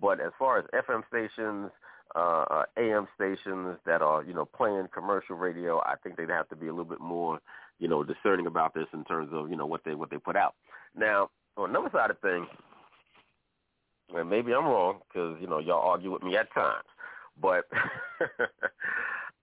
But 0.00 0.20
as 0.20 0.32
far 0.38 0.58
as 0.58 0.64
FM 0.74 1.02
stations, 1.08 1.70
uh, 2.14 2.44
uh, 2.50 2.64
AM 2.76 3.06
stations 3.14 3.78
that 3.86 4.02
are, 4.02 4.22
you 4.22 4.34
know, 4.34 4.44
playing 4.44 4.88
commercial 4.92 5.36
radio, 5.36 5.80
I 5.80 5.94
think 6.02 6.16
they'd 6.16 6.28
have 6.28 6.48
to 6.48 6.56
be 6.56 6.66
a 6.66 6.70
little 6.70 6.84
bit 6.84 7.00
more, 7.00 7.38
you 7.78 7.88
know, 7.88 8.02
discerning 8.02 8.46
about 8.46 8.74
this 8.74 8.86
in 8.92 9.04
terms 9.04 9.30
of, 9.32 9.48
you 9.48 9.56
know, 9.56 9.66
what 9.66 9.82
they 9.84 9.94
what 9.94 10.10
they 10.10 10.18
put 10.18 10.36
out. 10.36 10.54
Now, 10.96 11.30
on 11.56 11.70
another 11.70 11.90
side 11.92 12.10
of 12.10 12.18
things, 12.18 12.46
and 14.14 14.28
maybe 14.28 14.52
I'm 14.52 14.66
wrong 14.66 15.00
because 15.08 15.36
you 15.40 15.46
know 15.46 15.58
y'all 15.58 15.88
argue 15.88 16.12
with 16.12 16.22
me 16.22 16.36
at 16.36 16.52
times, 16.52 16.84
but 17.40 17.64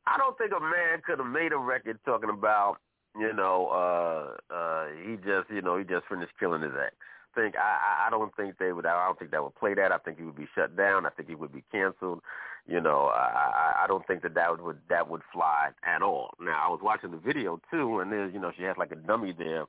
I 0.06 0.18
don't 0.18 0.38
think 0.38 0.52
a 0.52 0.60
man 0.60 1.02
could 1.06 1.20
have 1.20 1.28
made 1.28 1.54
a 1.54 1.58
record 1.58 2.00
talking 2.06 2.30
about, 2.30 2.78
you 3.20 3.34
know, 3.34 3.68
uh, 3.68 4.54
uh, 4.54 4.88
he 5.06 5.16
just, 5.18 5.50
you 5.50 5.62
know, 5.62 5.78
he 5.78 5.84
just 5.84 6.08
finished 6.08 6.34
killing 6.40 6.62
his 6.62 6.74
ex 6.74 6.96
think 7.36 7.56
I 7.56 8.08
I 8.08 8.10
don't 8.10 8.36
think 8.36 8.58
they 8.58 8.72
would 8.72 8.86
I 8.86 9.06
don't 9.06 9.18
think 9.18 9.32
that 9.32 9.44
would 9.44 9.56
play 9.56 9.74
that. 9.74 9.92
I 9.92 9.98
think 9.98 10.18
he 10.18 10.24
would 10.24 10.36
be 10.36 10.48
shut 10.56 10.76
down. 10.76 11.06
I 11.06 11.10
think 11.10 11.30
he 11.30 11.36
would 11.36 11.54
be 11.54 11.64
canceled. 11.72 12.22
You 12.68 12.82
know, 12.82 13.12
I 13.14 13.84
I 13.84 13.88
don't 13.88 14.06
think 14.06 14.22
that 14.24 14.36
that 14.36 14.62
would 14.62 14.78
that 14.90 15.10
would 15.10 15.22
fly 15.34 15.70
at 15.84 16.02
all. 16.02 16.32
Now 16.40 16.66
I 16.68 16.70
was 16.70 16.82
watching 16.84 17.12
the 17.12 17.18
video 17.18 17.60
too, 17.72 18.00
and 18.00 18.12
there's 18.12 18.34
you 18.34 18.40
know 18.40 18.52
she 18.56 18.64
has 18.64 18.78
like 18.78 18.92
a 18.92 18.96
dummy 18.96 19.34
there, 19.38 19.66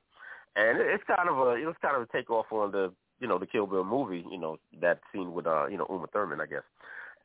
and 0.55 0.79
it's 0.79 1.03
kind 1.05 1.29
of 1.29 1.37
a 1.37 1.51
it 1.51 1.65
was 1.65 1.75
kind 1.81 1.95
of 1.95 2.03
a 2.03 2.11
takeoff 2.11 2.51
on 2.51 2.71
the 2.71 2.91
you 3.19 3.27
know 3.27 3.39
the 3.39 3.47
Kill 3.47 3.67
Bill 3.67 3.83
movie. 3.83 4.25
You 4.29 4.37
know 4.37 4.57
that 4.81 4.99
scene 5.11 5.33
with 5.33 5.47
uh 5.47 5.67
you 5.67 5.77
know 5.77 5.87
Uma 5.89 6.07
Thurman 6.07 6.41
I 6.41 6.45
guess, 6.45 6.63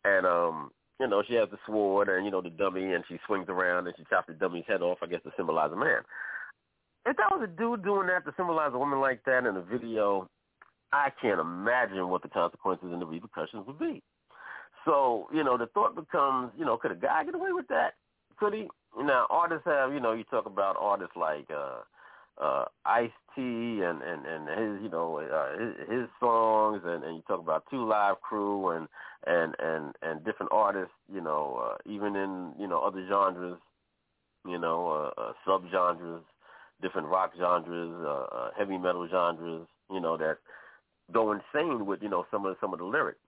and 0.04 0.26
um 0.26 0.70
you 1.00 1.06
know 1.06 1.22
she 1.26 1.34
has 1.34 1.48
the 1.50 1.58
sword 1.66 2.08
and 2.08 2.24
you 2.24 2.30
know 2.30 2.40
the 2.40 2.50
dummy 2.50 2.94
and 2.94 3.04
she 3.08 3.18
swings 3.26 3.46
around 3.48 3.86
and 3.86 3.96
she 3.96 4.04
chops 4.08 4.28
the 4.28 4.34
dummy's 4.34 4.64
head 4.66 4.82
off 4.82 4.98
I 5.02 5.06
guess 5.06 5.22
to 5.24 5.32
symbolize 5.36 5.72
a 5.72 5.76
man 5.76 6.02
if 7.06 7.16
that 7.16 7.30
was 7.30 7.42
a 7.44 7.46
dude 7.46 7.84
doing 7.84 8.08
that 8.08 8.24
to 8.24 8.34
symbolize 8.36 8.72
a 8.74 8.78
woman 8.78 9.00
like 9.00 9.24
that 9.24 9.46
in 9.46 9.56
a 9.56 9.62
video, 9.62 10.28
I 10.92 11.08
can't 11.20 11.40
imagine 11.40 12.08
what 12.08 12.22
the 12.22 12.28
consequences 12.28 12.88
and 12.92 13.00
the 13.00 13.06
repercussions 13.06 13.66
would 13.66 13.78
be. 13.78 14.02
So, 14.84 15.28
you 15.32 15.42
know, 15.42 15.56
the 15.56 15.66
thought 15.66 15.94
becomes, 15.94 16.52
you 16.58 16.64
know, 16.64 16.76
could 16.76 16.92
a 16.92 16.96
guy 16.96 17.24
get 17.24 17.34
away 17.34 17.52
with 17.52 17.68
that? 17.68 17.94
Could 18.38 18.54
he? 18.54 18.68
Now, 18.98 19.26
artists 19.30 19.64
have, 19.66 19.92
you 19.92 20.00
know, 20.00 20.12
you 20.12 20.24
talk 20.24 20.46
about 20.46 20.76
artists 20.78 21.16
like 21.16 21.48
uh 21.50 21.80
uh 22.42 22.64
Ice 22.84 23.10
T 23.34 23.40
and 23.42 24.02
and 24.02 24.26
and 24.26 24.48
his, 24.48 24.82
you 24.82 24.88
know, 24.88 25.18
uh, 25.18 25.58
his, 25.58 25.88
his 25.90 26.08
songs, 26.20 26.82
and 26.84 27.02
and 27.02 27.16
you 27.16 27.22
talk 27.26 27.40
about 27.40 27.64
Two 27.70 27.86
Live 27.86 28.20
Crew 28.20 28.70
and 28.70 28.88
and 29.26 29.54
and 29.58 29.94
and 30.02 30.24
different 30.24 30.52
artists, 30.52 30.94
you 31.12 31.20
know, 31.20 31.70
uh, 31.70 31.76
even 31.90 32.14
in 32.14 32.52
you 32.58 32.66
know 32.66 32.80
other 32.80 33.06
genres, 33.08 33.58
you 34.46 34.58
know, 34.58 35.12
uh, 35.18 35.20
uh, 35.20 35.32
sub 35.46 35.64
genres, 35.70 36.22
different 36.82 37.08
rock 37.08 37.32
genres, 37.38 37.94
uh, 38.04 38.36
uh, 38.36 38.50
heavy 38.56 38.78
metal 38.78 39.08
genres, 39.08 39.66
you 39.90 40.00
know, 40.00 40.16
that 40.16 40.38
go 41.12 41.32
insane 41.32 41.86
with 41.86 42.02
you 42.02 42.08
know 42.08 42.26
some 42.30 42.46
of 42.46 42.56
some 42.60 42.72
of 42.72 42.78
the 42.78 42.84
lyrics. 42.84 43.18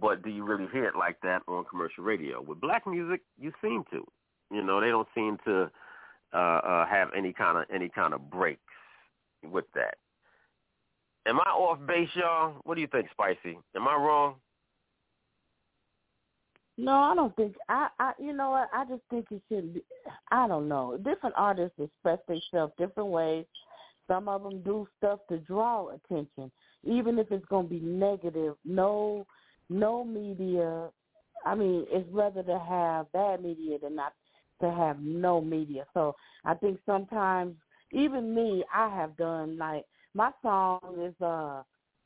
But 0.00 0.22
do 0.22 0.30
you 0.30 0.44
really 0.44 0.66
hear 0.72 0.86
it 0.86 0.96
like 0.96 1.20
that 1.22 1.42
on 1.46 1.64
commercial 1.64 2.04
radio? 2.04 2.42
With 2.42 2.60
black 2.60 2.86
music, 2.86 3.20
you 3.38 3.52
seem 3.62 3.84
to. 3.92 4.04
You 4.50 4.62
know, 4.62 4.80
they 4.80 4.88
don't 4.88 5.08
seem 5.14 5.38
to 5.44 5.70
uh, 6.32 6.36
uh, 6.36 6.86
have 6.86 7.08
any 7.16 7.32
kind 7.32 7.58
of 7.58 7.64
any 7.72 7.88
kind 7.88 8.12
of 8.12 8.30
breaks 8.30 8.60
with 9.42 9.64
that. 9.74 9.96
Am 11.26 11.40
I 11.40 11.50
off 11.50 11.78
base, 11.86 12.08
y'all? 12.14 12.56
What 12.64 12.74
do 12.74 12.80
you 12.80 12.86
think, 12.86 13.06
Spicy? 13.12 13.58
Am 13.74 13.88
I 13.88 13.94
wrong? 13.94 14.34
No, 16.76 16.92
I 16.92 17.14
don't 17.14 17.34
think 17.36 17.54
I. 17.68 17.88
I 18.00 18.12
you 18.18 18.32
know 18.32 18.50
what? 18.50 18.68
I 18.74 18.84
just 18.84 19.02
think 19.08 19.26
it 19.30 19.42
should 19.48 19.74
be. 19.74 19.82
I 20.30 20.48
don't 20.48 20.68
know. 20.68 20.96
Different 20.96 21.34
artists 21.36 21.78
express 21.78 22.18
themselves 22.26 22.72
different 22.78 23.10
ways. 23.10 23.44
Some 24.08 24.28
of 24.28 24.42
them 24.42 24.60
do 24.62 24.86
stuff 24.98 25.20
to 25.28 25.38
draw 25.38 25.88
attention, 25.90 26.50
even 26.82 27.18
if 27.18 27.30
it's 27.30 27.46
going 27.46 27.66
to 27.68 27.70
be 27.70 27.80
negative. 27.80 28.56
No, 28.64 29.26
no 29.70 30.04
media. 30.04 30.88
I 31.46 31.54
mean, 31.54 31.86
it's 31.90 32.08
rather 32.12 32.42
to 32.42 32.58
have 32.58 33.10
bad 33.12 33.42
media 33.42 33.78
than 33.78 33.94
not 33.96 34.12
to 34.60 34.70
have 34.70 35.00
no 35.00 35.40
media. 35.40 35.84
So 35.94 36.14
I 36.44 36.54
think 36.54 36.80
sometimes, 36.84 37.54
even 37.92 38.34
me, 38.34 38.64
I 38.74 38.88
have 38.94 39.16
done 39.16 39.56
like 39.58 39.84
my 40.14 40.30
song 40.42 40.80
is 41.00 41.14
uh 41.24 41.62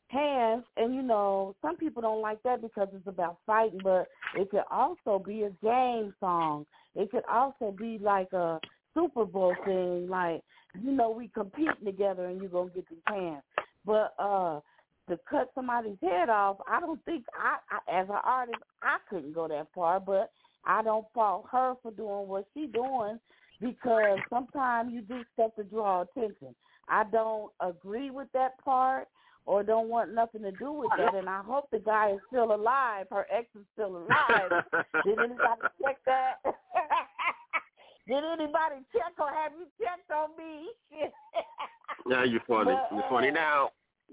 hands 0.08 0.64
and 0.76 0.94
you 0.94 1.02
know 1.02 1.54
some 1.62 1.76
people 1.76 2.02
don't 2.02 2.20
like 2.22 2.42
that 2.42 2.62
because 2.62 2.88
it's 2.94 3.06
about 3.06 3.38
fighting 3.46 3.80
but 3.82 4.08
it 4.36 4.50
could 4.50 4.62
also 4.70 5.22
be 5.24 5.42
a 5.44 5.50
game 5.62 6.14
song. 6.20 6.66
It 6.94 7.10
could 7.10 7.24
also 7.30 7.74
be 7.78 7.98
like 8.00 8.32
a 8.32 8.58
super 8.94 9.24
bowl 9.24 9.54
thing 9.64 10.08
like 10.08 10.42
you 10.80 10.92
know 10.92 11.10
we 11.10 11.28
competing 11.28 11.84
together 11.84 12.26
and 12.26 12.40
you're 12.40 12.50
gonna 12.50 12.70
get 12.70 12.88
these 12.88 12.98
hands 13.06 13.42
but 13.84 14.14
uh 14.18 14.60
to 15.08 15.18
cut 15.28 15.50
somebody's 15.54 15.96
head 16.02 16.28
off 16.28 16.56
i 16.68 16.80
don't 16.80 17.02
think 17.04 17.24
i, 17.38 17.56
I 17.70 18.00
as 18.00 18.08
an 18.08 18.16
artist 18.24 18.58
i 18.82 18.96
couldn't 19.08 19.34
go 19.34 19.46
that 19.48 19.68
far 19.74 20.00
but 20.00 20.32
i 20.66 20.82
don't 20.82 21.06
fault 21.14 21.46
her 21.52 21.74
for 21.82 21.92
doing 21.92 22.28
what 22.28 22.46
she 22.54 22.66
doing 22.66 23.18
because 23.60 24.18
sometimes 24.30 24.92
you 24.92 25.02
do 25.02 25.22
stuff 25.34 25.54
to 25.56 25.64
draw 25.64 26.02
attention. 26.02 26.54
I 26.88 27.04
don't 27.04 27.50
agree 27.60 28.10
with 28.10 28.28
that 28.32 28.62
part 28.64 29.08
or 29.48 29.62
don't 29.62 29.88
want 29.88 30.14
nothing 30.14 30.42
to 30.42 30.52
do 30.52 30.70
with 30.70 30.90
that. 30.98 31.14
And 31.14 31.26
I 31.26 31.40
hope 31.42 31.70
the 31.72 31.78
guy 31.78 32.10
is 32.10 32.18
still 32.28 32.54
alive. 32.54 33.06
Her 33.10 33.26
ex 33.32 33.48
is 33.58 33.64
still 33.72 33.96
alive. 33.96 34.62
Did 35.06 35.18
anybody 35.18 35.62
check 35.82 35.96
that? 36.04 36.34
Did 38.06 38.24
anybody 38.24 38.84
check 38.92 39.14
or 39.18 39.30
have 39.30 39.52
you 39.58 39.66
checked 39.80 40.10
on 40.10 40.36
me? 40.36 40.68
now 42.06 42.24
you're 42.24 42.42
funny. 42.46 42.72
But, 42.74 42.94
you're 42.94 43.08
funny. 43.08 43.30
Now, 43.30 43.70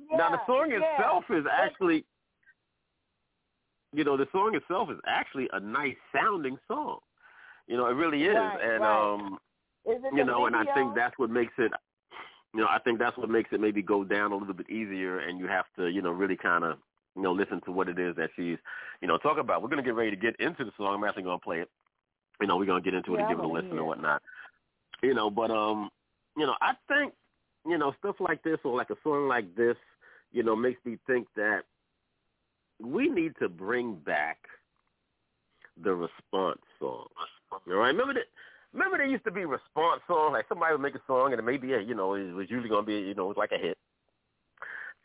yeah, 0.10 0.18
now 0.18 0.30
the 0.32 0.40
song 0.48 0.70
yeah. 0.72 0.80
itself 0.94 1.26
is 1.30 1.44
actually, 1.52 2.06
you 3.92 4.06
know, 4.06 4.16
the 4.16 4.28
song 4.32 4.56
itself 4.56 4.90
is 4.90 5.00
actually 5.06 5.50
a 5.52 5.60
nice 5.60 5.98
sounding 6.16 6.58
song. 6.66 7.00
You 7.68 7.76
know, 7.76 7.88
it 7.88 7.94
really 7.96 8.24
is, 8.24 8.36
right, 8.36 8.60
and 8.64 8.82
right. 8.82 9.14
um, 9.14 9.38
is 9.86 10.02
you 10.14 10.24
know, 10.24 10.46
and 10.46 10.56
I 10.56 10.64
think 10.74 10.96
that's 10.96 11.18
what 11.18 11.30
makes 11.30 11.54
it 11.58 11.74
you 12.56 12.62
know, 12.62 12.68
I 12.70 12.80
think 12.80 13.00
that's 13.00 13.18
what 13.18 13.30
makes 13.30 13.50
it 13.52 13.60
maybe 13.60 13.82
go 13.82 14.06
down 14.06 14.32
a 14.32 14.36
little 14.38 14.54
bit 14.54 14.70
easier, 14.70 15.20
and 15.20 15.38
you 15.38 15.48
have 15.48 15.66
to, 15.76 15.90
you 15.90 16.02
know, 16.02 16.12
really 16.12 16.38
kind 16.38 16.64
of, 16.64 16.78
you 17.14 17.22
know, 17.22 17.34
listen 17.34 17.60
to 17.66 17.72
what 17.72 17.90
it 17.90 18.00
is 18.00 18.16
that 18.16 18.30
she's, 18.38 18.58
you 19.02 19.10
know, 19.10 19.18
talking 19.18 19.42
about. 19.42 19.62
We're 19.62 19.68
gonna 19.68 19.84
get 19.84 19.94
ready 19.94 20.12
to 20.12 20.16
get 20.16 20.38
into 20.40 20.64
the 20.64 20.72
song. 20.78 20.96
I'm 20.96 21.04
actually 21.04 21.24
gonna 21.24 21.38
play 21.38 21.60
it. 21.60 21.70
You 22.40 22.48
know, 22.48 22.56
we're 22.56 22.66
gonna 22.66 22.80
get 22.80 22.94
into 22.94 23.14
it 23.14 23.18
Yeah, 23.18 23.28
and 23.28 23.36
give 23.36 23.40
it 23.40 23.46
a 23.46 23.48
listen 23.52 23.72
hear 23.72 23.80
and 23.80 23.88
whatnot. 23.88 24.22
You 25.04 25.14
know, 25.14 25.30
but 25.30 25.52
um, 25.52 25.90
you 26.38 26.46
know, 26.46 26.56
I 26.62 26.76
think, 26.88 27.14
you 27.68 27.78
know, 27.78 27.94
stuff 28.00 28.16
like 28.22 28.42
this 28.44 28.58
or 28.64 28.74
like 28.78 28.90
a 28.90 28.96
song 29.04 29.28
like 29.28 29.54
this, 29.58 29.76
you 30.32 30.42
know, 30.42 30.56
makes 30.56 30.80
me 30.86 30.98
think 31.08 31.28
that 31.36 31.64
we 32.82 33.10
need 33.10 33.34
to 33.42 33.50
bring 33.50 33.96
back 33.96 34.38
the 35.84 35.94
response 35.94 36.62
song. 36.80 37.08
All 37.52 37.60
right, 37.68 37.88
remember 37.88 38.14
that. 38.14 38.28
Remember 38.76 38.98
there 38.98 39.08
used 39.08 39.24
to 39.24 39.32
be 39.32 39.46
response 39.46 40.02
songs, 40.06 40.34
like 40.34 40.46
somebody 40.50 40.74
would 40.74 40.82
make 40.82 40.96
a 40.96 41.02
song 41.08 41.32
and 41.32 41.40
it 41.40 41.44
may 41.44 41.56
be 41.56 41.74
a, 41.74 41.80
you 41.80 41.96
know, 41.96 42.14
it 42.16 42.34
was 42.34 42.52
usually 42.52 42.68
gonna 42.68 42.86
be, 42.86 42.96
you 42.96 43.16
know, 43.16 43.24
it 43.24 43.38
was 43.38 43.38
like 43.38 43.54
a 43.54 43.58
hit. 43.58 43.78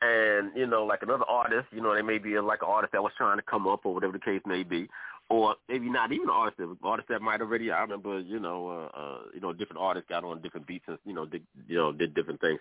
And, 0.03 0.51
you 0.57 0.67
know, 0.67 0.85
like 0.85 1.05
another 1.05 1.25
artist, 1.29 1.69
you 1.71 1.81
know, 1.81 1.95
they 1.95 2.03
may 2.03 2.19
be 2.19 2.37
like 2.41 2.63
an 2.63 2.69
artist 2.69 2.93
that 2.93 3.03
was 3.03 3.13
trying 3.17 3.37
to 3.39 3.45
come 3.45 3.69
up 3.69 3.87
or 3.87 3.95
whatever 3.95 4.13
the 4.13 4.19
case 4.19 4.43
may 4.45 4.65
be. 4.65 4.89
Or 5.29 5.55
maybe 5.69 5.89
not 5.89 6.11
even 6.11 6.25
an 6.25 6.35
artist, 6.35 6.59
that- 6.59 6.77
artist 6.83 7.09
that 7.11 7.23
might 7.23 7.41
already. 7.41 7.71
I 7.71 7.83
remember, 7.83 8.19
you 8.19 8.41
know, 8.41 8.69
uh, 8.69 8.99
uh, 8.99 9.19
you 9.33 9.41
know, 9.41 9.53
different 9.53 9.81
artists 9.81 10.09
got 10.09 10.25
on 10.25 10.43
different 10.43 10.67
beats 10.67 10.87
and 10.89 10.99
you 11.05 11.13
know, 11.13 11.25
did, 11.25 11.47
you 11.69 11.77
know, 11.77 11.93
did 11.93 12.15
different 12.15 12.41
things, 12.41 12.59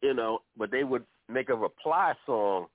you 0.00 0.14
know. 0.14 0.38
But 0.56 0.70
they 0.70 0.84
would 0.84 1.04
make 1.28 1.50
a 1.50 1.54
reply 1.54 2.14
song 2.24 2.68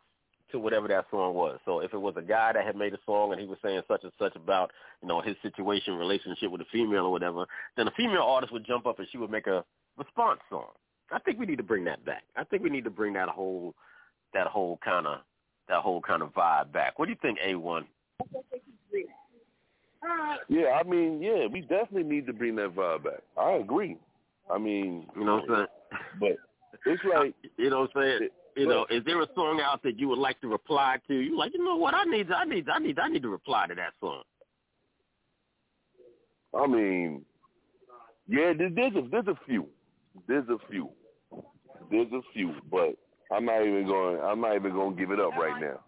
to 0.52 0.60
whatever 0.60 0.88
that 0.88 1.06
song 1.12 1.34
was. 1.34 1.60
So 1.66 1.80
if 1.80 1.94
it 1.94 1.98
was 1.98 2.16
a 2.18 2.22
guy 2.22 2.54
that 2.54 2.66
had 2.66 2.76
made 2.76 2.94
a 2.94 3.00
song 3.06 3.32
and 3.32 3.42
he 3.42 3.48
was 3.48 3.58
saying 3.64 3.82
such 3.88 4.04
and 4.04 4.12
such 4.20 4.36
about, 4.36 4.72
you 5.02 5.08
know, 5.08 5.22
his 5.22 5.36
situation, 5.42 5.96
relationship 5.96 6.52
with 6.52 6.62
a 6.62 6.66
female 6.72 7.06
or 7.06 7.12
whatever, 7.12 7.46
then 7.78 7.88
a 7.88 7.92
female 7.92 8.22
artist 8.22 8.54
would 8.54 8.66
jump 8.66 8.86
up 8.86 9.00
and 9.00 9.08
she 9.12 9.18
would 9.18 9.32
make 9.32 9.48
a 9.48 9.64
response 9.98 10.40
song. 10.50 10.70
I 11.12 11.20
think 11.20 11.40
we 11.40 11.46
need 11.46 11.58
to 11.58 11.64
bring 11.64 11.84
that 11.86 12.06
back. 12.06 12.24
I 12.36 12.44
think 12.44 12.64
we 12.64 12.70
need 12.70 12.86
to 12.86 12.90
bring 12.90 13.14
that 13.14 13.30
whole 13.30 13.76
that 14.34 14.48
whole 14.48 14.80
kind 14.84 15.06
of 15.06 15.20
that 15.68 15.82
whole 15.82 16.02
kind 16.02 16.22
of 16.22 16.34
vibe 16.34 16.72
back. 16.72 16.98
What 16.98 17.06
do 17.06 17.12
you 17.12 17.18
think, 17.22 17.38
A 17.44 17.56
one? 17.56 17.86
Yeah, 20.50 20.80
I 20.80 20.84
mean, 20.84 21.22
yeah, 21.22 21.48
we 21.48 21.62
definitely 21.62 22.04
need 22.04 22.26
to 22.28 22.34
bring 22.34 22.56
that 22.56 22.76
vibe 22.76 23.04
back. 23.04 23.22
I 23.38 23.54
agree. 23.54 23.98
I 24.52 24.58
mean, 24.58 25.06
You 25.16 25.26
know 25.26 25.36
what 25.36 25.50
I'm 25.50 25.56
saying? 25.56 25.68
But 26.20 26.92
it's 26.92 27.04
like 27.16 27.36
you 27.58 27.70
know 27.70 27.82
what 27.82 27.92
I'm 27.96 28.02
saying. 28.02 28.30
You 28.56 28.68
know, 28.68 28.86
is 28.90 29.04
there 29.06 29.22
a 29.22 29.28
song 29.34 29.62
out 29.64 29.82
that 29.84 29.98
you 29.98 30.08
would 30.10 30.20
like 30.20 30.40
to 30.42 30.48
reply 30.48 30.98
to? 31.08 31.14
You 31.14 31.38
like, 31.38 31.54
you 31.54 31.64
know 31.64 31.76
what? 31.78 31.94
I 31.94 32.04
need, 32.04 32.32
I 32.32 32.44
need, 32.44 32.68
I 32.70 32.80
need, 32.80 33.00
I 33.00 33.08
need 33.08 33.22
to 33.22 33.30
reply 33.30 33.68
to 33.68 33.76
that 33.76 33.94
song. 34.00 34.24
I 36.54 36.68
mean, 36.68 37.24
yeah, 38.28 38.52
there, 38.58 38.70
there's 38.70 38.96
a 38.96 39.08
there's 39.10 39.28
a 39.28 39.38
few, 39.46 39.68
there's 40.28 40.48
a 40.50 40.58
few, 40.70 40.90
there's 41.90 42.12
a 42.12 42.22
few, 42.34 42.54
but 42.70 42.96
I'm 43.32 43.46
not 43.46 43.62
even 43.66 43.86
going. 43.88 44.20
I'm 44.22 44.42
not 44.42 44.56
even 44.56 44.74
going 44.74 44.96
to 44.96 45.02
give 45.02 45.12
it 45.12 45.20
up 45.20 45.32
right 45.38 45.60
now. 45.62 45.80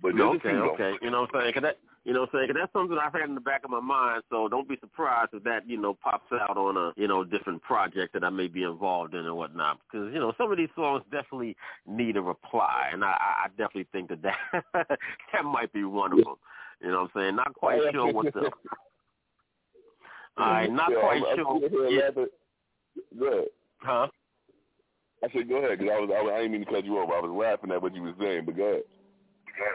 But 0.00 0.12
there's 0.16 0.36
okay, 0.36 0.48
a 0.50 0.52
few, 0.52 0.58
though. 0.60 0.70
okay. 0.74 0.92
You 1.02 1.10
know 1.10 1.22
what 1.22 1.34
I'm 1.34 1.40
saying? 1.42 1.54
'Cause 1.54 1.62
that, 1.62 1.78
you 2.04 2.12
know 2.12 2.20
what 2.20 2.30
I'm 2.34 2.38
saying? 2.40 2.48
'Cause 2.48 2.56
that's 2.60 2.72
something 2.72 2.98
I've 2.98 3.12
had 3.12 3.28
in 3.28 3.34
the 3.34 3.40
back 3.40 3.64
of 3.64 3.70
my 3.70 3.80
mind. 3.80 4.22
So 4.28 4.48
don't 4.48 4.68
be 4.68 4.76
surprised 4.78 5.34
if 5.34 5.42
that, 5.44 5.68
you 5.68 5.76
know, 5.76 5.94
pops 5.94 6.32
out 6.32 6.56
on 6.56 6.76
a, 6.76 6.92
you 6.96 7.06
know, 7.06 7.22
different 7.24 7.62
project 7.62 8.12
that 8.14 8.24
I 8.24 8.30
may 8.30 8.48
be 8.48 8.64
involved 8.64 9.14
in 9.14 9.24
and 9.24 9.36
whatnot. 9.36 9.78
Because, 9.84 10.12
you 10.12 10.18
know, 10.18 10.32
some 10.36 10.50
of 10.50 10.58
these 10.58 10.68
songs 10.74 11.04
definitely 11.10 11.56
need 11.86 12.16
a 12.16 12.22
reply. 12.22 12.90
And 12.92 13.04
I, 13.04 13.44
I 13.44 13.48
definitely 13.50 13.86
think 13.92 14.08
that 14.08 14.22
that, 14.22 14.64
that 15.32 15.44
might 15.44 15.72
be 15.72 15.84
one 15.84 16.12
of 16.12 16.18
them. 16.18 16.36
You 16.80 16.90
know 16.90 17.02
what 17.02 17.10
I'm 17.14 17.20
saying? 17.22 17.36
Not 17.36 17.54
quite 17.54 17.80
sure 17.92 18.12
what 18.12 18.32
the... 18.34 18.50
All 20.38 20.46
right, 20.46 20.72
not 20.72 20.90
Yeah, 20.90 21.00
quite 21.00 21.22
I'm, 21.28 21.36
sure. 21.36 21.46
I'm 21.46 21.92
Yeah. 21.92 22.10
Go 23.18 23.26
ahead. 23.26 23.48
Huh? 23.78 24.08
I 25.22 25.28
said 25.32 25.48
go 25.48 25.56
ahead 25.56 25.78
because 25.78 25.92
I 25.94 26.00
was 26.00 26.10
I, 26.16 26.22
was, 26.22 26.32
I 26.34 26.36
didn't 26.38 26.52
mean 26.52 26.64
to 26.64 26.70
cut 26.70 26.84
you 26.84 26.98
off. 26.98 27.10
I 27.12 27.20
was 27.20 27.30
laughing 27.30 27.70
at 27.70 27.80
what 27.80 27.94
you 27.94 28.02
were 28.02 28.14
saying, 28.18 28.44
but 28.44 28.56
go 28.56 28.64
ahead. 28.64 28.82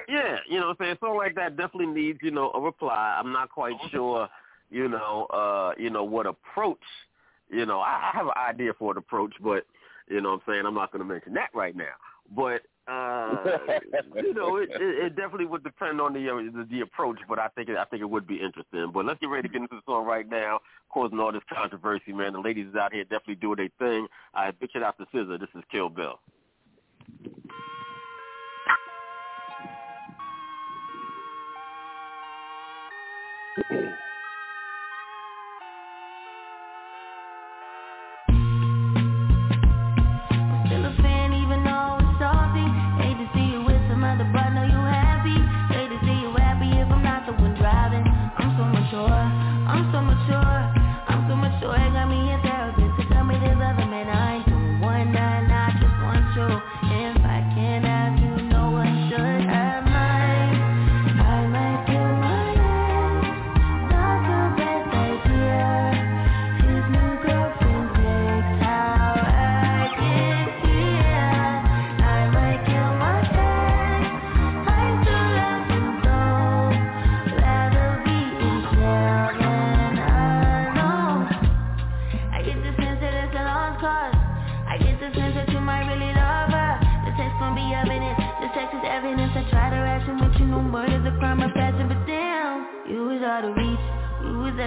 Yeah, 0.07 0.37
you 0.49 0.59
know 0.59 0.67
what 0.67 0.77
I'm 0.79 0.85
saying? 0.85 0.97
Something 0.99 1.17
like 1.17 1.35
that 1.35 1.57
definitely 1.57 1.87
needs, 1.87 2.19
you 2.21 2.31
know, 2.31 2.51
a 2.51 2.61
reply. 2.61 3.17
I'm 3.19 3.31
not 3.31 3.49
quite 3.49 3.75
sure, 3.91 4.27
you 4.69 4.87
know, 4.87 5.25
uh, 5.33 5.73
you 5.77 5.89
know, 5.89 6.03
what 6.03 6.25
approach, 6.25 6.83
you 7.49 7.65
know, 7.65 7.79
I, 7.79 8.11
I 8.13 8.17
have 8.17 8.27
an 8.27 8.33
idea 8.37 8.73
for 8.77 8.91
an 8.91 8.97
approach, 8.97 9.33
but 9.41 9.65
you 10.09 10.21
know 10.21 10.31
what 10.31 10.41
I'm 10.47 10.53
saying, 10.53 10.65
I'm 10.65 10.73
not 10.73 10.91
gonna 10.91 11.03
mention 11.03 11.33
that 11.33 11.49
right 11.53 11.75
now. 11.75 11.95
But 12.35 12.61
uh 12.87 13.43
you 14.15 14.33
know, 14.33 14.57
it, 14.57 14.69
it, 14.71 15.05
it 15.05 15.15
definitely 15.15 15.45
would 15.45 15.63
depend 15.63 15.99
on 15.99 16.13
the, 16.13 16.29
uh, 16.29 16.37
the 16.37 16.67
the 16.69 16.81
approach, 16.81 17.19
but 17.27 17.39
I 17.39 17.49
think 17.49 17.69
it, 17.69 17.77
I 17.77 17.85
think 17.85 18.01
it 18.01 18.09
would 18.09 18.27
be 18.27 18.35
interesting. 18.35 18.91
But 18.93 19.05
let's 19.05 19.19
get 19.19 19.27
ready 19.27 19.47
to 19.47 19.51
get 19.51 19.61
into 19.61 19.75
the 19.75 19.81
song 19.85 20.05
right 20.05 20.27
now, 20.27 20.59
causing 20.89 21.19
all 21.19 21.31
this 21.31 21.41
controversy, 21.53 22.13
man. 22.13 22.33
The 22.33 22.39
ladies 22.39 22.73
out 22.79 22.93
here 22.93 23.03
definitely 23.03 23.35
doing 23.35 23.57
their 23.57 23.69
thing. 23.79 24.07
I 24.33 24.51
bitch 24.51 24.75
it 24.75 24.83
out 24.83 24.97
to 24.97 25.05
SZA. 25.13 25.39
This 25.39 25.49
is 25.55 25.63
Kill 25.71 25.89
Bill. 25.89 26.19
Thank 33.57 33.71
you. 33.71 34.06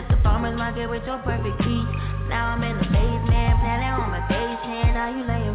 At 0.01 0.09
the 0.09 0.17
farmer's 0.23 0.57
market 0.57 0.89
with 0.89 1.05
your 1.05 1.19
perfect 1.21 1.61
peach. 1.61 1.93
Now 2.33 2.57
I'm 2.57 2.63
in 2.65 2.77
the 2.81 2.89
basement, 2.89 3.53
planning 3.61 3.93
on 3.93 4.09
my 4.09 4.25
basement. 4.33 4.97
Now 4.97 5.13
you 5.13 5.29
laying 5.29 5.50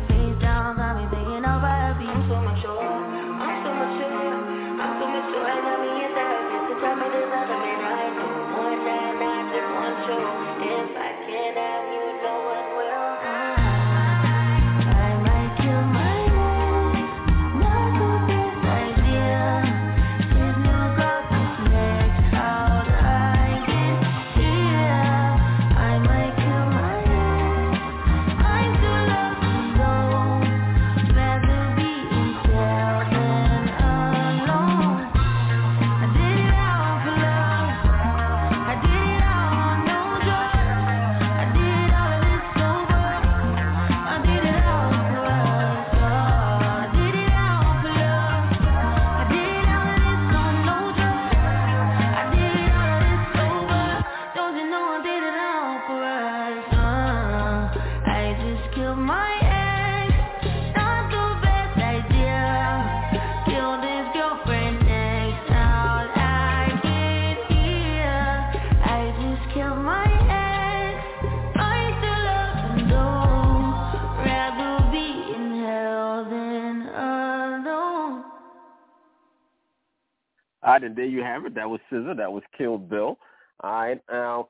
And 80.83 80.95
there 80.95 81.05
you 81.05 81.21
have 81.23 81.45
it. 81.45 81.55
That 81.55 81.69
was 81.69 81.79
SZA. 81.91 82.17
That 82.17 82.31
was 82.31 82.43
Kill 82.57 82.77
Bill. 82.77 83.17
All 83.61 83.71
right, 83.71 84.01
now 84.11 84.49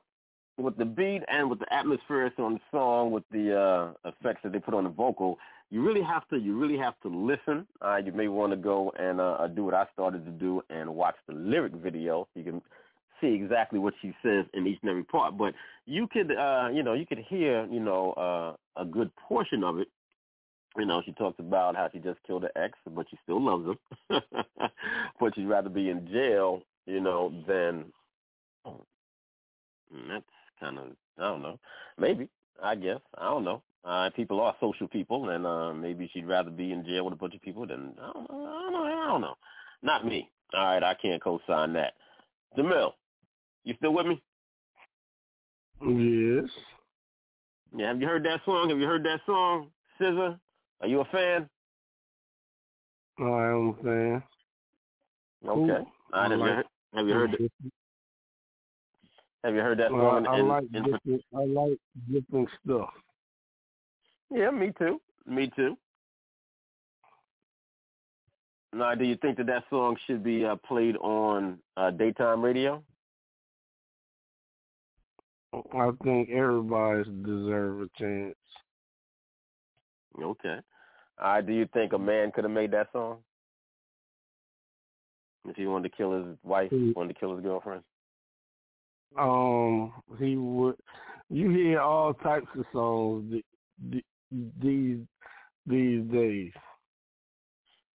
with 0.58 0.76
the 0.76 0.84
beat 0.84 1.22
and 1.28 1.50
with 1.50 1.58
the 1.58 1.72
atmosphere 1.72 2.30
on 2.38 2.54
the 2.54 2.60
song, 2.70 3.10
with 3.10 3.24
the 3.30 3.56
uh, 3.56 4.08
effects 4.08 4.40
that 4.42 4.52
they 4.52 4.58
put 4.58 4.74
on 4.74 4.84
the 4.84 4.90
vocal, 4.90 5.38
you 5.70 5.82
really 5.82 6.02
have 6.02 6.26
to 6.28 6.36
you 6.36 6.56
really 6.56 6.78
have 6.78 6.94
to 7.02 7.08
listen. 7.08 7.66
Uh, 7.84 7.96
you 7.96 8.12
may 8.12 8.28
want 8.28 8.52
to 8.52 8.56
go 8.56 8.92
and 8.98 9.20
uh, 9.20 9.46
do 9.48 9.64
what 9.64 9.74
I 9.74 9.86
started 9.92 10.24
to 10.24 10.30
do 10.30 10.62
and 10.70 10.94
watch 10.94 11.16
the 11.28 11.34
lyric 11.34 11.74
video. 11.74 12.28
You 12.34 12.44
can 12.44 12.62
see 13.20 13.28
exactly 13.28 13.78
what 13.78 13.94
she 14.00 14.14
says 14.22 14.44
in 14.54 14.66
each 14.66 14.78
and 14.82 14.90
every 14.90 15.04
part. 15.04 15.36
But 15.36 15.54
you 15.84 16.06
could 16.06 16.30
uh, 16.30 16.68
you 16.72 16.82
know 16.82 16.94
you 16.94 17.06
could 17.06 17.20
hear 17.28 17.66
you 17.66 17.80
know 17.80 18.12
uh, 18.12 18.80
a 18.80 18.84
good 18.84 19.10
portion 19.16 19.64
of 19.64 19.78
it. 19.78 19.88
You 20.78 20.84
know, 20.84 21.02
she 21.04 21.12
talks 21.12 21.38
about 21.38 21.74
how 21.74 21.88
she 21.92 21.98
just 21.98 22.18
killed 22.26 22.42
her 22.42 22.50
ex, 22.56 22.78
but 22.94 23.06
she 23.10 23.18
still 23.22 23.42
loves 23.42 23.66
him. 23.66 23.78
but 25.20 25.34
she'd 25.34 25.48
rather 25.48 25.70
be 25.70 25.88
in 25.88 26.06
jail, 26.08 26.62
you 26.86 27.00
know, 27.00 27.32
than 27.48 27.86
oh, 28.66 28.84
that's 30.08 30.24
kind 30.60 30.78
of 30.78 30.84
I 31.18 31.22
don't 31.22 31.42
know. 31.42 31.58
Maybe 31.98 32.28
I 32.62 32.74
guess 32.74 33.00
I 33.16 33.24
don't 33.24 33.44
know. 33.44 33.62
Uh, 33.84 34.10
people 34.16 34.40
are 34.40 34.54
social 34.60 34.88
people, 34.88 35.30
and 35.30 35.46
uh, 35.46 35.72
maybe 35.72 36.10
she'd 36.12 36.26
rather 36.26 36.50
be 36.50 36.72
in 36.72 36.84
jail 36.84 37.04
with 37.04 37.14
a 37.14 37.16
bunch 37.16 37.34
of 37.34 37.42
people 37.42 37.66
than 37.66 37.94
I 38.02 38.12
don't 38.12 38.30
know. 38.30 38.46
I 38.46 38.62
don't 38.62 38.72
know. 38.72 38.84
I 38.84 39.06
don't 39.06 39.20
know. 39.20 39.34
Not 39.82 40.04
me. 40.04 40.28
All 40.54 40.64
right, 40.64 40.82
I 40.82 40.94
can't 40.94 41.22
co-sign 41.22 41.72
that. 41.74 41.94
Jamil, 42.56 42.92
you 43.64 43.74
still 43.78 43.92
with 43.94 44.06
me? 44.06 44.22
Yes. 45.82 46.50
Yeah. 47.76 47.88
Have 47.88 48.00
you 48.00 48.06
heard 48.06 48.24
that 48.24 48.40
song? 48.44 48.70
Have 48.70 48.78
you 48.78 48.86
heard 48.86 49.04
that 49.04 49.20
song, 49.26 49.68
SZA? 50.00 50.38
Are 50.80 50.88
you 50.88 51.00
a 51.00 51.04
fan? 51.06 51.48
I 53.18 53.22
am 53.22 53.68
a 53.68 53.82
fan. 53.82 54.22
Okay. 55.46 55.54
Cool. 55.54 55.68
Right. 55.68 56.30
Have, 56.30 56.38
like, 56.38 56.48
you 56.48 56.54
heard, 56.54 56.66
have 56.94 57.08
you 57.08 57.14
heard 57.14 57.34
it? 57.34 57.52
Have 59.44 59.54
you 59.54 59.60
heard 59.60 59.78
that 59.78 59.90
song? 59.90 60.26
Uh, 60.26 60.30
I 60.30 60.38
in, 60.38 60.48
like 60.48 60.64
in, 60.74 60.82
different. 60.82 61.24
I 61.34 61.44
like 61.44 61.78
different 62.12 62.48
stuff. 62.64 62.90
Yeah, 64.30 64.50
me 64.50 64.72
too. 64.78 65.00
Me 65.24 65.50
too. 65.54 65.76
Now, 68.72 68.94
do 68.94 69.04
you 69.04 69.16
think 69.16 69.38
that 69.38 69.46
that 69.46 69.64
song 69.70 69.96
should 70.06 70.22
be 70.22 70.44
uh, 70.44 70.56
played 70.56 70.96
on 70.96 71.58
uh, 71.76 71.90
daytime 71.90 72.42
radio? 72.42 72.82
I 75.54 75.90
think 76.02 76.28
everybody 76.28 77.04
deserves 77.22 77.88
a 77.88 78.02
chance. 78.02 78.34
Okay. 80.22 80.58
Uh, 81.22 81.40
do 81.40 81.52
you 81.52 81.68
think 81.72 81.92
a 81.92 81.98
man 81.98 82.30
could 82.32 82.44
have 82.44 82.52
made 82.52 82.70
that 82.72 82.88
song? 82.92 83.18
If 85.48 85.56
he 85.56 85.66
wanted 85.66 85.90
to 85.90 85.96
kill 85.96 86.12
his 86.12 86.36
wife, 86.42 86.70
wanted 86.72 87.14
to 87.14 87.20
kill 87.20 87.34
his 87.34 87.42
girlfriend? 87.42 87.82
Um, 89.18 89.92
he 90.18 90.36
would. 90.36 90.76
You 91.30 91.50
hear 91.50 91.80
all 91.80 92.14
types 92.14 92.46
of 92.56 92.64
songs 92.72 93.42
these 94.60 94.98
these 95.66 96.02
days. 96.10 96.52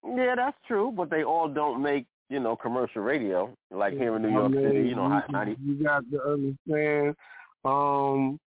Yeah, 0.04 0.36
that's 0.36 0.58
true, 0.68 0.92
but 0.96 1.10
they 1.10 1.24
all 1.24 1.48
don't 1.48 1.82
make 1.82 2.06
you 2.30 2.40
know 2.40 2.56
commercial 2.56 3.02
radio 3.02 3.54
like 3.70 3.94
here 3.94 4.16
in 4.16 4.22
New 4.22 4.32
York 4.32 4.46
I 4.46 4.56
mean, 4.56 4.68
City. 4.68 4.90
You 4.90 4.96
know, 4.96 5.22
you, 5.28 5.34
90. 5.34 5.56
you 5.64 5.84
got 5.84 6.04
to 6.12 6.24
understand. 6.24 7.16
Um, 7.64 8.40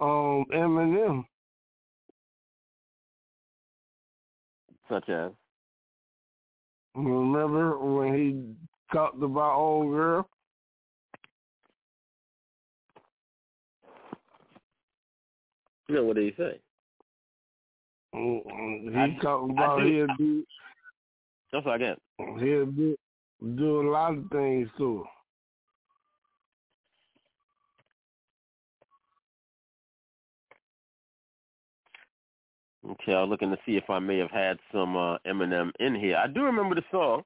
um, 0.00 0.44
Eminem. 0.52 1.24
Such 4.88 5.08
as. 5.08 5.32
Remember 6.94 7.78
when 7.78 8.14
he 8.14 8.54
talked 8.92 9.22
about 9.22 9.56
old 9.56 9.90
girl? 9.90 10.28
Yeah, 15.88 16.00
what 16.00 16.16
did 16.16 16.24
he 16.24 16.42
say? 16.42 16.60
He 18.12 19.18
talking 19.22 19.50
about 19.50 19.82
he'll 19.82 20.06
do. 20.18 20.44
That's 21.52 21.64
what 21.64 21.74
I 21.74 21.78
get. 21.78 21.98
He'll 22.18 22.66
do, 22.66 22.96
do 23.56 23.80
a 23.80 23.90
lot 23.90 24.14
of 24.14 24.24
things 24.30 24.68
to 24.78 24.98
her. 24.98 25.04
Okay, 32.86 33.12
I'm 33.12 33.28
looking 33.28 33.50
to 33.50 33.58
see 33.66 33.76
if 33.76 33.90
I 33.90 33.98
may 33.98 34.18
have 34.18 34.30
had 34.30 34.58
some 34.72 34.96
uh, 34.96 35.18
Eminem 35.26 35.72
in 35.80 35.94
here. 35.94 36.16
I 36.16 36.28
do 36.28 36.42
remember 36.42 36.74
the 36.74 36.84
song, 36.90 37.22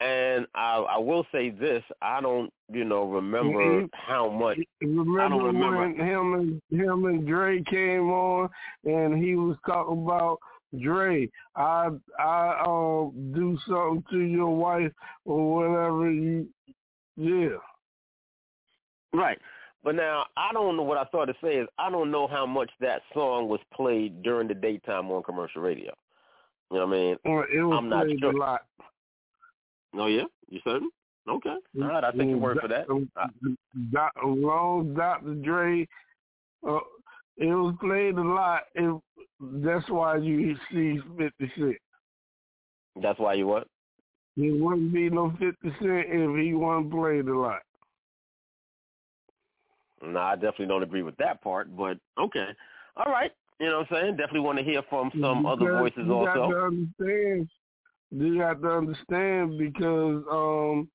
and 0.00 0.46
I, 0.54 0.76
I 0.76 0.98
will 0.98 1.26
say 1.32 1.50
this: 1.50 1.82
I 2.02 2.20
don't, 2.20 2.52
you 2.70 2.84
know, 2.84 3.04
remember 3.04 3.86
how 3.92 4.28
much. 4.28 4.58
Remember, 4.80 5.20
I 5.22 5.28
don't 5.28 5.44
remember 5.44 5.78
when 5.78 5.94
him 5.94 6.34
and 6.34 6.80
him 6.80 7.04
and 7.06 7.26
Dre 7.26 7.62
came 7.62 8.10
on, 8.10 8.50
and 8.84 9.22
he 9.22 9.34
was 9.34 9.56
talking 9.66 10.04
about 10.04 10.38
Dre. 10.80 11.28
I 11.56 11.88
I 12.18 12.62
um 12.66 13.32
do 13.34 13.58
something 13.66 14.04
to 14.10 14.18
your 14.18 14.54
wife 14.54 14.92
or 15.24 15.54
whatever 15.54 16.10
you. 16.10 16.48
Yeah. 17.16 17.58
Right. 19.14 19.38
But 19.84 19.96
now 19.96 20.26
I 20.36 20.52
don't 20.52 20.76
know 20.76 20.84
what 20.84 20.98
I 20.98 21.04
started 21.06 21.32
to 21.32 21.38
say 21.44 21.56
is 21.56 21.68
I 21.78 21.90
don't 21.90 22.10
know 22.10 22.28
how 22.28 22.46
much 22.46 22.70
that 22.80 23.02
song 23.12 23.48
was 23.48 23.60
played 23.74 24.22
during 24.22 24.46
the 24.48 24.54
daytime 24.54 25.10
on 25.10 25.22
commercial 25.22 25.62
radio. 25.62 25.92
You 26.70 26.78
know 26.78 26.86
what 26.86 26.94
I 26.94 26.98
mean? 26.98 27.16
it 27.24 27.62
was 27.62 27.76
I'm 27.76 27.88
not 27.88 28.06
played 28.06 28.20
sure. 28.20 28.32
a 28.32 28.36
lot. 28.36 28.62
Oh 29.94 30.06
yeah, 30.06 30.24
you 30.48 30.60
certain? 30.64 30.90
Okay, 31.28 31.50
all 31.50 31.88
right. 31.88 32.02
I 32.02 32.10
think 32.12 32.30
your 32.30 32.38
word 32.38 32.58
for 32.60 32.68
that. 32.68 32.86
Doc, 33.92 34.12
long 34.24 34.94
Dr. 34.94 35.34
Dre, 35.34 35.86
uh, 36.66 36.78
it 37.36 37.46
was 37.46 37.74
played 37.80 38.16
a 38.16 38.22
lot. 38.22 38.62
It, 38.74 39.00
that's 39.40 39.88
why 39.88 40.16
you 40.16 40.56
see 40.70 40.98
Fifty 41.18 41.52
Cent. 41.56 41.76
That's 43.02 43.18
why 43.18 43.34
you 43.34 43.46
what? 43.46 43.66
It 44.36 44.60
wouldn't 44.60 44.92
be 44.92 45.10
no 45.10 45.30
Fifty 45.38 45.70
Cent 45.80 46.06
if 46.08 46.40
he 46.40 46.54
wasn't 46.54 46.92
played 46.92 47.28
a 47.28 47.38
lot. 47.38 47.62
No, 50.02 50.18
I 50.18 50.34
definitely 50.34 50.66
don't 50.66 50.82
agree 50.82 51.02
with 51.02 51.16
that 51.18 51.42
part, 51.42 51.74
but 51.76 51.98
okay. 52.18 52.48
All 52.96 53.12
right. 53.12 53.30
You 53.60 53.68
know 53.68 53.78
what 53.78 53.92
I'm 53.92 54.02
saying? 54.02 54.16
Definitely 54.16 54.40
want 54.40 54.58
to 54.58 54.64
hear 54.64 54.82
from 54.90 55.10
some 55.20 55.42
because 55.42 55.58
other 55.60 55.78
voices 55.78 56.02
you 56.04 56.12
also. 56.12 56.26
Got 56.26 56.48
to 56.48 56.64
understand, 56.64 57.48
you 58.10 58.38
got 58.38 58.60
to 58.60 58.70
understand 58.70 59.58
because 59.58 60.24
um, 60.30 60.88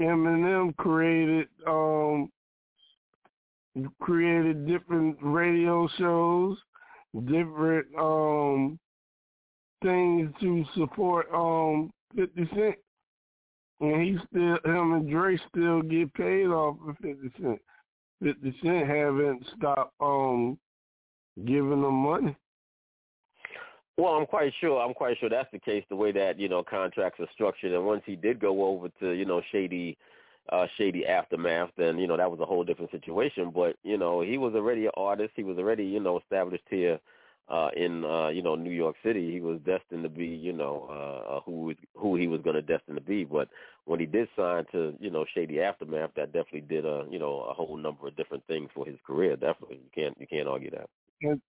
Eminem 0.00 0.76
created 0.76 1.46
um, 1.66 2.28
created 4.00 4.66
different 4.66 5.16
radio 5.20 5.88
shows, 5.96 6.58
different 7.26 7.86
um, 7.98 8.78
things 9.82 10.30
to 10.40 10.64
support 10.76 11.26
um, 11.32 11.92
50 12.16 12.48
Cent. 12.54 12.74
And 13.80 14.02
he 14.02 14.16
still, 14.28 14.58
him 14.64 14.92
and 14.92 15.10
Dre 15.10 15.38
still 15.48 15.82
get 15.82 16.12
paid 16.14 16.46
off 16.46 16.76
of 16.86 16.96
50 16.98 17.30
Cent. 17.40 17.60
50 18.22 18.56
Cent 18.62 18.86
haven't 18.86 19.44
stopped 19.56 19.94
um 20.00 20.58
giving 21.44 21.82
them 21.82 21.94
money. 21.94 22.36
Well, 23.98 24.14
I'm 24.14 24.26
quite 24.26 24.52
sure. 24.60 24.80
I'm 24.80 24.94
quite 24.94 25.18
sure 25.18 25.28
that's 25.28 25.50
the 25.52 25.58
case. 25.58 25.84
The 25.88 25.96
way 25.96 26.12
that 26.12 26.38
you 26.38 26.48
know 26.48 26.62
contracts 26.62 27.20
are 27.20 27.28
structured, 27.34 27.72
and 27.72 27.84
once 27.84 28.02
he 28.06 28.16
did 28.16 28.40
go 28.40 28.64
over 28.64 28.88
to 29.00 29.10
you 29.10 29.24
know 29.24 29.42
shady, 29.52 29.98
uh, 30.50 30.66
shady 30.78 31.06
aftermath, 31.06 31.70
then 31.76 31.98
you 31.98 32.06
know 32.06 32.16
that 32.16 32.30
was 32.30 32.40
a 32.40 32.46
whole 32.46 32.64
different 32.64 32.90
situation. 32.90 33.50
But 33.54 33.76
you 33.82 33.98
know 33.98 34.22
he 34.22 34.38
was 34.38 34.54
already 34.54 34.86
an 34.86 34.92
artist. 34.96 35.32
He 35.36 35.44
was 35.44 35.58
already 35.58 35.84
you 35.84 36.00
know 36.00 36.18
established 36.18 36.64
here 36.70 36.98
uh, 37.48 37.68
in 37.76 38.04
uh, 38.04 38.28
you 38.28 38.42
know 38.42 38.54
New 38.54 38.70
York 38.70 38.96
City. 39.04 39.32
He 39.32 39.40
was 39.40 39.58
destined 39.66 40.02
to 40.02 40.08
be 40.08 40.26
you 40.26 40.52
know 40.52 40.88
uh, 41.28 41.40
who 41.40 41.74
who 41.96 42.16
he 42.16 42.26
was 42.28 42.40
going 42.42 42.56
to 42.56 42.62
destined 42.62 42.96
to 42.96 43.02
be. 43.02 43.24
But 43.24 43.48
when 43.84 44.00
he 44.00 44.06
did 44.06 44.28
sign 44.36 44.64
to 44.72 44.94
you 45.00 45.10
know 45.10 45.24
Shady 45.34 45.60
Aftermath, 45.60 46.10
that 46.16 46.32
definitely 46.32 46.62
did 46.62 46.86
a 46.86 47.04
you 47.10 47.18
know 47.18 47.40
a 47.42 47.52
whole 47.52 47.76
number 47.76 48.06
of 48.06 48.16
different 48.16 48.46
things 48.46 48.70
for 48.74 48.86
his 48.86 48.96
career. 49.06 49.36
Definitely, 49.36 49.80
you 49.82 49.90
can't 49.94 50.16
you 50.18 50.26
can't 50.26 50.48
argue 50.48 50.70
that. 50.70 50.88
And, 51.22 51.40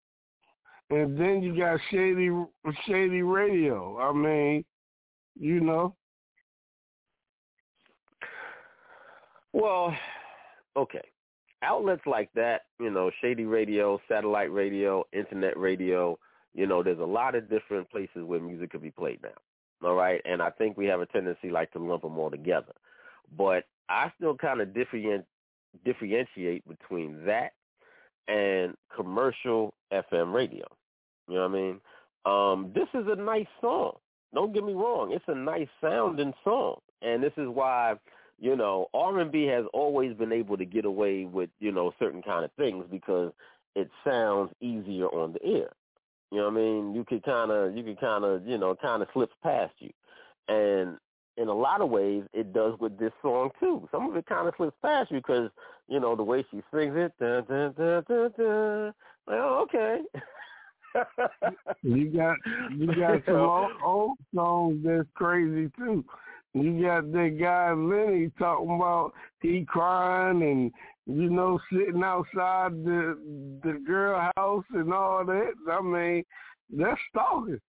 and 0.90 1.20
then 1.20 1.42
you 1.42 1.58
got 1.58 1.80
Shady 1.90 2.30
Shady 2.86 3.22
Radio. 3.22 4.00
I 4.00 4.14
mean, 4.14 4.66
you 5.40 5.60
know. 5.60 5.96
Well, 9.54 9.96
okay 10.76 11.13
outlets 11.64 12.04
like 12.06 12.30
that, 12.36 12.64
you 12.80 12.92
know, 12.92 13.10
shady 13.22 13.46
radio, 13.46 14.00
satellite 14.08 14.52
radio, 14.52 15.04
internet 15.14 15.58
radio, 15.58 16.18
you 16.54 16.68
know, 16.68 16.84
there's 16.84 17.00
a 17.00 17.06
lot 17.06 17.36
of 17.36 17.50
different 17.50 17.90
places 17.90 18.24
where 18.24 18.40
music 18.40 18.72
could 18.72 18.82
be 18.82 18.92
played 18.92 19.20
now. 19.24 19.88
All 19.88 19.96
right, 19.96 20.22
and 20.26 20.42
I 20.42 20.50
think 20.50 20.78
we 20.78 20.86
have 20.86 21.02
a 21.02 21.06
tendency 21.08 21.50
like 21.50 21.72
to 21.72 21.80
lump 21.80 22.04
them 22.04 22.18
all 22.18 22.30
together. 22.30 22.72
But 23.38 23.66
I 23.90 24.12
still 24.16 24.36
kind 24.36 24.62
of 24.62 24.74
different, 24.74 25.26
differentiate 25.84 26.66
between 26.68 27.26
that 27.26 27.52
and 28.28 28.76
commercial 28.96 29.74
FM 29.92 30.34
radio. 30.34 30.66
You 31.28 31.36
know 31.36 31.48
what 31.48 31.50
I 31.50 31.62
mean? 31.62 31.80
Um, 32.26 32.72
this 32.74 32.88
is 32.94 33.08
a 33.10 33.16
nice 33.16 33.48
song. 33.60 33.98
Don't 34.34 34.54
get 34.54 34.64
me 34.64 34.74
wrong; 34.74 35.12
it's 35.12 35.26
a 35.28 35.36
nice 35.36 35.68
sounding 35.82 36.34
song, 36.44 36.78
and 37.02 37.22
this 37.22 37.34
is 37.38 37.48
why 37.48 37.96
you 38.44 38.58
know 38.58 38.90
R 38.94 39.20
and 39.20 39.32
B 39.32 39.46
has 39.46 39.64
always 39.74 40.14
been 40.16 40.34
able 40.34 40.58
to 40.58 40.66
get 40.66 40.84
away 40.84 41.24
with 41.24 41.50
you 41.60 41.72
know 41.72 41.94
certain 41.98 42.22
kind 42.22 42.44
of 42.44 42.52
things 42.58 42.84
because 42.92 43.32
it 43.74 43.90
sounds 44.06 44.52
easier 44.60 45.08
on 45.08 45.32
the 45.32 45.48
ear. 45.48 45.70
You 46.30 46.40
know 46.40 46.50
what 46.50 46.54
I 46.54 46.58
mean? 46.58 46.94
You 46.94 47.06
could 47.06 47.24
kind 47.24 47.52
of 47.52 47.76
you 47.76 47.84
could 47.84 48.02
kind 48.02 48.26
of 48.26 48.46
you 48.46 48.58
know 48.58 48.76
kind 48.76 49.02
of 49.02 49.08
slips 49.14 49.34
past 49.42 49.74
you, 49.80 49.92
and 50.50 50.98
in 51.38 51.48
a 51.48 51.54
lot 51.54 51.80
of 51.80 51.90
ways 51.90 52.24
it 52.34 52.52
does 52.52 52.78
with 52.82 53.00
this 53.00 53.14
song 53.22 53.50
too. 53.62 53.88
Some 53.94 54.10
of 54.10 54.18
it 54.18 54.26
kind 54.26 54.46
of 54.46 54.54
slips 54.58 54.76
past 54.82 55.10
you 55.10 55.20
because 55.20 55.50
you 55.88 56.02
know 56.02 56.14
the 56.14 56.24
way 56.24 56.46
she 56.52 56.62
sings 56.74 56.96
it. 56.98 57.14
Dun, 57.22 57.46
dun, 57.46 57.74
dun, 57.78 58.04
dun, 58.10 58.32
dun. 58.38 58.94
Well, 59.26 59.38
oh, 59.40 59.68
okay. 59.70 60.02
you 61.82 62.10
got 62.10 62.36
you 62.76 62.88
got 62.88 63.24
some 63.26 63.36
old, 63.38 63.72
old 63.82 64.18
songs 64.36 64.82
that's 64.84 65.08
crazy 65.16 65.72
too. 65.78 66.04
You 66.54 66.84
got 66.84 67.12
that 67.12 67.38
guy 67.40 67.74
Lenny 67.74 68.32
talking 68.38 68.76
about 68.76 69.14
he 69.42 69.66
crying 69.68 70.44
and 70.44 70.72
you 71.08 71.30
know 71.30 71.60
sitting 71.72 72.04
outside 72.04 72.72
the 72.84 73.18
the 73.64 73.82
girl 73.86 74.30
house 74.38 74.66
and 74.74 74.94
all 74.94 75.26
that. 75.26 75.54
I 75.72 75.82
mean, 75.82 76.24
that's 76.70 77.00
stalking. 77.10 77.60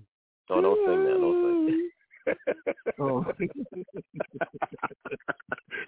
Oh, 0.50 0.56
oh 0.56 0.62
don't 0.62 0.78
sing 0.86 1.04
that. 1.06 1.20
Don't 1.20 1.70
sing. 1.70 1.83
Oh. 3.00 3.26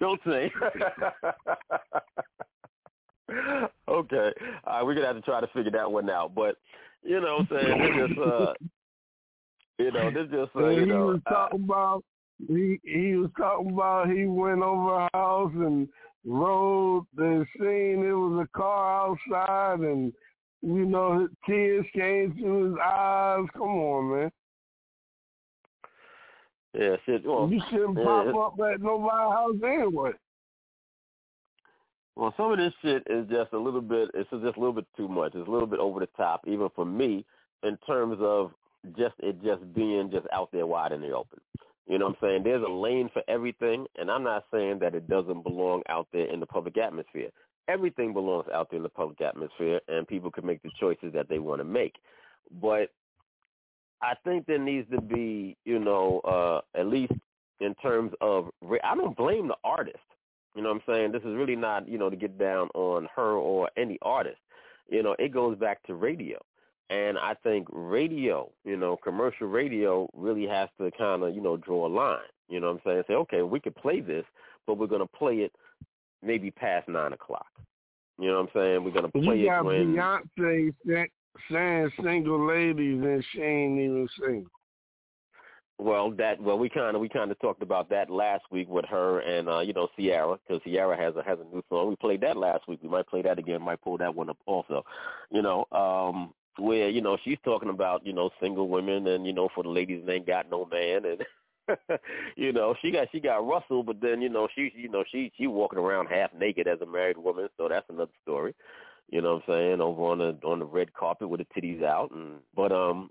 don't 0.00 0.20
sing. 0.24 0.50
okay. 3.88 4.32
Right, 4.66 4.82
we're 4.82 4.94
gonna 4.94 5.06
have 5.06 5.16
to 5.16 5.22
try 5.22 5.40
to 5.40 5.48
figure 5.48 5.72
that 5.72 5.90
one 5.90 6.10
out. 6.10 6.34
But 6.34 6.56
you 7.02 7.20
know 7.20 7.44
what 7.48 7.58
I'm 7.58 7.66
saying? 7.66 7.78
This 7.78 8.08
just 8.08 8.18
uh 8.20 8.54
you 9.78 9.92
know, 9.92 10.10
this 10.10 10.26
just 10.30 10.56
uh, 10.56 10.68
you 10.68 10.80
he 10.80 10.86
know 10.86 11.06
was 11.06 11.20
uh, 11.26 11.30
talking 11.30 11.64
about 11.64 12.04
he 12.48 12.80
he 12.82 13.14
was 13.14 13.30
talking 13.36 13.72
about 13.72 14.10
he 14.10 14.26
went 14.26 14.62
over 14.62 15.00
a 15.00 15.08
house 15.12 15.52
and 15.54 15.88
rode 16.24 17.06
and 17.18 17.46
seen 17.58 18.04
it 18.04 18.12
was 18.12 18.46
a 18.46 18.58
car 18.58 19.10
outside 19.10 19.80
and 19.80 20.12
you 20.62 20.84
know 20.84 21.20
his 21.20 21.28
tears 21.46 21.86
came 21.94 22.34
to 22.36 22.64
his 22.64 22.74
eyes. 22.82 23.46
Come 23.54 23.62
on, 23.62 24.10
man. 24.10 24.32
Yeah, 26.78 26.96
shit. 27.06 27.24
Well, 27.24 27.48
you 27.50 27.60
shouldn't 27.70 27.98
yeah, 27.98 28.04
pop 28.04 28.52
up 28.52 28.66
at 28.66 28.80
nobody's 28.80 29.10
house 29.10 29.54
anyway. 29.64 30.10
Well, 32.16 32.34
some 32.36 32.52
of 32.52 32.58
this 32.58 32.72
shit 32.82 33.02
is 33.08 33.28
just 33.28 33.52
a 33.52 33.58
little 33.58 33.82
bit. 33.82 34.10
It's 34.14 34.28
just 34.30 34.42
a 34.42 34.60
little 34.60 34.72
bit 34.72 34.86
too 34.96 35.08
much. 35.08 35.34
It's 35.34 35.48
a 35.48 35.50
little 35.50 35.66
bit 35.66 35.80
over 35.80 36.00
the 36.00 36.08
top, 36.16 36.42
even 36.46 36.68
for 36.74 36.84
me, 36.84 37.24
in 37.62 37.76
terms 37.86 38.18
of 38.20 38.52
just 38.96 39.14
it 39.18 39.42
just 39.42 39.74
being 39.74 40.10
just 40.10 40.26
out 40.32 40.50
there 40.52 40.66
wide 40.66 40.92
in 40.92 41.00
the 41.00 41.12
open. 41.12 41.40
You 41.86 41.98
know 41.98 42.06
what 42.06 42.16
I'm 42.22 42.28
saying? 42.28 42.42
There's 42.42 42.64
a 42.66 42.70
lane 42.70 43.08
for 43.12 43.22
everything, 43.28 43.86
and 43.96 44.10
I'm 44.10 44.24
not 44.24 44.44
saying 44.52 44.78
that 44.80 44.94
it 44.94 45.08
doesn't 45.08 45.44
belong 45.44 45.82
out 45.88 46.08
there 46.12 46.26
in 46.32 46.40
the 46.40 46.46
public 46.46 46.76
atmosphere. 46.78 47.28
Everything 47.68 48.12
belongs 48.12 48.46
out 48.52 48.70
there 48.70 48.78
in 48.78 48.82
the 48.82 48.88
public 48.88 49.20
atmosphere, 49.20 49.80
and 49.88 50.06
people 50.06 50.30
can 50.30 50.46
make 50.46 50.62
the 50.62 50.70
choices 50.80 51.12
that 51.12 51.28
they 51.28 51.38
want 51.38 51.60
to 51.60 51.64
make. 51.64 51.94
But 52.60 52.90
I 54.02 54.14
think 54.24 54.46
there 54.46 54.58
needs 54.58 54.90
to 54.90 55.00
be, 55.00 55.56
you 55.64 55.78
know, 55.78 56.20
uh, 56.20 56.78
at 56.78 56.86
least 56.86 57.12
in 57.60 57.74
terms 57.76 58.12
of, 58.20 58.50
I 58.84 58.94
don't 58.94 59.16
blame 59.16 59.48
the 59.48 59.56
artist. 59.64 59.98
You 60.54 60.62
know 60.62 60.70
what 60.70 60.82
I'm 60.88 60.94
saying? 60.94 61.12
This 61.12 61.22
is 61.22 61.36
really 61.36 61.56
not, 61.56 61.88
you 61.88 61.98
know, 61.98 62.10
to 62.10 62.16
get 62.16 62.38
down 62.38 62.68
on 62.74 63.08
her 63.14 63.32
or 63.32 63.70
any 63.76 63.98
artist. 64.02 64.38
You 64.88 65.02
know, 65.02 65.14
it 65.18 65.32
goes 65.32 65.58
back 65.58 65.82
to 65.84 65.94
radio. 65.94 66.38
And 66.88 67.18
I 67.18 67.34
think 67.42 67.66
radio, 67.70 68.50
you 68.64 68.76
know, 68.76 68.96
commercial 68.96 69.48
radio 69.48 70.08
really 70.14 70.46
has 70.46 70.68
to 70.80 70.90
kind 70.92 71.24
of, 71.24 71.34
you 71.34 71.40
know, 71.40 71.56
draw 71.56 71.86
a 71.86 71.88
line. 71.88 72.20
You 72.48 72.60
know 72.60 72.68
what 72.68 72.74
I'm 72.74 72.80
saying? 72.84 73.02
Say, 73.08 73.14
okay, 73.14 73.42
we 73.42 73.58
could 73.58 73.74
play 73.74 74.00
this, 74.00 74.24
but 74.66 74.78
we're 74.78 74.86
going 74.86 75.00
to 75.00 75.18
play 75.18 75.38
it 75.38 75.52
maybe 76.22 76.50
past 76.50 76.88
9 76.88 77.12
o'clock. 77.12 77.46
You 78.18 78.28
know 78.28 78.40
what 78.40 78.50
I'm 78.54 78.60
saying? 78.60 78.84
We're 78.84 78.92
going 78.92 79.10
to 79.10 79.12
play 79.12 79.38
You 79.38 79.52
it 79.52 79.64
when... 79.64 79.94
Beyonce 79.94 80.74
sa- 80.86 81.04
saying 81.50 81.90
single 82.02 82.46
ladies 82.46 83.02
and 83.02 83.24
she 83.32 83.40
ain't 83.40 83.80
even 83.80 84.08
single. 84.20 84.50
Well, 85.78 86.10
that 86.12 86.40
well, 86.40 86.58
we 86.58 86.70
kind 86.70 86.96
of 86.96 87.02
we 87.02 87.08
kind 87.08 87.30
of 87.30 87.38
talked 87.38 87.62
about 87.62 87.90
that 87.90 88.08
last 88.08 88.44
week 88.50 88.66
with 88.68 88.86
her 88.86 89.20
and 89.20 89.48
uh, 89.48 89.60
you 89.60 89.74
know 89.74 89.88
Ciara 89.98 90.38
because 90.46 90.62
Ciara 90.62 90.96
has 90.96 91.14
a 91.16 91.22
has 91.22 91.38
a 91.38 91.54
new 91.54 91.62
song. 91.68 91.90
We 91.90 91.96
played 91.96 92.22
that 92.22 92.38
last 92.38 92.66
week. 92.66 92.80
We 92.82 92.88
might 92.88 93.06
play 93.06 93.20
that 93.22 93.38
again. 93.38 93.60
Might 93.60 93.82
pull 93.82 93.98
that 93.98 94.14
one 94.14 94.30
up 94.30 94.38
also. 94.46 94.84
You 95.30 95.42
know, 95.42 95.66
um, 95.72 96.32
where 96.58 96.88
you 96.88 97.02
know 97.02 97.18
she's 97.24 97.36
talking 97.44 97.68
about 97.68 98.06
you 98.06 98.14
know 98.14 98.30
single 98.40 98.68
women 98.68 99.06
and 99.06 99.26
you 99.26 99.34
know 99.34 99.50
for 99.54 99.62
the 99.64 99.68
ladies 99.68 100.02
that 100.06 100.12
ain't 100.12 100.26
got 100.26 100.50
no 100.50 100.64
man 100.64 101.04
and 101.04 101.22
you 102.36 102.52
know 102.52 102.74
she 102.80 102.90
got 102.90 103.08
she 103.12 103.20
got 103.20 103.46
Russell, 103.46 103.82
but 103.82 104.00
then 104.00 104.22
you 104.22 104.30
know 104.30 104.48
she 104.54 104.72
you 104.74 104.88
know 104.88 105.04
she 105.12 105.30
she 105.36 105.46
walking 105.46 105.78
around 105.78 106.06
half 106.06 106.32
naked 106.32 106.66
as 106.66 106.80
a 106.80 106.86
married 106.86 107.18
woman, 107.18 107.48
so 107.58 107.68
that's 107.68 107.86
another 107.90 108.12
story. 108.22 108.54
You 109.08 109.22
know 109.22 109.34
what 109.34 109.54
I'm 109.54 109.54
saying 109.54 109.80
over 109.80 110.02
on 110.02 110.18
the 110.18 110.38
on 110.46 110.58
the 110.58 110.66
red 110.66 110.92
carpet 110.92 111.28
with 111.28 111.40
the 111.40 111.46
titties 111.60 111.82
out 111.84 112.10
and 112.12 112.40
but 112.54 112.72
um 112.72 113.10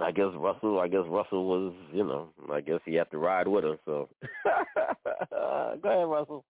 I 0.00 0.12
guess 0.12 0.26
Russell, 0.34 0.78
I 0.78 0.88
guess 0.88 1.04
Russell 1.08 1.46
was, 1.46 1.74
you 1.90 2.04
know, 2.04 2.28
I 2.52 2.60
guess 2.60 2.80
he 2.84 2.94
had 2.94 3.10
to 3.12 3.18
ride 3.18 3.48
with 3.48 3.64
her. 3.64 3.78
So 3.86 4.08
go 4.44 5.78
ahead, 5.84 6.08
Russell. 6.08 6.44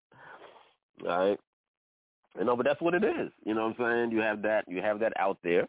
All 1.03 1.09
right. 1.09 1.39
You 2.39 2.45
know, 2.45 2.57
but 2.57 2.67
that's 2.67 2.81
what 2.81 2.95
it 2.95 3.05
is. 3.05 3.31
You 3.45 3.55
know 3.55 3.69
what 3.69 3.81
I'm 3.81 4.09
saying? 4.09 4.11
You 4.13 4.21
have 4.21 4.43
that, 4.43 4.65
you 4.69 4.83
have 4.83 4.99
that 5.01 5.13
out 5.19 5.39
there, 5.43 5.67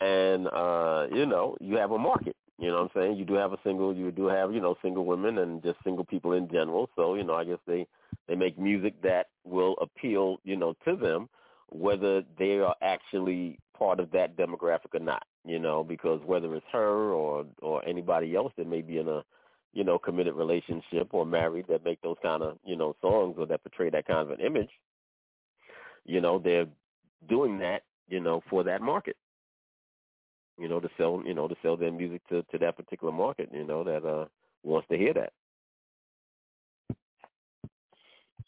and 0.00 0.46
uh, 0.48 1.06
you 1.12 1.24
know, 1.26 1.56
you 1.60 1.76
have 1.76 1.92
a 1.92 1.98
market. 1.98 2.36
You 2.58 2.68
know 2.68 2.82
what 2.82 2.92
I'm 2.94 3.02
saying? 3.02 3.16
You 3.16 3.24
do 3.24 3.34
have 3.34 3.52
a 3.52 3.58
single, 3.64 3.94
you 3.94 4.10
do 4.10 4.26
have, 4.26 4.52
you 4.52 4.60
know, 4.60 4.76
single 4.82 5.04
women 5.04 5.38
and 5.38 5.62
just 5.62 5.78
single 5.82 6.04
people 6.04 6.32
in 6.32 6.48
general. 6.50 6.90
So 6.96 7.14
you 7.14 7.24
know, 7.24 7.34
I 7.34 7.44
guess 7.44 7.58
they 7.66 7.86
they 8.28 8.34
make 8.34 8.58
music 8.58 9.00
that 9.02 9.28
will 9.44 9.74
appeal, 9.80 10.36
you 10.44 10.56
know, 10.56 10.74
to 10.86 10.96
them, 10.96 11.28
whether 11.72 12.22
they 12.38 12.58
are 12.58 12.76
actually 12.82 13.58
part 13.76 13.98
of 14.00 14.10
that 14.12 14.36
demographic 14.36 14.94
or 14.94 15.00
not 15.00 15.24
you 15.44 15.58
know, 15.58 15.82
because 15.82 16.20
whether 16.24 16.54
it's 16.54 16.66
her 16.72 17.10
or 17.10 17.44
or 17.60 17.86
anybody 17.86 18.36
else 18.36 18.52
that 18.56 18.66
may 18.66 18.80
be 18.80 18.98
in 18.98 19.08
a, 19.08 19.24
you 19.72 19.84
know, 19.84 19.98
committed 19.98 20.34
relationship 20.34 21.08
or 21.12 21.26
married 21.26 21.66
that 21.68 21.84
make 21.84 22.00
those 22.02 22.16
kind 22.22 22.42
of, 22.42 22.58
you 22.64 22.76
know, 22.76 22.94
songs 23.00 23.36
or 23.38 23.46
that 23.46 23.62
portray 23.62 23.90
that 23.90 24.06
kind 24.06 24.20
of 24.20 24.30
an 24.30 24.44
image, 24.44 24.70
you 26.04 26.20
know, 26.20 26.38
they're 26.38 26.66
doing 27.28 27.58
that, 27.58 27.82
you 28.08 28.20
know, 28.20 28.42
for 28.48 28.62
that 28.62 28.82
market. 28.82 29.16
You 30.58 30.68
know, 30.68 30.78
to 30.78 30.88
sell, 30.96 31.22
you 31.24 31.34
know, 31.34 31.48
to 31.48 31.56
sell 31.62 31.76
their 31.76 31.90
music 31.90 32.20
to 32.28 32.42
to 32.52 32.58
that 32.58 32.76
particular 32.76 33.12
market, 33.12 33.48
you 33.52 33.64
know, 33.64 33.82
that 33.82 34.04
uh 34.04 34.26
wants 34.62 34.86
to 34.88 34.98
hear 34.98 35.14
that. 35.14 35.32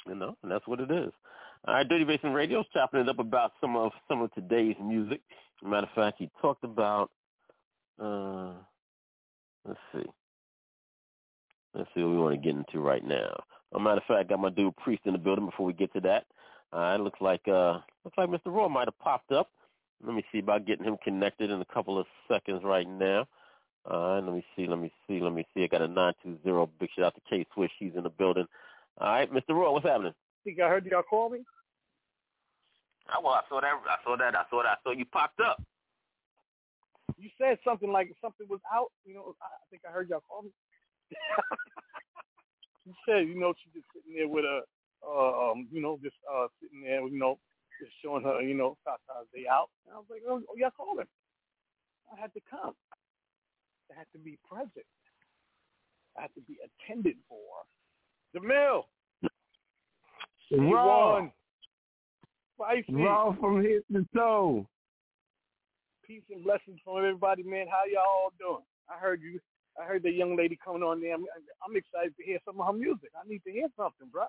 You 0.06 0.14
know, 0.14 0.36
and 0.42 0.52
that's 0.52 0.66
what 0.68 0.80
it 0.80 0.90
is. 0.90 1.12
All 1.66 1.72
right, 1.72 1.88
Dirty 1.88 2.04
Basement 2.04 2.34
Radio's 2.36 2.66
chopping 2.74 3.00
it 3.00 3.08
up 3.08 3.18
about 3.18 3.52
some 3.58 3.74
of 3.74 3.92
some 4.06 4.20
of 4.20 4.30
today's 4.34 4.76
music. 4.82 5.22
Matter 5.62 5.86
of 5.86 5.94
fact, 5.94 6.16
he 6.18 6.28
talked 6.42 6.62
about. 6.62 7.10
Uh, 7.98 8.52
let's 9.66 9.80
see. 9.94 10.04
Let's 11.74 11.88
see 11.94 12.02
what 12.02 12.10
we 12.10 12.18
want 12.18 12.34
to 12.34 12.40
get 12.40 12.54
into 12.54 12.80
right 12.80 13.02
now. 13.02 13.32
As 13.74 13.80
matter 13.80 13.96
of 13.96 14.02
fact, 14.06 14.20
I 14.20 14.24
got 14.24 14.40
my 14.40 14.50
dude 14.50 14.76
Priest 14.76 15.02
in 15.06 15.12
the 15.12 15.18
building. 15.18 15.46
Before 15.46 15.64
we 15.64 15.72
get 15.72 15.90
to 15.94 16.00
that, 16.00 16.26
uh, 16.70 16.96
it 16.96 17.00
looks 17.00 17.20
like 17.22 17.48
uh, 17.48 17.78
looks 18.04 18.18
like 18.18 18.28
Mr. 18.28 18.52
Raw 18.52 18.68
might 18.68 18.88
have 18.88 18.98
popped 18.98 19.32
up. 19.32 19.50
Let 20.04 20.14
me 20.14 20.24
see 20.32 20.40
about 20.40 20.66
getting 20.66 20.84
him 20.84 20.98
connected 21.02 21.50
in 21.50 21.62
a 21.62 21.72
couple 21.72 21.98
of 21.98 22.06
seconds 22.30 22.60
right 22.62 22.86
now. 22.86 23.26
Uh, 23.90 24.20
let 24.20 24.34
me 24.34 24.44
see, 24.54 24.66
let 24.66 24.78
me 24.78 24.92
see, 25.08 25.18
let 25.18 25.32
me 25.32 25.46
see. 25.54 25.64
I 25.64 25.68
got 25.68 25.80
a 25.80 25.88
nine 25.88 26.12
two 26.22 26.36
zero. 26.42 26.68
Big 26.78 26.90
shout 26.94 27.06
out 27.06 27.14
to 27.14 27.22
K 27.30 27.46
Swish. 27.54 27.72
He's 27.78 27.92
in 27.96 28.02
the 28.02 28.10
building. 28.10 28.46
All 28.98 29.08
right, 29.08 29.32
Mr. 29.32 29.50
Raw, 29.50 29.72
what's 29.72 29.86
happening? 29.86 30.12
think 30.44 30.60
I 30.60 30.68
heard 30.68 30.84
y'all 30.86 31.02
call 31.02 31.30
me. 31.30 31.40
Oh, 33.12 33.20
well, 33.22 33.34
I 33.34 33.42
saw 33.48 33.60
that. 33.60 33.68
I 33.68 33.98
saw 34.04 34.16
that. 34.16 34.34
I 34.34 34.44
saw 34.48 34.62
that. 34.62 34.78
I 34.78 34.82
saw 34.82 34.92
you 34.92 35.04
popped 35.04 35.40
up. 35.40 35.62
You 37.18 37.28
said 37.38 37.58
something 37.64 37.92
like 37.92 38.14
something 38.20 38.46
was 38.48 38.60
out. 38.72 38.90
You 39.04 39.14
know, 39.14 39.34
I 39.40 39.46
I 39.46 39.64
think 39.70 39.82
I 39.88 39.92
heard 39.92 40.08
y'all 40.08 40.24
call 40.28 40.42
me. 40.42 40.50
you 42.86 42.94
said, 43.06 43.28
you 43.28 43.38
know, 43.38 43.52
she 43.60 43.70
just 43.76 43.86
sitting 43.94 44.16
there 44.16 44.28
with 44.28 44.44
a, 44.44 44.60
uh, 45.04 45.50
um, 45.50 45.68
you 45.70 45.82
know, 45.82 45.98
just 46.02 46.16
uh, 46.24 46.46
sitting 46.60 46.82
there, 46.82 47.06
you 47.06 47.18
know, 47.18 47.38
just 47.80 47.92
showing 48.02 48.24
her, 48.24 48.40
you 48.40 48.54
know, 48.54 48.76
Tata's 48.84 49.28
day 49.34 49.44
out. 49.50 49.68
And 49.86 49.94
I 49.94 49.98
was 49.98 50.08
like, 50.10 50.22
oh, 50.28 50.40
oh 50.48 50.56
y'all 50.56 50.70
calling. 50.76 51.06
I 52.12 52.20
had 52.20 52.32
to 52.34 52.40
come. 52.48 52.74
I 53.92 53.98
had 53.98 54.06
to 54.12 54.18
be 54.18 54.38
present. 54.48 54.88
I 56.16 56.22
had 56.22 56.34
to 56.34 56.40
be 56.42 56.56
attended 56.64 57.16
for. 57.28 57.38
The 58.32 58.40
mill. 58.40 58.88
Raw, 60.50 61.28
raw 62.58 63.32
from 63.40 63.62
head 63.62 63.82
to 63.92 64.06
toe. 64.14 64.66
Peace 66.06 66.22
and 66.30 66.44
blessings 66.44 66.78
from 66.84 66.98
everybody, 66.98 67.42
man. 67.42 67.66
How 67.70 67.82
y'all 67.90 68.02
all 68.02 68.32
doing? 68.38 68.64
I 68.88 68.98
heard 68.98 69.22
you. 69.22 69.40
I 69.80 69.84
heard 69.84 70.02
the 70.02 70.10
young 70.10 70.36
lady 70.36 70.58
coming 70.62 70.82
on 70.82 71.00
there. 71.00 71.14
I'm, 71.14 71.24
I'm 71.66 71.76
excited 71.76 72.14
to 72.16 72.24
hear 72.24 72.38
some 72.44 72.60
of 72.60 72.66
her 72.66 72.72
music. 72.72 73.10
I 73.16 73.26
need 73.28 73.42
to 73.44 73.50
hear 73.50 73.68
something, 73.76 74.08
bro. 74.12 74.24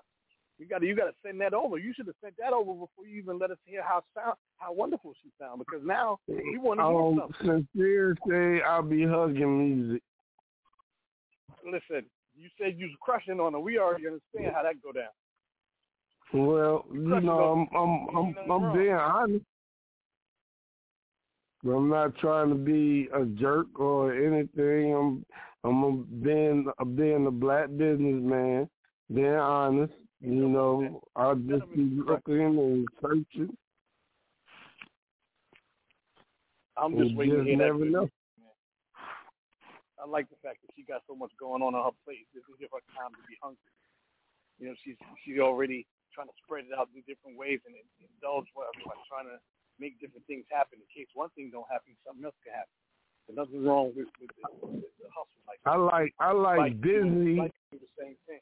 You 0.58 0.66
got 0.66 0.78
to 0.78 0.86
you 0.86 0.96
got 0.96 1.04
to 1.04 1.14
send 1.24 1.40
that 1.42 1.52
over. 1.52 1.76
You 1.76 1.92
should 1.94 2.06
have 2.06 2.16
sent 2.22 2.34
that 2.38 2.54
over 2.54 2.72
before 2.72 3.06
you 3.06 3.18
even 3.18 3.38
let 3.38 3.50
us 3.50 3.58
hear 3.64 3.82
how 3.82 4.02
sound 4.14 4.36
how 4.56 4.72
wonderful 4.72 5.12
she 5.22 5.30
sound. 5.38 5.58
Because 5.58 5.82
now 5.84 6.18
we 6.28 6.56
want 6.56 6.80
to 6.80 6.84
um, 6.84 7.14
hear 7.14 7.20
something. 7.20 7.68
Sincere 7.74 8.16
say 8.28 8.62
I'll 8.62 8.82
be 8.82 9.04
hugging 9.04 9.58
music. 9.58 10.02
Listen, 11.62 12.06
you 12.34 12.48
said 12.58 12.78
you 12.78 12.86
was 12.86 12.96
crushing 13.02 13.38
on 13.38 13.52
her. 13.52 13.60
We 13.60 13.78
already 13.78 14.06
understand 14.06 14.54
how 14.54 14.62
that 14.62 14.82
go 14.82 14.92
down. 14.92 15.12
Well, 16.32 16.84
you 16.92 17.20
know, 17.20 17.68
I'm 17.72 17.76
I'm 17.76 18.16
I'm, 18.16 18.50
I'm 18.50 18.72
being 18.72 18.92
honest. 18.92 19.44
I'm 21.64 21.88
not 21.88 22.16
trying 22.18 22.50
to 22.50 22.54
be 22.54 23.08
a 23.14 23.24
jerk 23.24 23.66
or 23.78 24.14
anything. 24.14 24.94
I'm 24.94 25.24
I'm 25.64 25.82
a, 25.82 25.92
being 26.24 26.70
a, 26.78 26.84
being 26.84 27.26
a 27.26 27.30
black 27.30 27.68
businessman, 27.76 28.68
being 29.12 29.26
honest. 29.34 29.92
You 30.20 30.48
know, 30.48 31.02
I'll 31.14 31.34
just 31.36 31.70
be 31.74 32.00
looking 32.06 32.58
and 32.58 32.88
searching. 33.00 33.56
I'm 36.76 36.96
just 36.96 37.14
waiting 37.16 37.34
to 37.34 37.40
just 37.40 37.48
hear 37.48 37.58
never 37.58 37.84
know. 37.84 38.10
I 39.98 40.06
like 40.06 40.28
the 40.28 40.36
fact 40.42 40.58
that 40.62 40.72
she 40.76 40.82
got 40.82 41.02
so 41.08 41.14
much 41.16 41.32
going 41.40 41.62
on 41.62 41.74
on 41.74 41.84
her 41.84 41.96
plate. 42.04 42.26
This 42.34 42.42
is 42.44 42.56
give 42.60 42.68
her 42.72 42.84
time 42.94 43.10
to 43.12 43.22
be 43.26 43.36
hungry. 43.42 43.58
You 44.58 44.68
know, 44.68 44.74
she's 44.84 44.96
she's 45.24 45.40
already 45.40 45.86
trying 46.16 46.32
to 46.32 46.38
spread 46.40 46.64
it 46.64 46.72
out 46.72 46.88
in 46.96 47.04
different 47.04 47.36
ways 47.36 47.60
and 47.68 47.76
indulge 48.00 48.48
whatever, 48.56 48.80
like 48.88 49.04
trying 49.04 49.28
to 49.28 49.36
make 49.76 50.00
different 50.00 50.24
things 50.24 50.48
happen. 50.48 50.80
In 50.80 50.88
case 50.88 51.12
one 51.12 51.28
thing 51.36 51.52
don't 51.52 51.68
happen, 51.68 51.92
something 52.08 52.24
else 52.24 52.38
can 52.40 52.56
happen. 52.56 52.72
There's 53.28 53.36
nothing 53.36 53.60
wrong 53.60 53.92
with, 53.92 54.08
with, 54.16 54.32
the, 54.32 54.48
with 54.64 54.96
the 54.96 55.08
hustle. 55.12 55.44
Like 55.44 55.60
I 55.68 55.76
like 55.76 56.10
I 56.16 56.32
like 56.32 56.80
busy. 56.80 57.36
like 57.36 57.52
the 57.70 57.78
same 58.00 58.16
thing. 58.24 58.40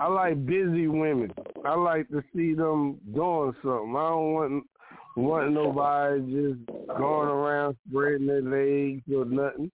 I 0.00 0.08
like 0.08 0.44
busy 0.44 0.88
women. 0.88 1.32
I 1.64 1.74
like 1.74 2.08
to 2.08 2.22
see 2.34 2.54
them 2.54 2.98
doing 3.14 3.54
something. 3.62 3.94
I 3.96 4.08
don't 4.10 4.32
want 4.34 4.66
want 5.16 5.52
nobody 5.52 6.20
just 6.20 6.66
going 6.88 7.28
around 7.28 7.76
spreading 7.88 8.26
their 8.26 8.42
legs 8.42 9.02
or 9.14 9.24
nothing. 9.24 9.70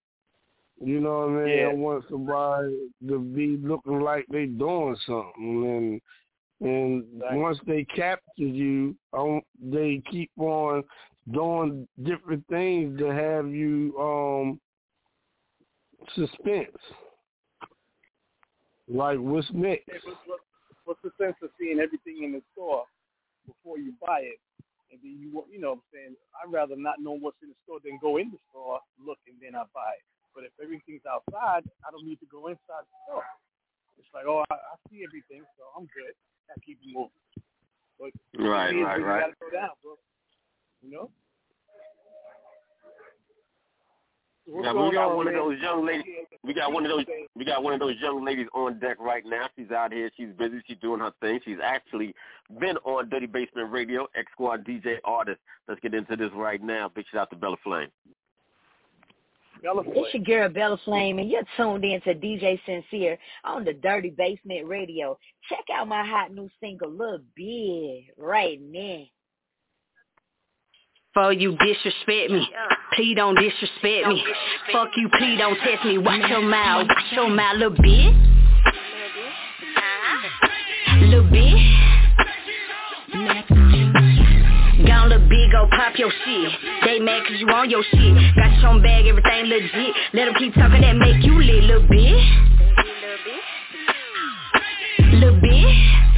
You 0.84 1.00
know 1.00 1.20
what 1.20 1.28
I 1.28 1.44
mean? 1.44 1.58
Yeah. 1.58 1.66
I 1.66 1.74
want 1.74 2.04
somebody 2.10 2.76
to 3.08 3.18
be 3.20 3.56
looking 3.62 4.00
like 4.00 4.26
they 4.28 4.46
doing 4.46 4.96
something, 5.06 5.64
and 5.66 6.00
and 6.62 7.04
once 7.32 7.58
they 7.66 7.84
capture 7.84 8.20
you, 8.36 8.96
they 9.60 10.00
keep 10.10 10.30
on 10.38 10.84
doing 11.32 11.86
different 12.02 12.46
things 12.48 12.98
to 12.98 13.06
have 13.06 13.48
you 13.48 13.96
um 13.98 14.60
suspense. 16.14 16.76
Like 18.88 19.18
what's 19.18 19.48
next? 19.52 19.88
What's 20.84 21.00
the 21.02 21.10
sense 21.18 21.36
of 21.42 21.50
seeing 21.58 21.78
everything 21.80 22.24
in 22.24 22.32
the 22.32 22.42
store 22.52 22.84
before 23.46 23.78
you 23.78 23.94
buy 24.04 24.20
it? 24.20 24.38
And 24.90 25.00
then 25.02 25.16
you, 25.18 25.44
you 25.50 25.58
know 25.58 25.70
what 25.70 25.82
I'm 25.82 25.90
saying? 25.94 26.14
I'd 26.36 26.52
rather 26.52 26.76
not 26.76 27.00
know 27.00 27.16
what's 27.16 27.38
in 27.42 27.48
the 27.48 27.58
store 27.64 27.78
than 27.82 27.98
go 28.02 28.18
in 28.18 28.30
the 28.30 28.38
store, 28.50 28.78
look, 29.00 29.18
and 29.26 29.36
then 29.40 29.54
I 29.54 29.64
buy 29.72 29.96
it. 29.96 30.04
But 30.34 30.44
if 30.44 30.52
everything's 30.62 31.06
outside, 31.08 31.64
I 31.86 31.90
don't 31.90 32.06
need 32.06 32.20
to 32.20 32.26
go 32.26 32.48
inside 32.48 32.84
the 32.84 32.96
store. 33.08 33.24
It's 34.02 34.10
like, 34.14 34.26
oh, 34.26 34.42
I, 34.50 34.54
I 34.54 34.74
see 34.90 35.06
everything, 35.06 35.46
so 35.54 35.62
I'm 35.78 35.86
good. 35.94 36.10
I 36.50 36.58
keep 36.66 36.78
it 36.82 36.90
moving. 36.90 37.14
But 37.98 38.10
Right, 38.34 38.74
right, 38.74 38.98
right. 38.98 38.98
You 38.98 38.98
gotta 38.98 39.38
go 39.38 39.50
down, 39.54 39.70
bro. 39.82 39.94
You 40.82 40.90
know? 40.90 41.10
So 44.46 44.58
Now, 44.58 44.74
we 44.74 44.92
got 44.92 45.10
on, 45.12 45.16
one 45.16 45.28
of 45.28 45.34
those 45.34 45.58
young 45.60 45.86
ladies. 45.86 46.04
We 46.42 46.52
got 46.52 46.72
one 46.72 46.84
of 46.84 46.90
those. 46.90 47.04
We 47.36 47.44
got 47.44 47.62
one 47.62 47.74
of 47.74 47.80
those 47.80 47.94
young 48.00 48.24
ladies 48.24 48.48
on 48.54 48.80
deck 48.80 48.96
right 48.98 49.22
now. 49.24 49.46
She's 49.56 49.70
out 49.70 49.92
here. 49.92 50.10
She's 50.16 50.30
busy. 50.36 50.60
She's 50.66 50.78
doing 50.78 50.98
her 50.98 51.12
thing. 51.20 51.38
She's 51.44 51.58
actually 51.62 52.12
been 52.58 52.76
on 52.78 53.08
Dirty 53.08 53.26
Basement 53.26 53.70
Radio, 53.70 54.08
X 54.16 54.26
Squad 54.32 54.64
DJ 54.66 54.96
artist. 55.04 55.38
Let's 55.68 55.80
get 55.80 55.94
into 55.94 56.16
this 56.16 56.30
right 56.34 56.60
now. 56.60 56.90
Big 56.92 57.04
shout 57.12 57.22
out 57.22 57.30
to 57.30 57.36
Bella 57.36 57.56
Flame. 57.62 57.88
It's 59.64 60.14
your 60.14 60.24
girl 60.24 60.48
Bella 60.48 60.76
Flame, 60.84 61.18
and 61.20 61.30
you're 61.30 61.42
tuned 61.56 61.84
in 61.84 62.00
to 62.02 62.14
DJ 62.14 62.58
Sincere 62.66 63.16
on 63.44 63.64
the 63.64 63.74
Dirty 63.74 64.10
Basement 64.10 64.66
Radio. 64.66 65.16
Check 65.48 65.64
out 65.72 65.86
my 65.86 66.04
hot 66.04 66.32
new 66.32 66.50
single, 66.60 66.90
Lil 66.90 67.20
Big, 67.36 68.06
right 68.16 68.60
now. 68.60 69.04
For 71.14 71.32
you 71.32 71.56
disrespect 71.58 72.30
me, 72.30 72.48
please 72.96 73.14
don't 73.14 73.36
disrespect 73.36 74.08
me. 74.08 74.24
Fuck 74.72 74.88
you, 74.96 75.08
please 75.18 75.38
don't 75.38 75.58
test 75.58 75.84
me. 75.84 75.98
Watch 75.98 76.28
your 76.28 76.42
mouth, 76.42 76.88
watch 76.88 77.12
your 77.12 77.28
mouth, 77.28 77.56
little 77.56 77.76
bitch. 77.76 78.16
Uh-huh. 79.76 80.48
Little 81.00 81.24
bitch. 81.24 81.71
Gone 84.86 85.08
little 85.08 85.28
big, 85.28 85.50
go 85.52 85.68
pop 85.70 85.98
your 85.98 86.10
shit. 86.10 86.52
They 86.84 86.98
mad 86.98 87.22
cause 87.26 87.38
you 87.38 87.46
on 87.48 87.70
your 87.70 87.82
shit. 87.82 88.36
Got 88.36 88.60
your 88.60 88.70
own 88.70 88.82
bag, 88.82 89.06
everything 89.06 89.46
legit. 89.46 89.94
Let 90.12 90.26
them 90.26 90.34
keep 90.38 90.54
talking 90.54 90.80
that 90.80 90.96
make 90.96 91.24
you 91.24 91.40
lit, 91.40 91.64
little 91.64 91.86
bitch. 91.88 92.26
Little 95.20 95.40
bitch. 95.40 96.11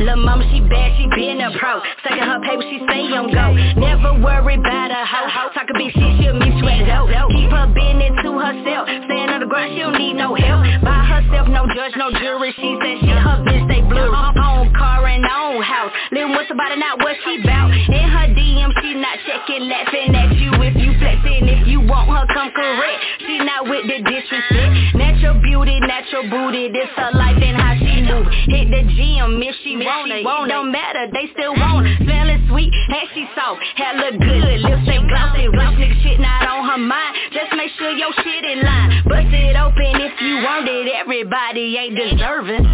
Lil' 0.00 0.16
mama, 0.16 0.44
she 0.48 0.60
bad, 0.64 0.96
she 0.96 1.04
been 1.12 1.40
a 1.40 1.52
pro. 1.58 1.80
Sucking 2.02 2.24
her 2.24 2.40
paper, 2.40 2.64
she 2.64 2.80
stay 2.88 3.12
on 3.12 3.28
go. 3.28 3.52
Never 3.76 4.16
worry 4.16 4.56
about 4.56 4.90
a 4.90 5.04
hoe. 5.04 5.52
Talk 5.52 5.68
a 5.68 5.76
big 5.76 5.92
shit, 5.92 6.12
she'll 6.16 6.34
meet 6.40 6.56
you 6.56 6.68
at 6.72 6.88
dope 6.88 7.28
Keep 7.36 7.50
her 7.52 7.68
business 7.68 8.16
to 8.24 8.30
herself. 8.32 8.88
Stand 8.88 9.28
on 9.28 9.40
the 9.44 9.46
ground, 9.46 9.76
she 9.76 9.84
don't 9.84 10.00
need 10.00 10.16
no 10.16 10.32
help. 10.32 10.64
By 10.80 11.04
herself, 11.04 11.48
no 11.52 11.68
judge, 11.76 11.92
no 12.00 12.08
jury. 12.16 12.48
She 12.56 12.80
said 12.80 12.96
she 13.04 13.12
her 13.12 13.44
bitch, 13.44 13.68
they 13.68 13.84
blue 13.84 14.08
Own 14.40 14.72
car 14.72 15.04
and 15.06 15.24
own 15.24 15.60
house. 15.62 15.92
Living 16.12 16.32
with 16.32 16.48
somebody, 16.48 16.80
not 16.80 16.98
what 17.04 17.16
she 17.24 17.44
bout? 17.44 17.68
In 17.68 18.06
her 18.08 18.28
DM, 18.32 18.72
she 18.80 18.94
not 18.96 19.18
checking 19.28 19.68
Laughing 19.68 20.16
at 20.16 20.32
you. 20.40 20.52
If 20.64 20.76
you 20.80 20.96
flexing 20.98 21.48
If 21.48 21.68
you 21.68 21.80
want 21.80 22.08
her, 22.08 22.24
come 22.32 22.50
correct. 22.56 23.00
She 23.20 23.38
not 23.38 23.68
with 23.68 23.84
the 23.84 24.00
disrespect. 24.00 24.96
Natural 24.96 25.36
beauty, 25.40 25.78
natural 25.80 26.24
booty. 26.30 26.72
This 26.72 26.88
her 26.96 27.12
life 27.12 27.36
and 27.36 27.56
how 27.56 27.76
she 27.76 28.00
move. 28.00 28.26
Hit 28.48 28.72
the 28.72 28.82
gym 28.96 29.42
if 29.42 29.54
she 29.62 29.76
want 29.90 30.10
it 30.12 30.22
Don't 30.22 30.70
matter, 30.70 31.10
they 31.12 31.26
still 31.34 31.54
want 31.58 31.86
it 31.86 31.98
Smelling 32.02 32.46
sweet, 32.48 32.70
and 32.70 33.06
she 33.14 33.26
soft 33.34 33.60
Hair 33.76 33.94
look 33.98 34.16
good, 34.22 34.60
lips 34.62 34.82
stay 34.86 35.02
glossy 35.10 35.50
Rich 35.50 35.74
nigga 35.82 36.02
shit 36.02 36.20
not 36.20 36.46
on 36.46 36.62
her 36.68 36.78
mind 36.78 37.16
Just 37.32 37.50
make 37.58 37.70
sure 37.78 37.90
your 37.90 38.12
shit 38.22 38.44
in 38.44 38.62
line 38.62 39.02
Bust 39.06 39.34
it 39.34 39.56
open 39.58 39.98
if 39.98 40.14
you 40.22 40.34
want 40.46 40.68
it 40.68 40.86
Everybody 40.94 41.76
ain't 41.76 41.96
deserving 41.98 42.64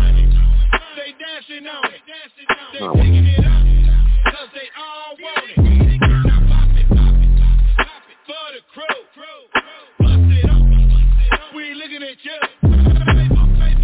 They 0.97 1.13
dancing 1.17 1.67
on 1.67 1.85
it. 1.93 2.01
They 2.73 2.81
picking 2.81 3.27
it 3.27 3.45
up. 3.45 4.33
Cause 4.33 4.49
they 4.55 4.69
all 4.77 5.17
want 5.21 5.45
it. 5.47 6.01
Now 6.01 6.41
pop 6.49 6.73
it, 6.77 6.89
pop 6.89 7.15
it, 7.15 7.31
pop 7.77 8.03
it 8.09 8.19
for 8.27 8.47
the 8.53 8.63
crew. 8.73 8.99
Bust 10.01 10.33
it 10.33 10.51
up. 10.51 11.55
We 11.55 11.75
looking 11.75 12.03
at 12.03 12.17
you. 12.25 13.36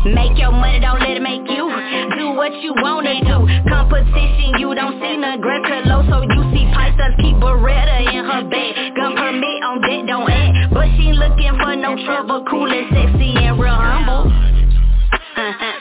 Make 0.04 0.36
your 0.36 0.50
money, 0.50 0.80
don't 0.80 0.98
let 0.98 1.16
it 1.16 1.22
make 1.22 1.46
you 1.46 1.70
Do 2.18 2.34
what 2.34 2.52
you 2.58 2.74
wanna 2.74 3.22
do 3.22 3.46
Competition, 3.70 4.58
you 4.58 4.74
don't 4.74 5.00
see 5.00 5.16
none 5.16 5.40
Greta 5.40 5.86
low, 5.86 6.02
so 6.10 6.22
you 6.22 6.42
see 6.50 6.66
Pythons 6.74 7.14
Keep 7.22 7.36
Beretta 7.36 8.10
in 8.10 8.24
her 8.26 8.42
bag 8.50 8.96
Gun 8.96 9.14
permit 9.14 9.62
on 9.62 9.80
deck, 9.82 10.06
don't 10.06 10.28
act 10.28 10.74
But 10.74 10.90
she 10.98 11.12
looking 11.12 11.54
for 11.62 11.76
no 11.76 11.94
trouble 12.04 12.44
Cool 12.50 12.72
and 12.72 12.90
sexy 12.90 13.34
and 13.46 13.60
real 13.60 13.74
humble 13.74 14.26
uh-huh. 15.34 15.72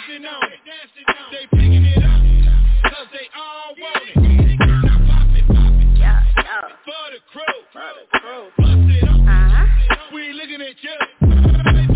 They 1.31 1.45
picking 1.57 1.85
it 1.85 1.97
up. 1.97 2.91
Cause 2.91 3.07
they 3.11 3.27
all 3.35 3.75
want 3.79 4.03
it. 4.07 4.59
Now 4.59 4.97
pop 5.07 5.35
it, 5.35 5.47
pop 5.47 5.73
it. 5.73 6.71
For 6.85 7.09
the 7.11 7.19
crew. 7.31 8.43
Bust 8.57 8.89
it 8.89 9.03
up. 9.03 10.13
We 10.13 10.31
looking 10.33 10.61
at 10.61 10.81
you. 10.81 11.90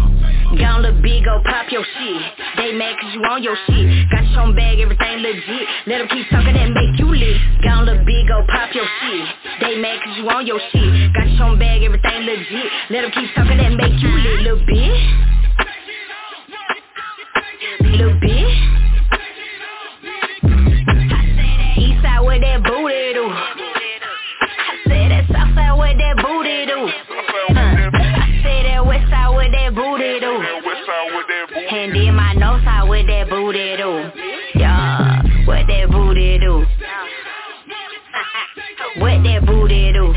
Gone 0.58 0.82
look 0.82 1.02
big, 1.02 1.26
go 1.26 1.42
pop 1.44 1.72
your 1.72 1.84
shit. 1.84 2.22
They 2.58 2.72
mad 2.74 2.96
cause 3.02 3.14
you 3.14 3.22
on 3.28 3.44
your 3.44 3.58
shit. 3.68 4.10
Got 4.12 4.24
your 4.32 4.42
own 4.42 4.56
bag, 4.56 4.80
everything 4.80 5.20
legit. 5.20 5.66
Let 5.88 6.00
them 6.00 6.08
keep 6.08 6.28
talking 6.30 6.56
that 6.56 6.70
make 6.72 7.00
you 7.00 7.12
lit. 7.12 7.38
Gone 7.64 7.86
look 7.86 8.06
big, 8.06 8.28
go 8.28 8.46
pop 8.48 8.74
your 8.74 8.88
shit. 9.02 9.26
They 9.62 9.78
mad 9.78 10.00
cause 10.04 10.16
you 10.18 10.30
on 10.30 10.48
your 10.48 10.60
shit. 10.72 11.14
Got 11.14 11.28
your 11.32 11.44
own 11.44 11.60
bag, 11.60 11.84
everything 11.84 12.24
legit. 12.24 12.72
Let 12.90 13.02
them 13.02 13.12
keep 13.12 13.34
talking 13.36 13.58
that 13.58 13.74
make 13.74 14.00
you 14.02 14.10
lit 14.10 14.42
Little 14.42 14.60
bitch 14.60 15.02
Little 17.82 18.20
bitch 18.20 18.56
Eastside 21.78 22.26
with 22.26 22.42
that 22.42 22.64
booty 22.64 23.14
do 23.14 23.65
what 35.46 35.68
that 35.68 35.90
booty 35.92 36.40
do? 36.40 36.66
What 38.98 39.24
that 39.24 39.46
booty 39.46 39.92
do 39.92 40.14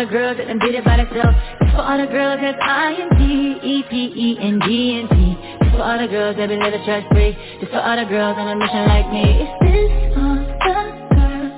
the 0.00 0.10
girls 0.10 0.36
that 0.38 0.46
done 0.46 0.58
did 0.60 0.74
it 0.74 0.84
by 0.84 0.96
themselves. 0.96 1.36
This 1.60 1.70
for 1.72 1.82
all 1.82 1.98
the 1.98 2.06
girls 2.06 2.40
that's 2.40 2.56
I-N-T-E-P-E-N-D-N-T. 2.62 3.76
This 5.60 5.70
for 5.72 5.82
all 5.82 5.98
the 5.98 6.06
girls 6.08 6.36
that 6.36 6.48
been 6.48 6.62
living 6.62 6.80
stress 6.82 7.04
free. 7.12 7.36
This 7.60 7.68
for 7.68 7.80
all 7.80 7.96
the 7.96 8.06
girls 8.08 8.36
on 8.38 8.48
a 8.48 8.56
mission 8.56 8.88
like 8.88 9.12
me. 9.12 9.44
It's 9.44 9.52
this 9.60 9.92
for 10.16 10.40
the 10.40 10.56
girls. 11.12 11.52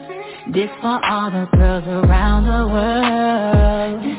This 0.52 0.70
for 0.81 0.98
all 1.06 1.31
the 1.31 1.47
girls 1.55 1.86
around 1.86 2.51
the 2.51 2.66
world. 2.66 4.11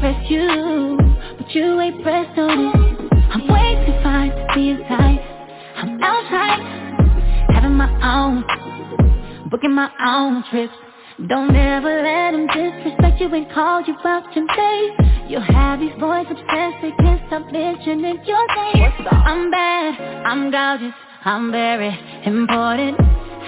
Press 0.00 0.30
you, 0.30 0.98
but 1.38 1.54
you 1.54 1.80
ain't 1.80 2.02
pressed 2.02 2.38
on 2.38 2.66
it. 2.66 3.12
I'm 3.30 3.48
way 3.48 3.84
too 3.86 4.02
fine 4.02 4.30
to 4.30 4.46
be 4.54 4.70
inside. 4.70 5.18
I'm 5.76 6.02
outside, 6.02 7.50
having 7.50 7.74
my 7.74 7.90
own, 8.02 8.44
booking 9.50 9.74
my 9.74 9.90
own 10.06 10.44
trips. 10.50 10.72
Don't 11.26 11.54
ever 11.54 12.02
let 12.02 12.30
them 12.30 12.46
disrespect 12.46 13.20
you 13.20 13.34
and 13.34 13.50
call 13.52 13.82
you 13.82 13.94
out 14.04 14.34
your 14.36 14.46
name. 14.46 15.28
You'll 15.28 15.40
have 15.42 15.80
these 15.80 15.92
boys 15.98 16.26
obsessed, 16.30 16.80
they 16.80 16.92
can't 17.00 17.20
stop 17.26 17.50
mentioning 17.50 18.22
your 18.24 18.46
name. 18.56 18.92
I'm 19.10 19.50
bad, 19.50 20.00
I'm 20.26 20.50
gorgeous, 20.50 20.94
I'm 21.24 21.50
very 21.50 21.98
important. 22.24 22.96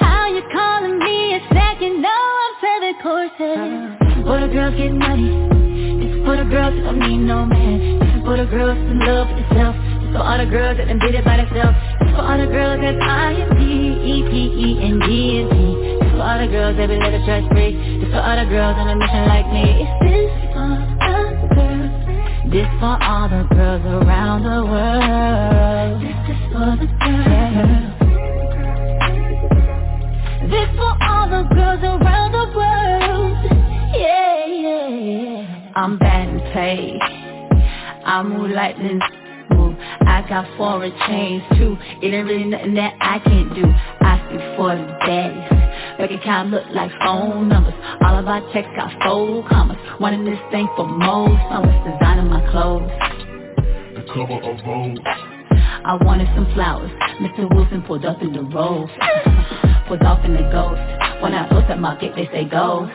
How 0.01 0.29
you 0.29 0.43
calling 0.53 0.99
me 0.99 1.35
a 1.35 1.41
second? 1.55 2.03
No, 2.03 2.09
I'm 2.09 2.55
seven 2.61 2.95
courses. 3.03 4.25
For 4.25 4.41
the 4.41 4.53
girls 4.53 4.75
get 4.77 4.93
money. 4.93 5.50
For 6.31 6.37
the 6.37 6.47
girls 6.47 6.79
that 6.79 6.85
don't 6.87 7.03
need 7.03 7.27
no 7.27 7.43
man. 7.45 7.99
This 7.99 8.15
is 8.15 8.23
for 8.23 8.37
the 8.39 8.47
girls 8.47 8.79
in 8.79 9.03
love 9.03 9.27
themselves. 9.35 9.75
This 9.83 9.99
is 9.99 10.15
for 10.15 10.23
all 10.23 10.39
the 10.39 10.47
girls 10.47 10.79
that 10.79 10.87
done 10.87 11.03
did 11.03 11.19
it 11.19 11.25
by 11.27 11.43
themselves. 11.43 11.75
This 11.99 12.07
is 12.07 12.15
for 12.15 12.23
all 12.23 12.39
the 12.39 12.47
girls 12.47 12.79
that 12.79 13.03
I 13.03 13.35
that's 13.35 13.51
I-M-P-E-P-E-N-D-N-T. 13.51 14.95
This 15.51 16.07
is 16.07 16.15
for 16.15 16.23
all 16.23 16.39
the 16.39 16.47
girls 16.47 16.79
that 16.79 16.87
been 16.87 17.03
living 17.03 17.27
trust 17.27 17.51
free. 17.51 17.75
This 17.75 18.07
is 18.07 18.15
for 18.15 18.23
all 18.23 18.39
the 18.39 18.47
girls 18.47 18.79
on 18.79 18.95
a 18.95 18.97
mission 19.03 19.27
like 19.27 19.51
me. 19.51 19.83
This 20.07 20.31
for 20.55 20.71
the 20.71 21.51
girls. 21.51 21.99
This 22.47 22.71
for 22.79 22.95
all 22.95 23.27
the 23.27 23.43
girls 23.51 23.83
around 23.91 24.47
the 24.47 24.63
world. 24.71 25.99
This 25.99 26.15
is 26.31 26.39
for 26.55 26.79
the 26.79 26.87
girls. 26.95 27.91
This 30.47 30.71
for 30.79 30.95
all 30.95 31.27
the 31.27 31.43
girls 31.59 31.83
around 31.83 32.31
the 32.39 32.47
world. 32.55 33.35
Yeah, 33.99 34.47
yeah, 34.47 34.95
yeah. 34.95 35.75
I'm 35.75 35.99
bad 35.99 36.10
I 38.05 38.23
move 38.23 38.51
like 38.51 38.77
this. 38.77 39.01
Move. 39.51 39.77
I 39.79 40.25
got 40.29 40.47
foreign 40.57 40.93
chains 41.07 41.43
too. 41.57 41.77
It 42.03 42.13
ain't 42.13 42.27
really 42.27 42.45
nothing 42.45 42.75
that 42.75 42.95
I 43.01 43.19
can't 43.21 43.55
do. 43.55 43.65
I 44.01 44.19
speak 44.27 44.41
for 44.57 44.75
the 44.75 44.87
daddies. 45.07 45.61
Bank 45.99 46.13
account 46.21 46.51
look 46.51 46.65
like 46.73 46.91
phone 47.05 47.49
numbers. 47.49 47.75
All 48.03 48.19
of 48.19 48.27
our 48.27 48.41
checks 48.53 48.69
got 48.75 48.91
four 49.03 49.47
commas. 49.49 49.77
Wanting 50.01 50.25
this 50.25 50.39
thing 50.51 50.69
for 50.77 50.87
most. 50.87 51.41
I 51.51 51.61
was 51.61 51.77
designing 51.87 52.31
my 52.31 52.43
clothes. 52.51 52.91
The 53.95 54.03
cover 54.13 54.41
of 54.43 54.57
Vogue. 54.65 54.99
I 55.85 55.99
wanted 56.03 56.29
some 56.35 56.53
flowers. 56.55 56.91
Mr. 57.21 57.53
Wilson 57.55 57.83
pulled 57.83 58.05
up 58.05 58.21
in 58.23 58.33
the 58.33 58.43
rose. 58.43 58.91
Pulled 59.89 60.03
off 60.03 60.25
in 60.25 60.33
the 60.33 60.49
ghost. 60.51 60.81
When 61.23 61.35
I 61.35 61.49
post 61.49 61.71
at 61.71 61.79
market, 61.79 62.15
they 62.17 62.27
say 62.27 62.45
go. 62.49 62.89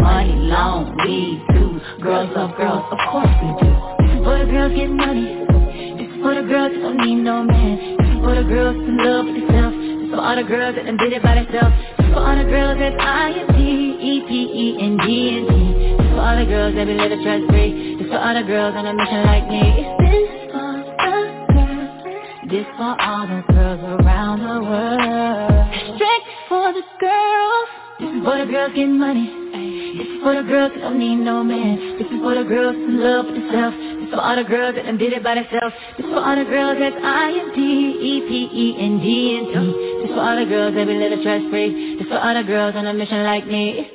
Money, 0.00 0.34
long, 0.48 0.96
weed, 1.04 1.42
too. 1.52 1.80
Girls 2.02 2.30
love 2.34 2.56
girls, 2.56 2.84
of 2.90 2.98
course 3.10 3.34
we 3.42 3.48
do. 3.60 3.70
This 4.00 4.10
is 4.14 4.22
for 4.24 4.38
the 4.38 4.46
girls 4.50 4.72
get 4.74 4.90
money. 4.90 5.26
This 5.98 6.08
is 6.08 6.16
for 6.22 6.34
the 6.34 6.42
girls 6.46 6.70
that 6.72 6.80
don't 6.80 6.98
need 7.02 7.20
no 7.22 7.42
man. 7.42 7.96
This 7.98 8.08
is 8.08 8.18
for 8.22 8.34
the 8.34 8.42
girls 8.46 8.76
in 8.76 8.96
love 9.02 9.26
with 9.26 9.34
themselves. 9.42 9.76
This 9.76 9.98
is 10.06 10.10
for 10.10 10.20
all 10.22 10.36
the 10.36 10.42
girls 10.46 10.74
that 10.76 10.84
done 10.86 10.96
did 10.96 11.12
it 11.12 11.22
by 11.22 11.34
themselves. 11.34 11.74
This 11.98 12.06
is 12.06 12.12
for 12.14 12.20
all 12.22 12.36
the 12.38 12.44
girls 12.48 12.78
that's 12.78 12.96
I-N-T-E-P-E-N-D-N-T. 12.98 14.38
This 15.48 16.06
is 16.06 16.10
for 16.14 16.22
all 16.22 16.36
the 16.38 16.46
girls 16.46 16.74
that 16.74 16.84
been 16.86 16.98
living 16.98 17.20
stress 17.22 17.42
free. 17.50 17.98
This 17.98 18.06
is 18.06 18.12
for 18.12 18.18
all 18.18 18.34
the 18.34 18.46
girls 18.46 18.74
on 18.78 18.86
a 18.86 18.94
mission 18.94 19.22
like 19.26 19.46
me. 19.50 19.62
It's 19.62 19.90
this 19.98 20.54
for 20.54 20.78
the 20.78 20.94
girls. 21.02 21.98
This 22.48 22.66
for 22.78 22.94
all 22.98 23.24
the 23.26 23.42
girls 23.50 23.80
around 23.98 24.38
the 24.46 24.58
world. 24.62 25.66
Strength 25.98 26.28
for 26.48 26.72
the 26.72 26.84
girls. 27.02 27.68
This 27.98 28.10
is 28.14 28.22
for 28.22 28.36
the 28.38 28.46
girls 28.46 28.72
getting 28.78 28.98
money. 28.98 29.47
This 29.98 30.06
is 30.06 30.22
for 30.22 30.30
the 30.32 30.46
girls 30.46 30.70
that 30.74 30.80
don't 30.80 30.98
need 30.98 31.16
no 31.16 31.42
man. 31.42 31.98
This 31.98 32.06
is 32.06 32.20
for 32.22 32.34
the 32.38 32.44
girls 32.44 32.76
in 32.76 33.02
love 33.02 33.26
with 33.26 33.34
themselves. 33.34 33.74
This 33.74 34.06
is 34.06 34.14
for 34.14 34.20
all 34.22 34.36
the 34.36 34.44
girls 34.44 34.76
that 34.76 34.86
done 34.86 34.96
did 34.96 35.12
it 35.12 35.24
by 35.24 35.34
themselves. 35.34 35.74
This 35.98 36.06
is 36.06 36.12
for 36.14 36.22
all 36.22 36.36
the 36.38 36.44
girls 36.44 36.78
that's 36.78 36.94
I-N-T-E-P-E-N-D-N-T. 37.02 38.38
This 39.50 40.06
is 40.06 40.14
for 40.14 40.22
all 40.22 40.38
the 40.38 40.46
girls 40.46 40.74
that 40.78 40.86
been 40.86 41.00
living 41.02 41.18
stress 41.18 41.42
free. 41.50 41.98
This 41.98 42.06
is 42.06 42.12
for 42.14 42.18
all 42.22 42.30
the 42.30 42.46
girls 42.46 42.78
on 42.78 42.86
a 42.86 42.94
mission 42.94 43.24
like 43.24 43.46
me. 43.50 43.90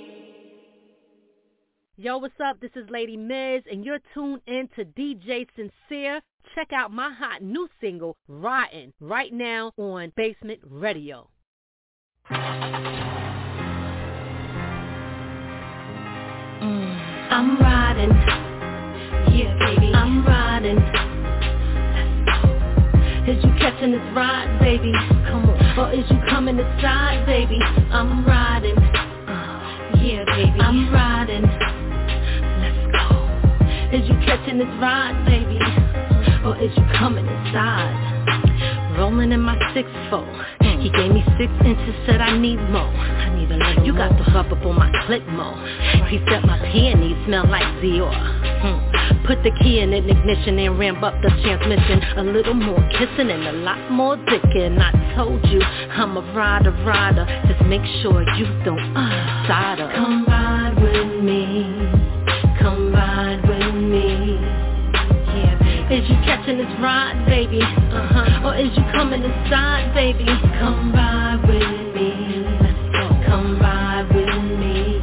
Yo, 1.96 2.18
what's 2.18 2.36
up? 2.44 2.60
This 2.60 2.76
is 2.76 2.84
Lady 2.90 3.16
Miz, 3.16 3.64
and 3.72 3.86
you're 3.86 4.04
tuned 4.14 4.42
in 4.46 4.68
to 4.76 4.84
DJ 4.84 5.48
Sincere. 5.56 6.20
Check 6.54 6.74
out 6.74 6.92
my 6.92 7.14
hot 7.14 7.42
new 7.42 7.70
single, 7.80 8.18
Rotten, 8.28 8.92
right 9.00 9.32
now 9.32 9.72
on 9.78 10.12
Basement 10.18 10.60
Radio. 10.68 11.30
I'm 16.64 17.60
riding. 17.60 18.12
Yeah, 19.36 19.54
baby. 19.60 19.92
I'm 19.94 20.26
riding. 20.26 20.78
Is 23.28 23.44
you 23.44 23.52
catching 23.60 23.92
this 23.92 24.02
ride, 24.16 24.60
baby? 24.62 24.94
Come 25.28 25.50
on. 25.50 25.80
Or 25.80 25.94
is 25.94 26.10
you 26.10 26.20
coming 26.30 26.58
inside, 26.60 27.26
baby? 27.26 27.60
I'm 27.92 28.26
riding. 28.26 28.78
Uh, 28.78 29.98
yeah, 30.02 30.24
baby. 30.26 30.60
I'm 30.60 30.94
riding. 30.94 31.44
Let's 32.62 32.80
go. 32.96 33.98
Is 33.98 34.08
you 34.08 34.16
catching 34.26 34.58
this 34.58 34.68
ride, 34.80 35.26
baby? 35.26 35.60
Or 36.46 36.58
is 36.62 36.72
you 36.78 36.84
coming 36.98 37.26
inside? 37.28 38.53
Rolling 38.98 39.32
in 39.32 39.42
my 39.42 39.58
six 39.74 39.90
four. 40.10 40.28
He 40.84 40.90
gave 40.90 41.12
me 41.12 41.24
six 41.38 41.50
inches, 41.64 41.96
said 42.06 42.20
I 42.20 42.38
need 42.38 42.60
more. 42.70 42.92
I 42.92 43.34
need 43.36 43.50
a 43.52 43.56
little 43.56 43.86
You 43.86 43.94
got 43.94 44.10
to 44.10 44.32
rub 44.34 44.52
up 44.52 44.66
on 44.66 44.76
my 44.76 44.92
clit 45.08 45.26
more. 45.32 45.56
He 46.10 46.20
said 46.28 46.44
my 46.46 46.60
peonies 46.72 47.16
smell 47.26 47.48
like 47.48 47.64
Dior. 47.82 48.12
Hmm. 48.62 49.26
Put 49.26 49.42
the 49.44 49.52
key 49.64 49.80
in 49.80 49.92
the 49.92 49.98
ignition 49.98 50.60
and 50.60 50.78
ramp 50.78 51.02
up 51.02 51.16
the 51.22 51.30
transmission. 51.42 52.04
A 52.18 52.24
little 52.24 52.54
more 52.54 52.84
kissing 52.92 53.32
and 53.32 53.48
a 53.48 53.54
lot 53.64 53.92
more 53.92 54.18
dicking. 54.18 54.78
I 54.78 55.16
told 55.16 55.44
you 55.50 55.62
I'm 55.62 56.18
a 56.18 56.34
rider, 56.34 56.72
rider. 56.84 57.26
Just 57.48 57.64
make 57.66 57.86
sure 58.02 58.22
you 58.36 58.46
don't 58.66 58.80
uh, 58.96 59.48
side 59.48 59.80
up. 59.80 59.92
Come 59.94 60.26
ride 60.26 60.76
with 60.82 61.24
me. 61.24 61.83
Is 65.94 66.10
you 66.10 66.16
catching 66.26 66.58
this 66.58 66.74
ride, 66.82 67.24
baby? 67.28 67.62
Uh-huh. 67.62 68.48
Or 68.48 68.58
is 68.58 68.72
you 68.76 68.84
coming 68.94 69.22
inside, 69.22 69.94
baby? 69.94 70.26
Come 70.58 70.92
ride 70.92 71.38
with 71.46 71.94
me. 71.94 72.42
Come 73.28 73.62
ride 73.62 74.10
with 74.10 74.58
me. 74.58 74.98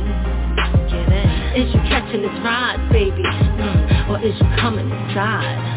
Is 1.55 1.73
you 1.73 1.81
catching 1.87 2.23
this 2.23 2.35
ride, 2.43 2.83
baby? 2.91 3.23
Mm. 3.23 4.11
Or 4.11 4.19
is 4.19 4.35
you 4.35 4.49
coming 4.59 4.91
inside? 4.91 5.71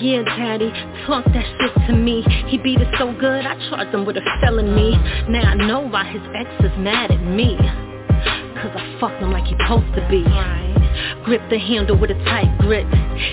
Yeah, 0.00 0.22
daddy, 0.22 0.72
talk 1.06 1.26
that 1.26 1.44
shit 1.60 1.86
to 1.88 1.92
me 1.92 2.22
He 2.46 2.56
beat 2.56 2.80
it 2.80 2.88
so 2.98 3.12
good, 3.12 3.44
I 3.44 3.58
charged 3.68 3.92
him 3.92 4.06
with 4.06 4.16
a 4.16 4.22
felony 4.40 4.92
Now 5.28 5.42
I 5.42 5.54
know 5.54 5.80
why 5.80 6.04
his 6.04 6.22
ex 6.34 6.48
is 6.64 6.72
mad 6.78 7.10
at 7.10 7.22
me 7.22 7.56
Cause 7.58 8.72
I 8.74 8.96
fucked 9.00 9.20
him 9.20 9.32
like 9.32 9.44
he 9.44 9.56
supposed 9.58 9.92
to 9.96 10.08
be 10.08 10.22
Grip 11.24 11.42
the 11.50 11.58
handle 11.58 11.98
with 11.98 12.10
a 12.10 12.24
tight 12.24 12.56
grip. 12.58 12.86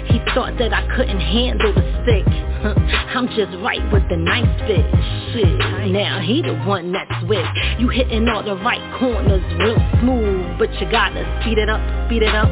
He 0.08 0.20
thought 0.34 0.58
that 0.60 0.74
I 0.74 0.86
couldn't 0.96 1.20
handle 1.20 1.74
the 1.74 1.86
stick. 2.04 2.26
I'm 3.16 3.28
just 3.30 3.56
right 3.64 3.82
with 3.92 4.04
the 4.10 4.18
nice 4.18 4.44
fit 4.68 4.86
Shit, 5.32 5.92
now 5.92 6.20
he 6.20 6.42
the 6.42 6.56
one 6.68 6.92
that's 6.92 7.24
with. 7.24 7.46
You 7.80 7.88
hitting 7.88 8.28
all 8.28 8.44
the 8.44 8.56
right 8.56 9.00
corners 9.00 9.44
real 9.58 9.80
smooth 10.02 10.60
But 10.60 10.74
you 10.82 10.90
gotta 10.92 11.24
speed 11.42 11.58
it 11.58 11.70
up, 11.70 11.80
speed 12.08 12.24
it 12.24 12.36
up 12.36 12.50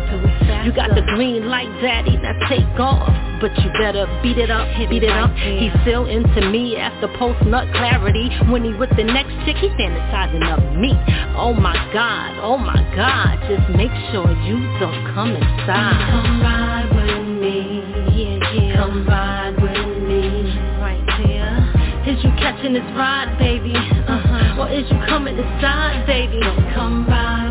You 0.67 0.73
got 0.75 0.93
the 0.93 1.01
green 1.15 1.47
light 1.47 1.71
daddy, 1.81 2.17
now 2.17 2.35
take 2.49 2.77
off 2.77 3.07
But 3.39 3.55
you 3.63 3.71
better 3.79 4.03
beat 4.21 4.37
it 4.37 4.51
up, 4.51 4.67
beat 4.89 5.01
it 5.01 5.09
up 5.09 5.31
He's 5.31 5.71
still 5.87 6.07
into 6.11 6.51
me 6.51 6.75
after 6.75 7.07
post 7.17 7.39
nut 7.47 7.71
clarity 7.71 8.27
When 8.51 8.65
he 8.65 8.73
with 8.73 8.89
the 8.97 9.05
next 9.05 9.31
chick, 9.47 9.55
he 9.63 9.69
fantasizing 9.79 10.43
of 10.43 10.75
me 10.75 10.91
Oh 11.39 11.53
my 11.53 11.71
god, 11.93 12.35
oh 12.43 12.57
my 12.57 12.83
god 12.99 13.39
Just 13.47 13.63
make 13.79 13.95
sure 14.11 14.27
you 14.43 14.59
don't 14.83 15.15
come 15.15 15.31
inside 15.39 16.03
Come 16.11 16.41
ride 16.43 16.91
with 16.91 17.39
me, 17.39 17.79
yeah 18.11 18.75
come 18.75 19.07
ride 19.07 19.55
with 19.63 20.03
me 20.03 20.51
right 20.83 20.99
there. 21.23 22.11
Is 22.11 22.21
you 22.25 22.29
catching 22.43 22.73
this 22.73 22.83
ride, 22.91 23.39
baby? 23.39 23.71
Uh-huh. 23.73 24.63
Or 24.63 24.69
is 24.69 24.83
you 24.91 24.99
coming 25.07 25.37
inside, 25.37 26.05
baby? 26.05 26.41
Come 26.75 27.07
ride 27.07 27.46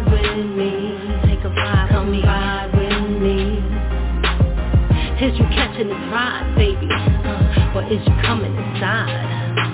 Is 5.26 5.36
you 5.36 5.44
catching 5.46 5.88
this 5.88 5.98
ride, 6.14 6.54
baby? 6.54 6.86
Uh, 6.86 7.74
or 7.74 7.82
is 7.90 7.98
you 7.98 8.14
coming 8.22 8.54
inside? 8.54 9.65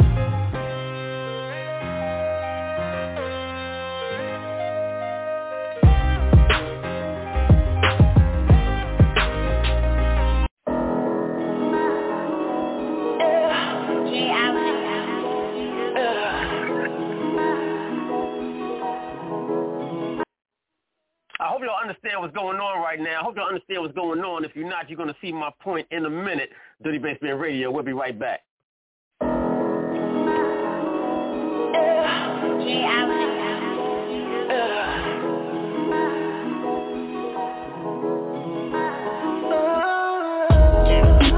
Right 22.93 23.01
now. 23.01 23.20
I 23.20 23.24
hope 23.24 23.36
y'all 23.36 23.48
understand 23.48 23.81
what's 23.81 23.94
going 23.94 24.20
on. 24.20 24.44
If 24.44 24.55
you're 24.55 24.69
not, 24.69 24.90
you're 24.90 24.98
going 24.98 25.09
to 25.09 25.16
see 25.23 25.32
my 25.32 25.51
point 25.60 25.86
in 25.90 26.05
a 26.05 26.10
minute. 26.10 26.51
Dirty 26.85 26.98
Basement 26.98 27.40
Radio. 27.40 27.70
We'll 27.70 27.85
be 27.85 27.94
right 27.94 28.19
back. 28.19 28.40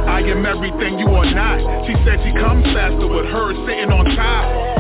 I 0.07 0.21
am 0.27 0.47
everything 0.47 0.99
you 0.99 1.07
are 1.07 1.35
not. 1.35 1.87
She 1.87 1.93
said 2.05 2.19
she 2.25 2.33
comes 2.33 2.65
faster 2.65 3.07
with 3.07 3.27
her 3.27 3.67
sitting 3.67 3.91
on 3.91 4.05
top. 4.17 4.74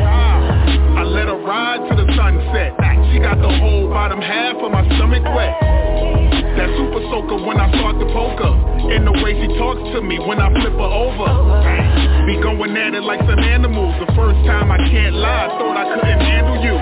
Let 1.15 1.31
her 1.31 1.39
ride 1.39 1.78
to 1.86 1.95
the 1.95 2.11
sunset. 2.19 2.74
She 3.15 3.23
got 3.23 3.39
the 3.39 3.47
whole 3.62 3.86
bottom 3.86 4.19
half 4.19 4.59
of 4.59 4.66
my 4.74 4.82
stomach 4.99 5.23
wet. 5.23 5.55
That 6.59 6.66
super 6.74 7.07
soaker 7.07 7.39
when 7.39 7.55
I 7.62 7.70
start 7.78 8.03
to 8.03 8.07
poke 8.11 8.43
her. 8.43 8.55
And 8.91 9.07
the 9.07 9.15
way 9.23 9.39
she 9.39 9.47
talks 9.55 9.78
to 9.95 10.03
me 10.03 10.19
when 10.19 10.43
I 10.43 10.51
flip 10.51 10.74
her 10.74 10.91
over. 10.91 11.31
Be 12.27 12.35
going 12.43 12.74
at 12.74 12.99
it 12.99 13.07
like 13.07 13.23
some 13.31 13.39
animals. 13.39 13.95
The 14.03 14.11
first 14.19 14.43
time 14.43 14.74
I 14.74 14.78
can't 14.91 15.15
lie, 15.15 15.55
thought 15.55 15.78
I 15.78 15.86
couldn't 15.95 16.19
handle 16.19 16.59
you. 16.66 16.77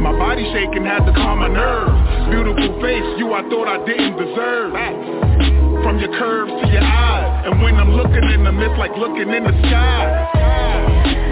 My 0.00 0.16
body 0.16 0.48
shaking 0.56 0.88
had 0.88 1.04
to 1.04 1.12
calm 1.12 1.44
my 1.44 1.52
nerves. 1.52 2.32
Beautiful 2.32 2.80
face, 2.80 3.04
you 3.20 3.28
I 3.36 3.44
thought 3.52 3.68
I 3.68 3.84
didn't 3.84 4.16
deserve. 4.16 5.67
From 5.88 6.00
your 6.00 6.12
curves 6.20 6.52
to 6.52 6.68
your 6.68 6.84
eyes. 6.84 7.48
And 7.48 7.62
when 7.62 7.76
I'm 7.76 7.96
looking 7.96 8.20
in 8.20 8.44
them, 8.44 8.60
it's 8.60 8.76
like 8.76 8.92
looking 9.00 9.32
in 9.32 9.40
the 9.40 9.56
sky. 9.72 10.04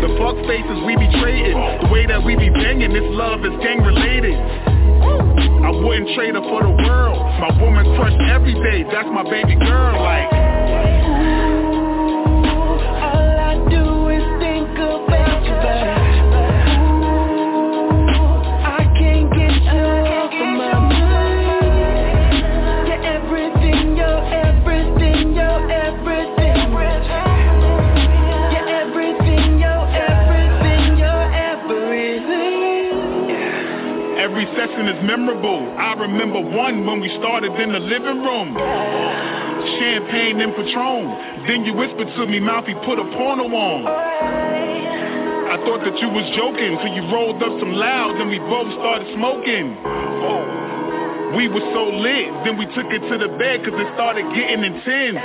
The 0.01 0.09
fuck 0.17 0.33
faces 0.49 0.81
we 0.89 0.97
be 0.97 1.13
trading 1.21 1.53
The 1.85 1.93
way 1.93 2.07
that 2.07 2.25
we 2.25 2.37
be 2.37 2.49
banging, 2.49 2.95
this 2.95 3.05
love 3.05 3.45
is 3.45 3.53
gang 3.61 3.85
related. 3.85 4.33
I 4.33 5.71
wouldn't 5.77 6.09
trade 6.17 6.37
her 6.37 6.41
for 6.41 6.65
the 6.65 6.73
world. 6.73 7.21
My 7.37 7.53
woman 7.61 7.85
crush 8.01 8.17
every 8.33 8.55
day, 8.55 8.89
that's 8.89 9.09
my 9.13 9.29
baby 9.29 9.57
girl 9.61 10.01
Like 10.01 11.36
session 34.57 34.89
is 34.89 35.01
memorable. 35.05 35.61
I 35.77 35.93
remember 36.01 36.41
one 36.41 36.89
when 36.89 37.01
we 37.01 37.13
started 37.21 37.53
in 37.61 37.73
the 37.77 37.79
living 37.79 38.25
room. 38.25 38.57
Champagne 39.77 40.41
and 40.41 40.57
Patron. 40.57 41.05
Then 41.47 41.65
you 41.69 41.77
whispered 41.77 42.09
to 42.17 42.27
me, 42.27 42.41
Mouthy, 42.41 42.73
put 42.89 42.99
a 42.99 43.05
porno 43.13 43.45
on. 43.53 43.85
I 45.47 45.61
thought 45.63 45.85
that 45.85 45.95
you 46.03 46.11
was 46.11 46.27
joking 46.35 46.75
Till 46.83 46.91
you 46.91 47.07
rolled 47.07 47.39
up 47.39 47.55
some 47.63 47.73
loud 47.73 48.19
Then 48.19 48.29
we 48.29 48.39
both 48.51 48.67
started 48.83 49.07
smoking. 49.15 49.79
We 51.39 51.47
were 51.47 51.63
so 51.71 51.87
lit 51.87 52.29
Then 52.43 52.59
we 52.59 52.67
took 52.75 52.91
it 52.91 52.99
to 53.07 53.15
the 53.17 53.31
bed 53.39 53.63
Cause 53.63 53.79
it 53.79 53.89
started 53.95 54.27
getting 54.35 54.67
intense. 54.67 55.23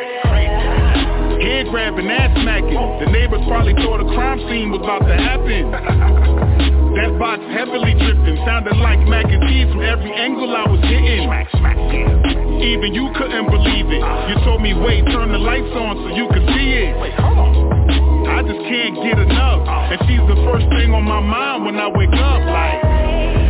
Head 1.42 1.74
grabbing, 1.74 2.06
ass 2.06 2.38
smacking. 2.38 2.78
The 3.02 3.10
neighbors 3.10 3.42
probably 3.48 3.74
thought 3.82 4.00
a 4.00 4.08
crime 4.14 4.40
scene 4.46 4.70
was 4.70 4.82
about 4.84 5.08
to 5.10 5.16
happen 5.18 6.71
That 6.96 7.16
box 7.18 7.40
heavily 7.56 7.94
dripping 7.96 8.36
Sounded 8.46 8.76
like 8.78 9.00
mac 9.08 9.26
and 9.26 9.42
cheese 9.48 9.70
from 9.72 9.82
every 9.82 10.12
angle 10.12 10.52
I 10.56 10.68
was 10.68 10.82
hitting. 10.82 11.24
Even 12.62 12.94
you 12.94 13.10
couldn't 13.16 13.48
believe 13.50 13.88
it. 13.88 14.04
You 14.30 14.36
told 14.46 14.62
me, 14.62 14.74
wait, 14.74 15.06
turn 15.08 15.32
the 15.32 15.38
lights 15.38 15.72
on 15.72 15.98
so 15.98 16.08
you 16.16 16.28
could 16.30 16.46
see 16.54 16.70
it. 16.84 17.00
Wait, 17.00 17.14
hold 17.14 17.38
on. 17.38 18.28
I 18.28 18.44
just 18.44 18.62
can't 18.68 18.96
get 19.04 19.18
enough. 19.18 19.68
And 19.68 20.00
she's 20.08 20.24
the 20.28 20.40
first 20.46 20.66
thing 20.78 20.94
on 20.94 21.04
my 21.04 21.20
mind 21.20 21.66
when 21.66 21.76
I 21.78 21.88
wake 21.88 22.14
up 22.14 22.42
Like 22.46 23.41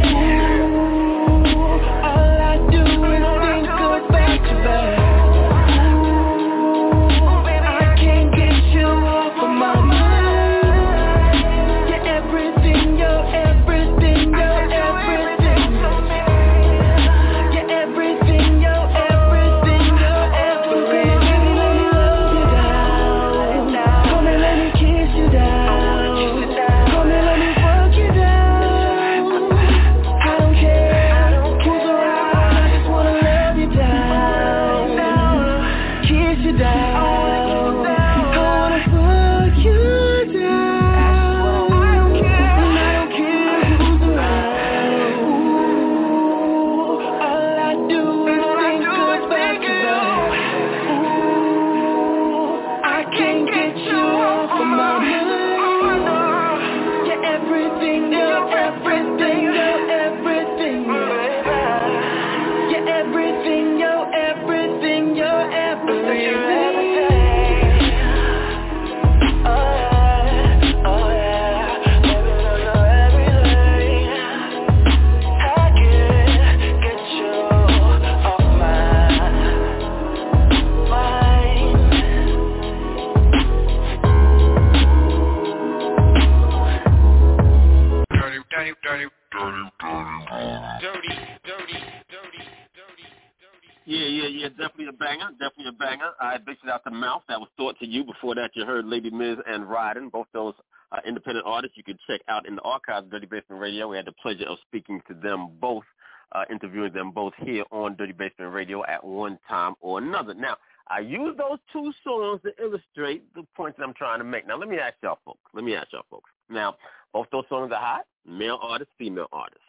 Yeah, 94.32 94.50
definitely 94.50 94.88
a 94.88 94.94
banger, 94.94 95.30
definitely 95.32 95.68
a 95.70 95.72
banger. 95.74 96.12
I 96.20 96.38
big 96.38 96.58
shout 96.64 96.74
out 96.74 96.84
to 96.86 96.92
Mouth. 96.92 97.24
That 97.28 97.40
was 97.40 97.50
thought 97.58 97.78
to 97.80 97.88
you. 97.88 98.04
Before 98.04 98.34
that, 98.36 98.52
you 98.54 98.66
heard 98.66 98.86
Lady 98.86 99.10
Miz 99.10 99.38
and 99.46 99.66
Ryden, 99.66 100.10
both 100.12 100.28
those 100.34 100.54
uh, 100.92 101.00
independent 101.06 101.46
artists 101.46 101.78
you 101.78 101.84
can 101.84 101.98
check 102.08 102.22
out 102.30 102.48
in 102.48 102.56
the 102.56 102.62
archives 102.62 103.06
of 103.06 103.12
Dirty 103.12 103.26
Basement 103.26 103.62
Radio. 103.62 103.90
We 103.90 103.98
had 103.98 104.06
the 104.06 104.14
pleasure 104.14 104.46
of 104.46 104.58
speaking 104.68 105.02
to 105.08 105.14
them 105.14 105.50
both, 105.60 105.84
uh, 106.32 106.44
interviewing 106.50 106.94
them 106.94 107.12
both 107.12 107.34
here 107.44 107.64
on 107.72 107.96
Dirty 107.96 108.14
Basement 108.14 108.54
Radio 108.54 108.86
at 108.86 109.04
one 109.04 109.38
time 109.50 109.74
or 109.82 110.00
another. 110.00 110.34
Now, 110.34 110.56
I 110.88 111.00
use 111.00 111.36
those 111.38 111.60
two 111.72 111.92
songs 112.04 112.42
to 112.44 112.52
illustrate 112.64 113.24
the 113.34 113.44
points 113.56 113.78
that 113.78 113.84
I'm 113.84 113.94
trying 113.94 114.20
to 114.20 114.26
make. 114.26 114.48
Now, 114.48 114.58
let 114.58 114.70
me 114.70 114.78
ask 114.78 114.96
y'all 115.04 115.20
folks. 115.26 115.40
Let 115.54 115.64
me 115.64 115.76
ask 115.76 115.88
y'all 115.92 116.06
folks. 116.10 116.30
Now, 116.50 116.76
both 117.14 117.28
those 117.32 117.46
songs 117.50 117.72
are 117.74 117.82
hot, 117.82 118.06
male 118.26 118.60
artists, 118.62 118.94
female 118.98 119.28
artists. 119.32 119.64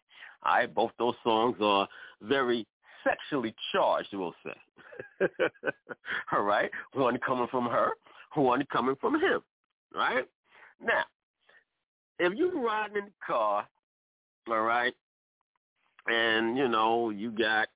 All 0.45 0.55
right, 0.55 0.73
both 0.75 0.91
those 0.99 1.15
songs 1.23 1.57
are 1.61 1.89
very 2.23 2.67
sexually 3.05 3.55
charged, 3.73 4.09
we'll 4.12 4.35
say. 4.45 5.29
all 6.33 6.43
right, 6.43 6.70
one 6.95 7.19
coming 7.19 7.49
from 7.51 7.66
her, 7.66 7.91
one 8.35 8.65
coming 8.73 8.97
from 9.01 9.15
him. 9.20 9.41
Right 9.95 10.24
now, 10.81 11.05
if 12.19 12.33
you're 12.35 12.61
riding 12.61 12.97
in 12.97 13.05
the 13.07 13.11
car, 13.27 13.66
all 14.49 14.62
right, 14.62 14.95
and 16.07 16.57
you 16.57 16.69
know 16.69 17.11
you 17.11 17.31
got 17.31 17.69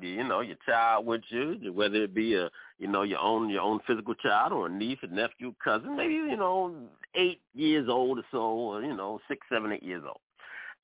you 0.00 0.24
know 0.24 0.40
your 0.40 0.56
child 0.66 1.06
with 1.06 1.22
you, 1.28 1.72
whether 1.72 2.04
it 2.04 2.14
be 2.14 2.34
a 2.34 2.50
you 2.78 2.88
know 2.88 3.02
your 3.02 3.20
own 3.20 3.48
your 3.48 3.62
own 3.62 3.80
physical 3.86 4.14
child 4.14 4.52
or 4.52 4.66
a 4.66 4.70
niece, 4.70 4.98
a 5.02 5.06
nephew, 5.06 5.54
cousin, 5.62 5.96
maybe 5.96 6.14
you 6.14 6.36
know 6.36 6.74
eight 7.14 7.40
years 7.54 7.88
old 7.88 8.18
or 8.18 8.24
so, 8.30 8.38
or 8.38 8.82
you 8.82 8.96
know 8.96 9.20
six, 9.28 9.46
seven, 9.50 9.72
eight 9.72 9.82
years 9.82 10.02
old, 10.06 10.20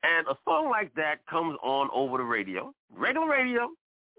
and 0.02 0.26
a 0.28 0.36
song 0.44 0.70
like 0.70 0.94
that 0.94 1.24
comes 1.28 1.56
on 1.62 1.88
over 1.92 2.18
the 2.18 2.24
radio, 2.24 2.72
regular 2.94 3.28
radio, 3.28 3.68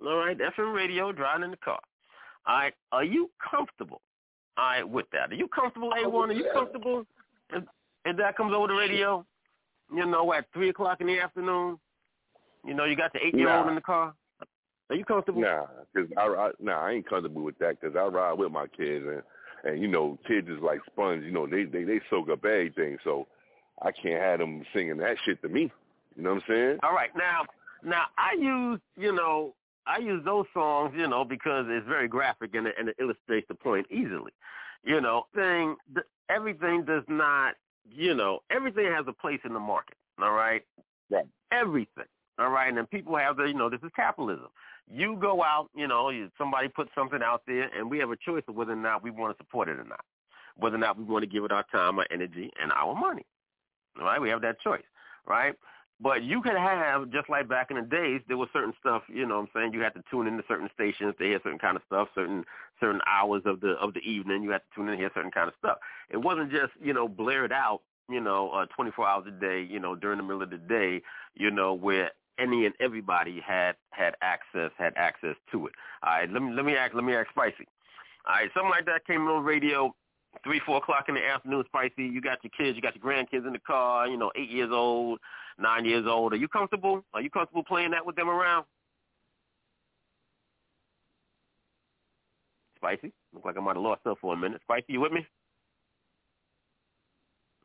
all 0.05 0.17
right, 0.17 0.37
FM 0.37 0.73
radio, 0.73 1.11
driving 1.11 1.43
in 1.45 1.51
the 1.51 1.57
car. 1.57 1.79
All 2.47 2.57
right, 2.57 2.73
are 2.91 3.03
you 3.03 3.29
comfortable? 3.49 4.01
All 4.57 4.65
right, 4.65 4.87
with 4.87 5.05
that, 5.11 5.31
are 5.31 5.35
you 5.35 5.47
comfortable, 5.47 5.91
A 5.93 6.09
one? 6.09 6.29
Are 6.29 6.33
you 6.33 6.49
comfortable? 6.53 7.05
If, 7.51 7.63
if 8.05 8.17
that 8.17 8.35
comes 8.37 8.53
over 8.53 8.67
the 8.67 8.73
radio, 8.73 9.25
you 9.93 10.05
know, 10.05 10.33
at 10.33 10.45
three 10.53 10.69
o'clock 10.69 11.01
in 11.01 11.07
the 11.07 11.19
afternoon, 11.19 11.79
you 12.65 12.73
know, 12.73 12.85
you 12.85 12.95
got 12.95 13.13
the 13.13 13.19
eight 13.25 13.35
year 13.35 13.49
old 13.49 13.65
Nah. 13.65 13.69
in 13.69 13.75
the 13.75 13.81
car. 13.81 14.13
Are 14.89 14.95
you 14.95 15.05
comfortable? 15.05 15.41
Nah, 15.41 15.65
because 15.93 16.09
I, 16.17 16.21
I 16.21 16.51
nah, 16.59 16.79
I 16.87 16.91
ain't 16.93 17.07
comfortable 17.07 17.43
with 17.43 17.57
that 17.59 17.79
because 17.79 17.95
I 17.95 18.05
ride 18.05 18.33
with 18.33 18.51
my 18.51 18.65
kids 18.67 19.05
and 19.07 19.21
and 19.63 19.81
you 19.81 19.87
know 19.87 20.17
kids 20.27 20.47
is 20.47 20.59
like 20.61 20.79
sponge. 20.91 21.23
You 21.23 21.31
know 21.31 21.45
they 21.45 21.63
they 21.65 21.83
they 21.83 22.01
soak 22.09 22.29
up 22.29 22.43
everything, 22.43 22.97
so 23.03 23.27
I 23.81 23.91
can't 23.91 24.21
have 24.21 24.39
them 24.39 24.63
singing 24.73 24.97
that 24.97 25.17
shit 25.25 25.41
to 25.41 25.49
me. 25.49 25.71
You 26.15 26.23
know 26.23 26.33
what 26.33 26.43
I'm 26.43 26.53
saying? 26.53 26.79
All 26.83 26.93
right, 26.93 27.11
now, 27.15 27.45
now 27.83 28.05
I 28.17 28.35
use, 28.39 28.79
you 28.97 29.13
know, 29.13 29.53
I 29.87 29.99
use 29.99 30.23
those 30.25 30.45
songs, 30.53 30.93
you 30.95 31.07
know, 31.07 31.23
because 31.23 31.65
it's 31.69 31.87
very 31.87 32.07
graphic 32.07 32.53
and 32.53 32.67
it, 32.67 32.75
and 32.77 32.89
it 32.89 32.95
illustrates 32.99 33.47
the 33.47 33.55
point 33.55 33.87
easily. 33.89 34.31
You 34.83 35.01
know, 35.01 35.25
thing, 35.33 35.75
th- 35.93 36.05
everything 36.29 36.83
does 36.85 37.03
not, 37.07 37.55
you 37.89 38.13
know, 38.13 38.39
everything 38.49 38.85
has 38.85 39.05
a 39.07 39.13
place 39.13 39.39
in 39.43 39.53
the 39.53 39.59
market. 39.59 39.97
All 40.21 40.33
right, 40.33 40.63
right. 41.09 41.25
Everything. 41.51 42.05
All 42.37 42.49
right, 42.49 42.69
and 42.69 42.77
then 42.77 42.85
people 42.85 43.17
have 43.17 43.37
the, 43.37 43.45
you 43.45 43.53
know, 43.53 43.69
this 43.69 43.81
is 43.83 43.91
capitalism. 43.95 44.47
You 44.91 45.17
go 45.19 45.43
out, 45.43 45.69
you 45.75 45.87
know, 45.87 46.09
you, 46.09 46.29
somebody 46.37 46.67
puts 46.67 46.89
something 46.95 47.21
out 47.23 47.41
there, 47.47 47.69
and 47.75 47.89
we 47.89 47.99
have 47.99 48.11
a 48.11 48.15
choice 48.15 48.43
of 48.47 48.55
whether 48.55 48.71
or 48.71 48.77
not 48.77 49.03
we 49.03 49.11
want 49.11 49.37
to 49.37 49.43
support 49.43 49.67
it 49.67 49.79
or 49.79 49.83
not, 49.83 50.03
whether 50.55 50.75
or 50.75 50.79
not 50.79 50.97
we 50.97 51.03
want 51.03 51.23
to 51.23 51.29
give 51.29 51.43
it 51.43 51.51
our 51.51 51.65
time, 51.71 51.99
our 51.99 52.07
energy, 52.11 52.51
and 52.61 52.71
our 52.71 52.95
money. 52.95 53.25
Right, 53.97 54.21
we 54.21 54.29
have 54.29 54.41
that 54.41 54.59
choice, 54.61 54.83
right? 55.27 55.55
But 56.01 56.23
you 56.23 56.41
could 56.41 56.55
have, 56.55 57.11
just 57.11 57.29
like 57.29 57.49
back 57.49 57.71
in 57.71 57.75
the 57.75 57.83
days, 57.83 58.21
there 58.27 58.37
was 58.37 58.47
certain 58.53 58.73
stuff, 58.79 59.03
you 59.09 59.25
know 59.25 59.35
what 59.35 59.41
I'm 59.41 59.49
saying, 59.53 59.73
you 59.73 59.81
had 59.81 59.93
to 59.95 60.03
tune 60.09 60.27
into 60.27 60.43
certain 60.47 60.69
stations 60.73 61.13
to 61.19 61.25
hear 61.25 61.39
certain 61.43 61.59
kind 61.59 61.75
of 61.75 61.83
stuff, 61.87 62.07
certain 62.15 62.45
certain 62.79 63.01
hours 63.05 63.41
of 63.45 63.59
the 63.59 63.71
of 63.81 63.93
the 63.93 63.99
evening, 63.99 64.41
you 64.43 64.51
had 64.51 64.59
to 64.59 64.75
tune 64.75 64.87
in 64.87 64.93
to 64.93 64.97
hear 64.97 65.11
certain 65.13 65.31
kind 65.31 65.49
of 65.49 65.53
stuff. 65.59 65.77
It 66.09 66.17
wasn't 66.17 66.51
just, 66.51 66.71
you 66.81 66.93
know, 66.93 67.09
blared 67.09 67.51
out, 67.51 67.81
you 68.09 68.21
know, 68.21 68.49
uh, 68.51 68.65
24 68.67 69.07
hours 69.07 69.25
a 69.27 69.31
day, 69.31 69.61
you 69.61 69.79
know, 69.79 69.93
during 69.95 70.17
the 70.17 70.23
middle 70.23 70.41
of 70.41 70.49
the 70.49 70.57
day, 70.57 71.01
you 71.35 71.51
know, 71.51 71.73
where 71.73 72.11
any 72.39 72.65
and 72.65 72.75
everybody 72.79 73.41
had 73.45 73.75
had 73.91 74.15
access 74.21 74.71
had 74.77 74.93
access 74.95 75.35
to 75.51 75.67
it. 75.67 75.73
All 76.03 76.13
right, 76.13 76.31
let 76.31 76.41
me 76.41 76.53
let 76.53 76.63
me 76.63 76.77
ask 76.77 76.93
let 76.93 77.03
me 77.03 77.13
ask 77.13 77.29
Spicy. 77.31 77.67
All 78.25 78.35
right, 78.35 78.49
something 78.53 78.71
like 78.71 78.85
that 78.85 79.05
came 79.05 79.27
on 79.27 79.43
radio 79.43 79.93
three, 80.43 80.61
four 80.65 80.77
o'clock 80.77 81.05
in 81.09 81.15
the 81.15 81.25
afternoon, 81.25 81.63
Spicy. 81.67 82.03
You 82.03 82.21
got 82.21 82.39
your 82.43 82.51
kids, 82.57 82.75
you 82.75 82.81
got 82.81 82.95
your 82.95 83.03
grandkids 83.03 83.45
in 83.45 83.53
the 83.53 83.59
car, 83.59 84.07
you 84.07 84.17
know, 84.17 84.31
eight 84.35 84.49
years 84.49 84.69
old, 84.71 85.19
nine 85.57 85.85
years 85.85 86.05
old. 86.07 86.33
Are 86.33 86.37
you 86.37 86.47
comfortable? 86.47 87.03
Are 87.13 87.21
you 87.21 87.29
comfortable 87.29 87.63
playing 87.63 87.91
that 87.91 88.05
with 88.05 88.15
them 88.15 88.29
around? 88.29 88.65
Spicy? 92.77 93.11
Look 93.33 93.45
like 93.45 93.57
I 93.57 93.59
might 93.59 93.75
have 93.75 93.83
lost 93.83 94.01
her 94.05 94.13
for 94.21 94.33
a 94.33 94.37
minute. 94.37 94.61
Spicy, 94.63 94.93
you 94.93 95.01
with 95.01 95.11
me? 95.11 95.25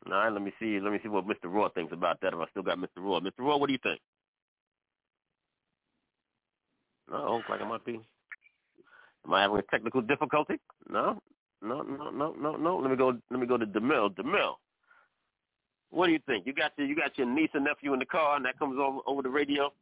All 0.06 0.12
right, 0.12 0.32
let 0.32 0.42
me 0.42 0.52
see. 0.60 0.80
Let 0.80 0.92
me 0.92 0.98
see 1.02 1.08
what 1.08 1.26
Mr. 1.26 1.44
Raw 1.44 1.68
thinks 1.70 1.92
about 1.92 2.20
that. 2.20 2.34
If 2.34 2.38
I 2.38 2.46
still 2.50 2.62
got 2.62 2.78
Mr. 2.78 2.98
Raw, 2.98 3.20
Mr. 3.20 3.30
Raw, 3.38 3.56
what 3.56 3.68
do 3.68 3.72
you 3.72 3.78
think? 3.82 4.00
No, 7.10 7.36
looks 7.36 7.48
like 7.48 7.60
I 7.60 7.68
might 7.68 7.84
be. 7.84 8.00
Am 9.24 9.32
I 9.32 9.42
having 9.42 9.58
a 9.58 9.62
technical 9.62 10.02
difficulty? 10.02 10.56
No, 10.90 11.20
no, 11.64 11.82
no, 11.82 12.10
no, 12.10 12.32
no, 12.38 12.56
no. 12.56 12.76
Let 12.76 12.90
me 12.90 12.96
go. 12.96 13.16
Let 13.30 13.40
me 13.40 13.46
go 13.46 13.56
to 13.56 13.66
Demille. 13.66 14.14
Demille, 14.14 14.54
what 15.90 16.06
do 16.06 16.12
you 16.12 16.20
think? 16.26 16.46
You 16.46 16.52
got 16.52 16.72
your 16.76 16.86
you 16.86 16.94
got 16.96 17.16
your 17.18 17.26
niece 17.26 17.50
and 17.54 17.64
nephew 17.64 17.92
in 17.92 17.98
the 17.98 18.06
car, 18.06 18.36
and 18.36 18.44
that 18.44 18.58
comes 18.58 18.78
over 18.78 18.98
over 19.06 19.22
the 19.22 19.28
radio. 19.30 19.72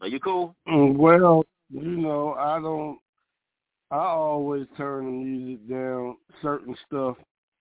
Are 0.00 0.08
you 0.08 0.20
cool? 0.20 0.54
Mm, 0.68 0.96
Well, 0.96 1.44
you 1.70 1.80
know, 1.82 2.34
I 2.34 2.60
don't. 2.60 2.98
I 3.90 3.98
always 4.06 4.66
turn 4.76 5.04
the 5.06 5.12
music 5.12 5.68
down. 5.68 6.16
Certain 6.40 6.74
stuff. 6.86 7.16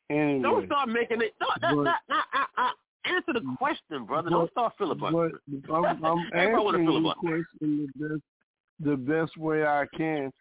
Anyway. 0.10 0.41
Don't 0.41 0.65
start 0.65 0.89
making 0.89 1.22
it. 1.22 1.34
Don't, 1.39 1.61
that, 1.61 1.76
But- 1.76 1.84
that, 1.84 1.99
that, 2.10 2.26
uh, 2.57 2.61
uh, 2.61 2.69
answer 3.14 3.34
the 3.34 3.56
question, 3.57 4.06
brother. 4.06 4.30
but- 4.30 4.38
Don't 4.38 4.52
start 4.52 4.73
filibustering. 4.77 5.34
But 5.68 5.73
I'm, 5.73 5.85
I'm 6.06 6.19
answering 6.34 6.85
the 6.85 7.14
question 7.19 7.89
the 7.98 8.07
best, 8.10 8.22
the 8.80 8.95
best 8.98 9.38
way 9.38 9.65
I 9.65 9.85
can. 9.95 10.31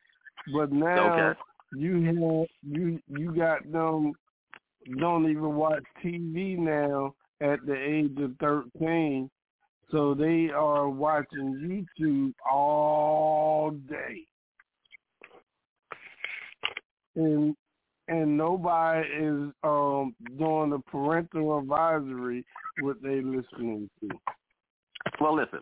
But 0.55 0.73
now 0.73 1.13
Okay. 1.31 1.41
You 1.73 2.03
have 2.05 2.47
you 2.63 3.01
you 3.09 3.35
got 3.35 3.71
them 3.71 4.13
don't 4.99 5.31
even 5.31 5.55
watch 5.55 5.83
TV 6.05 6.59
now 6.59 7.15
at 7.41 7.65
the 7.67 7.75
age 7.75 8.17
of 8.19 8.33
thirteen, 8.41 9.31
so 9.91 10.15
they 10.15 10.49
are 10.55 10.89
watching 10.89 11.93
YouTube 11.95 12.33
all 12.51 13.71
day, 13.89 14.23
and 17.17 17.55
and 18.09 18.37
nobody 18.37 19.07
is 19.09 19.53
um 19.63 20.15
doing 20.39 20.71
the 20.71 20.81
parental 20.91 21.59
advisory 21.59 22.45
what 22.81 23.01
they 23.03 23.21
listening 23.21 23.89
to. 24.01 24.09
Well, 25.21 25.37
listen, 25.37 25.61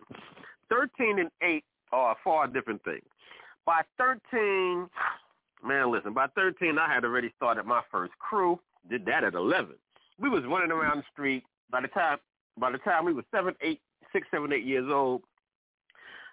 13 0.69 1.19
and 1.19 1.29
8 1.41 1.63
are 1.91 2.15
far 2.23 2.47
different 2.47 2.83
things. 2.83 3.03
By 3.65 3.81
13, 3.97 4.87
man, 5.65 5.91
listen, 5.91 6.13
by 6.13 6.27
13, 6.35 6.77
I 6.77 6.93
had 6.93 7.03
already 7.03 7.31
started 7.37 7.65
my 7.65 7.81
first 7.91 8.13
crew. 8.19 8.59
Did 8.89 9.05
that 9.05 9.23
at 9.23 9.33
11. 9.33 9.75
We 10.19 10.29
was 10.29 10.43
running 10.45 10.71
around 10.71 10.99
the 10.99 11.03
street. 11.11 11.43
By 11.71 11.81
the 11.81 11.87
time, 11.89 12.17
by 12.57 12.71
the 12.71 12.77
time 12.79 13.05
we 13.05 13.13
were 13.13 13.23
seven, 13.31 13.55
eight, 13.61 13.79
six, 14.11 14.27
seven, 14.31 14.51
eight 14.51 14.65
years 14.65 14.89
old, 14.91 15.21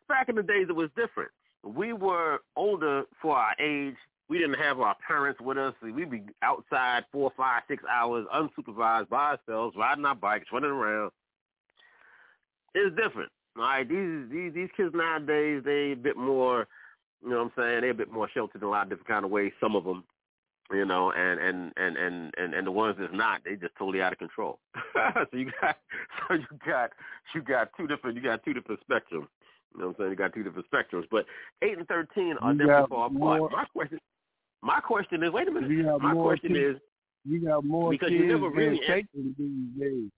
back 0.09 0.29
in 0.29 0.35
the 0.35 0.43
days, 0.43 0.67
it 0.69 0.75
was 0.75 0.91
different. 0.97 1.31
We 1.63 1.93
were 1.93 2.41
older 2.57 3.05
for 3.21 3.37
our 3.37 3.55
age. 3.61 3.97
We 4.29 4.39
didn't 4.39 4.59
have 4.59 4.81
our 4.81 4.97
parents 5.07 5.41
with 5.41 5.59
us. 5.59 5.75
We'd 5.83 6.11
be 6.11 6.23
outside 6.43 7.05
four, 7.13 7.33
five, 7.37 7.63
six 7.69 7.83
hours, 7.89 8.27
unsupervised 8.35 9.09
by 9.09 9.37
ourselves, 9.37 9.77
riding 9.77 10.05
our 10.05 10.15
bikes, 10.15 10.47
running 10.53 10.71
around 10.71 11.11
it's 12.77 12.97
different. 12.97 13.31
All 13.57 13.63
right, 13.63 13.89
these 13.89 14.31
these 14.31 14.53
these 14.53 14.69
kids 14.77 14.95
nowadays 14.95 15.63
they 15.65 15.93
a 15.93 15.97
bit 15.97 16.17
more, 16.17 16.69
you 17.27 17.33
know 17.33 17.39
what 17.39 17.45
I'm 17.47 17.53
saying? 17.57 17.81
They're 17.81 17.91
a 17.91 17.95
bit 17.95 18.13
more 18.13 18.29
sheltered 18.33 18.63
in 18.63 18.69
a 18.69 18.71
lot 18.71 18.85
of 18.85 18.91
different 18.91 19.09
kind 19.09 19.25
of 19.25 19.31
ways. 19.33 19.53
Some 19.61 19.75
of 19.75 19.83
them, 19.85 20.05
you 20.73 20.85
know, 20.85 21.11
and 21.11 21.41
and 21.41 21.73
and 21.77 21.97
and 21.97 22.33
and, 22.39 22.55
and 22.55 22.67
the 22.67 22.71
ones 22.71 22.97
that's 22.99 23.13
not, 23.13 23.43
they 23.45 23.57
just 23.57 23.75
totally 23.77 24.01
out 24.01 24.13
of 24.13 24.19
control. 24.19 24.61
so 24.95 25.27
you 25.33 25.51
got 25.61 25.77
so 26.29 26.35
you 26.35 26.47
got 26.65 26.91
you 27.35 27.43
got 27.43 27.71
two 27.77 27.89
different 27.89 28.17
you 28.17 28.23
got 28.23 28.45
two 28.45 28.55
different 28.55 28.81
spectrums. 28.89 29.27
You 29.75 29.81
know 29.83 29.87
what 29.89 29.89
I'm 29.89 29.95
saying? 29.99 30.11
You 30.11 30.17
got 30.17 30.33
two 30.35 30.45
different 30.45 30.67
spectrums, 30.71 31.05
but 31.11 31.27
eight 31.63 31.77
and 31.77 31.87
thirteen 31.89 32.37
are 32.41 32.53
You 32.53 32.59
definitely 32.61 32.87
far 32.89 33.11
more- 33.11 33.37
apart. 33.49 33.53
My 33.53 33.65
question, 33.75 33.99
my 34.63 34.81
question 34.81 35.23
is, 35.25 35.33
wait 35.33 35.49
a 35.49 35.51
minute. 35.51 36.01
My 36.01 36.15
question 36.15 36.55
kids- 36.55 36.77
is, 36.77 36.83
You 37.25 37.45
got 37.45 37.65
more 37.65 37.91
Because 37.91 38.09
kids 38.09 38.21
you 38.21 38.27
never 38.29 38.49
really 38.49 38.79
than 38.87 39.05
taking 39.05 39.35
these 39.37 39.81
days. 39.81 40.11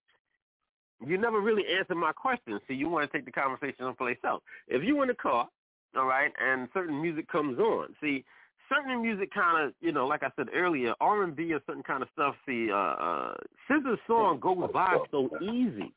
you 1.07 1.17
never 1.17 1.39
really 1.41 1.63
answered 1.67 1.95
my 1.95 2.11
question. 2.13 2.59
See, 2.67 2.75
you 2.75 2.87
want 2.87 3.11
to 3.11 3.17
take 3.17 3.25
the 3.25 3.31
conversation 3.31 3.75
someplace 3.79 4.17
else. 4.23 4.43
If 4.67 4.83
you 4.83 5.01
in 5.01 5.07
the 5.07 5.15
car, 5.15 5.49
all 5.95 6.05
right, 6.05 6.31
and 6.41 6.67
certain 6.73 7.01
music 7.01 7.27
comes 7.29 7.59
on, 7.59 7.95
see, 8.01 8.23
certain 8.69 9.01
music 9.01 9.33
kind 9.33 9.67
of, 9.67 9.73
you 9.81 9.91
know, 9.91 10.05
like 10.05 10.23
I 10.23 10.29
said 10.35 10.47
earlier, 10.53 10.93
R 11.01 11.23
and 11.23 11.35
B 11.35 11.51
or 11.53 11.59
certain 11.65 11.83
kind 11.83 12.03
of 12.03 12.09
stuff. 12.13 12.35
See, 12.45 12.69
uh, 12.71 12.75
uh, 12.75 13.33
SZA's 13.69 13.99
song 14.07 14.39
goes 14.39 14.69
by 14.71 14.97
so 15.11 15.29
easy. 15.41 15.91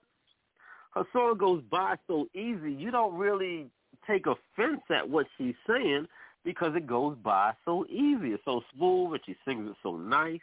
Her 0.95 1.05
song 1.13 1.37
goes 1.39 1.63
by 1.71 1.97
so 2.07 2.27
easy. 2.35 2.73
You 2.73 2.91
don't 2.91 3.15
really 3.15 3.67
take 4.07 4.27
offense 4.27 4.83
at 4.91 5.09
what 5.09 5.27
she's 5.39 5.55
saying 5.67 6.07
because 6.45 6.75
it 6.75 6.87
goes 6.87 7.17
by 7.23 7.53
so 7.65 7.87
easy. 7.87 8.33
It's 8.33 8.45
so 8.45 8.63
smooth, 8.75 9.13
and 9.13 9.21
she 9.25 9.37
sings 9.47 9.71
it 9.71 9.77
so 9.83 9.97
nice. 9.97 10.41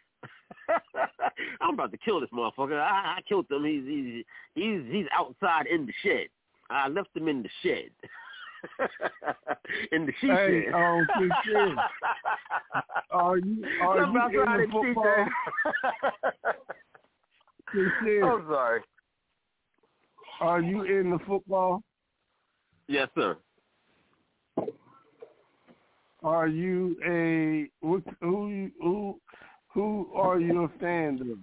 I'm 1.61 1.73
about 1.73 1.91
to 1.91 1.97
kill 1.97 2.19
this 2.19 2.29
motherfucker. 2.31 2.79
I, 2.79 3.17
I 3.17 3.21
killed 3.27 3.45
him. 3.49 3.65
He's 3.65 3.83
he's 3.85 4.25
he's 4.55 4.81
he's 4.91 5.05
outside 5.17 5.67
in 5.67 5.85
the 5.85 5.93
shed. 6.03 6.27
I 6.69 6.87
left 6.87 7.09
him 7.15 7.27
in 7.27 7.43
the 7.43 7.49
shed. 7.63 7.89
in 9.91 10.05
the 10.05 10.13
she 10.21 10.27
Hey, 10.27 10.65
shed. 10.65 10.73
um, 10.73 11.07
sincere. 11.17 11.75
Are 13.11 13.37
you 13.37 13.65
are 13.81 13.99
I'm 14.01 14.13
you 14.13 14.21
in 14.27 14.33
the 14.33 14.41
in 14.41 14.57
the 14.57 14.65
she 14.65 14.71
football? 14.71 15.25
shed. 17.73 17.91
I'm 18.23 18.45
sorry. 18.49 18.81
Are 20.41 20.61
you 20.61 20.83
in 20.83 21.11
the 21.11 21.19
football? 21.25 21.83
Yes, 22.87 23.09
sir. 23.15 23.37
are 26.23 26.47
you 26.47 26.97
a 27.05 27.69
what, 27.85 28.03
who 28.21 28.69
who 28.81 29.19
who 29.73 30.09
are 30.15 30.39
you 30.39 30.63
a 30.63 30.69
fan 30.79 31.19
of? 31.21 31.37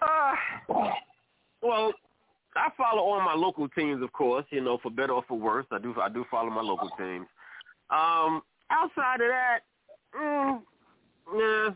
Uh, 0.00 0.34
well, 1.62 1.92
I 2.54 2.68
follow 2.76 3.02
all 3.02 3.20
my 3.20 3.34
local 3.34 3.68
teams, 3.68 4.02
of 4.02 4.12
course. 4.12 4.44
You 4.50 4.60
know, 4.62 4.78
for 4.82 4.90
better 4.90 5.12
or 5.12 5.24
for 5.26 5.38
worse, 5.38 5.66
I 5.70 5.78
do. 5.78 5.94
I 6.00 6.08
do 6.08 6.24
follow 6.30 6.50
my 6.50 6.60
local 6.60 6.90
teams. 6.98 7.26
Um, 7.90 8.42
outside 8.70 9.20
of 9.20 9.28
that, 9.28 9.60
mm, 10.18 10.60
yeah, 11.34 11.70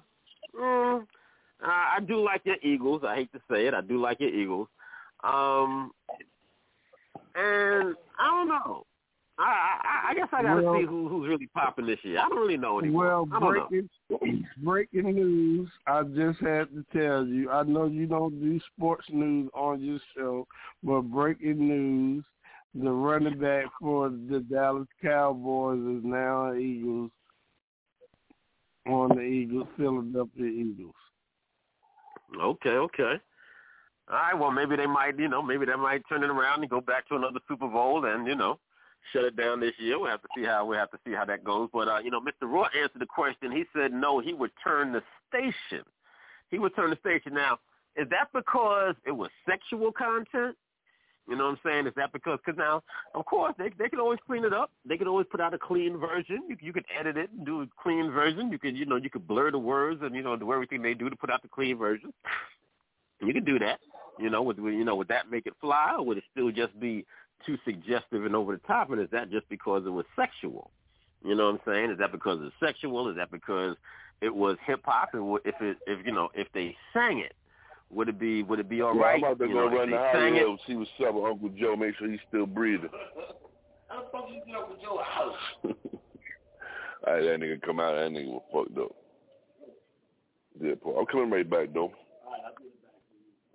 mm, 0.59 1.03
uh, 1.03 1.66
I 1.66 1.98
do 2.07 2.23
like 2.23 2.43
your 2.44 2.57
Eagles. 2.62 3.03
I 3.07 3.16
hate 3.16 3.32
to 3.32 3.40
say 3.51 3.66
it, 3.66 3.74
I 3.74 3.81
do 3.81 4.01
like 4.01 4.20
your 4.20 4.31
Eagles. 4.31 4.69
Um, 5.24 5.93
and 7.35 7.94
I 8.19 8.31
don't 8.31 8.48
know. 8.48 8.86
I 9.39 9.43
I, 9.43 10.11
I 10.11 10.15
guess 10.15 10.29
I 10.33 10.43
got 10.43 10.55
to 10.55 10.63
Well- 10.63 10.81
see 10.81 10.87
who 10.87 11.09
who's 11.09 11.29
really 11.29 11.47
popping 11.49 11.87
this 11.87 11.99
year. 12.03 12.19
I 12.19 12.29
don't 12.29 12.39
really 12.39 12.57
know 12.57 12.79
anymore. 12.81 13.07
Well, 13.07 13.27
know. 13.27 13.67
breaking 14.11 14.47
breaking 14.59 15.15
news. 15.15 15.69
I 15.87 16.03
just 16.03 16.41
had 16.41 16.69
to 16.71 16.85
tell 16.93 17.27
you. 17.27 17.51
I 17.51 17.63
know 17.65 17.87
you 17.87 18.07
don't 18.07 18.41
do 18.41 18.59
sports 18.75 19.07
news 19.11 19.51
on 19.55 19.81
your 19.81 19.99
show, 20.17 20.47
but 20.83 21.03
breaking 21.03 21.59
news: 21.69 22.25
the 22.75 22.91
running 22.91 23.39
back 23.39 23.67
for 23.81 24.09
the 24.09 24.41
Dallas 24.51 24.89
Cowboys 25.03 25.79
is 25.79 26.05
now 26.05 26.51
an 26.53 26.61
Eagles 26.61 27.11
on 28.87 29.09
the 29.17 29.23
Eagles, 29.23 29.67
Philadelphia 29.77 30.47
Eagles. 30.47 30.95
Okay, 32.41 32.71
okay. 32.71 33.15
All 34.09 34.17
right, 34.17 34.39
well, 34.39 34.53
maybe 34.53 34.77
they 34.77 34.87
might, 34.87 35.19
you 35.19 35.29
know, 35.29 35.43
maybe 35.43 35.67
they 35.67 35.75
might 35.75 36.03
turn 36.09 36.23
it 36.23 36.31
around 36.31 36.61
and 36.61 36.71
go 36.71 36.81
back 36.81 37.09
to 37.09 37.17
another 37.17 37.41
Super 37.49 37.67
Bowl 37.67 38.05
and, 38.05 38.27
you 38.27 38.37
know, 38.37 38.59
shut 39.12 39.24
it 39.24 39.37
down 39.37 39.61
this 39.61 39.73
year. 39.78 39.99
We'll 39.99 40.11
have 40.11 40.23
to 40.23 40.28
see 40.37 40.45
how 40.45 40.65
we 40.65 40.77
have 40.77 40.91
to 40.91 40.99
see 41.07 41.12
how 41.12 41.24
that 41.24 41.45
goes. 41.45 41.69
But 41.73 41.89
uh, 41.89 41.99
you 41.99 42.11
know, 42.11 42.20
Mr. 42.20 42.43
Roy 42.43 42.66
answered 42.81 43.01
the 43.01 43.07
question. 43.07 43.53
He 43.53 43.65
said 43.74 43.93
no, 43.93 44.20
he 44.20 44.35
would 44.35 44.53
turn 44.62 44.93
the 44.93 45.03
station. 45.28 45.85
He 46.51 46.59
would 46.59 46.74
turn 46.77 46.91
the 46.91 46.97
station. 46.97 47.35
Now, 47.35 47.59
is 47.97 48.09
that 48.11 48.28
because 48.33 48.95
it 49.07 49.12
was 49.12 49.31
sexual 49.49 49.93
content? 49.93 50.57
You 51.28 51.35
know 51.35 51.47
what 51.47 51.51
I'm 51.51 51.59
saying? 51.65 51.87
Is 51.89 51.93
that 51.97 52.12
because? 52.12 52.39
Because 52.45 52.57
now, 52.57 52.83
of 53.15 53.24
course, 53.27 53.55
they 53.59 53.70
they 53.78 53.89
can 53.89 53.99
always 53.99 54.20
clean 54.27 54.45
it 54.45 54.53
up. 54.53 54.70
They 54.89 54.97
can 54.97 55.09
always 55.09 55.27
put 55.31 55.41
out 55.41 55.55
a 55.55 55.59
clean 55.59 55.99
version. 55.99 56.43
You 56.49 56.57
you 56.61 56.73
could 56.73 56.85
edit 56.99 57.16
it 57.16 57.31
and 57.33 57.45
do 57.45 57.62
a 57.62 57.66
clean 57.83 58.12
version. 58.12 58.53
You 58.53 58.59
could 58.59 58.77
you 58.77 58.87
know 58.87 58.97
you 58.97 59.11
could 59.11 59.27
blur 59.27 59.51
the 59.51 59.59
words 59.59 60.03
and 60.03 60.15
you 60.15 60.23
know 60.23 60.37
do 60.37 60.53
everything 60.53 60.83
they 60.83 60.95
do 60.95 61.11
to 61.11 61.16
put 61.16 61.31
out 61.31 61.43
the 61.43 61.49
clean 61.49 61.78
version. 61.78 62.12
You 63.20 63.33
could 63.33 63.47
do 63.47 63.59
that. 63.59 63.81
You 64.19 64.31
know, 64.31 64.43
would 64.43 64.59
you 64.59 64.85
know 64.85 64.95
would 64.95 65.09
that 65.09 65.31
make 65.31 65.47
it 65.47 65.55
fly, 65.61 65.97
or 65.99 66.05
would 66.07 66.19
it 66.19 66.24
still 66.31 66.53
just 66.53 66.78
be 66.78 67.05
too 67.45 67.59
suggestive 67.65 68.25
and 68.25 68.35
over 68.35 68.53
the 68.53 68.67
top? 68.67 68.91
And 68.91 69.01
is 69.01 69.11
that 69.13 69.31
just 69.31 69.49
because 69.49 69.85
it 69.87 69.91
was 69.91 70.07
sexual? 70.17 70.71
You 71.25 71.35
know 71.35 71.47
what 71.51 71.61
I'm 71.67 71.73
saying? 71.73 71.91
Is 71.91 71.99
that 71.99 72.13
because 72.13 72.39
it's 72.43 72.55
sexual? 72.61 73.09
Is 73.11 73.17
that 73.17 73.31
because 73.31 73.77
it 74.21 74.35
was 74.35 74.57
hip 74.67 74.81
hop? 74.85 75.11
And 75.15 75.27
would- 75.29 75.43
if 75.45 75.61
it 75.61 75.79
if 75.87 76.05
you 76.07 76.13
know 76.13 76.29
if 76.35 76.47
they 76.53 76.77
sang 76.93 77.19
it, 77.19 77.35
would 77.91 78.09
it 78.09 78.19
be 78.19 78.43
would 78.43 78.61
it 78.61 78.69
be 78.69 78.81
all 78.81 78.95
yeah, 78.97 79.03
right? 79.03 79.15
I'm 79.17 79.25
about 79.25 79.39
to 79.41 79.47
you 79.49 79.55
go 79.55 79.69
know, 79.69 79.77
run 79.77 79.91
the 79.91 80.11
sang 80.13 80.35
highway 80.35 80.41
it? 80.41 80.49
and 80.49 80.59
see 80.67 80.75
what's 80.77 80.91
up 81.07 81.15
with 81.15 81.25
Uncle 81.25 81.49
Joe. 81.51 81.77
Make 81.77 81.97
sure 81.97 82.11
he's 82.11 82.21
still 82.29 82.47
breathing. 82.47 82.91
How 83.89 84.03
the 84.03 84.09
fuck 84.13 84.27
you 84.31 84.41
get 84.47 84.57
up 84.57 84.71
with 84.71 84.81
your 84.83 85.03
house? 85.03 85.35
All 85.65 87.13
right, 87.13 87.23
that 87.23 87.39
nigga 87.41 87.63
come 87.63 87.79
out. 87.79 87.95
That 87.95 88.11
nigga 88.11 88.27
was 88.27 88.43
fucked 88.53 88.79
up. 88.79 88.93
Yeah, 90.61 90.73
I'm 90.99 91.07
coming 91.07 91.31
right 91.31 91.49
back 91.49 91.69
though. 91.75 91.93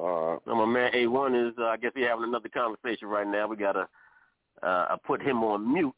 Right. 0.02 0.40
Now, 0.48 0.56
my 0.56 0.66
man 0.66 0.92
A1 0.94 1.50
is, 1.50 1.54
uh, 1.60 1.66
I 1.66 1.78
guess, 1.78 1.92
we 1.96 2.02
having 2.02 2.26
another 2.26 2.50
conversation 2.50 3.08
right 3.08 3.28
now. 3.28 3.48
We 3.48 3.56
gotta 3.56 3.88
uh, 4.64 4.86
I 4.90 4.96
put 5.06 5.22
him 5.22 5.44
on 5.44 5.72
mute. 5.74 5.94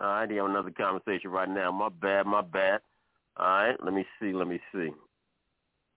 All 0.00 0.06
right, 0.06 0.30
he 0.30 0.36
have 0.36 0.46
another 0.46 0.70
conversation 0.70 1.30
right 1.30 1.48
now. 1.48 1.70
My 1.70 1.88
bad, 1.88 2.26
my 2.26 2.42
bad. 2.42 2.80
All 3.36 3.46
right, 3.46 3.76
let 3.82 3.92
me 3.92 4.04
see, 4.20 4.32
let 4.32 4.46
me 4.46 4.60
see. 4.72 4.90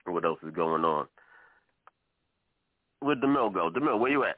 What 0.06 0.24
else 0.24 0.38
is 0.46 0.54
going 0.54 0.84
on? 0.84 1.06
Where'd 3.00 3.20
DeMille 3.20 3.52
go? 3.52 3.70
DeMille, 3.70 3.98
where 3.98 4.10
you 4.10 4.24
at? 4.24 4.36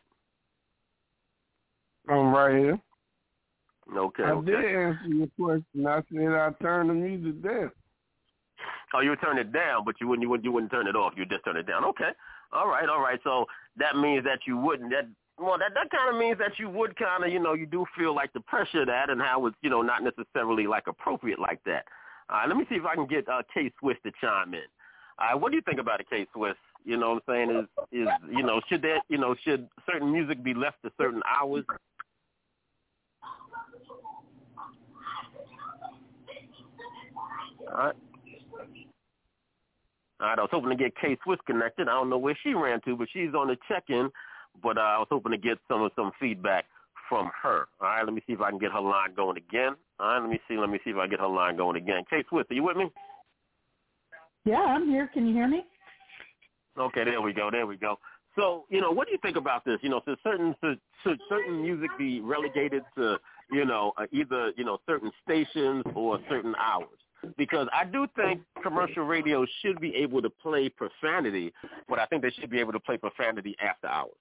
I'm 2.08 2.32
right 2.32 2.56
here. 2.56 2.80
Okay, 3.96 4.22
I 4.24 4.30
okay. 4.30 4.50
did 4.50 4.64
answer 4.64 5.08
your 5.08 5.28
question. 5.38 5.86
I 5.86 6.02
said 6.12 6.32
I 6.32 6.50
turned 6.62 6.90
the 6.90 6.94
music 6.94 7.42
down. 7.42 7.70
Oh, 8.94 9.00
you 9.00 9.10
would 9.10 9.20
turn 9.20 9.38
it 9.38 9.52
down, 9.52 9.84
but 9.84 9.96
you 10.00 10.08
wouldn't. 10.08 10.22
You 10.22 10.30
wouldn't. 10.30 10.44
You 10.44 10.52
wouldn't 10.52 10.72
turn 10.72 10.86
it 10.86 10.96
off. 10.96 11.12
You 11.16 11.24
just 11.24 11.44
turn 11.44 11.56
it 11.56 11.66
down. 11.66 11.84
Okay. 11.84 12.10
All 12.52 12.68
right. 12.68 12.88
All 12.88 13.00
right. 13.00 13.20
So 13.24 13.46
that 13.76 13.96
means 13.96 14.24
that 14.24 14.40
you 14.46 14.56
wouldn't. 14.56 14.90
That 14.90 15.08
well, 15.38 15.58
that 15.58 15.72
that 15.74 15.90
kind 15.90 16.14
of 16.14 16.20
means 16.20 16.38
that 16.38 16.58
you 16.58 16.70
would 16.70 16.96
kind 16.96 17.24
of, 17.24 17.30
you 17.30 17.38
know, 17.38 17.54
you 17.54 17.66
do 17.66 17.84
feel 17.96 18.14
like 18.14 18.32
the 18.32 18.40
pressure 18.40 18.82
of 18.82 18.86
that 18.86 19.10
and 19.10 19.20
how 19.20 19.46
it's, 19.46 19.56
you 19.60 19.70
know, 19.70 19.82
not 19.82 20.02
necessarily 20.02 20.66
like 20.66 20.86
appropriate 20.86 21.38
like 21.38 21.62
that. 21.64 21.84
All 22.30 22.38
right. 22.38 22.48
Let 22.48 22.56
me 22.56 22.64
see 22.68 22.76
if 22.76 22.84
I 22.84 22.94
can 22.94 23.06
get 23.06 23.28
uh, 23.28 23.42
K 23.52 23.70
Swiss 23.80 23.96
to 24.04 24.12
chime 24.20 24.54
in. 24.54 24.60
All 25.18 25.26
right. 25.26 25.34
What 25.34 25.50
do 25.50 25.56
you 25.56 25.62
think 25.62 25.80
about 25.80 26.00
it, 26.00 26.08
K 26.08 26.26
Swiss? 26.32 26.56
You 26.84 26.96
know 26.96 27.14
what 27.14 27.22
I'm 27.28 27.48
saying? 27.48 27.50
Is 27.50 28.02
is 28.02 28.08
you 28.30 28.42
know 28.42 28.60
should 28.68 28.82
that 28.82 29.00
you 29.08 29.18
know 29.18 29.34
should 29.44 29.68
certain 29.90 30.12
music 30.12 30.42
be 30.42 30.54
left 30.54 30.82
to 30.84 30.90
certain 30.96 31.22
hours? 31.28 31.64
All 37.68 37.76
right. 37.76 37.94
All 40.20 40.28
right, 40.28 40.38
I 40.38 40.42
was 40.42 40.50
hoping 40.50 40.70
to 40.70 40.76
get 40.76 40.96
K 40.98 41.16
Swiss 41.24 41.38
connected. 41.46 41.88
I 41.88 41.92
don't 41.92 42.08
know 42.08 42.18
where 42.18 42.38
she 42.42 42.54
ran 42.54 42.80
to, 42.82 42.96
but 42.96 43.08
she's 43.12 43.34
on 43.34 43.48
the 43.48 43.56
check-in. 43.68 44.10
But 44.62 44.78
uh, 44.78 44.80
I 44.80 44.98
was 44.98 45.08
hoping 45.10 45.32
to 45.32 45.38
get 45.38 45.58
some 45.68 45.88
some 45.94 46.12
feedback 46.18 46.64
from 47.08 47.30
her. 47.42 47.66
All 47.80 47.88
right, 47.88 48.04
let 48.04 48.14
me 48.14 48.22
see 48.26 48.32
if 48.32 48.40
I 48.40 48.50
can 48.50 48.58
get 48.58 48.72
her 48.72 48.80
line 48.80 49.14
going 49.14 49.36
again. 49.36 49.76
All 50.00 50.08
right, 50.08 50.20
let 50.20 50.30
me 50.30 50.40
see. 50.48 50.56
Let 50.56 50.70
me 50.70 50.78
see 50.84 50.90
if 50.90 50.96
I 50.96 51.02
can 51.02 51.10
get 51.10 51.20
her 51.20 51.28
line 51.28 51.56
going 51.56 51.76
again. 51.76 52.04
K 52.08 52.24
Swiss, 52.28 52.46
are 52.50 52.54
you 52.54 52.62
with 52.62 52.76
me? 52.76 52.90
Yeah, 54.44 54.60
I'm 54.60 54.88
here. 54.88 55.08
Can 55.12 55.26
you 55.26 55.34
hear 55.34 55.48
me? 55.48 55.64
Okay, 56.78 57.04
there 57.04 57.20
we 57.20 57.32
go. 57.32 57.50
There 57.50 57.66
we 57.66 57.76
go. 57.76 57.98
So, 58.36 58.64
you 58.70 58.80
know, 58.80 58.90
what 58.90 59.06
do 59.06 59.12
you 59.12 59.18
think 59.22 59.36
about 59.36 59.64
this? 59.64 59.78
You 59.82 59.88
know, 59.88 60.02
should 60.06 60.18
certain 60.22 60.54
should, 60.62 60.78
should 61.02 61.18
certain 61.28 61.62
music 61.62 61.90
be 61.98 62.20
relegated 62.20 62.82
to, 62.96 63.18
you 63.50 63.64
know, 63.64 63.92
uh, 63.96 64.06
either 64.12 64.52
you 64.56 64.64
know 64.64 64.78
certain 64.86 65.10
stations 65.24 65.84
or 65.94 66.18
certain 66.28 66.54
hours? 66.56 66.98
Because 67.36 67.66
I 67.72 67.84
do 67.84 68.06
think 68.14 68.42
commercial 68.62 69.04
radio 69.04 69.44
should 69.62 69.80
be 69.80 69.94
able 69.96 70.22
to 70.22 70.30
play 70.30 70.68
profanity, 70.68 71.52
but 71.88 71.98
I 71.98 72.06
think 72.06 72.22
they 72.22 72.30
should 72.30 72.50
be 72.50 72.60
able 72.60 72.72
to 72.72 72.80
play 72.80 72.96
profanity 72.96 73.56
after 73.60 73.88
hours. 73.88 74.12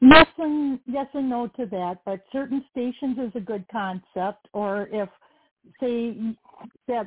Yes 0.00 0.26
and 0.38 0.80
yes 0.86 1.06
and 1.12 1.28
no 1.28 1.46
to 1.58 1.66
that, 1.66 1.98
but 2.06 2.20
certain 2.32 2.64
stations 2.70 3.18
is 3.18 3.32
a 3.34 3.40
good 3.40 3.66
concept. 3.70 4.48
Or 4.54 4.88
if, 4.90 5.08
say, 5.78 6.16
that 6.88 7.06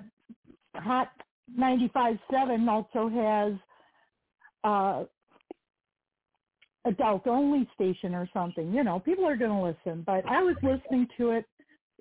Hot 0.76 1.10
95.7 1.58 2.68
also 2.68 3.10
has 3.10 3.54
uh, 4.64 5.04
adult 6.86 7.28
only 7.28 7.68
station 7.74 8.14
or 8.14 8.30
something, 8.34 8.72
you 8.74 8.84
know, 8.84 9.00
people 9.00 9.26
are 9.26 9.38
going 9.38 9.52
to 9.52 9.64
listen. 9.64 10.04
But 10.06 10.24
I 10.30 10.42
was 10.42 10.56
listening 10.62 11.08
to 11.18 11.32
it 11.32 11.46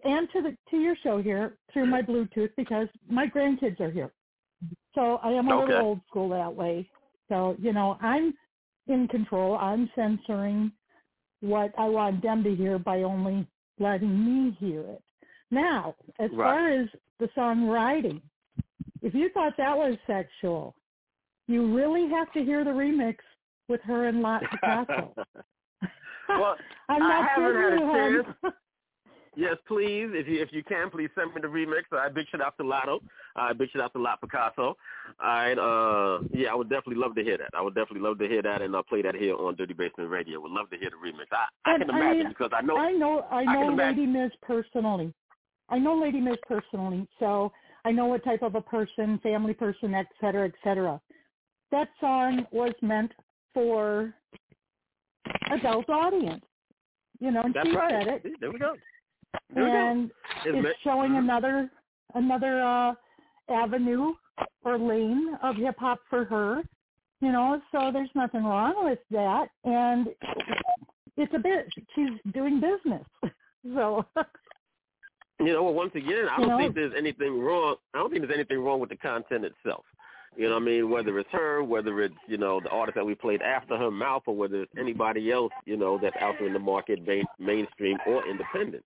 and 0.05 0.29
to 0.33 0.43
the 0.43 0.57
to 0.71 0.77
your 0.77 0.97
show 1.03 1.23
here 1.23 1.59
through 1.73 1.87
my 1.87 2.03
Bluetooth 2.03 2.51
because 2.57 2.89
my 3.09 3.27
grandkids 3.27 3.81
are 3.81 3.91
here. 3.91 4.13
So 4.95 5.19
I 5.23 5.31
am 5.33 5.49
a 5.49 5.53
Okay. 5.53 5.67
little 5.67 5.85
old 5.85 6.01
school 6.09 6.29
that 6.31 6.55
way. 6.55 6.89
So, 7.29 7.57
you 7.59 7.73
know, 7.73 7.97
I'm 8.01 8.35
in 8.89 9.09
control. 9.09 9.57
I'm 9.57 9.91
censoring 9.95 10.73
what 11.41 11.73
I 11.79 11.89
want 11.89 12.23
them 12.23 12.43
to 12.45 12.55
hear 12.55 12.79
by 12.79 13.03
only 13.03 13.47
letting 13.79 14.25
me 14.25 14.57
hear 14.61 14.81
it. 14.81 15.03
Now, 15.51 15.95
as 16.19 16.31
Right. 16.31 16.39
far 16.39 16.69
as 16.71 16.89
the 17.19 17.29
song 17.35 17.63
songwriting, 17.67 18.21
if 19.03 19.15
you 19.15 19.31
thought 19.31 19.55
that 19.59 19.77
was 19.77 19.97
sexual, 20.07 20.75
you 21.49 21.75
really 21.75 22.09
have 22.09 22.33
to 22.33 22.45
hear 22.45 22.65
the 22.65 22.71
remix 22.71 23.17
with 23.69 23.81
her 23.83 24.07
and 24.07 24.23
Lot 24.23 24.43
Picasso. 24.51 25.15
well, 26.29 26.57
I'm 26.89 27.03
I 27.03 27.27
haven't 27.29 27.55
had 27.55 27.65
a 27.65 27.71
kidding 27.71 27.81
you, 27.81 27.87
hon. 27.87 28.25
chance. 28.43 28.55
Yes, 29.35 29.57
please. 29.67 30.09
If 30.13 30.29
you 30.29 30.43
if 30.43 30.53
you 30.53 30.63
can, 30.63 30.91
please 30.91 31.09
send 31.15 31.35
me 31.35 31.41
the 31.41 31.49
remix. 31.49 31.85
I 31.91 32.11
big 32.11 32.27
shout 32.29 32.43
out 32.43 32.57
to 32.59 32.65
Latto. 32.65 33.01
I 33.35 33.55
big 33.55 33.71
shout 33.71 33.81
out 33.83 33.93
to 33.95 33.99
Lot 33.99 34.21
Picasso. 34.21 34.63
All 34.67 34.77
right. 35.23 35.59
Uh, 35.59 36.19
yeah, 36.35 36.51
I 36.53 36.55
would 36.55 36.69
definitely 36.69 36.97
love 36.97 37.15
to 37.15 37.25
hear 37.25 37.39
that. 37.39 37.49
I 37.55 37.63
would 37.63 37.75
definitely 37.75 38.03
love 38.07 38.19
to 38.19 38.29
hear 38.29 38.43
that 38.43 38.61
and 38.61 38.77
uh, 38.77 38.83
play 38.83 39.01
that 39.03 39.15
here 39.15 39.35
on 39.35 39.57
Dirty 39.57 39.73
Basement 39.73 40.11
Radio. 40.11 40.39
Would 40.41 40.53
love 40.53 40.69
to 40.71 40.77
hear 40.77 40.91
the 40.91 40.97
remix. 40.97 41.27
I, 41.33 41.47
I 41.65 41.75
And 41.75 41.81
can 41.87 41.91
imagine 41.97 42.19
mean, 42.25 42.29
because 42.29 42.51
I 42.55 42.61
know 42.61 42.77
I 42.77 42.93
know 42.93 43.21
I 43.31 43.41
I 43.41 43.45
know 43.45 43.73
imagine- 43.73 44.01
Lady 44.01 44.07
Miss 44.13 44.33
personally. 44.43 45.15
I 45.71 45.79
know 45.79 45.95
Lady 45.99 46.21
Miss 46.21 46.37
personally, 46.47 47.09
so 47.19 47.53
I 47.87 47.91
know 47.93 48.05
what 48.07 48.23
type 48.25 48.43
of 48.43 48.55
a 48.55 48.61
person, 48.61 49.19
family 49.23 49.55
person, 49.55 49.95
et 49.95 50.07
cetera, 50.21 50.45
et 50.47 50.53
cetera. 50.63 51.01
That 51.71 51.89
song 52.01 52.47
was 52.53 52.75
meant 52.83 53.13
for 53.55 54.13
adult 55.51 55.89
audience. 55.89 56.45
You 57.19 57.31
know, 57.31 57.43
and 57.45 57.55
That's 57.55 57.69
she 57.71 57.77
right. 57.77 58.05
said 58.05 58.21
it. 58.27 58.33
There 58.41 58.51
we 58.53 58.59
go. 58.59 58.75
There 59.55 59.67
and 59.67 60.11
It's 60.45 60.63
meant- 60.63 60.77
showing 60.83 61.13
Mhm. 61.13 61.19
another 61.19 61.71
another 62.15 62.63
uh 62.63 62.95
avenue 63.49 64.15
or 64.65 64.79
lane 64.79 65.35
of 65.43 65.57
hip 65.57 65.77
hop 65.79 66.01
for 66.09 66.25
her. 66.25 66.63
You 67.21 67.31
know, 67.33 67.61
so 67.71 67.91
there's 67.93 68.11
nothing 68.15 68.45
wrong 68.45 68.85
with 68.85 68.99
that. 69.11 69.49
And 69.65 70.09
it's 71.17 71.33
a 71.35 71.39
bit 71.39 71.69
she's 71.95 72.19
doing 72.33 72.61
business. 72.61 73.07
So 73.75 74.05
You 75.39 75.53
know, 75.53 75.63
well, 75.63 75.75
once 75.75 75.93
again, 75.95 76.29
I 76.29 76.37
don't 76.39 76.49
know? 76.49 76.59
think 76.59 76.75
there's 76.75 76.93
anything 76.97 77.41
wrong. 77.41 77.77
I 77.95 77.99
don't 77.99 78.11
think 78.11 78.23
there's 78.27 78.35
anything 78.35 78.59
wrong 78.59 78.81
with 78.81 78.91
the 78.91 78.97
content 78.97 79.45
itself. 79.45 79.85
You 80.37 80.49
know 80.49 80.55
what 80.55 80.63
I 80.63 80.67
mean? 80.67 80.91
Whether 80.91 81.17
it's 81.21 81.31
her, 81.31 81.63
whether 81.63 82.01
it's, 82.03 82.15
you 82.27 82.39
know, 82.39 82.59
the 82.61 82.71
artist 82.71 82.97
that 82.97 83.05
we 83.07 83.15
played 83.15 83.41
after 83.43 83.77
her 83.77 83.91
mouth, 83.91 84.23
or 84.27 84.35
whether 84.35 84.63
it's 84.63 84.73
anybody 84.79 85.31
else, 85.31 85.53
you 85.65 85.77
know, 85.77 85.97
that's 85.99 86.17
out 86.17 86.35
there 86.39 86.47
in 86.49 86.53
the 86.55 86.59
market, 86.59 87.07
main, 87.07 87.25
mainstream 87.39 87.99
or 88.07 88.27
independent. 88.29 88.85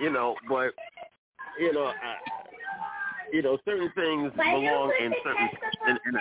You 0.00 0.10
know, 0.10 0.34
but, 0.48 0.72
you 1.58 1.72
know, 1.72 1.86
I, 1.86 2.16
you 3.32 3.42
know, 3.42 3.58
certain 3.64 3.90
things 3.94 4.32
belong 4.36 4.92
in 5.00 5.12
certain, 5.24 5.48
in, 5.88 5.98
in 6.08 6.16
a, 6.16 6.20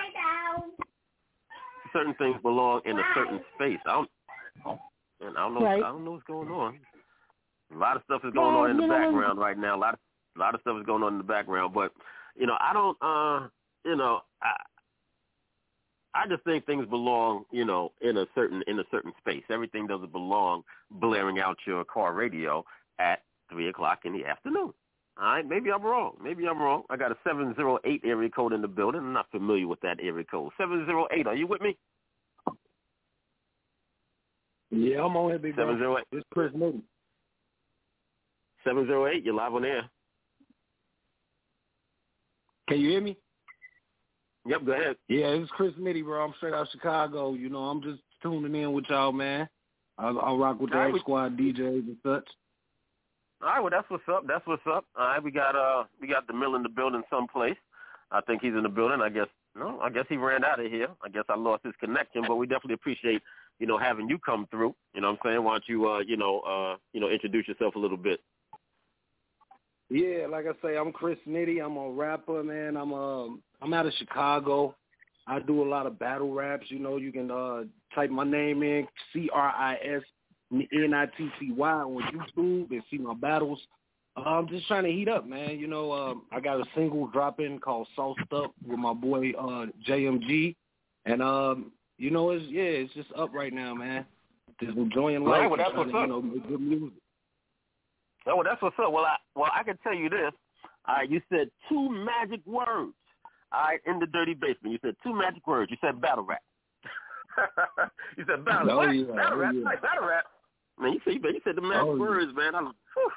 certain 1.92 2.14
things 2.16 2.36
belong 2.42 2.82
in 2.86 2.98
a 2.98 3.04
certain 3.16 3.40
space. 3.56 3.80
I 3.86 3.92
don't, 3.94 4.10
and 5.22 5.38
I 5.38 5.42
don't 5.42 5.54
know, 5.56 5.64
Right. 5.64 5.84
I 5.84 5.88
don't 5.88 6.06
know 6.06 6.12
what's 6.12 6.24
going 6.24 6.50
on. 6.50 6.80
A 7.74 7.78
lot 7.78 7.96
of 7.96 8.04
stuff 8.04 8.22
is 8.24 8.34
going 8.34 8.54
Well, 8.54 8.64
on 8.66 8.72
in 8.72 8.78
the 8.78 8.84
you 8.84 8.90
know, 8.90 8.98
background 9.00 9.40
right 9.40 9.58
now. 9.58 9.76
A 9.76 9.80
lot 9.80 9.94
of 9.94 10.00
a 10.36 10.40
lot 10.40 10.56
of 10.56 10.62
stuff 10.62 10.78
is 10.80 10.86
going 10.86 11.04
on 11.04 11.14
in 11.14 11.18
the 11.20 11.24
background, 11.24 11.74
but 11.74 11.92
you 12.36 12.46
know, 12.48 12.58
I 12.60 12.74
don't. 12.74 12.98
uh 13.02 13.48
You 13.86 13.96
know, 13.96 14.22
I 14.42 14.54
I 16.16 16.28
just 16.28 16.44
think 16.44 16.66
things 16.66 16.86
belong, 16.88 17.46
you 17.52 17.66
know, 17.66 17.92
in 18.02 18.18
a 18.18 18.28
certain 18.36 18.64
in 18.68 18.80
a 18.80 18.84
certain 18.92 19.14
space. 19.20 19.44
Everything 19.50 19.88
doesn't 19.88 20.12
belong 20.12 20.64
blaring 20.92 21.40
out 21.40 21.58
your 21.66 21.84
car 21.86 22.14
radio 22.14 22.64
at 23.00 23.22
three 23.54 23.70
o'clock 23.70 24.00
in 24.06 24.14
the 24.14 24.26
afternoon. 24.26 24.74
All 25.22 25.26
right, 25.26 25.48
maybe 25.48 25.72
I'm 25.72 25.84
wrong. 25.84 26.14
Maybe 26.22 26.48
I'm 26.48 26.60
wrong. 26.60 26.84
I 26.90 26.98
got 26.98 27.12
a 27.12 27.18
seven 27.24 27.54
zero 27.56 27.78
eight 27.86 28.02
area 28.04 28.30
code 28.30 28.52
in 28.52 28.62
the 28.62 28.68
building. 28.68 29.02
I'm 29.02 29.14
not 29.14 29.30
familiar 29.32 29.68
with 29.68 29.80
that 29.82 30.00
area 30.02 30.26
code. 30.26 30.52
Seven 30.58 30.86
zero 30.86 31.08
eight. 31.12 31.28
Are 31.28 31.36
you 31.36 31.46
with 31.46 31.62
me? 31.62 31.78
Yeah, 34.72 35.06
I'm 35.06 35.16
on 35.16 35.30
here, 35.30 35.40
big 35.40 35.56
bro. 35.56 35.66
Seven 35.66 35.78
zero 35.78 36.00
eight. 36.00 36.06
It's 36.12 36.26
Chris 36.34 36.52
zero 36.52 36.74
eight. 39.08 39.24
You're 39.24 39.36
live 39.36 39.54
on 39.54 39.66
air. 39.66 39.84
Can 42.68 42.80
you 42.80 42.90
hear 42.90 43.02
me? 43.02 43.16
Yep. 44.48 44.66
Go 44.66 44.72
ahead. 44.72 44.96
Yeah, 45.08 45.28
it's 45.28 45.52
Chris 45.52 45.74
Nitty, 45.80 46.04
bro. 46.04 46.26
I'm 46.26 46.34
straight 46.38 46.54
out 46.54 46.64
of 46.64 46.70
Chicago. 46.72 47.34
You 47.34 47.50
know, 47.50 47.66
I'm 47.66 47.84
just 47.84 48.00
tuning 48.24 48.56
in 48.56 48.74
with 48.74 48.86
y'all, 48.90 49.12
man. 49.12 49.48
I, 49.98 50.10
I 50.10 50.34
rock 50.34 50.60
with 50.60 50.72
the 50.72 50.78
X 50.78 51.00
Squad 51.00 51.38
DJs 51.38 51.88
and 51.88 51.98
such. 52.04 52.28
All 53.44 53.50
right, 53.50 53.60
well 53.60 53.72
that's 53.72 53.90
what's 53.90 54.08
up. 54.10 54.24
That's 54.26 54.46
what's 54.48 54.64
up. 54.66 54.86
All 54.98 55.06
right, 55.06 55.22
we 55.22 55.30
got 55.30 55.56
uh 55.56 55.84
we 56.00 56.08
got 56.08 56.28
the 56.28 56.34
mill 56.34 56.56
in 56.56 56.64
the 56.64 56.70
building 56.70 57.04
someplace. 57.10 57.58
I 58.10 58.22
think 58.22 58.42
he's 58.42 58.54
in 58.54 58.64
the 58.64 58.70
building. 58.70 59.02
I 59.02 59.10
guess 59.10 59.28
no, 59.56 59.80
I 59.82 59.90
guess 59.90 60.06
he 60.08 60.16
ran 60.16 60.46
out 60.46 60.62
of 60.62 60.72
here. 60.72 60.88
I 61.04 61.10
guess 61.10 61.26
I 61.28 61.36
lost 61.36 61.66
his 61.66 61.74
connection, 61.80 62.24
but 62.26 62.38
we 62.38 62.48
definitely 62.48 62.76
appreciate, 62.76 63.22
you 63.60 63.68
know, 63.68 63.78
having 63.78 64.08
you 64.08 64.18
come 64.18 64.48
through. 64.50 64.74
You 64.96 65.02
know 65.02 65.12
what 65.12 65.20
I'm 65.26 65.32
saying? 65.32 65.44
Why 65.44 65.54
don't 65.56 65.64
you 65.68 65.90
uh, 65.90 66.00
you 66.00 66.16
know, 66.16 66.40
uh, 66.40 66.78
you 66.94 67.02
know, 67.02 67.10
introduce 67.10 67.48
yourself 67.48 67.76
a 67.76 67.80
little 67.80 67.98
bit. 67.98 68.22
Yeah, 69.90 70.28
like 70.30 70.46
I 70.46 70.54
say, 70.66 70.78
I'm 70.78 70.94
Chris 70.94 71.20
Nitty. 71.28 71.64
I'm 71.64 71.76
a 71.76 71.92
rapper, 71.92 72.44
man. 72.44 72.78
I'm 72.78 72.94
um 72.94 73.44
I'm 73.62 73.74
out 73.74 73.86
of 73.86 73.94
Chicago. 74.00 74.74
I 75.28 75.40
do 75.40 75.64
a 75.64 75.68
lot 75.70 75.86
of 75.86 76.00
battle 76.00 76.34
raps. 76.34 76.66
You 76.70 76.80
know, 76.80 76.96
you 76.96 77.12
can 77.12 77.30
uh 77.30 77.64
type 77.94 78.10
my 78.10 78.24
name 78.24 78.64
in 78.64 78.88
C 79.12 79.30
R 79.34 79.50
I 79.50 79.76
S 79.84 80.02
N 80.54 80.94
I 80.94 81.06
T 81.18 81.30
T 81.40 81.52
Y 81.52 81.72
on 81.72 82.02
YouTube 82.14 82.72
and 82.72 82.84
see 82.90 82.98
my 82.98 83.14
battles. 83.14 83.60
Uh, 84.16 84.22
I'm 84.22 84.48
just 84.48 84.68
trying 84.68 84.84
to 84.84 84.92
heat 84.92 85.08
up, 85.08 85.28
man. 85.28 85.58
You 85.60 85.68
know, 85.68 85.92
um, 85.92 86.24
I 86.32 86.40
got 86.40 86.60
a 86.60 86.66
single 86.76 87.08
dropping 87.08 87.60
called 87.60 87.88
Sauced 87.96 88.32
Up 88.32 88.54
with 88.66 88.78
my 88.80 88.94
boy 88.94 89.32
uh 89.32 89.68
JMG, 89.88 90.56
and 91.06 91.22
um, 91.22 91.72
you 91.98 92.12
know, 92.12 92.32
it's 92.32 92.46
yeah, 92.48 92.64
it's 92.64 92.94
just 92.94 93.10
up 93.18 93.34
right 93.34 93.54
now, 93.54 93.74
man. 93.74 94.06
Just 94.62 94.78
enjoying 94.78 95.24
life. 95.24 95.42
right, 95.42 95.48
well, 95.48 95.58
that's 95.58 95.76
what's 95.76 95.92
to, 95.92 95.98
up. 95.98 96.04
You 96.04 96.14
know, 96.14 96.22
make 96.22 96.48
good 96.48 96.62
music. 96.62 96.94
Oh, 98.28 98.36
well, 98.36 98.46
that's 98.46 98.62
what's 98.62 98.76
up. 98.80 98.92
Well, 98.92 99.06
I 99.06 99.16
well 99.36 99.52
I 99.54 99.64
can 99.64 99.78
tell 99.84 99.96
you 99.96 100.10
this. 100.10 100.32
All 100.88 100.96
right, 100.96 101.10
you 101.10 101.22
said 101.30 101.50
two 101.70 101.90
magic 101.90 102.42
words. 102.46 102.94
All 103.52 103.62
right, 103.62 103.80
in 103.86 104.00
the 104.00 104.08
dirty 104.08 104.34
basement, 104.34 104.74
you 104.74 104.80
said 104.84 104.96
two 105.04 105.14
magic 105.14 105.46
words. 105.48 105.72
You 105.72 105.78
said 105.82 106.02
battle 106.02 106.24
rap. 106.24 106.42
you 108.18 108.26
said 108.28 108.46
battle 108.46 108.72
Oh, 108.72 108.78
what? 108.78 108.92
yeah, 108.92 109.04
battle 109.16 109.34
oh, 109.34 109.38
rap. 109.38 109.54
yeah. 109.56 109.64
Like 109.64 109.82
battle 109.82 110.08
rap. 110.08 110.26
Man, 110.80 110.94
you 110.94 111.00
said 111.06 111.14
you 111.24 111.42
said 111.44 111.56
the 111.56 111.62
magic 111.62 111.84
Oh, 111.86 111.96
yeah. 111.96 112.02
words, 112.02 112.32
man. 112.36 112.56
I'm 112.56 112.66
whew, 112.96 113.12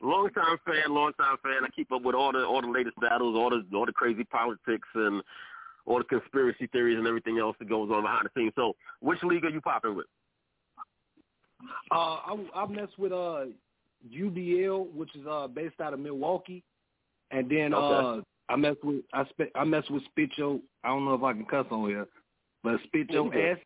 long 0.00 0.30
time 0.30 0.58
fan, 0.66 0.94
long 0.94 1.12
time 1.14 1.36
fan. 1.42 1.64
I 1.64 1.68
keep 1.74 1.92
up 1.92 2.02
with 2.02 2.14
all 2.14 2.32
the 2.32 2.44
all 2.44 2.60
the 2.62 2.68
latest 2.68 2.98
battles, 3.00 3.36
all 3.36 3.50
the 3.50 3.64
all 3.76 3.86
the 3.86 3.92
crazy 3.92 4.24
politics 4.24 4.88
and 4.94 5.22
all 5.84 5.98
the 5.98 6.04
conspiracy 6.04 6.66
theories 6.68 6.98
and 6.98 7.06
everything 7.06 7.38
else 7.38 7.56
that 7.58 7.68
goes 7.68 7.90
on 7.90 8.02
behind 8.02 8.24
the 8.24 8.30
scenes. 8.40 8.52
So, 8.56 8.74
which 9.00 9.22
league 9.22 9.44
are 9.44 9.50
you 9.50 9.60
popping 9.60 9.94
with? 9.94 10.06
Uh, 11.90 11.94
I, 11.94 12.36
I 12.54 12.66
mess 12.66 12.88
with 12.98 13.12
uh 13.12 13.44
UBL, 14.10 14.92
which 14.94 15.14
is 15.14 15.26
uh 15.28 15.46
based 15.48 15.80
out 15.80 15.92
of 15.94 16.00
Milwaukee, 16.00 16.62
and 17.30 17.48
then 17.50 17.74
Okay. 17.74 18.18
uh 18.18 18.22
I 18.48 18.56
mess 18.56 18.76
with 18.82 19.02
I 19.12 19.24
spe- 19.26 19.54
I 19.54 19.64
mess 19.64 19.84
with 19.90 20.02
Spitcho. 20.16 20.60
I 20.82 20.88
don't 20.88 21.04
know 21.04 21.14
if 21.14 21.22
I 21.22 21.32
can 21.32 21.44
cuss 21.44 21.66
on 21.70 21.88
here, 21.88 22.06
but 22.64 22.78
Spitcho 22.92 23.28
S. 23.52 23.58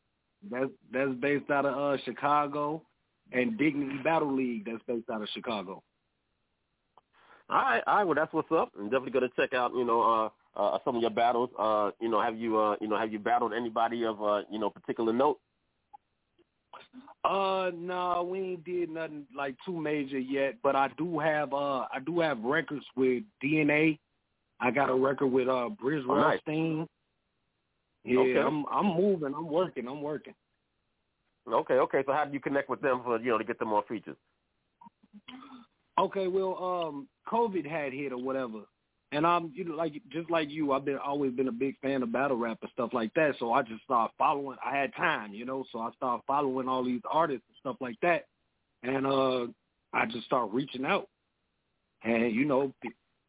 That's 0.50 0.70
that's 0.92 1.12
based 1.20 1.50
out 1.50 1.64
of 1.64 1.76
uh 1.76 2.02
Chicago, 2.04 2.82
and 3.32 3.58
Dignity 3.58 3.98
Battle 4.02 4.34
League. 4.34 4.66
That's 4.66 4.82
based 4.86 5.10
out 5.10 5.22
of 5.22 5.28
Chicago. 5.32 5.82
All 7.48 7.56
right, 7.56 7.82
all 7.86 7.96
right. 7.96 8.04
Well, 8.04 8.14
that's 8.14 8.32
what's 8.32 8.50
up. 8.50 8.72
I'm 8.78 8.90
definitely 8.90 9.12
gonna 9.12 9.28
check 9.36 9.54
out, 9.54 9.72
you 9.74 9.84
know, 9.84 10.02
uh, 10.56 10.60
uh, 10.60 10.78
some 10.84 10.96
of 10.96 11.02
your 11.02 11.10
battles. 11.10 11.50
Uh, 11.58 11.90
you 12.00 12.08
know, 12.08 12.20
have 12.20 12.36
you, 12.36 12.58
uh, 12.58 12.76
you 12.80 12.88
know, 12.88 12.98
have 12.98 13.12
you 13.12 13.18
battled 13.20 13.52
anybody 13.52 14.04
of, 14.04 14.20
uh, 14.22 14.42
you 14.50 14.58
know, 14.58 14.68
particular 14.68 15.12
note? 15.12 15.38
Uh, 17.24 17.70
no, 17.74 18.22
we 18.30 18.38
ain't 18.38 18.64
did 18.64 18.90
nothing 18.90 19.26
like 19.36 19.56
too 19.64 19.76
major 19.76 20.18
yet, 20.18 20.54
but 20.62 20.76
I 20.76 20.88
do 20.96 21.18
have 21.18 21.52
uh 21.52 21.86
I 21.92 21.98
do 22.04 22.20
have 22.20 22.40
records 22.42 22.84
with 22.94 23.24
DNA. 23.42 23.98
I 24.60 24.70
got 24.70 24.90
a 24.90 24.94
record 24.94 25.28
with 25.28 25.48
uh 25.48 25.70
Briz 25.82 26.04
Oh, 26.08 26.14
nice. 26.14 26.40
Yeah, 28.04 28.20
Okay. 28.20 28.38
I'm 28.38 28.64
I'm 28.66 28.86
moving, 28.96 29.34
I'm 29.34 29.48
working, 29.48 29.88
I'm 29.88 30.02
working. 30.02 30.34
Okay, 31.52 31.74
okay. 31.74 32.02
So 32.06 32.12
how 32.12 32.24
do 32.24 32.32
you 32.32 32.40
connect 32.40 32.68
with 32.68 32.80
them 32.80 33.02
for, 33.04 33.20
you 33.20 33.30
know, 33.30 33.38
to 33.38 33.44
get 33.44 33.58
them 33.58 33.72
on 33.72 33.82
features? 33.88 34.16
Okay, 35.98 36.26
well, 36.26 36.56
um, 36.62 37.08
COVID 37.30 37.66
had 37.66 37.92
hit 37.92 38.12
or 38.12 38.18
whatever, 38.18 38.60
and 39.12 39.26
I'm 39.26 39.50
you 39.54 39.64
know 39.64 39.74
like 39.76 39.94
just 40.10 40.30
like 40.30 40.50
you, 40.50 40.72
I've 40.72 40.84
been 40.84 40.98
always 40.98 41.32
been 41.32 41.48
a 41.48 41.52
big 41.52 41.78
fan 41.80 42.02
of 42.02 42.12
battle 42.12 42.36
rap 42.36 42.58
and 42.60 42.70
stuff 42.72 42.90
like 42.92 43.14
that. 43.14 43.34
So 43.38 43.52
I 43.54 43.62
just 43.62 43.82
started 43.84 44.12
following. 44.18 44.58
I 44.64 44.76
had 44.76 44.94
time, 44.94 45.32
you 45.32 45.46
know, 45.46 45.64
so 45.72 45.78
I 45.78 45.90
started 45.96 46.22
following 46.26 46.68
all 46.68 46.84
these 46.84 47.00
artists 47.10 47.44
and 47.48 47.56
stuff 47.60 47.76
like 47.80 47.96
that, 48.02 48.26
and 48.82 49.06
uh, 49.06 49.46
I 49.94 50.04
just 50.04 50.26
started 50.26 50.52
reaching 50.52 50.84
out, 50.84 51.08
and 52.04 52.34
you 52.34 52.44
know, 52.44 52.74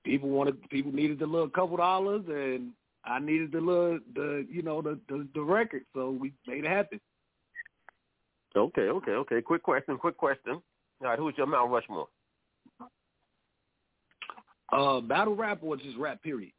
people 0.03 0.27
wanted 0.27 0.69
people 0.69 0.91
needed 0.91 1.19
the 1.19 1.25
little 1.25 1.49
couple 1.49 1.77
dollars, 1.77 2.23
and 2.27 2.73
I 3.05 3.19
needed 3.19 3.53
the 3.53 3.61
little 3.61 3.99
the 4.13 4.45
you 4.51 4.61
know 4.61 4.81
the 4.81 4.99
the, 5.07 5.25
the 5.33 5.41
record, 5.41 5.83
so 5.95 6.11
we 6.11 6.33
made 6.47 6.65
it 6.65 6.69
happen. 6.69 6.99
Okay, 8.55 8.89
okay, 8.89 9.11
okay. 9.11 9.41
Quick 9.41 9.63
question, 9.63 9.97
quick 9.97 10.17
question. 10.17 10.61
All 11.01 11.07
right, 11.07 11.19
who's 11.19 11.35
your 11.37 11.47
Mount 11.47 11.71
Rushmore? 11.71 12.07
Uh, 14.71 14.99
battle 15.01 15.35
rap 15.35 15.59
or 15.61 15.77
just 15.77 15.97
rap 15.97 16.21
period. 16.21 16.51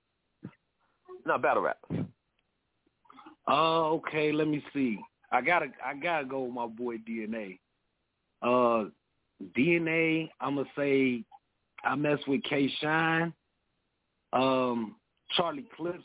No, 1.26 1.38
battle 1.38 1.62
rap. 1.62 1.78
Uh, 3.46 3.90
okay, 3.90 4.32
let 4.32 4.48
me 4.48 4.62
see. 4.72 4.98
I 5.30 5.40
gotta 5.40 5.66
I 5.84 5.94
gotta 5.94 6.24
go 6.24 6.44
with 6.44 6.54
my 6.54 6.66
boy 6.66 6.96
DNA. 6.98 7.58
Uh 8.40 8.90
DNA, 9.56 10.30
I'ma 10.40 10.64
say 10.76 11.24
I 11.84 11.94
mess 11.94 12.18
with 12.26 12.42
K 12.44 12.70
Shine. 12.80 13.32
Um, 14.32 14.96
Charlie 15.36 15.66
Clips, 15.76 16.04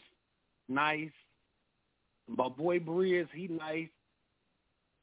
nice. 0.69 1.09
My 2.27 2.47
boy 2.47 2.79
Briz, 2.79 3.27
he 3.33 3.47
nice. 3.47 3.89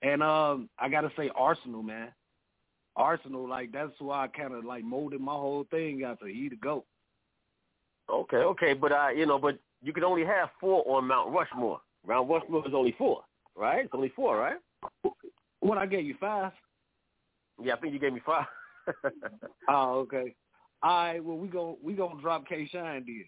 And 0.02 0.22
um 0.22 0.68
I 0.78 0.88
gotta 0.88 1.10
say 1.16 1.30
Arsenal, 1.34 1.82
man. 1.82 2.08
Arsenal, 2.96 3.48
like 3.48 3.72
that's 3.72 3.92
why 3.98 4.24
I 4.24 4.28
kinda 4.28 4.60
like 4.66 4.84
molded 4.84 5.20
my 5.20 5.32
whole 5.32 5.64
thing 5.70 6.04
after 6.04 6.26
he 6.26 6.48
to 6.48 6.56
go. 6.56 6.84
Okay, 8.10 8.38
okay, 8.38 8.74
but 8.74 8.92
I, 8.92 9.12
you 9.12 9.24
know, 9.24 9.38
but 9.38 9.58
you 9.82 9.92
can 9.92 10.04
only 10.04 10.24
have 10.24 10.50
four 10.60 10.82
on 10.96 11.06
Mount 11.06 11.32
Rushmore. 11.32 11.80
Mount 12.06 12.28
Rushmore 12.28 12.66
is 12.66 12.74
only 12.74 12.92
four, 12.98 13.22
right? 13.54 13.84
It's 13.84 13.94
only 13.94 14.12
four, 14.16 14.36
right? 14.36 14.56
What 15.60 15.78
I 15.78 15.86
gave 15.86 16.04
you 16.04 16.16
five? 16.18 16.52
Yeah, 17.62 17.74
I 17.74 17.76
think 17.76 17.92
you 17.92 18.00
gave 18.00 18.12
me 18.12 18.22
five. 18.24 18.46
Oh, 19.68 20.00
okay. 20.00 20.34
All 20.82 21.04
right, 21.04 21.22
well 21.22 21.36
we 21.36 21.46
gon' 21.46 21.76
we 21.82 21.92
gonna 21.92 22.20
drop 22.20 22.48
K 22.48 22.66
Shine 22.72 23.04
then. 23.06 23.24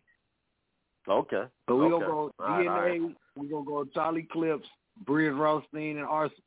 okay. 1.09 1.45
So 1.69 1.77
we 1.77 1.85
okay. 1.85 1.91
gonna 1.91 2.07
go 2.07 2.31
All 2.41 2.47
right, 2.47 2.67
DNA. 2.67 2.71
all 2.71 2.81
right. 2.81 3.17
We 3.37 3.49
gonna 3.49 3.65
go 3.65 3.85
Charlie 3.85 4.27
Clips, 4.33 4.67
Briz 5.05 5.39
Rothstein, 5.39 5.99
and 5.99 6.07
Arsenal. 6.07 6.43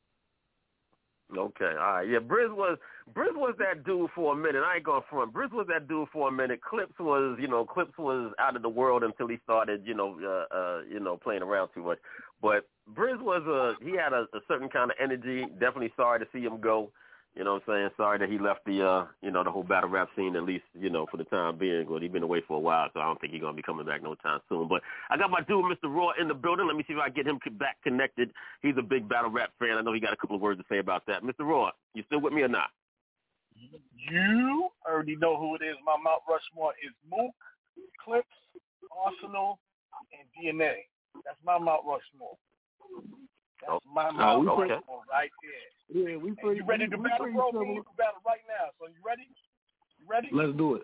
Okay, 1.36 1.66
all 1.66 1.94
right. 1.94 2.08
Yeah, 2.08 2.20
Briz 2.20 2.54
was 2.56 2.78
Briz 3.14 3.36
was 3.36 3.56
that 3.58 3.84
dude 3.84 4.12
for 4.14 4.34
a 4.34 4.36
minute. 4.36 4.62
I 4.64 4.76
ain't 4.76 4.84
going 4.84 5.02
front. 5.10 5.34
Briz 5.34 5.52
was 5.52 5.66
that 5.70 5.88
dude 5.88 6.08
for 6.14 6.28
a 6.30 6.32
minute. 6.32 6.62
Clips 6.62 6.94
was, 7.00 7.38
you 7.42 7.48
know, 7.48 7.66
Clips 7.66 7.98
was 7.98 8.32
out 8.40 8.56
of 8.56 8.62
the 8.62 8.70
world 8.70 9.04
until 9.04 9.28
he 9.28 9.38
started, 9.44 9.82
you 9.86 9.96
know, 9.96 10.20
uh, 10.24 10.56
uh, 10.56 10.82
you 10.88 11.00
know, 11.00 11.18
playing 11.18 11.42
around 11.42 11.70
too 11.74 11.84
much. 11.84 11.98
But 12.42 12.68
Briz 12.94 13.20
was 13.20 13.42
a 13.48 13.84
he 13.84 13.98
had 13.98 14.14
a, 14.14 14.28
a 14.38 14.40
certain 14.48 14.70
kind 14.70 14.92
of 14.92 14.98
energy. 15.02 15.46
Definitely 15.60 15.94
sorry 15.98 16.20
to 16.20 16.28
see 16.32 16.42
him 16.42 16.62
go. 16.62 16.92
You 17.36 17.44
know 17.44 17.56
what 17.56 17.64
I'm 17.68 17.74
saying? 17.76 17.90
Sorry 17.98 18.18
that 18.20 18.30
he 18.30 18.38
left 18.38 18.64
the 18.66 18.82
uh 18.82 19.06
you 19.22 19.30
know 19.30 19.44
the 19.44 19.52
whole 19.52 19.64
battle 19.64 19.90
rap 19.90 20.08
scene 20.16 20.38
at 20.38 20.44
least 20.44 20.64
you 20.74 20.90
know 20.90 21.06
for 21.12 21.18
the 21.18 21.26
time 21.26 21.58
being. 21.58 21.86
But 21.90 22.02
he's 22.02 22.12
been 22.12 22.24
away 22.24 22.42
for 22.48 22.56
a 22.56 22.60
while, 22.60 22.88
so 22.94 23.02
I 23.02 23.06
don't 23.06 23.20
think 23.20 23.34
he's 23.34 23.42
gonna 23.42 23.58
be 23.58 23.62
coming 23.62 23.86
back 23.86 24.02
no 24.02 24.16
time 24.16 24.40
soon. 24.48 24.70
But 24.70 24.82
I 25.10 25.18
got 25.18 25.30
my 25.30 25.42
dude 25.42 25.66
Mr. 25.66 25.94
Raw 25.94 26.12
in 26.20 26.30
the 26.30 26.34
building. 26.34 26.66
Let 26.66 26.78
me 26.78 26.86
see 26.88 26.94
if 26.94 27.00
I 27.00 27.10
get 27.10 27.28
him 27.28 27.40
back 27.60 27.76
connected. 27.84 28.32
He's 28.62 28.76
a 28.78 28.82
big 28.82 29.10
battle 29.10 29.32
rap 29.32 29.52
fan. 29.60 29.78
I 29.78 29.82
know 29.82 29.92
he 29.92 30.00
got 30.00 30.14
a 30.14 30.18
couple 30.18 30.38
of 30.38 30.42
words 30.42 30.62
to 30.62 30.66
say 30.70 30.80
about 30.80 31.06
that. 31.08 31.24
Mr. 31.24 31.42
Raw, 31.42 31.72
you 31.94 32.04
still 32.08 32.22
with 32.22 32.32
me 32.32 32.42
or 32.42 32.48
not? 32.48 32.70
You 34.10 34.70
already 34.88 35.18
know 35.18 35.38
who 35.38 35.56
it 35.56 35.62
is. 35.62 35.76
My 35.86 35.96
Mount 36.02 36.22
Rushmore 36.30 36.74
is 36.84 36.94
Mook, 37.10 37.36
Clips, 38.04 38.28
Arsenal, 39.06 39.60
and 40.14 40.28
DNA. 40.36 40.88
That's 41.26 41.38
my 41.46 41.58
Mount 41.58 41.84
Rushmore. 41.86 42.38
That's 43.62 43.72
oh, 43.72 43.80
my 43.94 44.12
Mount 44.12 44.48
Oh, 44.48 44.62
okay. 44.62 44.80
Right 45.12 45.32
there. 45.42 45.70
Yeah, 45.90 46.18
we 46.18 46.30
And 46.30 46.38
pretty. 46.38 46.60
you 46.60 46.66
ready 46.66 46.88
to 46.88 46.98
we 46.98 47.04
battle, 47.04 47.26
pretty 47.26 47.38
bro? 47.38 47.52
similar. 47.52 47.68
We 47.68 47.86
can 47.86 47.96
battle 47.98 48.22
right 48.26 48.44
now. 48.48 48.72
So 48.80 48.88
you 48.88 49.00
ready? 49.06 49.28
You 50.00 50.06
ready? 50.10 50.30
Let's 50.32 50.58
do 50.58 50.76
it. 50.76 50.84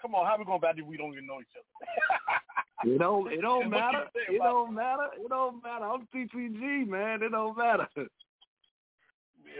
Come 0.00 0.14
on, 0.14 0.26
how 0.26 0.36
we 0.38 0.44
gonna 0.44 0.58
battle 0.58 0.82
if 0.82 0.86
we 0.86 0.96
don't 0.96 1.12
even 1.12 1.26
know 1.26 1.40
each 1.40 1.54
other? 1.56 1.66
It 2.84 2.98
don't. 2.98 3.32
It 3.32 3.40
don't 3.42 3.70
matter. 3.70 4.10
It 4.28 4.38
don't 4.38 4.74
matter. 4.74 5.06
It 5.14 5.28
don't 5.28 5.62
matter. 5.62 5.84
I'm 5.84 6.08
TPG, 6.12 6.88
man. 6.88 7.22
It 7.22 7.30
don't 7.30 7.56
matter. 7.56 7.86
Yeah, 7.96 8.04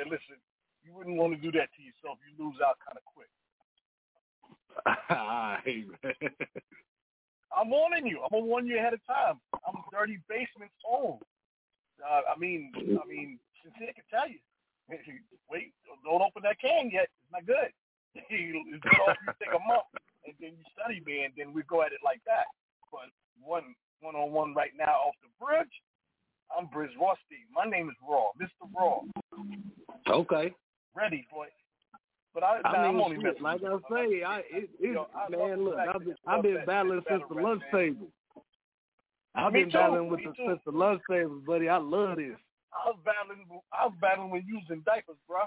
listen, 0.06 0.42
you 0.82 0.92
wouldn't 0.92 1.16
want 1.16 1.32
to 1.34 1.38
do 1.40 1.52
that 1.52 1.68
to 1.76 1.82
yourself. 1.82 2.18
You 2.26 2.44
lose 2.44 2.56
out 2.66 2.78
kind 2.82 2.98
of 2.98 3.04
quick. 3.06 3.30
Alright, 5.10 5.86
man. 6.02 6.48
I'm 7.56 7.70
warning 7.70 8.06
you. 8.06 8.22
I'm 8.22 8.28
gonna 8.32 8.44
warn 8.44 8.66
you 8.66 8.78
ahead 8.78 8.94
of 8.94 9.06
time. 9.06 9.38
I'm 9.68 9.76
Dirty 9.92 10.18
Basement's 10.28 10.74
own. 10.90 11.18
Uh, 12.02 12.26
I 12.26 12.38
mean, 12.38 12.72
I 12.76 13.06
mean, 13.06 13.38
sincere 13.62 13.94
can 13.94 14.04
tell 14.10 14.28
you. 14.28 14.42
Wait, 15.50 15.72
don't 16.04 16.22
open 16.22 16.42
that 16.42 16.58
can 16.60 16.90
yet. 16.90 17.08
It's 17.22 17.32
not 17.32 17.46
good. 17.46 17.70
it's 18.14 18.84
off 19.08 19.16
you 19.24 19.32
take 19.40 19.54
a 19.54 19.62
month 19.64 19.88
and 20.26 20.34
then 20.40 20.52
you 20.58 20.64
study 20.76 21.00
me, 21.06 21.24
and 21.24 21.32
then 21.36 21.54
we 21.54 21.62
go 21.64 21.82
at 21.82 21.92
it 21.92 22.04
like 22.04 22.20
that. 22.26 22.46
But 22.90 23.08
one 23.40 23.74
one 24.00 24.14
on 24.14 24.32
one 24.32 24.54
right 24.54 24.72
now 24.76 25.08
off 25.08 25.14
the 25.22 25.30
bridge. 25.38 25.72
I'm 26.52 26.66
Briz 26.66 26.92
Rusty. 27.00 27.48
My 27.54 27.64
name 27.64 27.88
is 27.88 27.96
Raw, 28.06 28.28
Mr. 28.36 28.68
Raw. 28.76 29.00
Okay. 30.08 30.52
Ready, 30.94 31.26
boy. 31.32 31.46
But 32.34 32.44
I, 32.44 32.60
I 32.64 32.92
mean, 32.92 33.00
only 33.00 33.16
shit, 33.22 33.40
like 33.40 33.60
I 33.62 33.76
say, 33.90 34.22
I 34.22 34.38
it, 34.50 34.70
it, 34.80 34.92
Yo, 34.94 35.06
I 35.14 35.28
man, 35.30 35.64
look, 35.64 35.76
I've 35.76 36.00
been, 36.00 36.14
I've 36.26 36.42
been 36.42 36.58
battling 36.66 37.02
since 37.08 37.22
the 37.28 37.40
lunch 37.40 37.62
man. 37.72 37.80
table. 37.80 38.08
I've 39.34 39.52
Me 39.52 39.60
been 39.62 39.70
too, 39.70 39.78
battling 39.78 40.08
with 40.08 40.20
me 40.20 40.26
the 40.26 40.32
too. 40.34 40.44
since 40.48 40.60
the 40.66 40.72
lunch 40.72 41.00
table, 41.10 41.40
buddy. 41.46 41.68
I 41.68 41.78
love 41.78 42.16
this. 42.16 42.36
I 42.72 42.88
was 42.88 42.98
battling. 43.04 43.44
I 43.72 43.86
was 43.86 43.94
battling 44.00 44.30
when 44.30 44.44
using 44.46 44.82
diapers, 44.84 45.16
bro. 45.28 45.40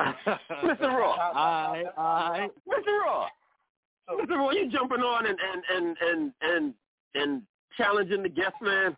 Mr. 0.00 0.88
Raw. 0.88 1.14
Alright, 1.36 1.86
alright. 1.98 2.50
Mr. 2.68 3.04
Raw. 3.04 3.26
Mr. 4.10 4.36
Raw, 4.38 4.50
you 4.50 4.70
jumping 4.70 5.00
on 5.00 5.26
and 5.26 5.38
and 5.38 5.62
and 5.76 5.96
and 6.00 6.32
and, 6.42 6.74
and 7.14 7.42
challenging 7.76 8.22
the 8.22 8.28
guest 8.28 8.54
man. 8.62 8.96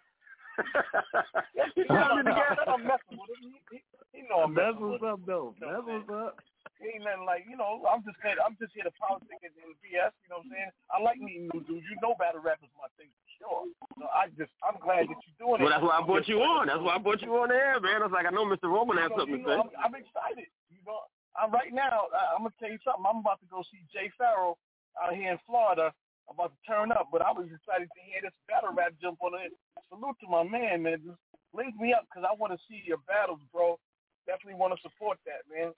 you 1.76 1.84
challenging 1.88 2.24
the 2.24 2.30
guest. 2.30 2.60
I'm 2.68 2.82
messing 2.84 3.18
with 3.18 3.30
him. 3.42 3.52
He, 3.70 3.76
he, 3.76 3.82
he 4.12 4.28
know 4.28 4.44
I'm 4.44 4.54
messing 4.54 4.80
with 4.90 5.00
what's 5.00 5.02
him. 5.02 5.08
up, 5.08 5.20
though. 5.26 5.54
That's 5.60 5.82
what's 5.84 6.10
up. 6.10 6.36
Ain't 6.82 7.06
nothing 7.06 7.22
like 7.22 7.46
you 7.46 7.54
know. 7.54 7.86
I'm 7.86 8.02
just 8.02 8.18
saying. 8.18 8.42
I'm 8.42 8.58
just 8.58 8.74
here 8.74 8.82
to 8.82 8.94
politic 8.98 9.38
and, 9.38 9.54
and 9.62 9.78
BS. 9.78 10.10
You 10.26 10.28
know 10.34 10.42
what 10.42 10.50
I'm 10.50 10.52
saying? 10.52 10.72
I 10.90 10.96
like 10.98 11.18
meeting 11.22 11.46
new 11.54 11.62
dudes. 11.62 11.86
You 11.86 11.94
know, 12.02 12.18
battle 12.18 12.42
rap 12.42 12.58
is 12.58 12.74
my 12.74 12.90
thing 12.98 13.06
for 13.14 13.28
sure. 13.38 13.62
So 14.02 14.04
I 14.10 14.34
just, 14.34 14.50
I'm 14.66 14.82
glad 14.82 15.06
that 15.06 15.18
you're 15.22 15.38
doing 15.38 15.62
Well, 15.62 15.70
it. 15.70 15.70
Well, 15.70 15.74
that's 15.78 15.86
why 15.86 15.96
I 15.98 16.02
brought 16.02 16.26
you 16.26 16.42
on. 16.42 16.66
That's 16.66 16.82
why 16.82 16.98
I 16.98 17.00
brought 17.00 17.22
you 17.22 17.30
on 17.38 17.54
the 17.54 17.58
air, 17.58 17.78
man. 17.78 18.02
I 18.02 18.10
was 18.10 18.14
like, 18.14 18.26
I 18.26 18.34
know 18.34 18.42
Mr. 18.42 18.66
Roman 18.66 18.98
has 18.98 19.14
You 19.14 19.14
know, 19.14 19.18
something 19.22 19.38
you 19.38 19.46
to 19.46 19.54
say. 19.54 19.58
I'm, 19.62 19.70
I'm 19.78 19.94
excited. 19.94 20.50
You 20.74 20.82
know, 20.82 21.06
I'm 21.38 21.54
right 21.54 21.70
now. 21.70 22.10
I, 22.10 22.34
I'm 22.34 22.42
gonna 22.42 22.58
tell 22.58 22.72
you 22.74 22.82
something. 22.82 23.06
I'm 23.06 23.22
about 23.22 23.38
to 23.46 23.48
go 23.48 23.62
see 23.70 23.86
Jay 23.94 24.10
Pharoah 24.18 24.58
out 24.98 25.14
here 25.14 25.30
in 25.30 25.40
Florida. 25.46 25.94
I'm 26.26 26.34
about 26.34 26.50
to 26.54 26.60
turn 26.66 26.90
up, 26.90 27.10
but 27.14 27.22
I 27.22 27.30
was 27.30 27.46
excited 27.50 27.90
to 27.90 28.00
hear 28.02 28.22
this 28.22 28.34
battle 28.50 28.74
rap 28.74 28.94
jump 28.98 29.22
on 29.22 29.38
it. 29.38 29.54
Salute 29.90 30.18
to 30.22 30.28
my 30.30 30.42
man, 30.42 30.82
man. 30.82 31.02
Just 31.02 31.18
link 31.54 31.78
me 31.78 31.94
up 31.94 32.06
because 32.10 32.26
I 32.26 32.34
want 32.34 32.54
to 32.54 32.60
see 32.66 32.82
your 32.86 33.02
battles, 33.06 33.42
bro. 33.54 33.78
Definitely 34.26 34.58
want 34.58 34.74
to 34.74 34.80
support 34.82 35.18
that, 35.26 35.42
man. 35.50 35.74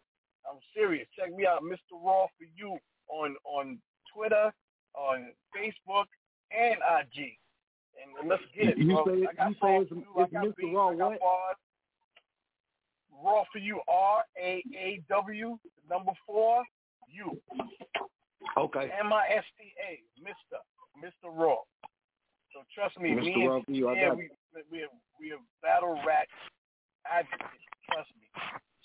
I'm 0.48 0.58
serious. 0.74 1.06
Check 1.18 1.34
me 1.34 1.46
out, 1.46 1.62
Mr. 1.62 1.94
Raw 2.02 2.26
for 2.38 2.46
you 2.56 2.78
on 3.08 3.36
on 3.44 3.78
Twitter, 4.14 4.52
on 4.94 5.32
Facebook, 5.56 6.04
and 6.52 6.76
IG. 7.00 7.38
And, 8.02 8.28
let's 8.28 8.42
get 8.54 8.68
it, 8.70 8.78
You 8.78 8.86
bro. 8.94 9.04
say- 9.06 9.26
I 9.26 9.32
got 9.34 9.48
you 9.48 9.54
say 9.62 9.76
it's- 9.76 9.88
for 9.88 9.94
you. 9.94 10.14
I 10.18 10.22
it's 10.24 10.32
got 10.32 10.44
Mr. 10.44 10.56
beats, 10.56 10.74
Raw 10.74 10.90
what? 10.92 11.20
bars. 11.20 11.56
Raw 13.22 13.44
for 13.52 13.58
you, 13.58 13.80
R 13.88 14.24
A 14.38 14.62
A 14.76 14.98
W, 15.08 15.58
number 15.88 16.12
four, 16.26 16.64
you. 17.08 17.40
Okay. 18.56 18.90
M 18.98 19.12
I 19.12 19.28
S 19.28 19.44
T 19.58 19.72
A, 19.88 20.00
Mister, 20.20 20.58
Mister 21.00 21.30
Raw. 21.30 21.56
So 22.52 22.62
trust 22.74 22.98
me, 22.98 23.10
Mr. 23.10 23.22
me 23.24 23.46
Raw 23.46 23.56
and 23.56 23.64
for 23.64 23.70
you, 23.72 23.88
I 23.88 23.94
yeah, 23.94 24.08
got 24.08 24.16
we 24.18 24.30
we 24.70 24.78
have 24.80 24.90
we 25.18 25.28
have 25.30 25.40
battle 25.62 25.94
rap 26.06 26.28
advocates. 27.10 27.62
Trust 27.90 28.10
me. 28.20 28.28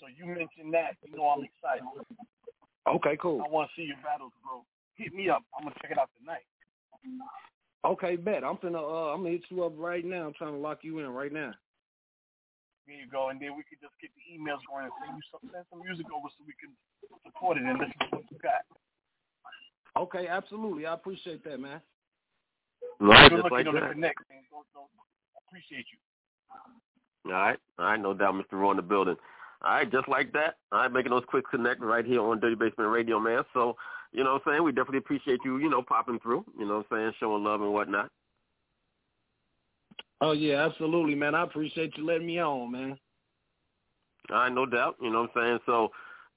So 0.00 0.08
you 0.08 0.24
mentioned 0.24 0.72
that, 0.72 0.96
you 1.04 1.12
know 1.12 1.28
I'm 1.28 1.44
excited. 1.44 1.84
Okay, 2.88 3.20
cool. 3.20 3.44
I 3.44 3.48
want 3.52 3.68
to 3.68 3.72
see 3.76 3.84
your 3.84 4.00
battles, 4.02 4.32
bro. 4.40 4.64
Hit 4.96 5.12
me 5.12 5.28
up. 5.28 5.44
I'm 5.52 5.64
gonna 5.64 5.76
check 5.80 5.92
it 5.92 5.98
out 6.00 6.08
tonight. 6.18 6.48
Okay, 7.84 8.16
bet. 8.16 8.42
I'm 8.42 8.56
finna 8.56 8.80
uh 8.80 9.12
I'm 9.12 9.20
gonna 9.20 9.36
hit 9.36 9.44
you 9.52 9.62
up 9.64 9.72
right 9.76 10.04
now. 10.04 10.26
I'm 10.26 10.34
trying 10.34 10.56
to 10.56 10.58
lock 10.58 10.80
you 10.82 10.98
in 11.00 11.08
right 11.12 11.32
now. 11.32 11.52
There 12.88 12.96
you 12.96 13.06
go, 13.12 13.28
and 13.28 13.40
then 13.40 13.52
we 13.56 13.62
can 13.68 13.76
just 13.80 13.94
get 14.00 14.10
the 14.16 14.24
emails 14.32 14.64
going 14.64 14.88
and 14.88 14.96
send 15.04 15.12
you 15.12 15.24
some 15.28 15.44
send 15.52 15.64
some 15.68 15.84
music 15.84 16.08
over 16.08 16.32
so 16.32 16.44
we 16.48 16.56
can 16.56 16.72
support 17.28 17.60
it 17.60 17.64
and 17.68 17.76
listen 17.78 17.94
to 18.08 18.16
what 18.16 18.24
you 18.32 18.38
got. 18.40 18.64
Okay, 20.00 20.28
absolutely. 20.28 20.86
I 20.86 20.94
appreciate 20.94 21.44
that, 21.44 21.60
man. 21.60 21.80
Right, 23.00 23.28
Good 23.28 23.44
just 23.44 23.52
looking 23.52 23.52
like 23.52 23.66
the 23.68 23.80
that. 23.80 23.92
connect, 23.92 24.20
man. 24.28 24.44
Don't, 24.50 24.64
don't, 24.72 24.88
appreciate 25.48 25.84
you. 25.92 26.00
All 27.32 27.36
right, 27.36 27.58
all 27.78 27.84
right, 27.84 28.00
no 28.00 28.14
doubt, 28.14 28.34
Mr. 28.34 28.60
Raw 28.60 28.70
in 28.70 28.76
the 28.76 28.82
building. 28.82 29.16
All 29.62 29.72
right, 29.72 29.90
just 29.90 30.08
like 30.08 30.32
that. 30.32 30.56
All 30.72 30.80
right, 30.80 30.92
making 30.92 31.10
those 31.10 31.24
quick 31.26 31.44
connects 31.50 31.82
right 31.82 32.04
here 32.04 32.22
on 32.22 32.40
Dirty 32.40 32.54
Basement 32.54 32.90
Radio, 32.90 33.20
man. 33.20 33.42
So, 33.52 33.76
you 34.12 34.24
know 34.24 34.34
what 34.34 34.42
I'm 34.46 34.52
saying? 34.52 34.64
We 34.64 34.72
definitely 34.72 34.98
appreciate 34.98 35.40
you, 35.44 35.58
you 35.58 35.68
know, 35.68 35.82
popping 35.82 36.18
through, 36.20 36.44
you 36.58 36.66
know 36.66 36.78
what 36.78 36.86
I'm 36.90 36.98
saying, 36.98 37.12
showing 37.20 37.44
love 37.44 37.60
and 37.60 37.72
whatnot. 37.72 38.10
Oh 40.22 40.32
yeah, 40.32 40.66
absolutely, 40.66 41.14
man. 41.14 41.34
I 41.34 41.42
appreciate 41.44 41.96
you 41.96 42.06
letting 42.06 42.26
me 42.26 42.40
on, 42.40 42.72
man. 42.72 42.98
All 44.30 44.36
right, 44.36 44.52
no 44.52 44.66
doubt, 44.66 44.96
you 45.00 45.10
know 45.10 45.22
what 45.22 45.30
I'm 45.36 45.42
saying? 45.42 45.58
So, 45.66 45.90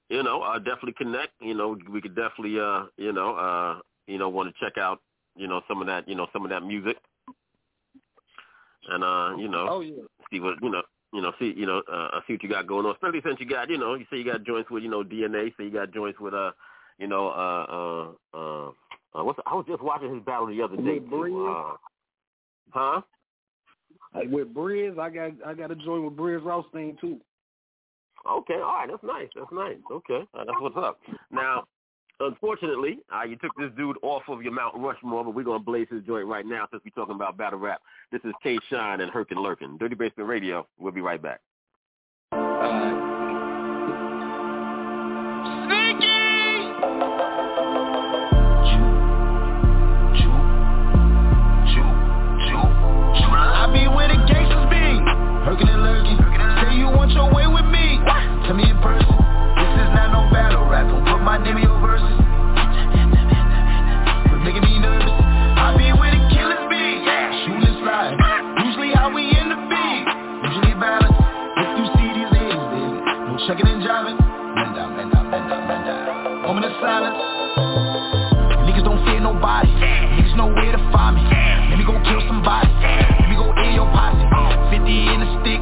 you 0.08 0.22
know, 0.22 0.42
uh, 0.42 0.58
definitely 0.58 0.94
connect. 0.94 1.32
You 1.40 1.54
know, 1.54 1.76
we 1.90 2.00
could 2.00 2.14
definitely, 2.14 2.58
uh, 2.58 2.84
you 2.96 3.12
know, 3.12 3.36
uh, 3.36 3.80
you 4.06 4.18
know, 4.18 4.28
want 4.28 4.54
to 4.54 4.64
check 4.64 4.78
out, 4.78 5.00
you 5.36 5.46
know, 5.48 5.62
some 5.68 5.80
of 5.80 5.86
that, 5.86 6.08
you 6.08 6.14
know, 6.14 6.26
some 6.32 6.44
of 6.44 6.50
that 6.50 6.62
music, 6.62 6.96
and 8.88 9.02
uh, 9.04 9.32
you 9.38 9.48
know, 9.48 9.66
Oh 9.70 9.80
yeah. 9.80 10.02
see 10.30 10.40
what 10.40 10.56
you 10.62 10.70
know, 10.70 10.82
you 11.14 11.22
know, 11.22 11.32
see, 11.38 11.54
you 11.56 11.64
know, 11.64 11.80
uh, 11.90 12.20
see 12.26 12.32
what 12.34 12.42
you 12.42 12.48
got 12.48 12.66
going 12.66 12.84
on. 12.84 12.92
Especially 12.92 13.20
since 13.24 13.38
you 13.38 13.46
got, 13.46 13.70
you 13.70 13.78
know, 13.78 13.94
you 13.94 14.04
say 14.10 14.18
you 14.18 14.24
got 14.24 14.42
joints 14.42 14.68
with, 14.68 14.82
you 14.82 14.90
know, 14.90 15.04
DNA. 15.04 15.52
So 15.56 15.62
you 15.62 15.70
got 15.70 15.94
joints 15.94 16.18
with, 16.18 16.34
uh, 16.34 16.50
you 16.98 17.06
know, 17.06 17.28
uh, 17.28 18.34
uh, 18.34 18.36
uh, 18.36 18.68
uh 19.14 19.24
what's? 19.24 19.38
I 19.46 19.54
was 19.54 19.64
just 19.68 19.82
watching 19.82 20.12
his 20.12 20.24
battle 20.24 20.48
the 20.48 20.60
other 20.60 20.76
day. 20.76 20.98
With 20.98 21.08
too. 21.08 21.46
Uh, 21.48 21.76
huh? 22.70 23.00
With 24.14 24.52
Briz, 24.52 24.98
I 24.98 25.10
got 25.10 25.30
I 25.46 25.54
got 25.54 25.68
to 25.68 25.76
join 25.76 26.04
with 26.04 26.16
Briz 26.16 26.44
Rothstein 26.44 26.96
too. 27.00 27.20
Okay, 28.28 28.54
all 28.54 28.74
right, 28.74 28.88
that's 28.90 29.02
nice. 29.04 29.28
That's 29.36 29.52
nice. 29.52 29.76
Okay, 29.90 30.22
uh, 30.34 30.44
that's 30.44 30.60
what's 30.60 30.76
up. 30.76 30.98
Now, 31.30 31.64
unfortunately, 32.20 32.98
uh, 33.14 33.24
you 33.24 33.36
took 33.36 33.52
this 33.56 33.70
dude 33.76 33.96
off 34.02 34.22
of 34.28 34.42
your 34.42 34.52
Mount 34.52 34.74
Rushmore, 34.76 35.24
but 35.24 35.34
we're 35.34 35.44
gonna 35.44 35.58
blaze 35.58 35.88
his 35.90 36.02
joint 36.04 36.26
right 36.26 36.46
now 36.46 36.66
since 36.70 36.82
we're 36.84 36.90
talking 36.90 37.14
about 37.14 37.36
battle 37.36 37.58
rap. 37.58 37.80
This 38.12 38.20
is 38.24 38.32
K 38.42 38.58
Shine 38.70 39.00
and 39.00 39.10
Herkin 39.10 39.38
Lurkin. 39.38 39.78
Dirty 39.78 39.94
Basement 39.94 40.28
Radio. 40.28 40.66
We'll 40.78 40.92
be 40.92 41.00
right 41.00 41.20
back. 41.20 41.40
I 53.54 53.72
be 53.72 53.88
where 53.88 54.08
the 54.08 54.20
gangsters 54.28 54.68
be, 54.68 55.00
lurking 55.48 55.68
and 55.68 55.82
lurking. 55.82 56.18
Say 56.60 56.76
you 56.76 56.88
want 56.92 57.10
your 57.12 57.32
way 57.32 57.46
with 57.48 57.64
me, 57.64 57.96
tell 58.44 58.52
me 58.52 58.68
in 58.68 58.76
person. 58.84 59.08
This 59.08 59.72
is 59.80 59.88
not 59.96 60.12
no 60.12 60.28
battle 60.28 60.68
rap, 60.68 60.84
don't 60.86 61.00
put 61.08 61.24
my 61.24 61.38
name 61.42 61.63
Checking 73.46 73.68
and 73.68 73.84
jiving. 73.84 74.16
Bend 74.56 74.72
down, 74.72 74.96
bend 74.96 75.12
down, 75.12 75.28
bend 75.28 75.44
down, 75.52 75.68
bend 75.68 75.84
down. 75.84 76.48
Moment 76.48 76.64
of 76.64 76.72
silence. 76.80 77.12
Niggas 78.64 78.88
don't 78.88 79.04
fear 79.04 79.20
nobody. 79.20 79.68
Niggas 80.16 80.32
know 80.32 80.48
where 80.48 80.72
to 80.72 80.80
find 80.88 81.20
me. 81.20 81.24
Let 81.68 81.76
me 81.76 81.84
go 81.84 81.92
kill 82.08 82.24
somebody. 82.24 82.72
Let 82.72 83.28
me 83.28 83.36
go 83.36 83.52
in 83.52 83.76
your 83.76 83.84
posse. 83.92 84.24
50 84.72 84.88
in 84.88 85.20
the 85.20 85.28
stick. 85.44 85.60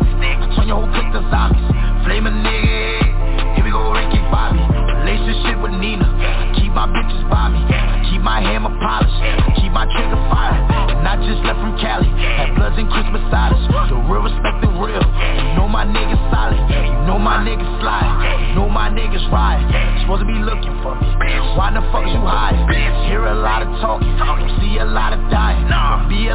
Turn 0.55 0.71
your 0.71 0.79
whole 0.79 0.95
clique 0.95 1.11
to 1.11 1.27
zombies. 1.27 1.67
Flame 2.07 2.31
a 2.31 2.33
nigga. 2.33 3.59
Here 3.59 3.65
we 3.67 3.75
go, 3.75 3.91
Ricky 3.91 4.23
Bobby. 4.31 4.63
Relationship 5.03 5.59
with 5.59 5.75
Nina. 5.75 6.07
Keep 6.55 6.79
my 6.79 6.87
bitches 6.87 7.27
by 7.27 7.51
me. 7.51 7.67
Keep 8.15 8.23
my 8.23 8.47
hammer 8.47 8.71
polished. 8.79 9.59
Keep 9.59 9.75
my 9.75 9.91
trigger 9.91 10.23
fired. 10.31 10.72
I 11.13 11.21
just 11.21 11.45
left 11.45 11.61
from 11.61 11.77
Cali. 11.77 12.09
Had 12.09 12.57
Bloods 12.57 12.81
and 12.81 12.89
Christmas 12.89 13.21
beside 13.29 13.53
The 13.93 14.01
real 14.09 14.25
respect 14.25 14.65
the 14.65 14.73
real. 14.81 14.97
You 14.97 15.61
know 15.61 15.69
my 15.69 15.85
niggas 15.85 16.17
solid. 16.33 16.57
You 16.73 17.05
know 17.05 17.21
my 17.21 17.37
niggas 17.45 17.69
slide 17.85 18.49
You 18.49 18.57
know 18.57 18.73
my 18.73 18.89
niggas 18.89 19.21
ride 19.29 19.61
Supposed 20.01 20.25
to 20.25 20.29
be 20.29 20.41
looking 20.41 20.73
for 20.81 20.97
me. 20.97 21.13
Why 21.53 21.69
the 21.69 21.85
fuck 21.93 22.09
you 22.09 22.17
hiding? 22.25 22.65
Hear 23.13 23.29
a 23.29 23.37
lot 23.37 23.61
of 23.61 23.69
talking. 23.85 24.09
Don't 24.17 24.41
See 24.57 24.81
a 24.81 24.89
lot 24.89 25.13
of 25.13 25.21
dying. 25.29 25.69
Be 26.09 26.33
a 26.33 26.35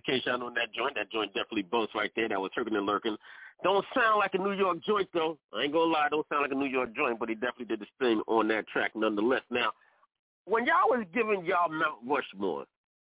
K-Shine 0.00 0.42
on 0.42 0.54
that 0.54 0.72
joint. 0.72 0.94
That 0.94 1.10
joint 1.10 1.34
definitely 1.34 1.62
bumps 1.62 1.94
right 1.94 2.10
there. 2.16 2.28
That 2.28 2.40
was 2.40 2.50
Turkin 2.54 2.76
and 2.76 2.88
Lurkin. 2.88 3.16
Don't 3.62 3.84
sound 3.94 4.18
like 4.18 4.34
a 4.34 4.38
New 4.38 4.52
York 4.52 4.78
joint, 4.84 5.08
though. 5.14 5.38
I 5.54 5.62
ain't 5.62 5.72
gonna 5.72 5.92
lie. 5.92 6.08
Don't 6.10 6.26
sound 6.28 6.42
like 6.42 6.52
a 6.52 6.54
New 6.54 6.66
York 6.66 6.94
joint, 6.96 7.18
but 7.18 7.28
he 7.28 7.34
definitely 7.34 7.66
did 7.66 7.80
his 7.80 7.88
thing 8.00 8.22
on 8.26 8.48
that 8.48 8.66
track 8.68 8.92
nonetheless. 8.96 9.42
Now, 9.50 9.72
when 10.46 10.66
y'all 10.66 10.88
was 10.88 11.04
giving 11.14 11.44
y'all 11.44 11.70
Mount 11.70 11.98
Rushmore, 12.04 12.64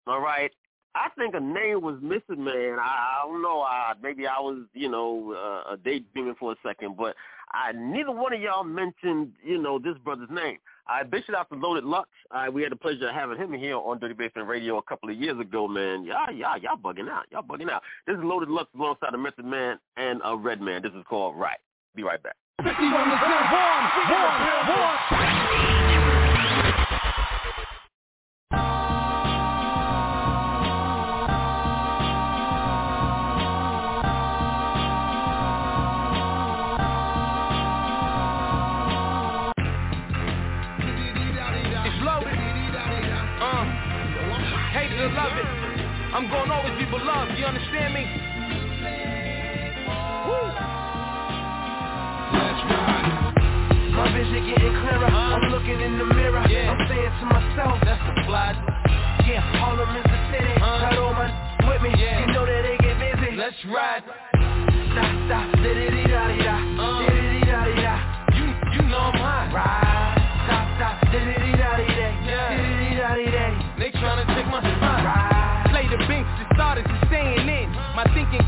all 0.06 0.22
right, 0.22 0.52
I 0.94 1.10
think 1.18 1.34
a 1.34 1.40
name 1.40 1.82
was 1.82 1.98
missing, 2.02 2.44
man. 2.44 2.78
I, 2.80 3.22
I 3.22 3.26
don't 3.26 3.42
know. 3.42 3.62
I, 3.62 3.94
maybe 4.02 4.28
I 4.28 4.40
was, 4.40 4.66
you 4.74 4.90
know, 4.90 5.34
uh, 5.34 5.76
daydreaming 5.84 6.36
for 6.40 6.54
a 6.54 6.56
second, 6.64 6.96
but 6.96 7.16
I 7.52 7.72
neither 7.72 8.12
one 8.12 8.34
of 8.34 8.40
y'all 8.40 8.64
mentioned, 8.64 9.34
you 9.44 9.62
know, 9.62 9.80
this 9.80 9.98
brother's 10.04 10.30
name. 10.30 10.58
I 10.88 11.04
big 11.04 11.26
shout 11.26 11.36
out 11.36 11.50
to 11.50 11.56
Loaded 11.56 11.84
Lux. 11.84 12.10
Uh, 12.30 12.46
we 12.52 12.62
had 12.62 12.72
the 12.72 12.76
pleasure 12.76 13.08
of 13.08 13.16
having 13.16 13.38
him 13.38 13.54
here 13.54 13.76
on 13.76 14.00
Dirty 14.00 14.14
Basement 14.14 14.48
Radio 14.48 14.78
a 14.78 14.84
couple 14.84 15.10
of 15.10 15.18
years 15.18 15.40
ago, 15.40 15.68
man. 15.68 16.04
Y'all, 16.06 16.32
y'all, 16.32 16.58
y'all 16.58 16.78
bugging 16.78 17.10
out. 17.10 17.26
Y'all 17.32 17.42
bugging 17.42 17.70
out. 17.70 17.82
This 18.06 18.16
is 18.18 18.24
Loaded 18.24 18.50
Lux 18.50 18.70
alongside 18.76 19.14
a 19.14 19.18
Method 19.18 19.46
Man 19.46 19.80
and 19.98 20.22
a 20.24 20.38
Redman. 20.38 20.84
This 20.84 20.92
is 20.94 21.04
called 21.10 21.36
Right. 21.38 21.58
Be 21.96 22.04
right 22.04 22.22
back. 22.22 22.36
I'm 46.16 46.32
gonna 46.32 46.54
always 46.54 46.80
be 46.80 46.86
beloved. 46.86 47.38
You 47.38 47.44
understand 47.44 47.94
me? 47.94 48.08
Woo. 50.24 50.48
My 53.92 54.08
vision 54.16 54.48
getting 54.48 54.76
clearer. 54.80 55.12
I'm 55.12 55.52
looking 55.52 55.76
in 55.82 55.98
the 56.00 56.06
mirror. 56.06 56.40
I'm 56.40 56.88
saying 56.88 57.12
to 57.20 57.26
myself, 57.26 57.84
that's 57.84 58.00
the 58.08 58.24
fly. 58.28 58.56
Yeah, 59.28 59.44
Harlem 59.60 59.92
is 59.98 60.04
the 60.08 60.20
city. 60.32 60.56
Got 60.58 60.98
all 61.00 61.12
my 61.12 61.28
with 61.68 61.82
me. 61.82 61.90
You 62.00 62.32
know 62.32 62.46
that 62.46 62.64
they 62.64 62.78
get 62.80 62.96
busy. 62.96 63.36
Let's 63.36 63.60
ride. 63.68 64.04
Stop, 64.08 65.12
stop, 65.28 65.52
da 65.52 65.68
da 65.68 65.90
da 65.92 66.05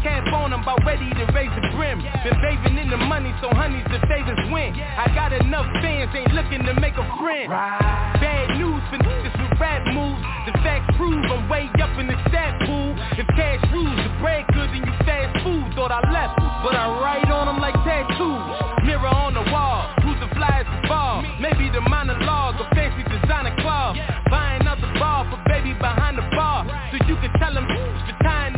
cap 0.03 0.27
on, 0.33 0.53
I'm 0.53 0.61
about 0.61 0.83
ready 0.85 1.09
to 1.09 1.25
raise 1.33 1.51
the 1.55 1.63
brim. 1.75 2.01
Been 2.23 2.37
bathing 2.41 2.77
in 2.77 2.89
the 2.89 2.97
money, 2.97 3.33
so 3.41 3.49
honeys 3.49 3.85
the 3.89 3.99
favors 4.07 4.39
win. 4.51 4.75
I 4.75 5.07
got 5.13 5.33
enough 5.33 5.67
fans, 5.81 6.11
ain't 6.15 6.33
looking 6.33 6.63
to 6.65 6.73
make 6.79 6.97
a 6.97 7.07
friend. 7.19 7.49
Bad 7.49 8.57
news 8.57 8.83
for 8.89 8.99
niggas 8.99 9.35
with 9.37 9.59
rap 9.59 9.85
moves. 9.93 10.21
The 10.45 10.53
facts 10.63 10.89
prove 10.97 11.23
I'm 11.27 11.49
way 11.49 11.69
up 11.81 11.93
in 11.99 12.07
the 12.07 12.17
stat 12.29 12.59
pool. 12.65 12.95
If 13.19 13.27
cash 13.35 13.61
rules, 13.71 13.97
the 14.03 14.11
bread 14.21 14.45
good 14.53 14.69
and 14.71 14.85
you 14.85 14.93
fast 15.05 15.43
food. 15.43 15.65
Thought 15.75 15.91
I 15.91 16.01
left, 16.11 16.39
but 16.63 16.73
I 16.73 16.87
write 17.01 17.29
on 17.29 17.47
them 17.47 17.59
like 17.59 17.75
tattoos. 17.85 18.85
Mirror 18.85 19.11
on 19.11 19.33
the 19.33 19.45
wall, 19.51 19.91
who's 20.01 20.19
the 20.23 20.31
flyest 20.33 20.71
of 20.71 20.89
all? 20.89 21.21
Maybe 21.39 21.69
the 21.69 21.81
monologue, 21.81 22.55
a 22.59 22.65
fancy 22.73 23.03
designer 23.05 23.53
club. 23.61 23.97
Buying 24.29 24.65
out 24.65 24.79
the 24.81 24.91
bar 24.99 25.27
for 25.29 25.39
baby 25.47 25.73
behind 25.73 26.17
the 26.17 26.25
bar. 26.33 26.65
So 26.91 26.97
you 27.05 27.15
can 27.21 27.31
tell 27.37 27.53
them 27.53 27.67
for 27.67 28.15
tying 28.23 28.56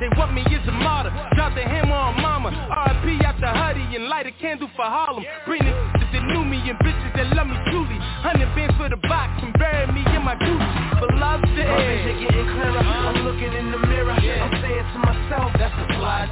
They 0.00 0.08
want 0.16 0.32
me 0.34 0.42
as 0.50 0.66
a 0.68 0.72
martyr. 0.72 1.10
Drop 1.34 1.54
the 1.54 1.62
hammer 1.62 1.94
on 1.94 2.20
mama. 2.20 2.50
RP 2.50 3.24
out 3.24 3.38
the 3.40 3.50
hoodie 3.50 3.96
and 3.96 4.08
light 4.08 4.26
a 4.26 4.32
candle 4.32 4.68
for 4.76 4.84
Harlem. 4.84 5.24
Bring 5.46 5.62
the 5.64 5.72
that 6.14 6.24
knew 6.30 6.44
me 6.44 6.62
and 6.70 6.78
bitches 6.78 7.10
that 7.18 7.34
love 7.34 7.48
me 7.50 7.58
truly. 7.70 7.98
Hundred 8.22 8.46
bands 8.54 8.74
for 8.78 8.88
the 8.88 8.96
box 9.10 9.34
and 9.42 9.52
bury 9.58 9.90
me 9.90 10.02
in 10.14 10.22
my 10.22 10.36
Gucci. 10.38 11.00
But 11.00 11.10
love 11.18 11.42
the 11.42 11.64
My 11.66 11.82
air. 11.82 12.06
vision 12.06 12.14
getting 12.22 12.46
clearer. 12.54 12.78
I'm 12.78 13.18
looking 13.26 13.52
in 13.52 13.72
the 13.74 13.78
mirror. 13.90 14.14
I'm 14.14 14.52
saying 14.62 14.86
to 14.94 14.98
myself, 15.02 15.50
that's 15.58 15.74
the 15.74 15.86
fly. 15.98 16.30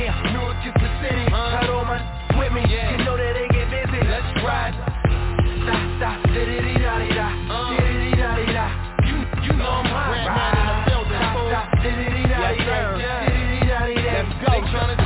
Yeah, 0.00 0.16
Newark 0.32 0.56
is 0.64 0.72
the 0.80 0.88
city. 1.04 1.28
Got 1.28 1.68
all 1.68 1.84
my 1.84 2.00
with 2.40 2.52
me. 2.56 2.62
You 2.64 3.04
know 3.04 3.16
that 3.20 3.32
they 3.36 3.48
get 3.52 3.68
busy. 3.68 4.00
Let's 4.08 4.32
ride. 4.42 4.91
ghost 14.44 15.01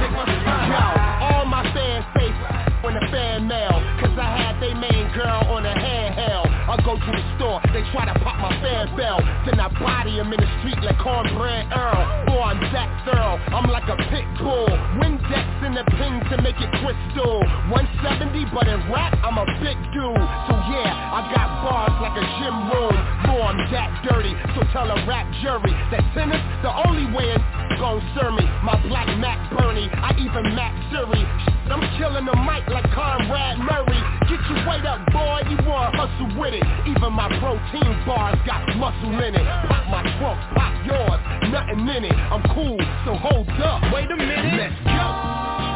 to 6.99 7.11
the 7.13 7.25
store, 7.37 7.61
they 7.73 7.85
try 7.93 8.09
to 8.09 8.17
pop 8.21 8.41
my 8.41 8.53
fan 8.63 8.89
bell 8.97 9.21
Then 9.45 9.61
I 9.61 9.69
body 9.81 10.17
him 10.17 10.33
in 10.33 10.41
the 10.41 10.51
street 10.61 10.81
like 10.83 10.99
cornbread 10.99 11.69
Earl 11.73 12.03
Boy, 12.27 12.43
I'm 12.43 12.61
Jack 12.73 12.89
Thurl, 13.05 13.37
I'm 13.53 13.69
like 13.69 13.89
a 13.89 13.97
pit 14.09 14.27
bull 14.41 14.69
Windex 15.01 15.47
in 15.67 15.75
the 15.77 15.85
pin 15.97 16.21
to 16.33 16.37
make 16.43 16.57
it 16.57 16.71
crystal 16.81 17.45
170, 17.69 18.51
but 18.53 18.67
in 18.69 18.81
rap, 18.89 19.13
I'm 19.21 19.37
a 19.37 19.47
big 19.61 19.79
dude 19.93 20.25
So 20.49 20.55
yeah, 20.73 21.17
I 21.17 21.21
got 21.33 21.49
bars 21.65 21.97
like 22.01 22.17
a 22.17 22.25
gym 22.41 22.57
room 22.73 22.97
Boy, 23.29 23.45
I'm 23.45 23.61
that 23.73 23.91
dirty, 24.07 24.33
so 24.57 24.65
tell 24.73 24.89
a 24.91 24.99
rap 25.07 25.27
jury 25.43 25.73
That 25.93 26.03
sinners, 26.15 26.43
the 26.63 26.73
only 26.73 27.07
way 27.13 27.33
in 27.35 27.41
gon' 27.79 28.01
serve 28.17 28.35
me. 28.35 28.45
My 28.65 28.77
black 28.89 29.07
Mac 29.19 29.39
Bernie, 29.53 29.89
I 29.93 30.13
even 30.19 30.55
Mac 30.57 30.73
Siri. 30.91 31.23
I'm 31.69 31.83
killing 31.99 32.25
the 32.25 32.37
mic 32.47 32.65
like 32.73 32.89
Conrad 32.93 33.59
Murray. 33.59 34.01
Get 34.29 34.41
your 34.49 34.61
weight 34.69 34.87
up, 34.87 35.05
boy, 35.13 35.43
you 35.51 35.59
wanna 35.67 35.97
hustle 35.97 36.41
with 36.41 36.55
it. 36.55 36.65
Even 36.87 37.13
my 37.13 37.29
protein 37.41 38.07
bars 38.07 38.39
got 38.47 38.63
muscle 38.77 39.19
in 39.23 39.35
it. 39.35 39.47
Pop 39.67 39.87
my 39.91 40.03
trunk, 40.19 40.39
pop 40.55 40.75
yours, 40.87 41.21
nothing 41.51 41.89
in 41.89 42.05
it. 42.05 42.15
I'm 42.15 42.43
cool, 42.55 42.79
so 43.05 43.15
hold 43.15 43.49
up. 43.61 43.83
Wait 43.93 44.11
a 44.11 44.17
minute, 44.17 44.55
let's 44.55 44.75
go. 44.85 45.76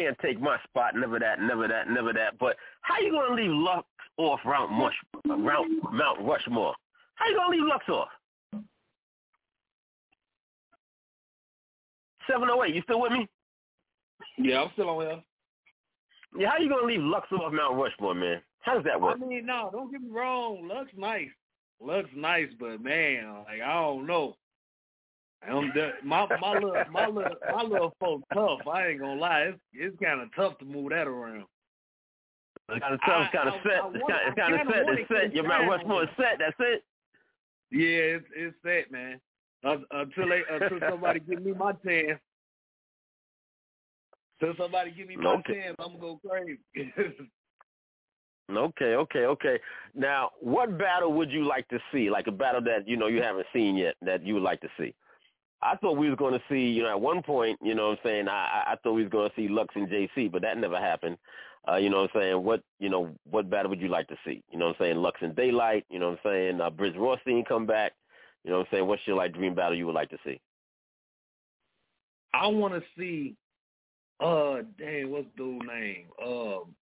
Can't 0.00 0.18
take 0.20 0.40
my 0.40 0.56
spot. 0.68 0.94
Never 0.94 1.18
that, 1.18 1.40
never 1.40 1.68
that, 1.68 1.90
never 1.90 2.12
that. 2.12 2.38
But 2.38 2.56
how 2.82 2.98
you 3.00 3.12
gonna 3.12 3.34
leave 3.34 3.50
Lux 3.50 3.86
off 4.16 4.40
Mount 4.44 4.72
Mush, 4.72 4.94
Mount 5.26 5.68
Mount 5.92 6.20
Rushmore? 6.22 6.74
How 7.16 7.28
you 7.28 7.36
gonna 7.36 7.50
leave 7.50 7.66
Lux 7.66 7.88
off? 7.88 8.08
Seven 12.30 12.48
oh 12.50 12.64
eight, 12.64 12.74
you 12.74 12.82
still 12.82 13.00
with 13.00 13.12
me? 13.12 13.28
Yeah, 14.38 14.62
I'm 14.62 14.70
still 14.72 14.90
on 14.90 15.06
here. 15.06 15.22
Yeah, 16.38 16.50
how 16.50 16.58
you 16.58 16.68
gonna 16.68 16.86
leave 16.86 17.02
Lux 17.02 17.30
off 17.32 17.52
Mount 17.52 17.76
Rushmore, 17.76 18.14
man? 18.14 18.40
How 18.60 18.74
does 18.74 18.84
that 18.84 19.00
work? 19.00 19.18
I 19.20 19.26
mean, 19.26 19.46
no, 19.46 19.70
don't 19.72 19.90
get 19.90 20.00
me 20.00 20.10
wrong. 20.10 20.68
Lux 20.68 20.90
nice. 20.96 21.28
Lux 21.80 22.08
nice, 22.14 22.48
but 22.58 22.82
man, 22.82 23.44
like 23.46 23.60
I 23.62 23.72
don't 23.72 24.06
know. 24.06 24.36
I'm 25.48 25.72
the, 25.74 25.92
my 26.04 26.26
my 26.40 26.52
little 26.52 26.84
my 26.90 27.06
little 27.06 27.36
my 27.50 27.62
little 27.62 27.94
folk 27.98 28.22
tough. 28.32 28.66
I 28.66 28.88
ain't 28.88 29.00
gonna 29.00 29.20
lie. 29.20 29.40
It's 29.40 29.58
it's 29.72 29.96
kind 30.02 30.20
of 30.20 30.28
tough 30.36 30.58
to 30.58 30.64
move 30.64 30.90
that 30.90 31.06
around. 31.06 31.44
It's 32.68 32.80
kind 32.80 32.94
of 32.94 33.00
tough, 33.06 33.26
it's 33.26 33.34
kind 33.34 33.48
of 33.48 33.54
set. 33.62 33.82
I 33.82 33.88
It's 33.88 34.04
kind, 34.06 34.20
it's 34.26 34.36
kind 34.36 34.54
of 34.54 34.66
set. 34.68 34.98
It's 34.98 35.08
set. 35.08 35.34
Your 35.34 35.44
Mount 35.44 35.62
down. 35.62 35.70
Rushmore 35.70 36.02
is 36.04 36.08
set. 36.16 36.38
That's 36.38 36.56
it. 36.60 36.84
Yeah, 37.70 38.18
it's 38.18 38.26
it's 38.36 38.56
set, 38.62 38.92
man. 38.92 39.20
Uh, 39.64 39.76
until 39.92 40.28
they 40.28 40.42
until 40.50 40.78
somebody 40.88 41.20
give 41.20 41.42
me 41.42 41.52
my 41.52 41.72
chance. 41.84 42.20
Until 44.40 44.56
somebody 44.62 44.90
give 44.90 45.08
me 45.08 45.16
my 45.16 45.34
Okay. 45.36 45.54
chance, 45.54 45.76
I'm 45.78 45.98
gonna 45.98 46.00
go 46.00 46.20
crazy. 46.26 46.58
Okay, 48.56 48.94
okay, 48.96 49.26
okay. 49.26 49.60
Now, 49.94 50.30
what 50.40 50.76
battle 50.76 51.12
would 51.12 51.30
you 51.30 51.44
like 51.46 51.68
to 51.68 51.78
see? 51.92 52.10
Like 52.10 52.26
a 52.26 52.32
battle 52.32 52.60
that 52.62 52.86
you 52.86 52.96
know 52.96 53.06
you 53.06 53.22
haven't 53.22 53.46
seen 53.52 53.76
yet 53.76 53.94
that 54.02 54.26
you 54.26 54.34
would 54.34 54.42
like 54.42 54.60
to 54.62 54.68
see? 54.78 54.92
I 55.62 55.76
thought 55.76 55.96
we 55.96 56.08
was 56.08 56.18
going 56.18 56.32
to 56.32 56.42
see, 56.48 56.68
you 56.68 56.82
know, 56.82 56.90
at 56.90 57.00
one 57.00 57.22
point, 57.22 57.58
you 57.62 57.74
know 57.74 57.90
what 57.90 57.98
I'm 57.98 58.04
saying, 58.04 58.28
I, 58.28 58.64
I 58.68 58.76
thought 58.82 58.94
we 58.94 59.02
was 59.02 59.10
going 59.10 59.28
to 59.28 59.36
see 59.36 59.48
Lux 59.48 59.74
and 59.76 59.88
JC, 59.88 60.30
but 60.32 60.42
that 60.42 60.56
never 60.56 60.78
happened. 60.78 61.18
Uh, 61.70 61.76
you 61.76 61.90
know 61.90 62.02
what 62.02 62.10
I'm 62.14 62.20
saying? 62.20 62.44
What, 62.44 62.62
you 62.78 62.88
know, 62.88 63.10
what 63.30 63.50
battle 63.50 63.68
would 63.68 63.80
you 63.80 63.88
like 63.88 64.08
to 64.08 64.16
see? 64.24 64.42
You 64.50 64.58
know 64.58 64.68
what 64.68 64.76
I'm 64.80 64.86
saying? 64.86 64.96
Lux 64.96 65.18
and 65.20 65.36
Daylyt, 65.36 65.84
you 65.90 65.98
know 65.98 66.10
what 66.10 66.20
I'm 66.24 66.30
saying? 66.32 66.60
Uh, 66.60 66.70
Briz 66.70 66.98
Rothstein 66.98 67.44
come 67.44 67.66
back. 67.66 67.92
You 68.44 68.50
know 68.50 68.58
what 68.58 68.68
I'm 68.68 68.76
saying? 68.76 68.86
What's 68.86 69.02
your, 69.06 69.16
like, 69.16 69.34
dream 69.34 69.54
battle 69.54 69.76
you 69.76 69.84
would 69.86 69.94
like 69.94 70.08
to 70.10 70.18
see? 70.24 70.40
I 72.32 72.46
want 72.46 72.72
to 72.74 72.82
see. 72.96 73.34
Uh, 74.18 74.62
dang, 74.78 75.10
what's 75.10 75.26
dude 75.36 75.66
name? 75.66 76.06
Um, 76.24 76.74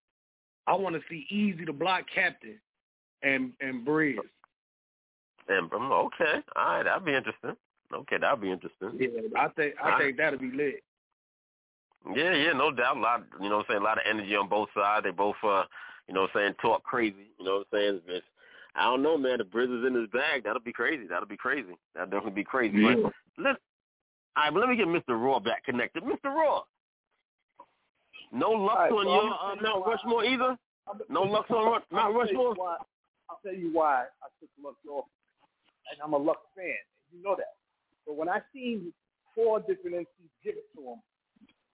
I 0.66 0.74
want 0.74 0.94
to 0.94 1.00
see 1.08 1.26
Eazy 1.32 1.66
the 1.66 1.72
Block 1.72 2.04
Captain 2.14 2.60
and 3.22 3.52
and 3.60 3.86
Briz. 3.86 4.18
And, 5.48 5.72
um, 5.72 5.90
okay, 5.92 6.42
all 6.56 6.76
right, 6.76 6.82
that'd 6.84 7.04
be 7.04 7.14
interesting. 7.14 7.56
Okay, 7.94 8.18
that'd 8.18 8.40
be 8.40 8.50
interesting. 8.50 8.92
Yeah, 8.98 9.40
I 9.40 9.48
think 9.48 9.74
I 9.82 9.98
think 9.98 10.16
that'll 10.16 10.38
be 10.38 10.50
lit. 10.50 10.82
Yeah, 12.14 12.34
yeah, 12.34 12.52
no 12.52 12.70
doubt. 12.70 12.96
A 12.96 13.00
lot, 13.00 13.24
you 13.40 13.48
know 13.48 13.58
what 13.58 13.66
I'm 13.68 13.72
saying, 13.74 13.80
a 13.80 13.84
lot 13.84 13.98
of 13.98 14.04
energy 14.08 14.36
on 14.36 14.48
both 14.48 14.68
sides. 14.74 15.04
They 15.04 15.10
both, 15.10 15.36
uh, 15.42 15.64
you 16.06 16.14
know 16.14 16.22
what 16.22 16.30
I'm 16.34 16.40
saying, 16.40 16.54
talk 16.62 16.82
crazy. 16.84 17.32
You 17.38 17.44
know 17.44 17.64
what 17.64 17.66
I'm 17.72 17.78
saying? 17.78 18.00
It's, 18.08 18.26
I 18.74 18.84
don't 18.84 19.02
know, 19.02 19.18
man. 19.18 19.38
The 19.38 19.44
Briz 19.44 19.64
is 19.64 19.86
in 19.86 19.94
his 19.94 20.08
bag. 20.10 20.44
That'll 20.44 20.62
be 20.62 20.72
crazy. 20.72 21.06
That'll 21.08 21.28
be 21.28 21.36
crazy. 21.36 21.76
That'll 21.94 22.10
definitely 22.10 22.40
be 22.40 22.44
crazy. 22.44 22.78
Yeah. 22.78 22.94
But 23.02 23.12
let's, 23.38 23.58
all 24.36 24.44
right, 24.44 24.54
but 24.54 24.60
let 24.60 24.68
me 24.68 24.76
get 24.76 24.86
Mr. 24.86 25.20
Raw 25.20 25.40
back 25.40 25.64
connected. 25.64 26.04
Mr. 26.04 26.26
Raw, 26.26 26.62
no 28.32 28.50
luck 28.50 28.78
right, 28.78 28.92
on 28.92 29.04
so 29.04 29.12
your 29.12 29.32
uh, 29.32 29.56
Mount 29.62 29.86
Rushmore 29.86 30.24
either? 30.24 30.56
No 31.08 31.22
luck 31.22 31.50
on 31.50 31.64
Mount 31.64 31.84
I'll 31.92 32.12
tell 32.12 32.12
you 32.12 32.18
Rushmore? 32.20 32.56
I'll 33.30 33.40
tell 33.42 33.54
you 33.54 33.70
why 33.72 34.04
I 34.22 34.26
took 34.40 34.50
Lux 34.62 34.76
off. 34.90 35.04
And 35.90 36.00
I'm 36.02 36.12
a 36.12 36.18
Luck 36.18 36.40
fan. 36.54 36.74
You 37.12 37.22
know 37.22 37.34
that. 37.36 37.57
But 38.08 38.16
when 38.16 38.32
I 38.32 38.40
seen 38.56 38.88
four 39.36 39.60
different 39.60 40.08
MCs 40.08 40.32
give 40.40 40.56
it 40.56 40.64
to 40.72 40.80
him, 40.80 40.98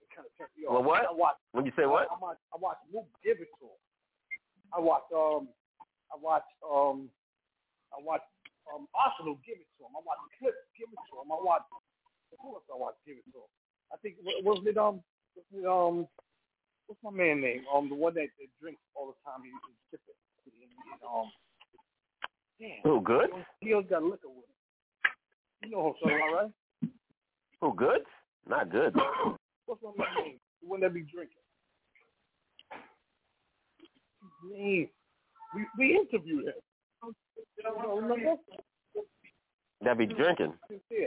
it 0.03 0.11
kind 0.11 0.27
of 0.27 0.35
turned 0.35 0.51
me 0.59 0.67
off. 0.67 0.83
Well, 0.83 0.83
what? 0.83 1.07
I 1.07 1.15
watched, 1.15 1.39
When 1.55 1.63
you 1.63 1.71
say 1.79 1.87
what? 1.87 2.11
I, 2.11 2.19
I 2.19 2.19
watched, 2.19 2.43
I 2.51 2.59
watched 2.59 2.85
Mook 2.91 3.07
give 3.23 3.39
it 3.39 3.47
to 3.63 3.71
him. 3.71 3.81
I 4.75 4.83
watched, 4.83 5.15
um, 5.15 5.47
I 6.11 6.19
watched, 6.19 6.51
um, 6.67 7.07
I 7.95 8.03
watched 8.03 8.27
um, 8.67 8.91
Arsenal 8.91 9.39
give 9.47 9.63
it 9.63 9.71
to 9.79 9.87
him. 9.87 9.95
I 9.95 10.03
watched 10.03 10.27
Clips 10.43 10.59
give 10.75 10.91
it 10.91 10.99
to 10.99 11.23
him. 11.23 11.31
I 11.31 11.39
watched, 11.39 11.71
who 12.43 12.59
else 12.59 12.67
I 12.67 12.75
watched 12.75 12.99
give 13.07 13.23
it 13.23 13.27
to 13.31 13.47
him? 13.47 13.51
I 13.95 13.97
think, 14.03 14.19
wasn't 14.43 14.75
it, 14.75 14.77
um, 14.77 15.07
was 15.39 15.47
it, 15.55 15.63
um, 15.63 16.11
what's 16.91 16.99
my 17.07 17.15
man 17.15 17.39
name? 17.39 17.63
Um, 17.71 17.87
the 17.87 17.95
one 17.95 18.19
that, 18.19 18.27
that 18.27 18.51
drinks 18.59 18.83
all 18.99 19.15
the 19.15 19.19
time. 19.23 19.47
He, 19.47 19.55
he's 19.55 19.79
sipping. 19.95 20.19
He, 20.51 20.67
he, 20.67 20.75
um, 21.07 21.31
damn. 22.59 22.83
Who 22.83 22.99
good? 23.07 23.31
He 23.63 23.71
always 23.71 23.87
got 23.87 24.03
liquor 24.03 24.27
with 24.27 24.51
him. 24.51 24.54
You 25.65 25.71
know 25.71 25.83
who 25.83 25.89
I'm 25.89 25.95
talking 25.95 26.17
about, 26.17 26.43
right? 26.43 26.91
Who 27.61 27.75
good? 27.75 28.01
Not 28.49 28.71
good. 28.71 28.95
What's 29.67 29.83
my 29.83 30.05
name? 30.23 30.39
The 30.63 30.69
one 30.69 30.81
that 30.81 30.93
be 30.93 31.01
drinking. 31.01 31.41
His. 34.53 34.89
We 35.55 35.67
we 35.79 35.97
interviewed 35.97 36.47
him. 36.47 37.15
You 37.57 37.63
don't 37.63 38.03
remember? 38.03 38.35
That 39.83 39.97
be 39.97 40.07
drinking. 40.07 40.53
Yeah. 40.91 41.07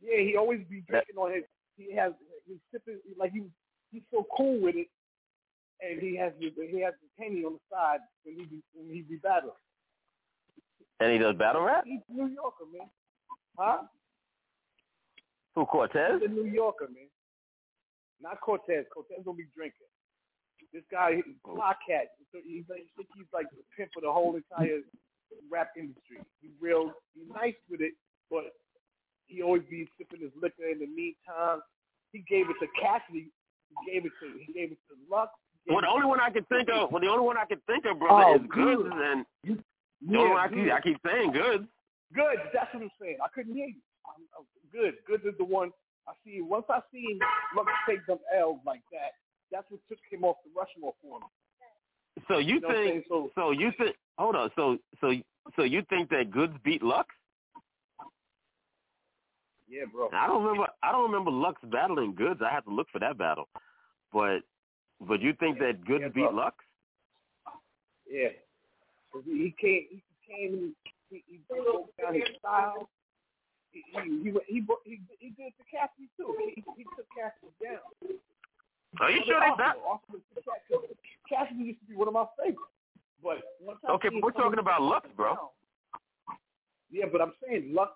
He 0.00 0.36
always 0.38 0.60
be 0.70 0.84
drinking 0.88 1.16
on 1.16 1.32
his. 1.32 1.44
He 1.76 1.94
has 1.96 2.12
he's 2.46 2.58
sipping 2.72 3.00
like 3.18 3.32
he 3.32 3.42
he's 3.90 4.02
so 4.12 4.26
cool 4.36 4.60
with 4.60 4.76
it, 4.76 4.86
and 5.80 6.00
he 6.00 6.16
has 6.16 6.32
the 6.38 6.52
he 6.70 6.80
has 6.82 6.94
the 7.02 7.22
penny 7.22 7.42
on 7.42 7.54
the 7.54 7.60
side 7.72 7.98
when 8.22 8.36
he 8.36 8.44
be 8.44 8.62
when 8.74 8.94
he 8.94 9.02
be 9.02 9.16
battling. 9.16 9.54
And 11.00 11.12
he 11.12 11.18
does 11.18 11.34
battle 11.36 11.62
rap? 11.62 11.84
He's 11.86 12.00
a 12.10 12.12
New 12.12 12.28
Yorker, 12.28 12.64
man. 12.72 12.86
Huh? 13.60 13.84
Who, 15.54 15.66
Cortez? 15.66 16.20
He's 16.22 16.30
a 16.30 16.32
New 16.32 16.46
Yorker, 16.48 16.88
man. 16.88 17.12
Not 18.22 18.40
Cortez. 18.40 18.86
Cortez 18.92 19.20
don't 19.24 19.36
be 19.36 19.44
drinking. 19.54 19.84
This 20.72 20.84
guy, 20.90 21.20
oh. 21.44 21.54
Block 21.54 21.76
Cat. 21.86 22.08
He's 22.32 22.64
like, 22.70 22.80
I 22.80 22.90
think 22.96 23.08
he's 23.14 23.28
like 23.34 23.46
the 23.50 23.60
pimp 23.76 23.90
for 23.92 24.00
the 24.00 24.10
whole 24.12 24.36
entire 24.36 24.80
rap 25.50 25.70
industry. 25.76 26.18
He's 26.40 26.52
real. 26.60 26.92
He's 27.14 27.28
nice 27.34 27.58
with 27.68 27.80
it, 27.80 27.92
but 28.30 28.44
he 29.26 29.42
always 29.42 29.62
be 29.68 29.88
sipping 29.98 30.20
his 30.20 30.30
liquor 30.40 30.64
in 30.72 30.78
the 30.78 30.86
meantime. 30.86 31.60
He 32.12 32.24
gave 32.28 32.48
it 32.48 32.56
to 32.60 32.68
Cassidy. 32.80 33.28
He 33.68 33.92
gave 33.92 34.04
it 34.06 34.12
to 34.22 34.26
he 34.46 34.52
gave 34.52 34.72
it 34.72 34.78
to 34.88 34.94
Lux. 35.10 35.32
Well, 35.68 35.80
the 35.82 35.88
only 35.88 36.06
one 36.06 36.20
I 36.20 36.30
can 36.30 36.44
think 36.44 36.68
of, 36.72 36.90
well, 36.90 37.00
the 37.02 37.08
only 37.08 37.24
one 37.24 37.36
I 37.36 37.44
can 37.44 37.60
think 37.66 37.84
of, 37.84 37.98
brother, 37.98 38.24
Oh, 38.26 38.34
is 38.36 38.40
Goodz, 38.48 38.82
good. 38.82 38.92
and 38.92 39.26
the 39.44 39.62
Yeah, 40.00 40.34
I 40.38 40.48
keep. 40.48 40.72
I 40.72 40.80
keep 40.80 40.98
saying 41.06 41.32
Goodz. 41.32 41.66
Good. 42.14 42.38
That's 42.52 42.72
what 42.74 42.82
I'm 42.82 42.90
saying. 43.00 43.18
I 43.22 43.28
couldn't 43.34 43.54
hear 43.54 43.66
you. 43.66 43.82
I'm, 44.06 44.24
I'm 44.38 44.46
good. 44.72 44.94
Good 45.06 45.26
is 45.28 45.36
the 45.38 45.44
one 45.44 45.70
I 46.08 46.12
see. 46.24 46.40
Once 46.40 46.64
I 46.68 46.80
seen 46.92 47.18
Lux 47.56 47.70
take 47.88 48.04
them 48.06 48.18
L's 48.36 48.60
like 48.66 48.82
that, 48.92 49.14
that's 49.52 49.66
what 49.70 49.80
took 49.88 49.98
him 50.10 50.24
off 50.24 50.36
the 50.44 50.50
Rushmore 50.56 50.94
for 51.02 51.20
me. 51.20 51.26
So 52.28 52.38
you, 52.38 52.54
You 52.54 52.60
know 52.60 52.68
think? 52.72 53.04
So, 53.08 53.50
you 53.52 53.72
think? 53.78 53.96
Hold 54.18 54.36
on. 54.36 54.50
So 54.56 54.78
so 55.00 55.12
so 55.56 55.62
you 55.62 55.82
think 55.88 56.10
that 56.10 56.30
Goodz 56.30 56.54
beat 56.64 56.82
Lux? 56.82 57.08
Yeah, 59.68 59.84
bro. 59.92 60.10
I 60.12 60.26
don't 60.26 60.42
remember. 60.42 60.66
I 60.82 60.90
don't 60.90 61.10
remember 61.10 61.30
Lux 61.30 61.60
battling 61.70 62.14
Goodz. 62.14 62.40
I 62.44 62.52
have 62.52 62.64
to 62.64 62.74
look 62.74 62.88
for 62.92 62.98
that 62.98 63.16
battle. 63.16 63.48
But 64.12 64.40
but 65.00 65.20
you 65.20 65.32
think 65.38 65.58
that 65.60 65.84
Goodz 65.86 66.02
yeah, 66.02 66.08
beat 66.08 66.30
bro. 66.30 66.34
Lux? 66.34 66.56
Yeah. 68.10 68.28
he 69.24 69.54
came. 69.60 69.86
He 69.90 70.02
came. 70.28 70.74
He, 71.10 71.24
he 71.26 71.40
broke 71.48 71.90
down 72.00 72.14
his 72.14 72.22
style. 72.38 72.88
He 73.72 73.82
he 73.92 74.00
he 74.00 74.30
he, 74.46 74.62
he, 74.84 75.00
he 75.18 75.28
did 75.34 75.52
it 75.52 75.54
to 75.58 75.64
Cassidy 75.70 76.08
too. 76.16 76.34
He, 76.54 76.62
he 76.76 76.84
took 76.96 77.06
Cassidy 77.14 77.52
down. 77.62 77.82
Are 79.00 79.10
you 79.10 79.22
sure 79.26 79.38
they 79.40 79.46
also, 79.86 80.18
Cassidy, 81.28 81.62
used 81.64 81.80
to 81.80 81.86
be 81.86 81.94
one 81.94 82.08
of 82.08 82.14
my 82.14 82.26
favorites. 82.38 82.62
But 83.22 83.38
once 83.60 83.78
I 83.86 83.92
Okay, 83.92 84.08
but 84.10 84.22
we're 84.22 84.32
talking 84.32 84.58
about 84.58 84.82
Lux, 84.82 85.06
bro. 85.16 85.34
down- 85.34 85.48
Yeah, 86.90 87.06
but 87.12 87.20
I'm 87.20 87.32
saying 87.46 87.72
Lux. 87.74 87.92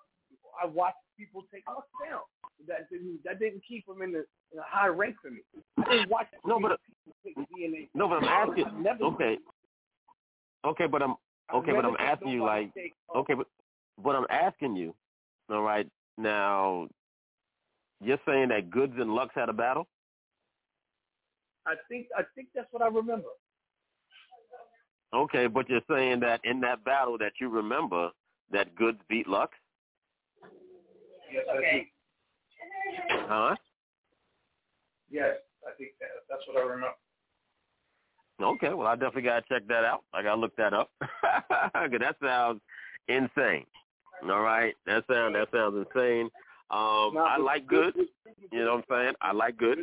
I 0.61 0.67
watched 0.67 0.97
people 1.17 1.43
take 1.51 1.63
Lux 1.67 1.87
down. 2.03 2.21
That 2.67 2.89
didn't 2.89 3.19
that 3.25 3.39
didn't 3.39 3.61
keep 3.67 3.87
him 3.87 4.01
in 4.01 4.13
the 4.13 4.25
in 4.53 4.59
a 4.59 4.63
high 4.65 4.87
rank 4.87 5.15
for 5.21 5.29
me. 5.31 5.41
I 5.85 5.89
didn't 5.91 6.09
watch 6.09 6.27
No, 6.45 6.59
but 6.59 6.79
people 7.03 7.15
take 7.25 7.35
DNA. 7.49 7.89
no, 7.93 8.07
but 8.07 8.23
I'm 8.23 8.49
asking. 8.49 8.85
Okay. 9.01 9.37
Okay, 10.63 10.87
but 10.87 11.01
I'm 11.01 11.15
okay, 11.53 11.71
but 11.71 11.85
I'm 11.85 11.95
asking 11.99 12.29
you 12.29 12.43
like 12.43 12.71
okay, 13.15 13.33
but 13.33 13.47
but 14.03 14.15
I'm 14.15 14.25
asking 14.29 14.75
you. 14.75 14.93
All 15.49 15.61
right, 15.61 15.87
now 16.17 16.87
you're 18.01 18.19
saying 18.27 18.49
that 18.49 18.69
Goodz 18.69 18.93
and 18.97 19.13
Lux 19.13 19.31
had 19.35 19.49
a 19.49 19.53
battle. 19.53 19.87
I 21.65 21.75
think 21.89 22.07
I 22.17 22.23
think 22.35 22.49
that's 22.55 22.67
what 22.71 22.81
I 22.81 22.87
remember. 22.87 23.29
Okay, 25.13 25.47
but 25.47 25.69
you're 25.69 25.81
saying 25.89 26.19
that 26.21 26.41
in 26.43 26.59
that 26.61 26.83
battle 26.83 27.17
that 27.19 27.33
you 27.39 27.49
remember 27.49 28.09
that 28.51 28.75
Goodz 28.75 28.99
beat 29.07 29.27
Lux, 29.27 29.53
Yes, 31.31 31.45
I 31.51 31.61
think. 31.61 31.87
huh? 33.09 33.55
Yes, 35.09 35.35
I 35.65 35.71
think 35.77 35.91
that, 35.99 36.09
that's 36.29 36.41
what 36.47 36.57
I 36.57 36.65
remember. 36.65 36.95
Okay, 38.41 38.73
well 38.73 38.87
I 38.87 38.95
definitely 38.95 39.23
gotta 39.23 39.45
check 39.47 39.67
that 39.67 39.85
out. 39.85 40.03
I 40.13 40.21
gotta 40.21 40.39
look 40.41 40.55
that 40.57 40.73
up. 40.73 40.89
'Cause 41.01 41.99
that 41.99 42.17
sounds 42.21 42.61
insane. 43.07 43.65
All 44.23 44.41
right, 44.41 44.75
that 44.85 45.05
sounds 45.07 45.33
that 45.35 45.47
sounds 45.51 45.85
insane. 45.87 46.29
Um, 46.71 47.15
I 47.17 47.37
like 47.37 47.67
Goodz. 47.67 47.95
You 48.51 48.65
know 48.65 48.75
what 48.75 48.85
I'm 48.89 49.03
saying? 49.03 49.13
I 49.21 49.31
like 49.33 49.55
Goodz. 49.57 49.81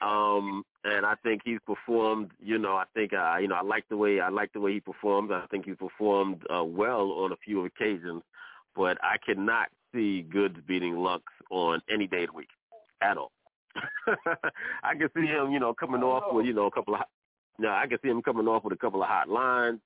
Um, 0.00 0.64
and 0.84 1.04
I 1.04 1.14
think 1.22 1.42
he's 1.44 1.58
performed. 1.66 2.30
You 2.40 2.58
know, 2.58 2.76
I 2.76 2.84
think 2.94 3.12
uh, 3.12 3.36
you 3.40 3.48
know 3.48 3.56
I 3.56 3.62
like 3.62 3.88
the 3.88 3.96
way 3.96 4.20
I 4.20 4.28
like 4.28 4.52
the 4.52 4.60
way 4.60 4.72
he 4.74 4.80
performs. 4.80 5.30
I 5.32 5.44
think 5.50 5.64
he 5.66 5.72
performed 5.74 6.42
uh, 6.54 6.62
well 6.64 7.10
on 7.12 7.32
a 7.32 7.36
few 7.44 7.64
occasions, 7.64 8.22
but 8.74 8.96
I 9.02 9.16
cannot 9.24 9.68
see 9.92 10.22
Goodz 10.22 10.58
beating 10.66 10.96
Lux 10.96 11.24
on 11.50 11.82
any 11.90 12.06
day 12.06 12.22
of 12.24 12.30
the 12.30 12.36
week 12.36 12.50
at 13.02 13.16
all. 13.18 13.32
I 14.84 14.94
can 14.94 15.10
see 15.14 15.26
him, 15.26 15.50
you 15.50 15.58
know, 15.60 15.74
coming 15.74 16.02
off 16.02 16.32
with 16.32 16.46
you 16.46 16.52
know 16.54 16.66
a 16.66 16.70
couple 16.70 16.94
of. 16.94 17.02
No, 17.58 17.70
I 17.70 17.86
can 17.86 17.98
see 18.02 18.08
him 18.08 18.22
coming 18.22 18.46
off 18.48 18.64
with 18.64 18.72
a 18.72 18.76
couple 18.76 19.02
of 19.02 19.08
hot 19.08 19.28
lines, 19.28 19.80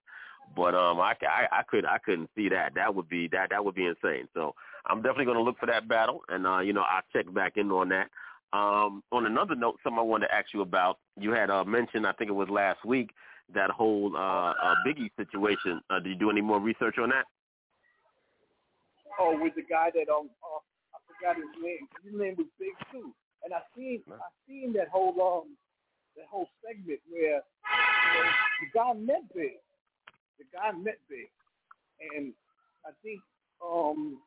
but 0.57 0.75
um, 0.75 0.99
I, 1.01 1.15
I 1.23 1.61
I 1.61 1.63
could 1.69 1.85
I 1.85 1.99
couldn't 1.99 2.31
see 2.35 2.49
that. 2.49 2.75
That 2.75 2.95
would 2.95 3.09
be 3.09 3.29
that 3.29 3.51
that 3.51 3.65
would 3.65 3.75
be 3.75 3.87
insane. 3.87 4.29
So 4.35 4.55
I'm 4.87 5.03
definitely 5.03 5.27
going 5.27 5.37
to 5.39 5.43
look 5.43 5.59
for 5.59 5.67
that 5.67 5.89
battle, 5.89 6.23
and 6.29 6.47
uh, 6.47 6.61
you 6.61 6.73
know 6.73 6.83
I'll 6.83 7.03
check 7.13 7.33
back 7.33 7.57
in 7.57 7.71
on 7.71 7.89
that. 7.91 8.09
Um, 8.53 9.05
on 9.13 9.27
another 9.27 9.55
note, 9.55 9.77
something 9.85 10.01
I 10.01 10.03
wanted 10.03 10.27
to 10.27 10.35
ask 10.35 10.53
you 10.53 10.63
about. 10.63 10.99
You 11.17 11.31
had 11.31 11.51
uh, 11.51 11.65
mentioned, 11.65 12.05
I 12.05 12.13
think 12.13 12.31
it 12.31 12.35
was 12.35 12.49
last 12.49 12.85
week, 12.85 13.11
that 13.55 13.71
whole 13.71 14.13
uh, 14.17 14.51
uh, 14.51 14.75
Biggie 14.85 15.11
situation. 15.17 15.81
Uh, 15.89 16.01
did 16.01 16.09
you 16.11 16.17
do 16.17 16.31
any 16.31 16.41
more 16.41 16.59
research 16.59 16.97
on 16.99 17.11
that? 17.11 17.27
Oh, 19.19 19.39
with 19.41 19.55
the 19.55 19.63
guy 19.63 19.91
that 19.95 20.11
um 20.13 20.31
uh, 20.43 20.61
I 20.95 20.99
forgot 21.07 21.37
his 21.37 21.51
name. 21.63 21.87
His 22.03 22.15
name 22.15 22.35
was 22.39 22.47
Big 22.59 22.75
too. 22.91 23.13
And 23.45 23.53
I 23.55 23.61
seen 23.77 24.03
I 24.09 24.29
seen 24.49 24.73
that 24.75 24.89
whole 24.89 25.15
um 25.21 25.57
that 26.17 26.27
whole 26.31 26.49
segment 26.67 27.01
where 27.11 27.41
you 27.43 28.13
know, 28.15 28.31
the 28.61 28.69
guy 28.75 28.93
met 28.95 29.23
Big. 29.35 29.59
The 30.39 30.45
guy 30.53 30.73
met 30.73 30.99
Big. 31.09 31.29
And 32.15 32.33
I 32.87 32.91
think 33.03 33.21
um 33.65 34.19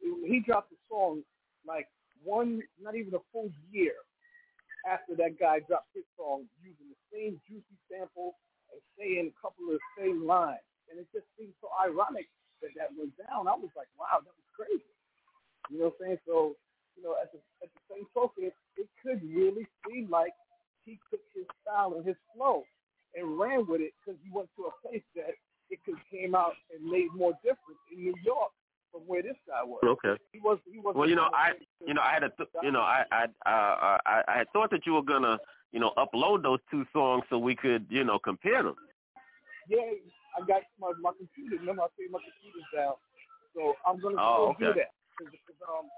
he 0.00 0.40
dropped 0.46 0.70
the 0.70 0.76
song 0.88 1.22
like 1.66 1.88
one 2.24 2.62
not 2.80 2.94
even 2.94 3.14
a 3.14 3.22
full 3.32 3.50
year 3.72 3.94
after 4.86 5.16
that 5.16 5.38
guy 5.40 5.58
dropped 5.66 5.90
his 5.94 6.06
song 6.14 6.46
using 6.62 6.86
the 6.86 7.00
same 7.10 7.40
juicy 7.48 7.76
sample 7.90 8.38
and 8.70 8.80
saying 8.94 9.32
a 9.32 9.36
couple 9.42 9.66
of 9.72 9.80
the 9.80 9.86
same 9.98 10.22
lines. 10.26 10.62
And 10.88 11.00
it 11.00 11.08
just 11.10 11.26
seems 11.36 11.52
so 11.60 11.68
ironic 11.74 12.30
that 12.62 12.72
that 12.78 12.94
went 12.94 13.12
down. 13.18 13.48
I 13.50 13.56
was 13.58 13.72
like, 13.74 13.90
wow, 13.98 14.22
that 14.22 14.32
was 14.32 14.48
crazy. 14.54 14.92
You 15.68 15.82
know 15.82 15.92
what 15.92 16.00
I'm 16.00 16.16
saying? 16.16 16.20
So, 16.24 16.56
you 16.96 17.02
know, 17.04 17.18
at 17.20 17.28
the 17.34 17.40
at 17.60 17.68
the 17.68 17.82
same 17.90 18.06
token, 18.14 18.48
it, 18.48 18.56
it 18.78 18.88
could 19.02 19.20
really 19.28 19.66
seem 19.84 20.08
like 20.08 20.32
he 20.88 20.98
took 21.10 21.20
his 21.34 21.44
style 21.62 21.94
and 21.96 22.04
his 22.06 22.16
flow 22.34 22.64
and 23.14 23.38
ran 23.38 23.66
with 23.66 23.80
it 23.80 23.92
because 24.00 24.18
he 24.24 24.30
went 24.30 24.48
to 24.56 24.64
a 24.72 24.74
place 24.86 25.04
that 25.14 25.34
it 25.70 25.78
could 25.84 26.00
came 26.10 26.34
out 26.34 26.54
and 26.72 26.80
made 26.84 27.08
more 27.14 27.32
difference 27.44 27.80
in 27.92 28.00
New 28.02 28.14
York 28.24 28.52
from 28.90 29.02
where 29.02 29.22
this 29.22 29.36
guy 29.46 29.62
was. 29.62 29.80
Okay. 29.84 30.16
He 30.32 30.40
was 30.40 30.58
he 30.64 30.78
was 30.80 30.94
Well, 30.96 31.08
you 31.08 31.16
know, 31.16 31.28
I 31.34 31.52
you 31.86 31.92
know 31.92 32.00
I 32.00 32.12
had 32.12 32.24
a 32.24 32.30
th- 32.30 32.48
you 32.62 32.72
know 32.72 32.80
I 32.80 33.04
I 33.12 33.24
uh, 33.44 33.98
I 34.06 34.22
I 34.26 34.38
had 34.38 34.48
thought 34.52 34.70
that 34.70 34.86
you 34.86 34.94
were 34.94 35.02
gonna 35.04 35.36
you 35.72 35.80
know 35.80 35.92
upload 35.98 36.42
those 36.42 36.60
two 36.70 36.84
songs 36.92 37.24
so 37.28 37.36
we 37.38 37.54
could 37.54 37.84
you 37.90 38.04
know 38.04 38.18
compare 38.18 38.62
them. 38.62 38.76
yeah, 39.68 39.92
I 40.36 40.40
got 40.46 40.62
my 40.80 40.92
my 41.00 41.12
computer. 41.18 41.56
Remember, 41.60 41.82
I 41.82 41.88
saved 42.00 42.12
my 42.12 42.20
computer's 42.24 42.68
down, 42.74 42.94
so 43.54 43.74
I'm 43.86 44.00
gonna 44.00 44.16
Oh, 44.18 44.56
still 44.56 44.72
do 44.72 44.72
okay. 44.72 44.80
that. 44.80 44.92
'Cause- 45.18 45.34
'cause, 45.44 45.60
um, 45.68 45.90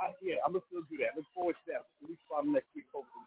I, 0.00 0.14
yeah, 0.22 0.36
I'm 0.46 0.52
gonna 0.52 0.64
still 0.68 0.82
do 0.88 0.96
that. 1.04 1.12
Look 1.16 1.26
forward 1.34 1.56
to 1.66 1.72
that. 1.72 1.84
At 2.02 2.08
least 2.08 2.22
by 2.30 2.40
next 2.40 2.72
week, 2.74 2.86
hopefully. 2.92 3.26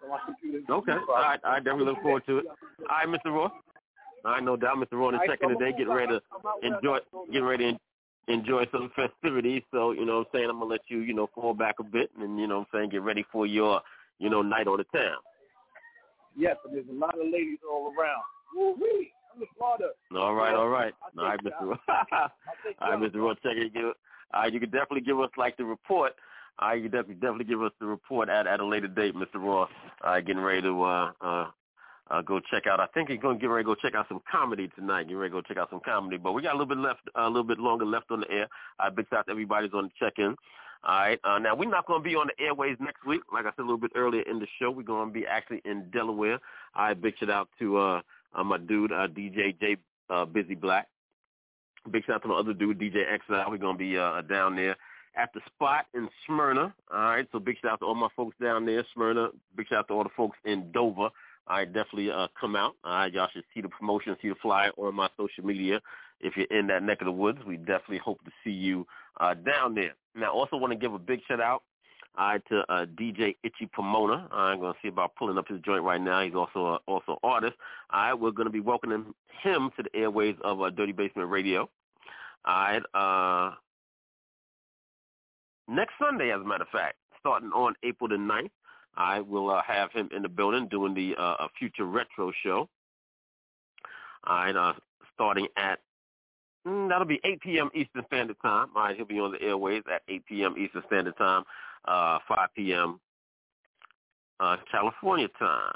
So 0.00 0.08
my 0.08 0.18
computer. 0.24 0.60
Okay. 0.70 0.92
All 0.92 1.14
right. 1.14 1.40
I 1.44 1.58
definitely 1.58 1.86
look 1.86 2.02
forward 2.02 2.24
to 2.26 2.38
it. 2.38 2.46
All 2.48 2.86
right, 2.88 3.08
Mr. 3.08 3.32
Roy. 3.32 3.48
All 4.24 4.32
right, 4.32 4.42
no 4.42 4.56
doubt, 4.56 4.76
Mr. 4.76 4.92
Roy 4.92 5.10
is 5.10 5.14
All 5.14 5.18
right, 5.20 5.28
checking 5.30 5.48
so 5.48 5.54
today, 5.54 5.70
I'm 5.70 5.78
getting 5.78 5.92
ready 5.94 6.08
to 6.08 6.22
I'm 6.30 6.46
out 6.46 6.62
where 6.62 6.72
I 6.72 6.76
enjoy 6.76 6.92
gotta 6.98 7.04
go 7.12 7.24
now. 7.24 7.32
getting 7.32 7.48
ready 7.48 7.72
to 7.72 8.32
enjoy 8.32 8.66
some 8.70 8.90
festivities. 8.94 9.62
So, 9.70 9.92
you 9.92 10.04
know 10.04 10.18
what 10.18 10.26
I'm 10.26 10.32
saying, 10.34 10.50
I'm 10.50 10.58
gonna 10.58 10.70
let 10.70 10.82
you, 10.88 10.98
you 11.00 11.14
know, 11.14 11.28
fall 11.34 11.54
back 11.54 11.76
a 11.80 11.84
bit 11.84 12.10
and 12.20 12.38
you 12.38 12.46
know 12.46 12.58
what 12.58 12.68
I'm 12.74 12.80
saying, 12.80 12.90
get 12.90 13.02
ready 13.02 13.24
for 13.32 13.46
your, 13.46 13.80
you 14.18 14.28
know, 14.28 14.42
night 14.42 14.66
on 14.66 14.76
the 14.76 14.98
town. 14.98 15.16
Yes, 16.36 16.56
and 16.64 16.74
there's 16.74 16.86
a 16.88 16.92
lot 16.92 17.18
of 17.18 17.24
ladies 17.24 17.58
all 17.68 17.92
around. 17.98 18.22
Woo-wee. 18.54 19.10
I'm 19.34 19.42
in 19.42 19.48
Florida. 19.56 19.90
All 20.14 20.34
right, 20.34 20.54
all 20.54 20.68
right. 20.68 20.92
I'll 21.02 21.24
All 21.24 21.30
right, 21.30 21.40
Mr. 21.42 21.62
Roy. 21.62 21.76
I'll 21.88 21.96
All 22.80 22.90
right, 22.90 23.00
y'all. 23.00 23.08
Mr. 23.08 23.16
Roy, 23.16 23.34
check 23.34 23.56
it. 23.56 23.72
Give, 23.72 23.84
all 24.34 24.42
right, 24.42 24.52
you 24.52 24.60
can 24.60 24.70
definitely 24.70 25.00
give 25.00 25.18
us 25.18 25.30
like 25.38 25.56
the 25.56 25.64
report. 25.64 26.12
Right, 26.60 26.82
you 26.82 26.88
definitely 26.88 27.14
definitely 27.14 27.44
give 27.46 27.62
us 27.62 27.72
the 27.80 27.86
report 27.86 28.28
at 28.28 28.46
at 28.46 28.60
a 28.60 28.66
later 28.66 28.88
date, 28.88 29.14
Mr. 29.14 29.36
Roy. 29.36 29.60
All 29.60 29.68
right, 30.04 30.24
getting 30.24 30.42
ready 30.42 30.62
to 30.62 30.82
uh 30.82 31.12
uh 31.20 31.50
uh, 32.10 32.22
go 32.22 32.40
check 32.40 32.66
out. 32.66 32.80
I 32.80 32.86
think 32.86 33.08
he's 33.08 33.20
going 33.20 33.36
to 33.36 33.40
get 33.40 33.46
ready 33.46 33.64
to 33.64 33.66
go 33.66 33.74
check 33.76 33.94
out 33.94 34.06
some 34.08 34.20
comedy 34.30 34.68
tonight. 34.74 35.08
Get 35.08 35.14
ready 35.14 35.30
to 35.30 35.36
go 35.36 35.42
check 35.42 35.56
out 35.56 35.70
some 35.70 35.80
comedy. 35.84 36.16
But 36.16 36.32
we 36.32 36.42
got 36.42 36.54
a 36.54 36.58
little 36.58 36.66
bit 36.66 36.78
left, 36.78 37.02
a 37.14 37.26
little 37.26 37.44
bit 37.44 37.58
longer 37.58 37.84
left 37.86 38.10
on 38.10 38.20
the 38.20 38.30
air. 38.30 38.48
Uh, 38.78 38.90
big 38.90 39.06
shout 39.08 39.20
out 39.20 39.26
to 39.26 39.30
everybody's 39.30 39.72
on 39.72 39.84
the 39.84 39.90
check-in. 39.98 40.34
All 40.82 40.98
right. 40.98 41.20
Uh, 41.22 41.38
now 41.38 41.54
we're 41.54 41.70
not 41.70 41.86
going 41.86 42.02
to 42.02 42.08
be 42.08 42.16
on 42.16 42.28
the 42.28 42.44
airways 42.44 42.76
next 42.80 43.06
week. 43.06 43.20
Like 43.32 43.44
I 43.44 43.50
said 43.50 43.60
a 43.60 43.62
little 43.62 43.78
bit 43.78 43.92
earlier 43.94 44.22
in 44.22 44.38
the 44.38 44.46
show, 44.60 44.70
we're 44.70 44.82
going 44.82 45.08
to 45.08 45.12
be 45.12 45.26
actually 45.26 45.62
in 45.64 45.88
Delaware. 45.90 46.40
All 46.74 46.86
right. 46.86 47.00
Big 47.00 47.16
shout 47.18 47.30
out 47.30 47.48
to 47.60 47.78
uh, 47.78 48.00
uh, 48.34 48.44
my 48.44 48.58
dude 48.58 48.92
uh, 48.92 49.06
DJ 49.06 49.58
J 49.60 49.76
uh, 50.08 50.24
Busy 50.24 50.54
Black. 50.54 50.88
Big 51.90 52.04
shout 52.06 52.16
out 52.16 52.22
to 52.22 52.28
my 52.28 52.34
other 52.34 52.54
dude 52.54 52.80
DJ 52.80 53.04
Exile. 53.08 53.50
We're 53.50 53.58
going 53.58 53.76
to 53.76 53.78
be 53.78 53.96
uh, 53.96 54.22
down 54.22 54.56
there 54.56 54.76
at 55.16 55.30
the 55.34 55.40
spot 55.54 55.86
in 55.94 56.08
Smyrna. 56.26 56.74
All 56.92 57.00
right. 57.00 57.26
So 57.32 57.38
big 57.38 57.56
shout 57.60 57.72
out 57.72 57.80
to 57.80 57.86
all 57.86 57.94
my 57.94 58.08
folks 58.16 58.36
down 58.40 58.66
there, 58.66 58.84
Smyrna. 58.94 59.28
Big 59.56 59.68
shout 59.68 59.80
out 59.80 59.88
to 59.88 59.94
all 59.94 60.04
the 60.04 60.10
folks 60.16 60.38
in 60.44 60.70
Dover. 60.72 61.10
Right, 61.48 61.66
definitely 61.66 62.12
uh, 62.12 62.28
come 62.40 62.54
out. 62.54 62.76
All 62.84 62.92
right, 62.92 63.12
y'all 63.12 63.26
should 63.32 63.42
see 63.52 63.60
the 63.60 63.68
promotion, 63.68 64.16
see 64.22 64.28
the 64.28 64.36
flyer 64.40 64.70
on 64.76 64.94
my 64.94 65.08
social 65.16 65.44
media. 65.44 65.80
If 66.20 66.36
you're 66.36 66.46
in 66.46 66.68
that 66.68 66.84
neck 66.84 67.00
of 67.00 67.06
the 67.06 67.12
woods, 67.12 67.40
we 67.44 67.56
definitely 67.56 67.98
hope 67.98 68.22
to 68.24 68.30
see 68.44 68.52
you 68.52 68.86
uh, 69.18 69.34
down 69.34 69.74
there. 69.74 69.94
Now, 70.14 70.26
I 70.26 70.28
also 70.28 70.56
want 70.56 70.72
to 70.72 70.78
give 70.78 70.94
a 70.94 70.98
big 70.98 71.20
shout 71.26 71.40
out 71.40 71.64
all 72.16 72.28
right, 72.28 72.42
to 72.50 72.60
uh, 72.68 72.86
DJ 72.86 73.36
Itchy 73.42 73.68
Pomona. 73.74 74.28
I'm 74.30 74.60
going 74.60 74.74
to 74.74 74.78
see 74.82 74.88
about 74.88 75.16
pulling 75.16 75.38
up 75.38 75.48
his 75.48 75.60
joint 75.60 75.82
right 75.82 76.00
now. 76.00 76.22
He's 76.22 76.34
also 76.34 76.66
a, 76.66 76.78
also 76.86 77.18
artist. 77.24 77.54
All 77.92 78.00
right, 78.00 78.14
we're 78.14 78.30
going 78.30 78.46
to 78.46 78.52
be 78.52 78.60
welcoming 78.60 79.12
him 79.42 79.70
to 79.76 79.82
the 79.82 79.96
airways 79.96 80.36
of 80.42 80.60
uh, 80.60 80.70
Dirty 80.70 80.92
Basement 80.92 81.30
Radio. 81.30 81.68
All 82.44 82.54
right, 82.54 82.82
uh, 82.94 83.54
next 85.70 85.94
Sunday, 86.00 86.32
as 86.32 86.40
a 86.40 86.44
matter 86.44 86.64
of 86.64 86.68
fact, 86.68 86.96
starting 87.18 87.50
on 87.50 87.74
April 87.82 88.08
the 88.08 88.16
9th. 88.16 88.50
I 88.96 89.20
will 89.20 89.50
uh, 89.50 89.62
have 89.62 89.92
him 89.92 90.08
in 90.14 90.22
the 90.22 90.28
building 90.28 90.66
doing 90.68 90.94
the 90.94 91.14
uh, 91.16 91.46
Future 91.58 91.84
Retro 91.84 92.32
show. 92.42 92.68
All 94.24 94.36
right, 94.36 94.56
uh, 94.56 94.72
starting 95.14 95.46
at 95.56 95.78
mm, 96.66 96.88
that'll 96.88 97.06
be 97.06 97.20
8 97.24 97.40
p.m. 97.40 97.70
Eastern 97.74 98.04
Standard 98.08 98.36
Time. 98.42 98.68
All 98.74 98.82
right, 98.82 98.96
he'll 98.96 99.06
be 99.06 99.20
on 99.20 99.32
the 99.32 99.40
airways 99.40 99.82
at 99.92 100.02
8 100.08 100.26
p.m. 100.26 100.54
Eastern 100.58 100.82
Standard 100.86 101.16
Time, 101.16 101.44
uh, 101.86 102.18
5 102.28 102.48
p.m. 102.56 103.00
Uh, 104.40 104.56
California 104.70 105.28
time. 105.38 105.72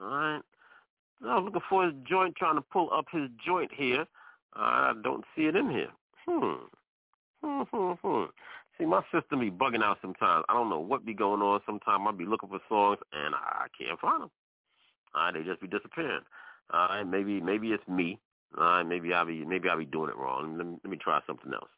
All 0.00 0.08
right. 0.08 0.40
I 1.26 1.36
was 1.36 1.44
looking 1.44 1.60
for 1.68 1.84
his 1.84 1.94
joint, 2.08 2.36
trying 2.36 2.56
to 2.56 2.60
pull 2.60 2.90
up 2.92 3.06
his 3.10 3.28
joint 3.44 3.70
here. 3.74 4.04
I 4.54 4.92
don't 5.02 5.24
see 5.34 5.44
it 5.44 5.56
in 5.56 5.70
here. 5.70 5.90
Hmm. 6.26 6.64
Hmm, 7.42 7.62
hmm, 7.70 7.92
hmm. 8.02 8.24
See, 8.78 8.86
my 8.86 9.02
system 9.12 9.40
be 9.40 9.50
bugging 9.50 9.82
out 9.82 9.98
sometimes. 10.02 10.44
I 10.48 10.54
don't 10.54 10.68
know 10.68 10.80
what 10.80 11.06
be 11.06 11.14
going 11.14 11.42
on. 11.42 11.60
Sometimes 11.64 12.04
I 12.08 12.12
be 12.12 12.26
looking 12.26 12.48
for 12.48 12.60
songs 12.68 12.98
and 13.12 13.34
I 13.34 13.66
can't 13.78 13.98
find 14.00 14.22
them. 14.22 14.30
All 15.14 15.22
right, 15.22 15.34
they 15.34 15.42
just 15.42 15.60
be 15.60 15.68
disappearing. 15.68 16.24
All 16.72 16.88
right, 16.88 17.04
maybe 17.04 17.40
maybe 17.40 17.68
it's 17.68 17.86
me. 17.86 18.18
All 18.58 18.64
right, 18.64 18.82
maybe 18.82 19.12
I 19.12 19.24
be 19.24 19.44
maybe 19.44 19.68
I 19.68 19.76
be 19.76 19.84
doing 19.84 20.10
it 20.10 20.16
wrong. 20.16 20.56
Let 20.58 20.66
me, 20.66 20.76
let 20.82 20.90
me 20.90 20.96
try 20.96 21.20
something 21.26 21.52
else. 21.52 21.68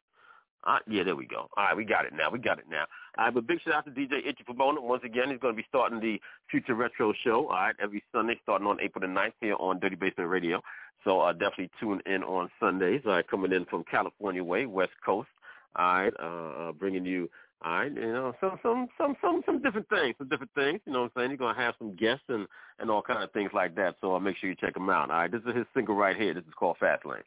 Right, 0.65 0.81
yeah, 0.89 1.03
there 1.03 1.15
we 1.15 1.25
go. 1.25 1.47
All 1.55 1.63
right, 1.63 1.77
we 1.77 1.85
got 1.85 2.05
it 2.05 2.13
now. 2.13 2.29
We 2.29 2.39
got 2.39 2.59
it 2.59 2.65
now. 2.69 2.85
All 3.17 3.25
right, 3.25 3.33
but 3.33 3.47
big 3.47 3.61
shout 3.61 3.75
out 3.75 3.85
to 3.85 3.91
DJ 3.91 4.27
Itchy 4.27 4.43
Pomona. 4.45 4.81
Once 4.81 5.03
again, 5.05 5.29
he's 5.29 5.39
going 5.39 5.55
to 5.55 5.57
be 5.57 5.65
starting 5.69 5.99
the 6.01 6.19
Future 6.51 6.75
Retro 6.75 7.13
Show, 7.23 7.47
all 7.47 7.55
right, 7.55 7.75
every 7.81 8.03
Sunday 8.11 8.37
starting 8.43 8.67
on 8.67 8.81
April 8.81 9.01
the 9.01 9.07
9th 9.07 9.31
here 9.39 9.55
on 9.59 9.79
Dirty 9.79 9.95
Basement 9.95 10.29
Radio. 10.29 10.61
So 11.05 11.21
uh, 11.21 11.31
definitely 11.31 11.69
tune 11.79 12.01
in 12.05 12.21
on 12.23 12.49
Sundays, 12.59 13.01
all 13.05 13.13
right, 13.13 13.27
coming 13.29 13.53
in 13.53 13.63
from 13.65 13.85
California 13.89 14.43
way, 14.43 14.65
West 14.65 14.91
Coast, 15.05 15.29
all 15.77 15.93
right, 15.93 16.13
uh, 16.19 16.69
uh, 16.69 16.71
bringing 16.71 17.05
you, 17.05 17.29
all 17.63 17.71
right, 17.71 17.93
you 17.93 18.01
know, 18.01 18.33
some, 18.41 18.59
some, 18.63 18.87
some, 18.97 19.15
some, 19.21 19.41
some 19.45 19.61
different 19.61 19.87
things, 19.89 20.15
some 20.17 20.27
different 20.27 20.51
things, 20.55 20.79
you 20.85 20.93
know 20.93 21.03
what 21.03 21.11
I'm 21.15 21.21
saying? 21.21 21.37
You're 21.39 21.53
to 21.53 21.59
have 21.59 21.75
some 21.77 21.95
guests 21.95 22.25
and, 22.29 22.47
and 22.79 22.89
all 22.89 23.01
kind 23.01 23.23
of 23.23 23.31
things 23.31 23.51
like 23.53 23.75
that. 23.75 23.95
So 24.01 24.15
uh, 24.15 24.19
make 24.19 24.37
sure 24.37 24.49
you 24.49 24.55
check 24.55 24.75
him 24.75 24.89
out, 24.89 25.09
all 25.11 25.17
right? 25.17 25.31
This 25.31 25.41
is 25.47 25.55
his 25.55 25.65
single 25.73 25.95
right 25.95 26.15
here. 26.15 26.33
This 26.33 26.43
is 26.43 26.53
called 26.57 26.77
Fast 26.79 27.05
Lane. 27.05 27.23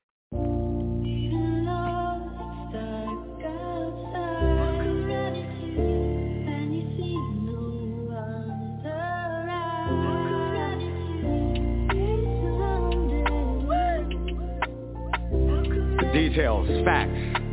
Details, 16.13 16.69
facts. 16.85 17.50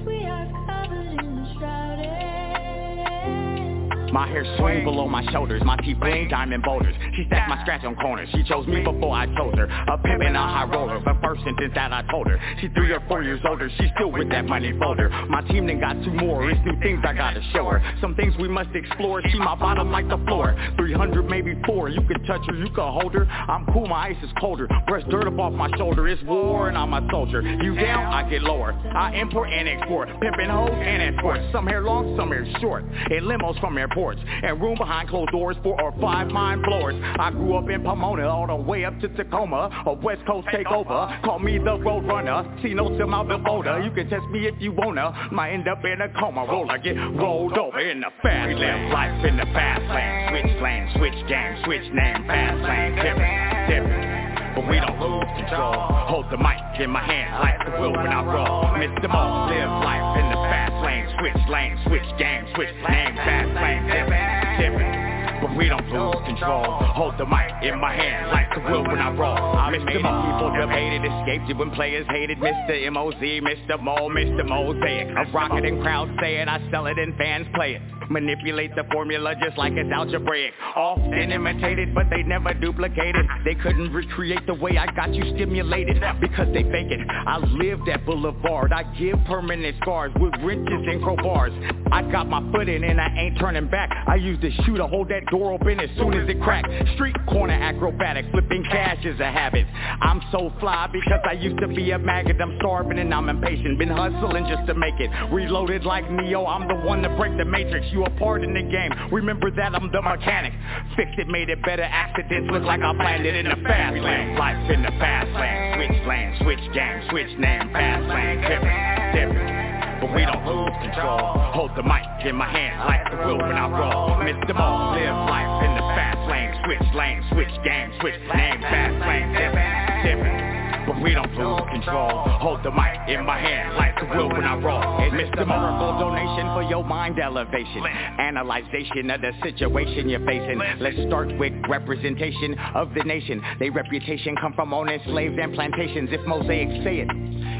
My 4.11 4.27
hair 4.27 4.45
swing 4.57 4.83
below 4.83 5.07
my 5.07 5.23
shoulders, 5.31 5.61
my 5.65 5.75
teeth 5.77 5.97
bling 5.99 6.29
diamond 6.29 6.63
boulders. 6.63 6.95
She 7.15 7.25
stacked 7.27 7.49
my 7.49 7.61
scratch 7.61 7.83
on 7.83 7.95
corners. 7.95 8.29
She 8.33 8.43
chose 8.43 8.65
me 8.67 8.83
before 8.83 9.15
I 9.15 9.25
chose 9.25 9.53
her. 9.55 9.65
A 9.65 9.97
pimp 9.97 10.23
and 10.23 10.35
a 10.35 10.39
high 10.39 10.65
roller. 10.65 10.99
But 10.99 11.21
first 11.21 11.43
sentence 11.43 11.73
that 11.75 11.91
I 11.91 12.03
told 12.09 12.27
her. 12.27 12.39
She 12.61 12.69
three 12.69 12.91
or 12.91 13.01
four 13.07 13.23
years 13.23 13.41
older. 13.47 13.69
She 13.77 13.89
still 13.95 14.11
with 14.11 14.29
that 14.29 14.45
money 14.45 14.73
folder. 14.79 15.09
My 15.29 15.41
team 15.41 15.67
then 15.67 15.79
got 15.79 16.01
two 16.03 16.11
more. 16.11 16.49
It's 16.49 16.59
new 16.65 16.79
things 16.81 17.03
I 17.05 17.13
gotta 17.13 17.41
show 17.53 17.65
her. 17.69 17.81
Some 18.01 18.15
things 18.15 18.33
we 18.39 18.47
must 18.47 18.69
explore. 18.73 19.21
See 19.31 19.39
my 19.39 19.55
bottom 19.55 19.91
like 19.91 20.07
the 20.07 20.17
floor. 20.27 20.55
300 20.77 21.23
maybe 21.29 21.55
four. 21.65 21.89
You 21.89 22.01
can 22.01 22.23
touch 22.23 22.41
her, 22.47 22.55
you 22.55 22.69
can 22.69 22.91
hold 22.91 23.13
her. 23.13 23.25
I'm 23.25 23.65
cool, 23.73 23.87
my 23.87 24.09
ice 24.09 24.23
is 24.23 24.29
colder. 24.39 24.67
Brush 24.87 25.03
dirt 25.09 25.27
up 25.27 25.39
off 25.39 25.53
my 25.53 25.69
shoulder. 25.77 26.07
It's 26.07 26.21
war 26.23 26.69
and 26.69 26.77
I'm 26.77 26.93
a 26.93 27.07
soldier. 27.11 27.41
You 27.41 27.75
down, 27.75 28.13
I 28.13 28.29
get 28.29 28.41
lower. 28.41 28.73
I 28.73 29.15
import 29.15 29.49
and 29.49 29.67
export. 29.67 30.09
Pimpin' 30.09 30.49
hoes 30.49 30.71
and 30.73 31.15
escorts. 31.15 31.43
Some 31.51 31.67
hair 31.67 31.81
long, 31.81 32.15
some 32.17 32.29
hair 32.29 32.47
short. 32.59 32.83
In 33.11 33.23
limos 33.23 33.59
from 33.59 33.75
airports 34.07 34.21
and 34.43 34.61
room 34.61 34.77
behind 34.77 35.09
closed 35.09 35.31
doors, 35.31 35.55
four 35.63 35.79
or 35.81 35.91
five 35.99 36.27
mind 36.27 36.63
blowers. 36.63 36.95
I 37.19 37.31
grew 37.31 37.55
up 37.55 37.69
in 37.69 37.83
Pomona, 37.83 38.27
all 38.27 38.47
the 38.47 38.55
way 38.55 38.85
up 38.85 38.99
to 39.01 39.07
Tacoma, 39.09 39.83
a 39.85 39.93
West 39.93 40.25
Coast 40.25 40.47
takeover. 40.47 41.21
Call 41.23 41.39
me 41.39 41.57
the 41.57 41.77
road 41.79 42.05
runner, 42.05 42.57
see 42.61 42.73
notes 42.73 42.99
in 42.99 43.09
my 43.09 43.23
billboarder. 43.23 43.83
You 43.83 43.91
can 43.91 44.09
test 44.09 44.25
me 44.31 44.47
if 44.47 44.55
you 44.59 44.71
wanna, 44.71 45.29
might 45.31 45.51
end 45.51 45.67
up 45.67 45.83
in 45.83 46.01
a 46.01 46.09
coma. 46.19 46.45
Roll, 46.45 46.69
I 46.69 46.77
get 46.77 46.95
rolled 46.95 47.57
over 47.57 47.79
in 47.79 48.01
the 48.01 48.11
fast 48.21 48.57
lane. 48.57 48.91
Life 48.91 49.25
in 49.25 49.37
the 49.37 49.45
fast 49.45 49.81
lane, 49.93 50.29
switch 50.29 50.61
lane, 50.61 50.89
switch 50.97 51.27
game, 51.27 51.63
switch 51.65 51.93
name, 51.93 52.27
fast 52.27 52.63
lane, 52.63 52.95
different, 52.95 53.69
different. 53.69 54.26
But 54.57 54.67
we 54.69 54.79
don't 54.79 54.99
lose 54.99 55.29
control. 55.37 55.73
Hold 56.09 56.31
the 56.31 56.37
mic 56.37 56.57
in 56.81 56.89
my 56.89 57.03
hand 57.03 57.29
like 57.37 57.63
the 57.63 57.79
wheel 57.79 57.91
when 57.91 58.07
I 58.07 58.25
roll. 58.25 58.63
Mr. 58.73 59.07
Mo, 59.07 59.45
live 59.53 59.69
life 59.85 60.17
in 60.17 60.25
the 60.29 60.39
fast 60.49 60.73
lane, 60.83 61.05
switch 61.19 61.47
lane, 61.47 61.77
switch 61.85 62.17
game, 62.17 62.43
switch 62.55 62.73
name, 62.89 63.15
fast 63.17 63.53
lane, 63.53 63.85
different, 63.85 64.57
different. 64.57 65.16
We 65.57 65.69
don't 65.69 65.89
lose 65.89 66.23
control. 66.25 66.65
Hold 66.93 67.17
the 67.17 67.25
mic 67.25 67.49
in 67.63 67.79
my 67.79 67.93
hand 67.93 68.29
like 68.29 68.53
the 68.53 68.61
wheel 68.61 68.83
when 68.83 68.99
I 68.99 69.09
roll. 69.09 69.35
I 69.35 69.73
Mr. 69.73 70.01
Mo, 70.01 70.21
people 70.21 70.53
debated, 70.53 71.01
escaped 71.03 71.49
it 71.49 71.57
when 71.57 71.71
players 71.71 72.05
hated. 72.09 72.37
Mr. 72.37 72.85
M-O-Z, 72.85 73.41
Mr. 73.41 73.81
Mo, 73.81 74.09
Mr. 74.09 74.47
Mosaic. 74.47 75.07
I 75.17 75.23
rock 75.31 75.51
it 75.53 75.65
and 75.65 75.81
crowds 75.81 76.11
say 76.21 76.37
it, 76.37 76.47
I 76.47 76.61
sell 76.69 76.85
it 76.85 76.99
and 76.99 77.15
fans 77.17 77.47
play 77.55 77.73
it. 77.73 77.81
Manipulate 78.09 78.73
the 78.75 78.85
formula 78.91 79.35
just 79.43 79.57
like 79.57 79.73
it's 79.73 79.91
algebraic. 79.91 80.53
Often 80.75 81.31
imitated, 81.31 81.93
but 81.93 82.05
they 82.09 82.23
never 82.23 82.53
duplicated. 82.53 83.25
They 83.43 83.55
couldn't 83.55 83.91
recreate 83.91 84.45
the 84.47 84.53
way 84.53 84.77
I 84.77 84.85
got 84.95 85.13
you 85.13 85.23
stimulated 85.35 86.01
because 86.21 86.47
they 86.53 86.63
fake 86.63 86.91
it. 86.91 87.01
I 87.09 87.37
live 87.37 87.79
that 87.87 88.05
boulevard. 88.05 88.71
I 88.71 88.83
give 88.97 89.17
permanent 89.25 89.75
scars 89.81 90.13
with 90.19 90.33
wrenches 90.41 90.87
and 90.87 91.01
crowbars. 91.03 91.91
I 91.91 92.09
got 92.09 92.29
my 92.29 92.39
foot 92.51 92.69
in 92.69 92.83
and 92.85 93.01
I 93.01 93.07
ain't 93.17 93.39
turning 93.39 93.67
back. 93.67 93.89
I 94.07 94.15
use 94.15 94.39
the 94.41 94.51
shoe 94.63 94.77
to 94.77 94.87
hold 94.87 95.09
that 95.09 95.25
door 95.25 95.46
open 95.51 95.79
as 95.79 95.89
soon 95.97 96.13
as 96.13 96.29
it 96.29 96.41
cracks. 96.41 96.69
Street 96.95 97.15
corner 97.27 97.53
acrobatic, 97.53 98.25
flipping 98.31 98.63
cash 98.63 99.03
is 99.05 99.19
a 99.19 99.31
habit. 99.31 99.65
I'm 100.01 100.21
so 100.31 100.51
fly 100.59 100.87
because 100.91 101.19
I 101.27 101.33
used 101.33 101.59
to 101.59 101.67
be 101.67 101.91
a 101.91 101.99
maggot. 101.99 102.39
I'm 102.41 102.57
starving 102.59 102.99
and 102.99 103.13
I'm 103.13 103.29
impatient. 103.29 103.79
Been 103.79 103.89
hustling 103.89 104.45
just 104.47 104.67
to 104.67 104.73
make 104.73 104.99
it. 104.99 105.09
Reloaded 105.31 105.83
like 105.83 106.09
Neo. 106.11 106.45
I'm 106.45 106.67
the 106.67 106.75
one 106.75 107.01
to 107.03 107.09
break 107.17 107.37
the 107.37 107.45
matrix. 107.45 107.87
You 107.91 108.05
a 108.05 108.09
part 108.11 108.43
in 108.43 108.53
the 108.53 108.63
game. 108.63 108.91
Remember 109.11 109.51
that 109.51 109.75
I'm 109.75 109.91
the 109.91 110.01
mechanic. 110.01 110.53
Fixed 110.95 111.17
it, 111.17 111.27
made 111.27 111.49
it 111.49 111.63
better. 111.63 111.83
Accidents 111.83 112.49
look 112.51 112.63
like 112.63 112.81
I 112.81 112.93
planned 112.95 113.25
it 113.25 113.35
in 113.35 113.45
the 113.45 113.63
fast 113.63 113.97
lane. 113.97 114.35
Life 114.35 114.71
in 114.71 114.81
the 114.81 114.91
fast 114.99 115.31
lane. 115.35 115.77
Switch 115.77 116.07
lane, 116.07 116.37
switch 116.41 116.73
game, 116.73 117.01
switch 117.09 117.39
name, 117.39 117.71
fast 117.71 118.07
lane. 118.07 118.41
Different, 118.41 119.13
different 119.13 119.76
but 120.07 120.15
we 120.15 120.25
don't 120.25 120.45
lose 120.45 120.73
control. 120.81 121.19
Hold 121.53 121.71
the 121.75 121.83
mic 121.83 122.03
in 122.25 122.35
my 122.35 122.49
hand 122.49 122.79
like 122.85 123.11
the 123.11 123.17
wheel 123.17 123.37
when 123.37 123.55
I 123.55 123.67
roll. 123.67 124.09
Mr. 124.23 124.55
Mo, 124.55 124.95
live 124.95 125.15
life 125.27 125.63
in 125.63 125.73
the 125.75 125.85
fast 125.95 126.21
lane, 126.29 126.51
switch 126.65 126.95
lane, 126.95 127.23
switch 127.31 127.63
game, 127.63 127.91
switch 127.99 128.19
name, 128.33 128.61
fast 128.61 128.95
lane, 129.07 129.31
different, 129.33 130.03
different 130.03 130.66
but 130.87 131.01
we 131.01 131.13
don't 131.13 131.29
lose 131.35 131.61
control. 131.69 132.23
Hold 132.39 132.63
the 132.63 132.71
mic 132.71 133.09
in 133.09 133.25
my 133.25 133.37
hand 133.37 133.75
like 133.75 133.93
the 133.99 134.05
wheel 134.05 134.29
when 134.29 134.43
I 134.43 134.55
roll. 134.55 134.81
It's 135.01 135.13
Mr. 135.13 135.45
Miracle 135.45 135.99
donation 135.99 136.47
for 136.55 136.63
your 136.63 136.83
mind 136.83 137.19
elevation. 137.19 137.83
Analyzation 137.85 139.11
of 139.11 139.21
the 139.21 139.33
situation 139.43 140.07
you're 140.07 140.25
facing. 140.25 140.59
Let's 140.79 140.97
start 141.07 141.37
with 141.37 141.53
representation 141.69 142.57
of 142.73 142.93
the 142.93 143.03
nation. 143.03 143.41
Their 143.59 143.73
reputation 143.73 144.35
come 144.39 144.53
from 144.53 144.73
owning 144.73 144.99
slaves 145.05 145.35
and 145.39 145.53
plantations. 145.53 146.09
If 146.11 146.25
mosaics 146.25 146.83
say 146.85 146.99
it, 146.99 147.09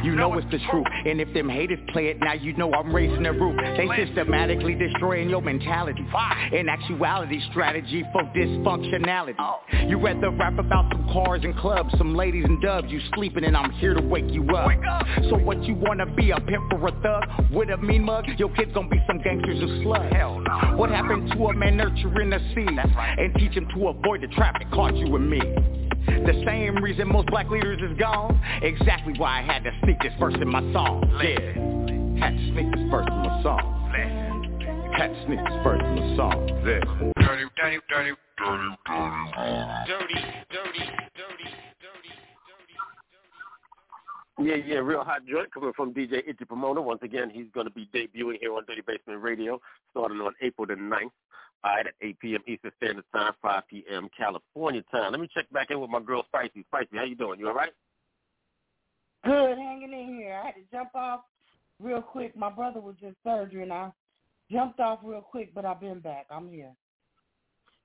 you 0.04 0.16
know 0.16 0.34
it's 0.38 0.50
the 0.52 0.60
truth. 0.72 0.86
And 1.06 1.20
if 1.20 1.34
them 1.34 1.50
haters 1.50 1.80
play 1.92 2.08
it, 2.08 2.20
now 2.20 2.34
you 2.34 2.54
know 2.54 2.72
I'm 2.74 2.96
raising 2.96 3.24
the 3.24 3.34
roof. 3.34 3.58
They 3.76 4.06
systematically 4.06 4.76
destroying 4.76 5.30
your 5.30 5.42
mentality. 5.42 6.06
In 6.54 6.70
actuality, 6.70 7.42
strategy 7.52 8.04
for 8.14 8.24
dysfunctionality. 8.24 9.90
You 9.90 10.00
rather 10.00 10.30
rap 10.30 10.58
about 10.60 10.92
some 10.92 11.10
cars 11.12 11.42
and 11.44 11.58
clubs, 11.58 11.94
some 11.98 12.16
ladies 12.16 12.46
and 12.46 12.62
dubs. 12.62 12.90
You 12.90 13.02
sleeping 13.18 13.44
and 13.44 13.58
I'm 13.58 13.72
here 13.72 13.96
to 13.96 14.02
wake 14.02 14.30
you 14.30 14.48
up. 14.56 14.70
So 15.30 15.38
what 15.38 15.64
you 15.64 15.74
wanna 15.76 16.06
be, 16.06 16.32
a 16.32 16.40
pimp 16.40 16.72
or 16.72 16.88
a 16.88 16.92
thug? 17.02 17.52
With 17.52 17.70
a 17.70 17.78
mean 17.78 18.04
mug, 18.04 18.26
your 18.38 18.50
kids 18.50 18.72
gonna 18.74 18.88
be 18.88 19.02
some 19.08 19.18
gangsters 19.18 19.62
or 19.62 19.84
slugs. 19.84 20.14
Hell 20.14 20.40
no. 20.40 20.78
What 20.78 20.92
happened 20.92 21.32
to 21.32 21.48
a 21.48 21.54
man 21.54 21.78
nurturing 21.78 22.30
the 22.30 22.40
seed 22.54 22.78
right. 22.96 23.20
and 23.20 23.34
teach 23.36 23.54
him 23.54 23.68
to 23.74 23.88
avoid 23.90 24.22
the 24.22 24.28
trap 24.28 24.56
that 24.60 24.72
caught 24.72 24.96
you 24.96 25.16
and 25.16 25.30
me? 25.30 25.40
The 25.40 26.44
same 26.46 26.76
reason 26.78 27.08
most 27.08 27.28
black 27.28 27.50
leaders 27.50 27.82
is 27.82 27.98
gone. 27.98 28.40
Exactly 28.62 29.14
why 29.18 29.40
I 29.40 29.42
had 29.42 29.64
to 29.64 29.72
sneak 29.84 30.00
this 30.02 30.14
verse 30.20 30.36
in 30.40 30.48
my 30.48 30.62
song. 30.72 31.04
Yeah, 31.22 32.24
had 32.24 32.38
to 32.38 32.52
sneak 32.54 32.72
this 32.72 32.90
verse 32.90 33.08
in 33.08 33.18
my 33.18 33.44
song. 33.44 33.74
Had 34.96 35.08
to 35.08 35.26
sneak 35.26 35.40
this 35.40 35.64
verse 35.64 35.82
in 35.84 35.96
my 35.96 36.16
song. 36.16 36.48
Yeah. 36.66 36.80
Dirty, 37.26 37.44
dirty, 37.58 37.78
dirty, 37.90 38.12
dirty, 38.38 38.78
dirty, 38.86 39.32
dirty, 39.86 40.16
dirty, 40.50 40.86
dirty. 40.86 41.07
Yeah, 44.40 44.56
yeah, 44.56 44.78
real 44.78 45.04
hot 45.04 45.22
joint 45.30 45.52
coming 45.52 45.74
from 45.76 45.94
DJ 45.94 46.20
Itchy 46.28 46.46
Pomona. 46.46 46.82
Once 46.82 47.00
again, 47.02 47.32
he's 47.32 47.48
going 47.54 47.66
to 47.66 47.74
be 47.74 47.90
debuting 47.94 48.38
here 48.40 48.54
on 48.54 48.66
Dirty 48.68 48.82
Basement 48.86 49.22
Radio 49.22 49.60
starting 49.92 50.20
on 50.20 50.34
April 50.42 50.68
the 50.68 50.76
9th 50.76 51.10
all 51.64 51.76
right, 51.76 51.88
at 51.88 51.94
8 52.02 52.20
p.m. 52.20 52.42
Eastern 52.48 52.72
Standard 52.78 53.06
Time, 53.14 53.34
5 53.42 53.64
p.m. 53.70 54.10
California 54.16 54.84
time. 54.92 55.12
Let 55.12 55.20
me 55.20 55.28
check 55.34 55.50
back 55.52 55.72
in 55.72 55.80
with 55.80 55.90
my 55.90 56.00
girl 56.00 56.24
Spicy. 56.28 56.64
Spicy, 56.68 56.96
how 56.96 57.04
you 57.04 57.16
doing? 57.16 57.40
You 57.40 57.48
all 57.48 57.56
right? 57.56 57.72
Good, 59.26 59.58
hanging 59.58 59.92
in 59.92 60.16
here. 60.16 60.40
I 60.42 60.46
had 60.48 60.56
to 60.56 60.62
jump 60.72 60.90
off 60.94 61.22
real 61.82 62.02
quick. 62.02 62.36
My 62.36 62.50
brother 62.50 62.80
was 62.80 62.96
in 63.02 63.16
surgery, 63.24 63.64
and 63.64 63.74
I 63.74 63.92
jumped 64.52 64.80
off 64.80 65.00
real 65.04 65.22
quick, 65.22 65.54
but 65.54 65.66
I've 65.66 65.82
been 65.82 66.00
back. 66.00 66.28
I'm 66.30 66.50
here. 66.50 66.72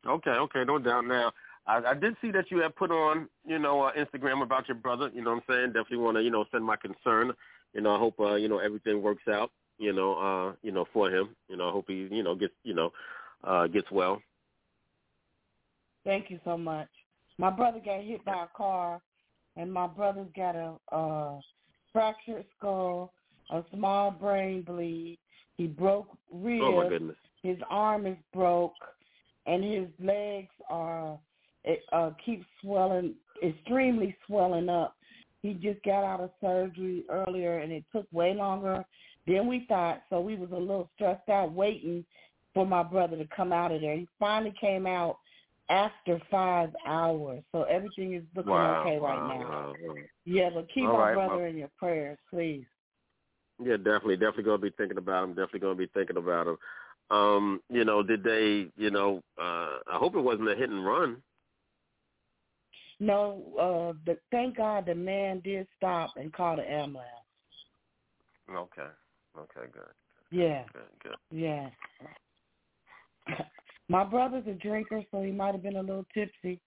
Okay, 0.06 0.30
okay, 0.30 0.64
no 0.66 0.78
doubt. 0.78 1.06
Now, 1.06 1.32
I, 1.66 1.80
I 1.90 1.94
did 1.94 2.16
see 2.20 2.30
that 2.32 2.50
you 2.50 2.58
had 2.58 2.74
put 2.74 2.90
on, 2.90 3.28
you 3.46 3.58
know, 3.58 3.82
uh, 3.82 3.92
Instagram 3.92 4.42
about 4.42 4.68
your 4.68 4.76
brother. 4.76 5.10
You 5.14 5.22
know 5.22 5.30
what 5.30 5.44
I'm 5.48 5.54
saying? 5.54 5.66
Definitely 5.68 5.98
want 5.98 6.16
to, 6.16 6.22
you 6.22 6.30
know, 6.30 6.44
send 6.50 6.64
my 6.64 6.76
concern. 6.76 7.32
You 7.72 7.80
know, 7.80 7.94
I 7.94 7.98
hope, 7.98 8.18
uh, 8.18 8.34
you 8.34 8.48
know, 8.48 8.58
everything 8.58 9.00
works 9.00 9.22
out. 9.28 9.50
You 9.78 9.92
know, 9.92 10.14
uh, 10.14 10.54
you 10.62 10.72
know, 10.72 10.86
for 10.92 11.10
him. 11.10 11.30
You 11.48 11.56
know, 11.56 11.68
I 11.68 11.72
hope 11.72 11.86
he, 11.88 12.08
you 12.10 12.22
know, 12.22 12.34
gets, 12.34 12.52
you 12.64 12.74
know, 12.74 12.90
uh, 13.44 13.66
gets 13.66 13.90
well. 13.90 14.20
Thank 16.04 16.30
you 16.30 16.40
so 16.44 16.56
much. 16.58 16.88
My 17.38 17.50
brother 17.50 17.80
got 17.84 18.02
hit 18.02 18.24
by 18.24 18.44
a 18.44 18.56
car, 18.56 19.00
and 19.56 19.72
my 19.72 19.86
brother's 19.86 20.28
got 20.36 20.56
a 20.56 20.74
uh, 20.94 21.40
fractured 21.92 22.44
skull, 22.58 23.12
a 23.50 23.62
small 23.74 24.10
brain 24.10 24.62
bleed. 24.62 25.18
He 25.56 25.66
broke 25.66 26.08
ribs. 26.32 26.62
Oh 26.64 26.76
my 26.82 26.88
goodness. 26.88 27.16
His 27.42 27.58
arm 27.70 28.06
is 28.06 28.16
broke, 28.32 28.74
and 29.46 29.64
his 29.64 29.88
legs 30.00 30.50
are 30.70 31.18
it 31.64 31.80
uh, 31.92 32.10
keep 32.24 32.44
swelling, 32.60 33.14
extremely 33.42 34.16
swelling 34.26 34.68
up. 34.68 34.96
He 35.42 35.54
just 35.54 35.82
got 35.84 36.04
out 36.04 36.20
of 36.20 36.30
surgery 36.40 37.04
earlier, 37.10 37.58
and 37.58 37.72
it 37.72 37.84
took 37.92 38.06
way 38.12 38.34
longer 38.34 38.84
than 39.26 39.48
we 39.48 39.66
thought. 39.68 40.02
So 40.10 40.20
we 40.20 40.36
was 40.36 40.50
a 40.52 40.56
little 40.56 40.88
stressed 40.94 41.28
out 41.28 41.52
waiting 41.52 42.04
for 42.54 42.66
my 42.66 42.82
brother 42.82 43.16
to 43.16 43.26
come 43.34 43.52
out 43.52 43.72
of 43.72 43.80
there. 43.80 43.96
He 43.96 44.08
finally 44.18 44.54
came 44.60 44.86
out 44.86 45.18
after 45.68 46.20
five 46.30 46.70
hours, 46.86 47.42
so 47.52 47.62
everything 47.62 48.14
is 48.14 48.22
looking 48.36 48.52
Wow, 48.52 48.82
okay 48.84 48.98
right 48.98 49.18
wow, 49.18 49.38
now. 49.38 49.74
wow. 49.88 49.94
Yeah, 50.24 50.50
but 50.54 50.68
keep 50.72 50.84
All 50.84 50.92
my 50.92 50.98
right, 50.98 51.14
brother 51.14 51.38
well- 51.38 51.48
in 51.48 51.56
your 51.56 51.70
prayers, 51.78 52.18
please. 52.30 52.64
Yeah, 53.62 53.76
definitely, 53.76 54.16
definitely 54.16 54.44
gonna 54.44 54.58
be 54.58 54.70
thinking 54.70 54.98
about 54.98 55.24
him. 55.24 55.30
Definitely 55.30 55.60
gonna 55.60 55.74
be 55.76 55.86
thinking 55.86 56.16
about 56.16 56.48
him. 56.48 56.58
Um, 57.10 57.62
you 57.68 57.84
know, 57.84 58.02
did 58.02 58.24
they, 58.24 58.70
you 58.76 58.90
know, 58.90 59.22
uh, 59.38 59.78
I 59.90 59.98
hope 59.98 60.14
it 60.16 60.20
wasn't 60.20 60.48
a 60.48 60.54
hit 60.56 60.70
and 60.70 60.84
run. 60.84 61.22
No, 63.02 63.42
uh, 63.58 63.98
the, 64.06 64.16
thank 64.30 64.58
God 64.58 64.86
the 64.86 64.94
man 64.94 65.40
did 65.40 65.66
stop 65.76 66.10
and 66.14 66.32
call 66.32 66.54
the 66.54 66.62
ambulance. 66.62 67.08
Okay, 68.48 68.86
okay, 69.36 69.68
good, 69.72 69.82
Yeah, 70.30 70.62
good, 70.72 70.82
good. 71.02 71.16
yeah. 71.32 71.70
My 73.88 74.04
brother's 74.04 74.46
a 74.46 74.52
drinker, 74.52 75.02
so 75.10 75.20
he 75.20 75.32
might 75.32 75.52
have 75.52 75.64
been 75.64 75.78
a 75.78 75.80
little 75.80 76.06
tipsy. 76.14 76.60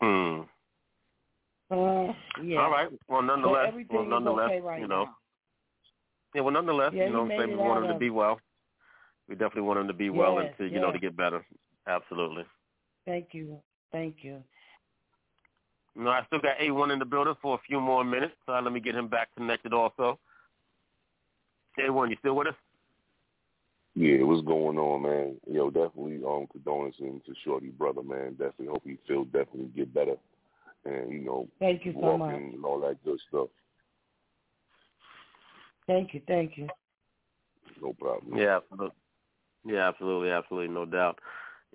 Hmm. 0.00 0.40
Uh, 1.70 2.12
yeah. 2.42 2.60
All 2.60 2.70
right. 2.70 2.88
Well, 3.10 3.20
nonetheless, 3.20 3.74
well, 3.90 4.04
nonetheless, 4.06 4.46
okay 4.52 4.60
right 4.60 4.80
you 4.80 4.88
know, 4.88 5.04
now. 5.04 5.16
yeah. 6.34 6.40
Well, 6.40 6.54
nonetheless, 6.54 6.92
Yeah, 6.94 7.08
you 7.08 7.12
know, 7.12 7.24
he 7.24 7.28
what 7.28 7.34
I'm 7.34 7.46
saying 7.48 7.58
we 7.58 7.68
want 7.68 7.84
him 7.84 7.92
to 7.92 7.98
be 7.98 8.08
well. 8.08 8.40
We 9.28 9.34
definitely 9.34 9.62
want 9.62 9.80
him 9.80 9.88
to 9.88 9.92
be 9.92 10.08
well 10.08 10.38
and 10.38 10.48
to, 10.56 10.66
you 10.66 10.80
know, 10.80 10.92
to 10.92 10.98
get 10.98 11.14
better. 11.14 11.44
Absolutely. 11.86 12.44
Thank 13.04 13.28
you, 13.32 13.60
thank 13.92 14.16
you. 14.22 14.42
No, 15.96 16.10
I 16.10 16.24
still 16.26 16.40
got 16.40 16.58
A1 16.58 16.92
in 16.92 16.98
the 16.98 17.04
building 17.04 17.34
for 17.40 17.54
a 17.54 17.60
few 17.66 17.80
more 17.80 18.04
minutes. 18.04 18.34
So 18.46 18.52
let 18.52 18.72
me 18.72 18.80
get 18.80 18.94
him 18.96 19.08
back 19.08 19.28
connected 19.36 19.72
also. 19.72 20.18
A1, 21.78 22.10
you 22.10 22.16
still 22.18 22.34
with 22.34 22.48
us? 22.48 22.54
Yeah, 23.96 24.22
what's 24.24 24.44
going 24.44 24.76
on, 24.76 25.02
man? 25.02 25.36
Yo, 25.48 25.70
definitely 25.70 26.20
um 26.26 26.46
condolences 26.50 27.22
to 27.26 27.34
Shorty 27.44 27.68
brother, 27.68 28.02
man. 28.02 28.32
Definitely 28.32 28.66
hope 28.66 28.82
he 28.84 28.98
feel 29.06 29.24
definitely 29.24 29.70
get 29.76 29.94
better 29.94 30.16
and, 30.84 31.12
you 31.12 31.20
know, 31.20 31.48
Thank 31.60 31.84
you 31.84 31.92
so 31.92 31.98
walking 32.00 32.18
much. 32.18 32.54
and 32.54 32.64
all 32.64 32.80
that 32.80 33.02
good 33.04 33.20
stuff. 33.28 33.48
Thank 35.86 36.14
you, 36.14 36.22
thank 36.26 36.56
you. 36.56 36.68
No 37.80 37.92
problem. 37.92 38.36
Yeah, 38.36 38.56
absolutely. 38.56 38.96
Yeah, 39.66 39.88
absolutely, 39.88 40.30
absolutely, 40.30 40.74
no 40.74 40.84
doubt. 40.84 41.18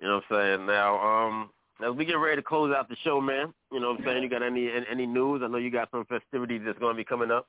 You 0.00 0.08
know 0.08 0.20
what 0.28 0.36
I'm 0.38 0.58
saying? 0.58 0.66
Now, 0.66 0.98
um, 1.00 1.50
as 1.84 1.94
we 1.94 2.04
get 2.04 2.14
ready 2.14 2.36
to 2.36 2.42
close 2.42 2.74
out 2.74 2.88
the 2.88 2.96
show, 3.04 3.20
man, 3.20 3.52
you 3.72 3.80
know 3.80 3.90
what 3.90 4.00
I'm 4.00 4.06
saying? 4.06 4.22
You 4.22 4.28
got 4.28 4.42
any 4.42 4.70
any 4.90 5.06
news? 5.06 5.42
I 5.44 5.48
know 5.48 5.58
you 5.58 5.70
got 5.70 5.90
some 5.90 6.04
festivities 6.04 6.62
that's 6.64 6.78
going 6.78 6.94
to 6.94 6.96
be 6.96 7.04
coming 7.04 7.30
up. 7.30 7.48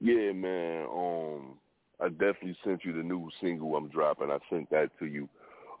Yeah, 0.00 0.32
man. 0.32 0.86
Um, 0.86 1.54
I 2.00 2.08
definitely 2.08 2.56
sent 2.64 2.84
you 2.84 2.92
the 2.92 3.02
new 3.02 3.30
single 3.40 3.74
I'm 3.76 3.88
dropping. 3.88 4.30
I 4.30 4.38
sent 4.50 4.70
that 4.70 4.90
to 4.98 5.06
you 5.06 5.28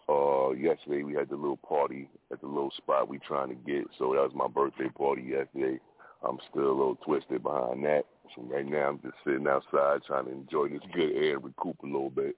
uh 0.08 0.50
yesterday. 0.52 1.02
We 1.02 1.14
had 1.14 1.30
the 1.30 1.36
little 1.36 1.56
party 1.56 2.08
at 2.30 2.40
the 2.40 2.46
little 2.46 2.72
spot 2.76 3.08
we 3.08 3.18
trying 3.18 3.48
to 3.48 3.54
get. 3.54 3.84
So 3.98 4.12
that 4.14 4.22
was 4.22 4.32
my 4.34 4.48
birthday 4.48 4.88
party 4.88 5.22
yesterday. 5.22 5.78
I'm 6.26 6.38
still 6.50 6.68
a 6.68 6.78
little 6.78 6.98
twisted 7.04 7.42
behind 7.42 7.84
that. 7.84 8.04
So 8.34 8.42
right 8.42 8.66
now 8.66 8.88
I'm 8.88 9.00
just 9.00 9.14
sitting 9.24 9.46
outside 9.46 10.02
trying 10.06 10.26
to 10.26 10.32
enjoy 10.32 10.68
this 10.68 10.80
good 10.94 11.12
air 11.12 11.34
and 11.34 11.44
recoup 11.44 11.76
a 11.82 11.86
little 11.86 12.10
bit. 12.10 12.36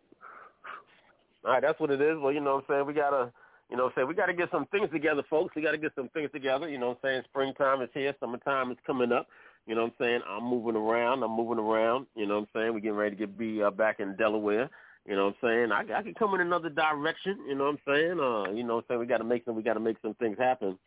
All 1.44 1.52
right, 1.52 1.62
that's 1.62 1.78
what 1.78 1.92
it 1.92 2.00
is. 2.00 2.18
Well, 2.18 2.32
you 2.32 2.40
know 2.40 2.56
what 2.56 2.64
I'm 2.68 2.74
saying? 2.76 2.86
We 2.86 2.94
got 2.94 3.10
to, 3.10 3.32
you 3.70 3.76
know 3.76 3.84
what 3.84 3.88
I'm 3.90 3.94
saying? 3.96 4.08
We 4.08 4.14
got 4.14 4.26
to 4.26 4.34
get 4.34 4.50
some 4.50 4.66
things 4.66 4.88
together, 4.92 5.22
folks. 5.28 5.54
We 5.56 5.62
got 5.62 5.72
to 5.72 5.78
get 5.78 5.92
some 5.96 6.08
things 6.10 6.30
together. 6.32 6.68
You 6.68 6.78
know 6.78 6.90
what 6.90 6.98
I'm 7.02 7.10
saying? 7.10 7.22
Springtime 7.30 7.82
is 7.82 7.90
here. 7.92 8.14
Summertime 8.20 8.70
is 8.70 8.78
coming 8.86 9.12
up. 9.12 9.26
You 9.66 9.74
know 9.74 9.82
what 9.82 9.94
I'm 9.98 10.06
saying? 10.06 10.20
I'm 10.28 10.44
moving 10.44 10.76
around. 10.76 11.24
I'm 11.24 11.32
moving 11.32 11.58
around. 11.58 12.06
You 12.14 12.26
know 12.26 12.34
what 12.40 12.48
I'm 12.54 12.60
saying? 12.60 12.74
We're 12.74 12.80
getting 12.80 12.96
ready 12.96 13.16
to 13.16 13.26
get 13.26 13.36
be 13.36 13.62
uh, 13.62 13.70
back 13.70 13.98
in 13.98 14.14
Delaware. 14.16 14.70
You 15.04 15.16
know 15.16 15.26
what 15.26 15.36
I'm 15.42 15.48
saying? 15.48 15.72
I, 15.72 15.98
I 15.98 16.02
could 16.02 16.16
come 16.16 16.34
in 16.34 16.40
another 16.40 16.68
direction. 16.68 17.38
You 17.48 17.56
know 17.56 17.64
what 17.64 17.70
I'm 17.70 17.78
saying? 17.86 18.20
Uh, 18.20 18.52
you 18.52 18.62
know 18.62 18.76
what 18.76 18.84
I'm 18.84 18.88
saying? 18.88 19.00
We 19.00 19.06
got 19.06 19.18
to 19.18 19.24
make 19.24 19.44
some. 19.44 19.56
We 19.56 19.62
got 19.62 19.74
to 19.74 19.80
make 19.80 19.96
some 20.00 20.14
things 20.14 20.38
happen. 20.38 20.78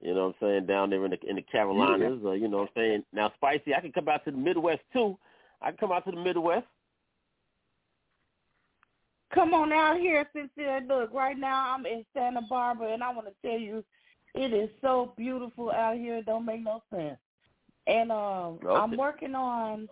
You 0.00 0.14
know 0.14 0.28
what 0.28 0.36
I'm 0.40 0.48
saying? 0.48 0.66
Down 0.66 0.90
there 0.90 1.04
in 1.04 1.10
the 1.10 1.18
in 1.28 1.36
the 1.36 1.42
Carolinas. 1.42 2.20
Uh, 2.24 2.32
you 2.32 2.46
know 2.46 2.58
what 2.58 2.70
I'm 2.76 2.82
saying? 2.82 3.04
Now, 3.12 3.32
spicy. 3.34 3.74
I 3.74 3.80
can 3.80 3.92
come 3.92 4.08
out 4.08 4.24
to 4.24 4.30
the 4.30 4.36
Midwest 4.36 4.82
too. 4.92 5.18
I 5.60 5.70
can 5.70 5.78
come 5.78 5.92
out 5.92 6.04
to 6.04 6.12
the 6.12 6.20
Midwest. 6.20 6.66
Come 9.34 9.52
on 9.54 9.72
out 9.72 9.98
here, 9.98 10.26
sincere. 10.32 10.80
Look, 10.88 11.12
right 11.12 11.36
now 11.38 11.74
I'm 11.74 11.84
in 11.86 12.04
Santa 12.14 12.40
Barbara, 12.48 12.92
and 12.94 13.02
I 13.02 13.12
want 13.12 13.28
to 13.28 13.48
tell 13.48 13.58
you, 13.58 13.84
it 14.34 14.52
is 14.52 14.70
so 14.80 15.12
beautiful 15.16 15.70
out 15.70 15.96
here. 15.96 16.18
It 16.18 16.26
don't 16.26 16.46
make 16.46 16.62
no 16.62 16.82
sense. 16.94 17.18
And 17.86 18.10
um, 18.10 18.58
Okay. 18.64 18.68
I'm 18.68 18.96
working 18.96 19.34
on 19.34 19.88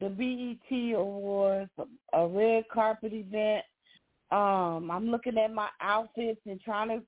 the 0.00 0.08
BET 0.08 0.94
Awards, 0.96 1.70
a 2.12 2.26
red 2.26 2.64
carpet 2.72 3.12
event. 3.12 3.64
Um, 4.30 4.90
I'm 4.90 5.10
looking 5.10 5.38
at 5.38 5.52
my 5.52 5.68
outfits 5.80 6.40
and 6.46 6.60
trying 6.60 6.88
to 6.88 7.02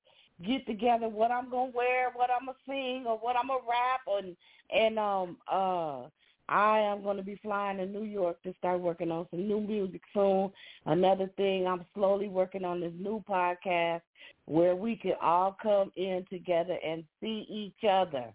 get 0.47 0.67
together 0.67 1.09
what 1.09 1.31
I'm 1.31 1.51
gonna 1.51 1.71
wear, 1.75 2.11
what 2.15 2.31
I'm 2.31 2.47
gonna 2.47 2.59
sing, 2.67 3.05
or 3.07 3.17
what 3.19 3.37
I'm 3.37 3.49
gonna 3.49 3.61
rap, 3.69 4.01
and 4.09 4.37
and 4.75 4.99
um 4.99 5.37
uh 5.51 6.03
I 6.49 6.79
am 6.79 7.03
gonna 7.03 7.23
be 7.23 7.39
flying 7.43 7.79
to 7.79 7.87
New 7.87 8.05
York 8.05 8.43
to 8.43 8.55
start 8.59 8.81
working 8.81 9.11
on 9.11 9.27
some 9.31 9.47
new 9.47 9.61
music 9.61 10.03
soon. 10.13 10.51
Another 10.87 11.31
thing, 11.37 11.67
I'm 11.67 11.85
slowly 11.95 12.29
working 12.29 12.65
on 12.65 12.81
this 12.81 12.93
new 12.99 13.23
podcast 13.29 14.03
where 14.47 14.77
we 14.77 14.97
can 14.97 15.15
all 15.23 15.57
come 15.63 15.93
in 15.97 16.25
together 16.31 16.77
and 16.85 17.05
see 17.21 17.47
each 17.49 17.89
other. 17.89 18.33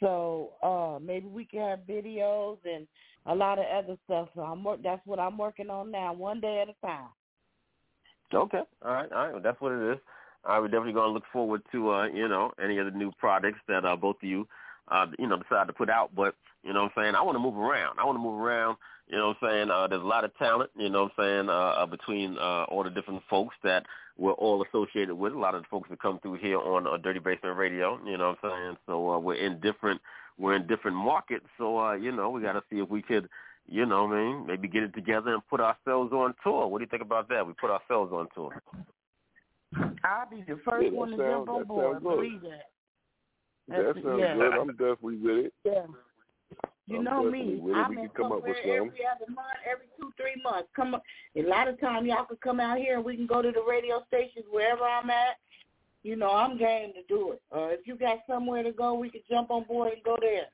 So 0.00 0.50
uh 0.62 0.98
maybe 1.00 1.26
we 1.26 1.44
can 1.44 1.60
have 1.60 1.80
videos 1.80 2.58
and 2.64 2.86
a 3.26 3.34
lot 3.34 3.58
of 3.58 3.64
other 3.66 3.96
stuff. 4.04 4.28
So 4.34 4.42
I'm 4.42 4.64
work. 4.64 4.80
That's 4.82 5.06
what 5.06 5.18
I'm 5.18 5.38
working 5.38 5.70
on 5.70 5.90
now, 5.90 6.12
one 6.12 6.40
day 6.40 6.62
at 6.62 6.68
a 6.68 6.86
time. 6.86 7.08
Okay. 8.34 8.62
All 8.84 8.92
right. 8.92 9.12
All 9.12 9.18
right. 9.18 9.32
Well, 9.32 9.42
that's 9.42 9.60
what 9.60 9.72
it 9.72 9.92
is. 9.92 9.98
All 10.44 10.60
right. 10.60 10.70
Definitely 10.70 10.94
going 10.94 11.08
to 11.08 11.12
look 11.12 11.24
forward 11.32 11.62
to, 11.72 11.90
uh, 11.90 12.06
you 12.06 12.28
know, 12.28 12.50
any 12.62 12.78
of 12.78 12.86
the 12.86 12.98
new 12.98 13.12
products 13.18 13.60
that 13.68 13.84
uh, 13.84 13.94
both 13.94 14.16
of 14.22 14.28
you, 14.28 14.46
uh, 14.88 15.06
you 15.18 15.26
know, 15.26 15.36
decide 15.36 15.66
to 15.68 15.72
put 15.72 15.90
out. 15.90 16.14
But, 16.14 16.34
you 16.62 16.72
know 16.72 16.82
what 16.84 16.92
I'm 16.96 17.02
saying, 17.04 17.14
I 17.14 17.22
want 17.22 17.36
to 17.36 17.40
move 17.40 17.56
around. 17.56 17.98
I 17.98 18.04
want 18.04 18.16
to 18.16 18.22
move 18.22 18.40
around. 18.40 18.76
You 19.08 19.18
know 19.18 19.28
what 19.28 19.36
I'm 19.42 19.48
saying? 19.50 19.70
Uh, 19.70 19.86
there's 19.88 20.02
a 20.02 20.06
lot 20.06 20.24
of 20.24 20.36
talent, 20.38 20.70
you 20.76 20.88
know 20.88 21.04
what 21.04 21.12
I'm 21.18 21.24
saying, 21.24 21.48
uh, 21.48 21.52
uh, 21.52 21.86
between 21.86 22.38
uh, 22.38 22.64
all 22.64 22.82
the 22.84 22.90
different 22.90 23.22
folks 23.28 23.54
that 23.62 23.84
we're 24.16 24.32
all 24.32 24.64
associated 24.64 25.14
with. 25.14 25.32
A 25.32 25.38
lot 25.38 25.54
of 25.54 25.62
the 25.62 25.68
folks 25.68 25.90
that 25.90 26.00
come 26.00 26.18
through 26.20 26.34
here 26.38 26.58
on 26.58 26.86
uh, 26.86 26.96
Dirty 26.98 27.18
Basement 27.18 27.56
Radio, 27.56 27.98
you 28.06 28.16
know 28.16 28.36
what 28.40 28.50
I'm 28.50 28.50
saying? 28.62 28.76
So 28.86 29.10
uh, 29.10 29.18
we're 29.18 29.34
in 29.34 29.60
different 29.60 30.00
we're 30.38 30.54
in 30.54 30.66
different 30.66 30.96
markets. 30.96 31.44
So, 31.58 31.78
uh, 31.78 31.92
you 31.94 32.10
know, 32.10 32.30
we 32.30 32.40
got 32.40 32.52
to 32.54 32.62
see 32.70 32.78
if 32.78 32.88
we 32.88 33.02
could, 33.02 33.28
you 33.68 33.84
know 33.84 34.04
what 34.06 34.14
I 34.16 34.22
mean, 34.22 34.46
maybe 34.46 34.66
get 34.66 34.82
it 34.82 34.94
together 34.94 35.34
and 35.34 35.46
put 35.48 35.60
ourselves 35.60 36.12
on 36.12 36.34
tour. 36.42 36.66
What 36.68 36.78
do 36.78 36.84
you 36.84 36.88
think 36.90 37.02
about 37.02 37.28
that? 37.28 37.46
We 37.46 37.52
put 37.54 37.70
ourselves 37.70 38.12
on 38.12 38.28
tour. 38.34 38.62
I'll 40.04 40.28
be 40.30 40.42
the 40.46 40.58
first 40.64 40.86
Yeah, 40.86 40.90
one 40.90 41.10
to 41.10 41.16
sound- 41.16 41.46
jump 41.46 41.48
on 41.48 41.64
board. 41.64 42.02
Believe 42.02 42.40
that. 42.42 42.71
That 43.68 43.94
sounds 44.02 44.20
yeah. 44.20 44.34
good. 44.34 44.52
I'm 44.52 44.68
definitely 44.68 45.16
with 45.16 45.46
it. 45.46 45.54
Yeah. 45.64 45.86
You 46.86 46.98
I'm 46.98 47.04
know 47.04 47.30
me. 47.30 47.58
with 47.60 47.74
it. 47.74 47.78
I'm 47.78 47.90
We 47.90 47.96
in 48.02 48.08
can 48.08 48.16
come 48.16 48.32
up 48.32 48.42
with 48.42 48.56
somewhere 48.56 48.80
something. 48.80 49.02
every 49.02 49.06
other 49.06 49.32
month, 49.32 49.58
every 49.70 49.86
two, 49.98 50.12
three 50.16 50.42
months. 50.42 50.68
Come 50.74 50.94
up. 50.94 51.02
A 51.36 51.42
lot 51.42 51.68
of 51.68 51.80
time 51.80 52.06
y'all 52.06 52.24
could 52.24 52.40
come 52.40 52.60
out 52.60 52.78
here 52.78 52.96
and 52.96 53.04
we 53.04 53.16
can 53.16 53.26
go 53.26 53.40
to 53.40 53.52
the 53.52 53.62
radio 53.66 54.02
stations 54.08 54.44
wherever 54.50 54.82
I'm 54.84 55.08
at. 55.10 55.36
You 56.02 56.16
know, 56.16 56.32
I'm 56.32 56.58
game 56.58 56.92
to 56.94 57.02
do 57.08 57.32
it. 57.32 57.42
Uh, 57.54 57.68
if 57.68 57.86
you 57.86 57.94
got 57.96 58.18
somewhere 58.26 58.64
to 58.64 58.72
go, 58.72 58.94
we 58.94 59.08
could 59.08 59.22
jump 59.30 59.50
on 59.52 59.62
board 59.64 59.92
and 59.92 60.02
go 60.02 60.18
there. 60.20 60.46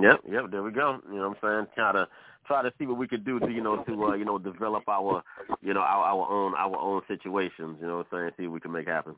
Yep, 0.00 0.20
yep, 0.30 0.50
there 0.50 0.62
we 0.62 0.70
go. 0.70 1.00
You 1.10 1.18
know 1.18 1.28
what 1.30 1.38
I'm 1.42 1.66
saying? 1.66 1.66
Try 1.74 1.92
to 1.92 2.08
try 2.46 2.62
to 2.62 2.72
see 2.78 2.86
what 2.86 2.96
we 2.98 3.08
could 3.08 3.24
do 3.24 3.38
to, 3.40 3.50
you 3.50 3.60
know, 3.62 3.82
to 3.82 4.04
uh, 4.06 4.14
you 4.14 4.24
know, 4.24 4.38
develop 4.38 4.88
our 4.88 5.22
you 5.60 5.74
know, 5.74 5.80
our 5.80 6.04
our 6.04 6.30
own 6.30 6.54
our 6.56 6.76
own 6.78 7.02
situations, 7.08 7.78
you 7.80 7.86
know 7.86 7.98
what 7.98 8.06
I'm 8.12 8.18
saying, 8.18 8.30
see 8.38 8.46
what 8.46 8.54
we 8.54 8.60
can 8.60 8.72
make 8.72 8.86
happen. 8.86 9.16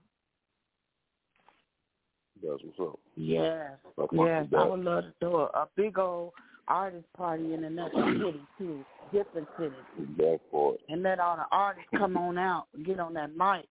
That's 2.49 2.63
what's 2.63 2.93
up. 2.93 2.99
Yes. 3.17 3.71
I 3.85 4.01
fuck 4.01 4.11
Yes, 4.13 4.47
I 4.57 4.65
would 4.65 4.81
love 4.81 5.05
to 5.05 5.13
do 5.21 5.37
a, 5.37 5.45
a 5.45 5.69
big 5.77 5.99
old 5.99 6.33
artist 6.69 7.07
party 7.17 7.55
in 7.55 7.65
another 7.65 7.93
city 7.95 8.41
too. 8.59 8.85
different 9.13 9.49
cities. 9.59 9.73
That 10.19 10.41
part. 10.51 10.77
And 10.89 11.03
let 11.03 11.21
all 11.21 11.37
the 11.37 11.45
artists 11.53 11.89
come 11.97 12.17
on 12.17 12.39
out 12.39 12.67
and 12.75 12.85
get 12.85 13.01
on 13.01 13.15
that 13.15 13.37
mic. 13.37 13.67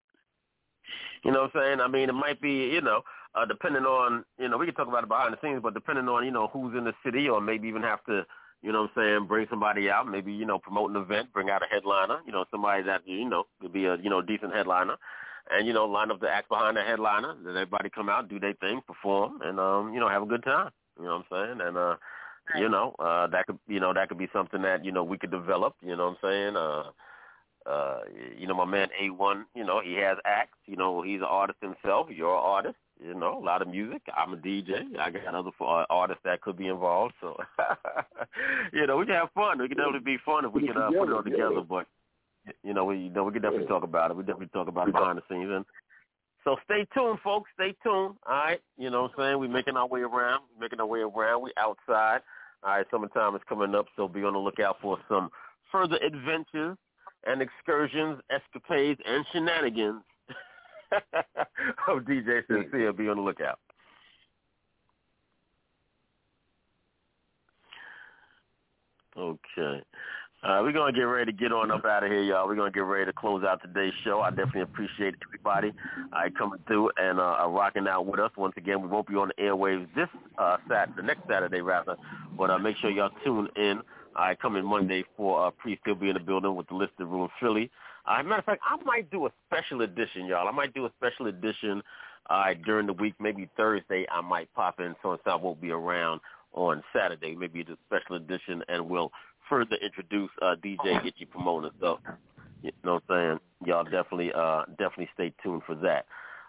You 1.23 1.31
know 1.31 1.43
what 1.43 1.55
I'm 1.55 1.61
saying? 1.61 1.79
I 1.81 1.87
mean, 1.87 2.09
it 2.09 2.13
might 2.13 2.41
be, 2.41 2.51
you 2.51 2.81
know, 2.81 3.01
uh, 3.35 3.45
depending 3.45 3.83
on, 3.83 4.25
you 4.37 4.49
know, 4.49 4.57
we 4.57 4.65
can 4.65 4.75
talk 4.75 4.87
about 4.87 5.03
it 5.03 5.09
behind 5.09 5.33
the 5.33 5.37
scenes, 5.41 5.61
but 5.63 5.73
depending 5.73 6.07
on, 6.07 6.25
you 6.25 6.31
know, 6.31 6.49
who's 6.51 6.77
in 6.77 6.83
the 6.83 6.93
city 7.05 7.29
or 7.29 7.41
maybe 7.41 7.67
even 7.67 7.81
have 7.81 8.03
to, 8.05 8.25
you 8.61 8.71
know 8.71 8.83
what 8.83 8.91
I'm 8.97 9.03
saying, 9.03 9.27
bring 9.27 9.47
somebody 9.49 9.89
out, 9.89 10.07
maybe, 10.07 10.31
you 10.31 10.45
know, 10.45 10.59
promote 10.59 10.91
an 10.91 10.97
event, 10.97 11.33
bring 11.33 11.49
out 11.49 11.63
a 11.63 11.73
headliner, 11.73 12.19
you 12.25 12.31
know, 12.31 12.45
somebody 12.51 12.83
that, 12.83 13.01
you 13.05 13.29
know, 13.29 13.45
could 13.61 13.73
be 13.73 13.85
a, 13.85 13.97
you 13.97 14.09
know, 14.09 14.21
decent 14.21 14.53
headliner. 14.53 14.95
And, 15.53 15.67
you 15.67 15.73
know, 15.73 15.85
line 15.85 16.09
up 16.09 16.19
the 16.19 16.29
act 16.29 16.49
behind 16.49 16.77
the 16.77 16.81
headliner, 16.81 17.35
let 17.43 17.51
everybody 17.51 17.89
come 17.89 18.09
out, 18.09 18.29
do 18.29 18.39
their 18.39 18.53
thing, 18.53 18.81
perform, 18.87 19.41
and, 19.41 19.59
um, 19.59 19.93
you 19.93 19.99
know, 19.99 20.09
have 20.09 20.23
a 20.23 20.25
good 20.25 20.43
time. 20.43 20.71
You 20.97 21.05
know 21.05 21.23
what 21.29 21.37
I'm 21.37 21.47
saying? 21.47 21.67
And, 21.67 21.77
uh, 21.77 21.95
you 22.57 22.69
know, 22.69 22.95
uh, 22.99 23.27
that 23.27 23.45
could, 23.47 23.59
you 23.67 23.79
know, 23.79 23.93
that 23.93 24.09
could 24.09 24.17
be 24.17 24.29
something 24.33 24.61
that, 24.63 24.83
you 24.83 24.91
know, 24.91 25.03
we 25.03 25.17
could 25.17 25.31
develop, 25.31 25.75
you 25.81 25.95
know 25.95 26.09
what 26.09 26.17
I'm 26.23 26.29
saying? 26.29 26.55
Uh, 26.55 26.83
uh, 27.65 27.99
you 28.37 28.45
know, 28.45 28.53
my 28.53 28.65
man 28.65 28.89
A1, 29.01 29.45
you 29.55 29.63
know, 29.63 29.81
he 29.81 29.93
has 29.95 30.17
acts. 30.25 30.57
You 30.65 30.75
know, 30.75 31.01
he's 31.01 31.19
an 31.19 31.27
artist 31.29 31.59
himself. 31.61 32.07
You're 32.09 32.35
an 32.35 32.43
artist. 32.43 32.75
You 33.03 33.13
know, 33.13 33.37
a 33.37 33.43
lot 33.43 33.61
of 33.61 33.67
music. 33.67 34.01
I'm 34.15 34.33
a 34.33 34.37
DJ. 34.37 34.97
I 34.99 35.09
got 35.09 35.33
other 35.33 35.51
uh, 35.59 35.85
artists 35.89 36.21
that 36.25 36.41
could 36.41 36.57
be 36.57 36.67
involved. 36.67 37.13
So, 37.21 37.37
you 38.73 38.85
know, 38.85 38.97
we 38.97 39.05
can 39.05 39.15
have 39.15 39.31
fun. 39.33 39.61
We 39.61 39.67
can 39.67 39.77
definitely 39.77 39.99
be 40.01 40.17
fun 40.25 40.45
if 40.45 40.53
we 40.53 40.67
can 40.67 40.77
uh, 40.77 40.89
put 40.89 41.09
it 41.09 41.13
all 41.13 41.23
together. 41.23 41.61
But, 41.67 41.87
you 42.63 42.73
know, 42.73 42.85
we 42.85 42.97
you 42.97 43.09
know 43.09 43.23
we 43.23 43.33
can 43.33 43.41
definitely 43.41 43.67
talk 43.67 43.83
about 43.83 44.11
it. 44.11 44.17
We 44.17 44.23
definitely 44.23 44.47
talk 44.47 44.67
about 44.67 44.87
it 44.87 44.93
behind 44.93 45.17
the 45.17 45.23
scenes. 45.29 45.49
And 45.51 45.65
so 46.43 46.57
stay 46.65 46.85
tuned, 46.93 47.19
folks. 47.23 47.49
Stay 47.55 47.75
tuned. 47.83 48.15
All 48.25 48.33
right. 48.33 48.61
You 48.77 48.89
know 48.89 49.03
what 49.03 49.11
I'm 49.17 49.23
saying? 49.23 49.39
We're 49.39 49.47
making 49.47 49.77
our 49.77 49.87
way 49.87 50.01
around. 50.01 50.43
We're 50.55 50.65
making 50.65 50.79
our 50.79 50.85
way 50.85 50.99
around. 50.99 51.43
We 51.43 51.51
outside. 51.57 52.21
All 52.63 52.71
right. 52.71 52.85
Summertime 52.91 53.35
is 53.35 53.41
coming 53.47 53.75
up, 53.75 53.85
so 53.95 54.07
be 54.07 54.23
on 54.23 54.33
the 54.33 54.39
lookout 54.39 54.77
for 54.81 54.97
some 55.07 55.29
further 55.71 55.97
adventures 55.97 56.77
and 57.25 57.41
excursions, 57.41 58.19
escapades, 58.29 58.99
and 59.05 59.25
shenanigans 59.31 60.01
of 61.87 62.03
DJ 62.03 62.45
Sincere. 62.47 62.93
Be 62.93 63.07
on 63.07 63.17
the 63.17 63.23
lookout. 63.23 63.59
Okay. 69.17 69.83
Uh, 70.43 70.59
we're 70.61 70.73
to 70.73 70.91
get 70.91 71.03
ready 71.03 71.31
to 71.31 71.37
get 71.37 71.53
on 71.53 71.71
up 71.71 71.85
out 71.85 72.03
of 72.03 72.11
here, 72.11 72.21
y'all. 72.21 72.45
We're 72.47 72.55
to 72.55 72.71
get 72.71 72.81
ready 72.81 73.05
to 73.05 73.13
close 73.13 73.45
out 73.45 73.61
today's 73.61 73.93
show. 74.03 74.19
I 74.19 74.29
definitely 74.29 74.61
appreciate 74.63 75.15
everybody 75.25 75.71
uh, 76.11 76.29
coming 76.37 76.59
through 76.67 76.91
and 76.97 77.17
uh, 77.17 77.47
rocking 77.47 77.87
out 77.87 78.05
with 78.05 78.19
us. 78.19 78.31
Once 78.35 78.53
again, 78.57 78.81
we 78.81 78.89
won't 78.89 79.07
be 79.07 79.15
on 79.15 79.29
the 79.29 79.41
airwaves 79.41 79.87
this 79.95 80.09
uh, 80.37 80.57
Saturday, 80.69 81.01
next 81.07 81.21
Saturday, 81.29 81.61
rather. 81.61 81.95
But 82.37 82.49
uh, 82.49 82.59
make 82.59 82.75
sure 82.77 82.89
y'all 82.89 83.11
tune 83.23 83.47
in 83.55 83.81
I 84.15 84.35
come 84.35 84.55
in 84.55 84.65
Monday 84.65 85.03
for 85.17 85.47
uh, 85.47 85.51
Priest. 85.51 85.81
He'll 85.85 85.95
be 85.95 86.09
in 86.09 86.15
the 86.15 86.19
building 86.19 86.55
with 86.55 86.67
the 86.67 86.75
Listed 86.75 87.07
Room 87.07 87.29
Philly. 87.39 87.69
Uh, 88.05 88.21
matter 88.23 88.39
of 88.39 88.45
fact, 88.45 88.61
I 88.63 88.81
might 88.83 89.09
do 89.11 89.25
a 89.25 89.31
special 89.47 89.81
edition, 89.81 90.25
y'all. 90.25 90.47
I 90.47 90.51
might 90.51 90.73
do 90.73 90.85
a 90.85 90.91
special 90.97 91.27
edition 91.27 91.81
uh, 92.29 92.53
during 92.65 92.87
the 92.87 92.93
week. 92.93 93.15
Maybe 93.19 93.49
Thursday 93.55 94.05
I 94.11 94.21
might 94.21 94.53
pop 94.53 94.79
in 94.79 94.95
so 95.01 95.17
I 95.25 95.35
won't 95.35 95.61
be 95.61 95.71
around 95.71 96.21
on 96.53 96.83
Saturday. 96.93 97.35
Maybe 97.35 97.61
it's 97.61 97.69
a 97.69 97.77
special 97.87 98.15
edition, 98.17 98.63
and 98.67 98.87
we'll 98.87 99.11
further 99.53 99.75
introduce 99.83 100.31
uh, 100.41 100.55
DJ 100.63 101.03
Get 101.03 101.13
You 101.17 101.27
Promoter. 101.27 101.69
So, 101.79 101.99
you 102.63 102.71
know 102.83 102.95
what 102.95 103.03
I'm 103.09 103.39
saying? 103.61 103.67
Y'all 103.67 103.83
definitely, 103.83 104.31
uh, 104.33 104.63
definitely 104.79 105.09
stay 105.13 105.31
tuned 105.43 105.61
for 105.67 105.75
that. 105.75 106.07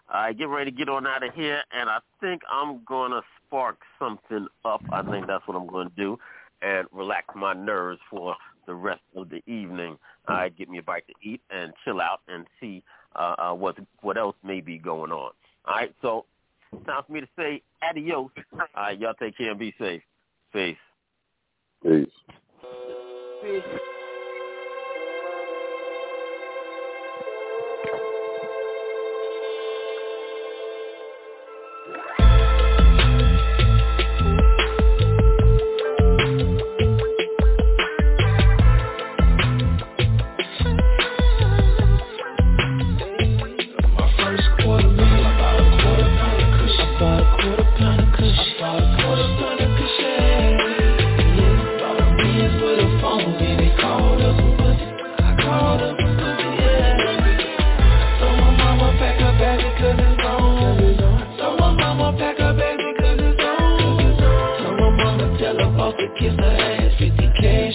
I 0.09 0.27
right, 0.27 0.37
get 0.37 0.49
ready 0.49 0.71
to 0.71 0.77
get 0.77 0.89
on 0.89 1.05
out 1.05 1.23
of 1.23 1.33
here, 1.35 1.61
and 1.71 1.89
I 1.89 1.99
think 2.21 2.41
I'm 2.51 2.81
gonna 2.87 3.21
spark 3.45 3.77
something 3.99 4.47
up. 4.63 4.81
I 4.91 5.01
think 5.03 5.27
that's 5.27 5.47
what 5.47 5.55
I'm 5.55 5.67
gonna 5.67 5.91
do 5.95 6.17
and 6.61 6.87
relax 6.91 7.27
my 7.35 7.53
nerves 7.53 7.99
for 8.09 8.35
the 8.67 8.73
rest 8.73 9.01
of 9.15 9.29
the 9.29 9.41
evening. 9.51 9.97
I 10.27 10.49
get 10.49 10.69
me 10.69 10.77
a 10.79 10.83
bite 10.83 11.05
to 11.07 11.13
eat 11.27 11.41
and 11.49 11.73
chill 11.83 12.01
out 12.01 12.21
and 12.27 12.45
see 12.59 12.83
uh, 13.15 13.35
uh, 13.37 13.53
what 13.53 13.77
what 14.01 14.17
else 14.17 14.35
may 14.43 14.61
be 14.61 14.77
going 14.77 15.11
on. 15.11 15.31
All 15.65 15.75
right, 15.75 15.93
so 16.01 16.25
time 16.85 17.01
for 17.05 17.13
me 17.13 17.21
to 17.21 17.27
say 17.37 17.61
adios. 17.81 18.29
All 18.53 18.67
right, 18.75 18.99
y'all 18.99 19.15
take 19.19 19.37
care 19.37 19.51
and 19.51 19.59
be 19.59 19.73
safe. 19.79 20.03
Peace. 20.53 20.77
Peace 21.83 22.07
see. 23.45 24.04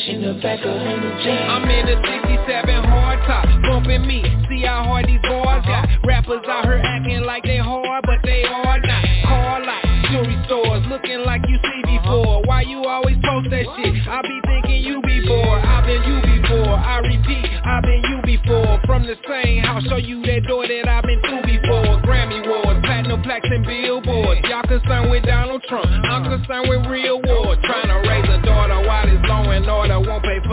Peace. 0.01 0.17
I'm 0.17 1.69
in 1.69 1.89
a 1.89 1.97
67 2.01 2.85
hard 2.85 3.19
top, 3.27 3.45
bumping 3.62 4.07
me. 4.07 4.25
See 4.49 4.62
how 4.65 4.85
hard 4.85 5.07
these 5.07 5.20
boys 5.20 5.61
got. 5.69 5.89
Rappers 6.05 6.41
out 6.49 6.65
here 6.65 6.81
acting 6.83 7.20
like 7.25 7.45
they 7.45 7.59
hard, 7.59 8.05
but 8.07 8.19
they 8.25 8.45
are 8.45 8.81
not. 8.81 9.05
Call 9.29 9.69
out 9.69 9.85
jewelry 10.11 10.41
stores, 10.47 10.85
looking 10.89 11.20
like 11.25 11.43
you 11.49 11.59
see 11.61 11.99
before. 11.99 12.41
Why 12.45 12.62
you 12.62 12.85
always 12.85 13.17
post 13.23 13.51
that 13.51 13.65
shit? 13.77 14.09
I 14.09 14.23
be 14.23 14.41
thinking 14.49 14.83
you 14.83 15.03
before. 15.03 15.61
I've 15.61 15.85
been 15.85 16.03
you 16.09 16.41
before. 16.41 16.81
I 16.81 16.99
repeat, 17.05 17.45
I've 17.65 17.83
been 17.83 18.03
you 18.09 18.19
before. 18.25 18.81
From 18.87 19.05
the 19.05 19.17
same 19.29 19.62
house, 19.62 19.85
show 19.85 19.97
you 19.97 20.23
that 20.23 20.49
door 20.49 20.67
that 20.67 20.89
I've 20.89 21.05
been 21.05 21.20
through 21.20 21.45
before. 21.45 22.01
Grammy 22.09 22.41
Awards, 22.41 22.81
platinum 22.85 23.23
plaques 23.23 23.49
and 23.51 23.67
billboards. 23.67 24.41
Y'all 24.49 24.62
concerned 24.62 25.11
with 25.11 25.25
Donald 25.25 25.62
Trump. 25.69 25.85
I'm 25.87 26.25
concerned 26.25 26.69
with 26.69 26.87
real 26.89 27.20
war. 27.20 27.57
Trying 27.62 27.93
to 27.93 28.09
raise 28.09 28.30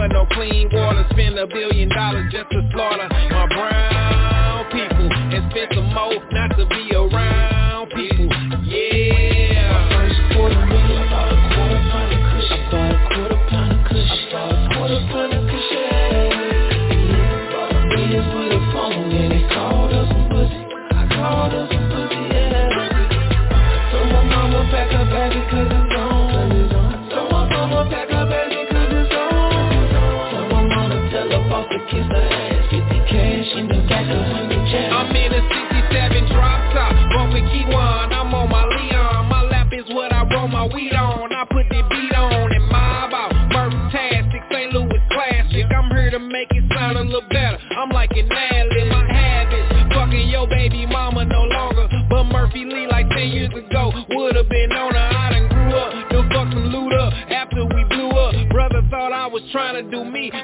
For 0.08 0.14
no 0.14 0.26
clean 0.32 0.70
water. 0.72 1.06
Spend 1.12 1.38
a 1.38 1.48
billion 1.48 1.90
dollars 1.90 2.32
just 2.32 2.50
to 2.52 2.70
slaughter 2.72 3.10
my 3.10 3.48
brown 3.48 4.72
people. 4.72 5.12
And 5.12 5.52
spend 5.52 5.72
some 5.74 5.94
more 5.94 6.24
not 6.32 6.56
to 6.58 6.66
be 6.66 6.96
around 6.96 7.90
people. 7.90 8.47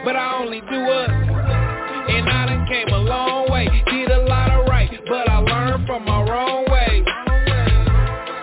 But 0.04 0.16
I 0.16 0.40
only 0.42 0.62
do 0.62 0.80
us. 0.92 1.10
And 1.10 2.30
I 2.30 2.46
done 2.46 2.68
came 2.68 2.90
a 2.90 2.98
long 2.98 3.52
way. 3.52 3.68
Did 3.90 4.12
a 4.12 4.26
lot 4.26 4.52
of 4.52 4.68
right, 4.68 4.90
but 5.08 5.30
I 5.30 5.40
learned 5.40 5.88
from 5.88 6.06
my 6.06 6.22
wrong 6.24 6.66
way. 6.70 7.04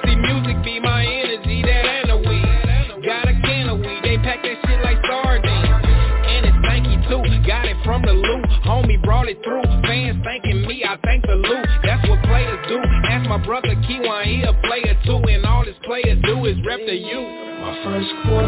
See, 0.04 0.16
music 0.16 0.62
be 0.64 0.80
my 0.80 1.04
energy, 1.04 1.62
that 1.62 1.84
ain't 1.84 2.10
a 2.10 2.16
weed. 2.16 3.04
Got 3.04 3.28
a 3.28 3.34
can 3.42 3.68
of 3.68 3.78
weed, 3.78 4.00
they 4.02 4.16
pack 4.18 4.42
that 4.42 4.56
shit 4.66 4.80
like 4.82 4.98
sardines. 5.06 5.86
And 6.26 6.46
it's 6.46 6.56
stanky 6.64 6.96
too, 7.08 7.22
got 7.46 7.66
it 7.66 7.76
from 7.84 8.02
the 8.02 8.12
loot. 8.12 8.44
Homie 8.64 9.02
brought 9.02 9.28
it 9.28 9.42
through, 9.44 9.62
fans 9.82 10.22
thanking 10.24 10.66
me, 10.66 10.84
I 10.84 10.96
thank 11.04 11.26
the 11.26 11.34
loot. 11.36 11.66
That's 11.82 12.08
what 12.08 12.22
players 12.24 12.60
do. 12.68 12.78
Ask 13.08 13.28
my 13.28 13.38
brother 13.44 13.74
Keywan, 13.86 14.24
he 14.24 14.42
a 14.42 14.52
player 14.64 14.96
too, 15.04 15.20
and 15.28 15.44
all 15.44 15.64
his 15.64 15.76
players 15.84 16.20
do 16.24 16.44
is 16.46 16.56
rep 16.64 16.80
the 16.86 16.96
youth. 16.96 17.50
My 17.60 17.76
first 17.84 18.08
quarter 18.24 18.39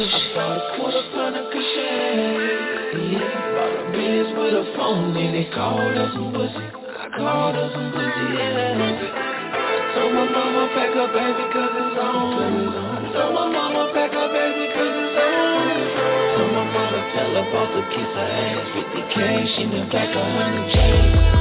cushion. 0.00 0.20
I 0.20 0.34
bought 0.34 0.56
a 0.56 0.76
quarter 0.76 1.04
pound 1.12 1.36
bought 3.56 3.74
a 3.76 3.84
Benz 3.92 4.28
with 4.32 4.54
a 4.54 4.64
phone 4.76 5.16
in 5.16 5.34
it. 5.34 5.52
Called 5.52 5.96
us 5.96 6.14
some 6.14 6.32
pussy. 6.32 6.56
I 6.56 7.06
called 7.16 7.56
us 7.56 7.72
some 7.72 7.92
pussy, 7.92 8.24
yeah. 8.32 9.20
Told 9.94 10.12
my 10.14 10.24
mama 10.24 10.64
pack 10.72 10.96
up 10.96 11.12
baby 11.12 11.44
it's 11.44 11.98
on. 12.00 13.12
Told 13.12 13.34
my 13.34 13.44
mama 13.52 13.92
pack 13.92 14.14
up 14.14 14.32
baby 14.32 14.64
it's 14.72 15.16
on. 15.20 15.68
Told 16.36 16.52
my 16.54 16.64
mama 16.64 17.00
tell 17.12 17.34
her 17.36 17.44
boss 17.52 17.68
to 17.74 17.82
kiss 17.92 18.10
her 18.16 18.28
ass. 18.40 18.72
50 18.72 19.14
cash 19.14 19.52
in 19.58 19.68
the 19.70 19.82
back, 19.92 20.14
a 20.14 20.22
hundred 20.24 20.72
J's. 20.72 21.40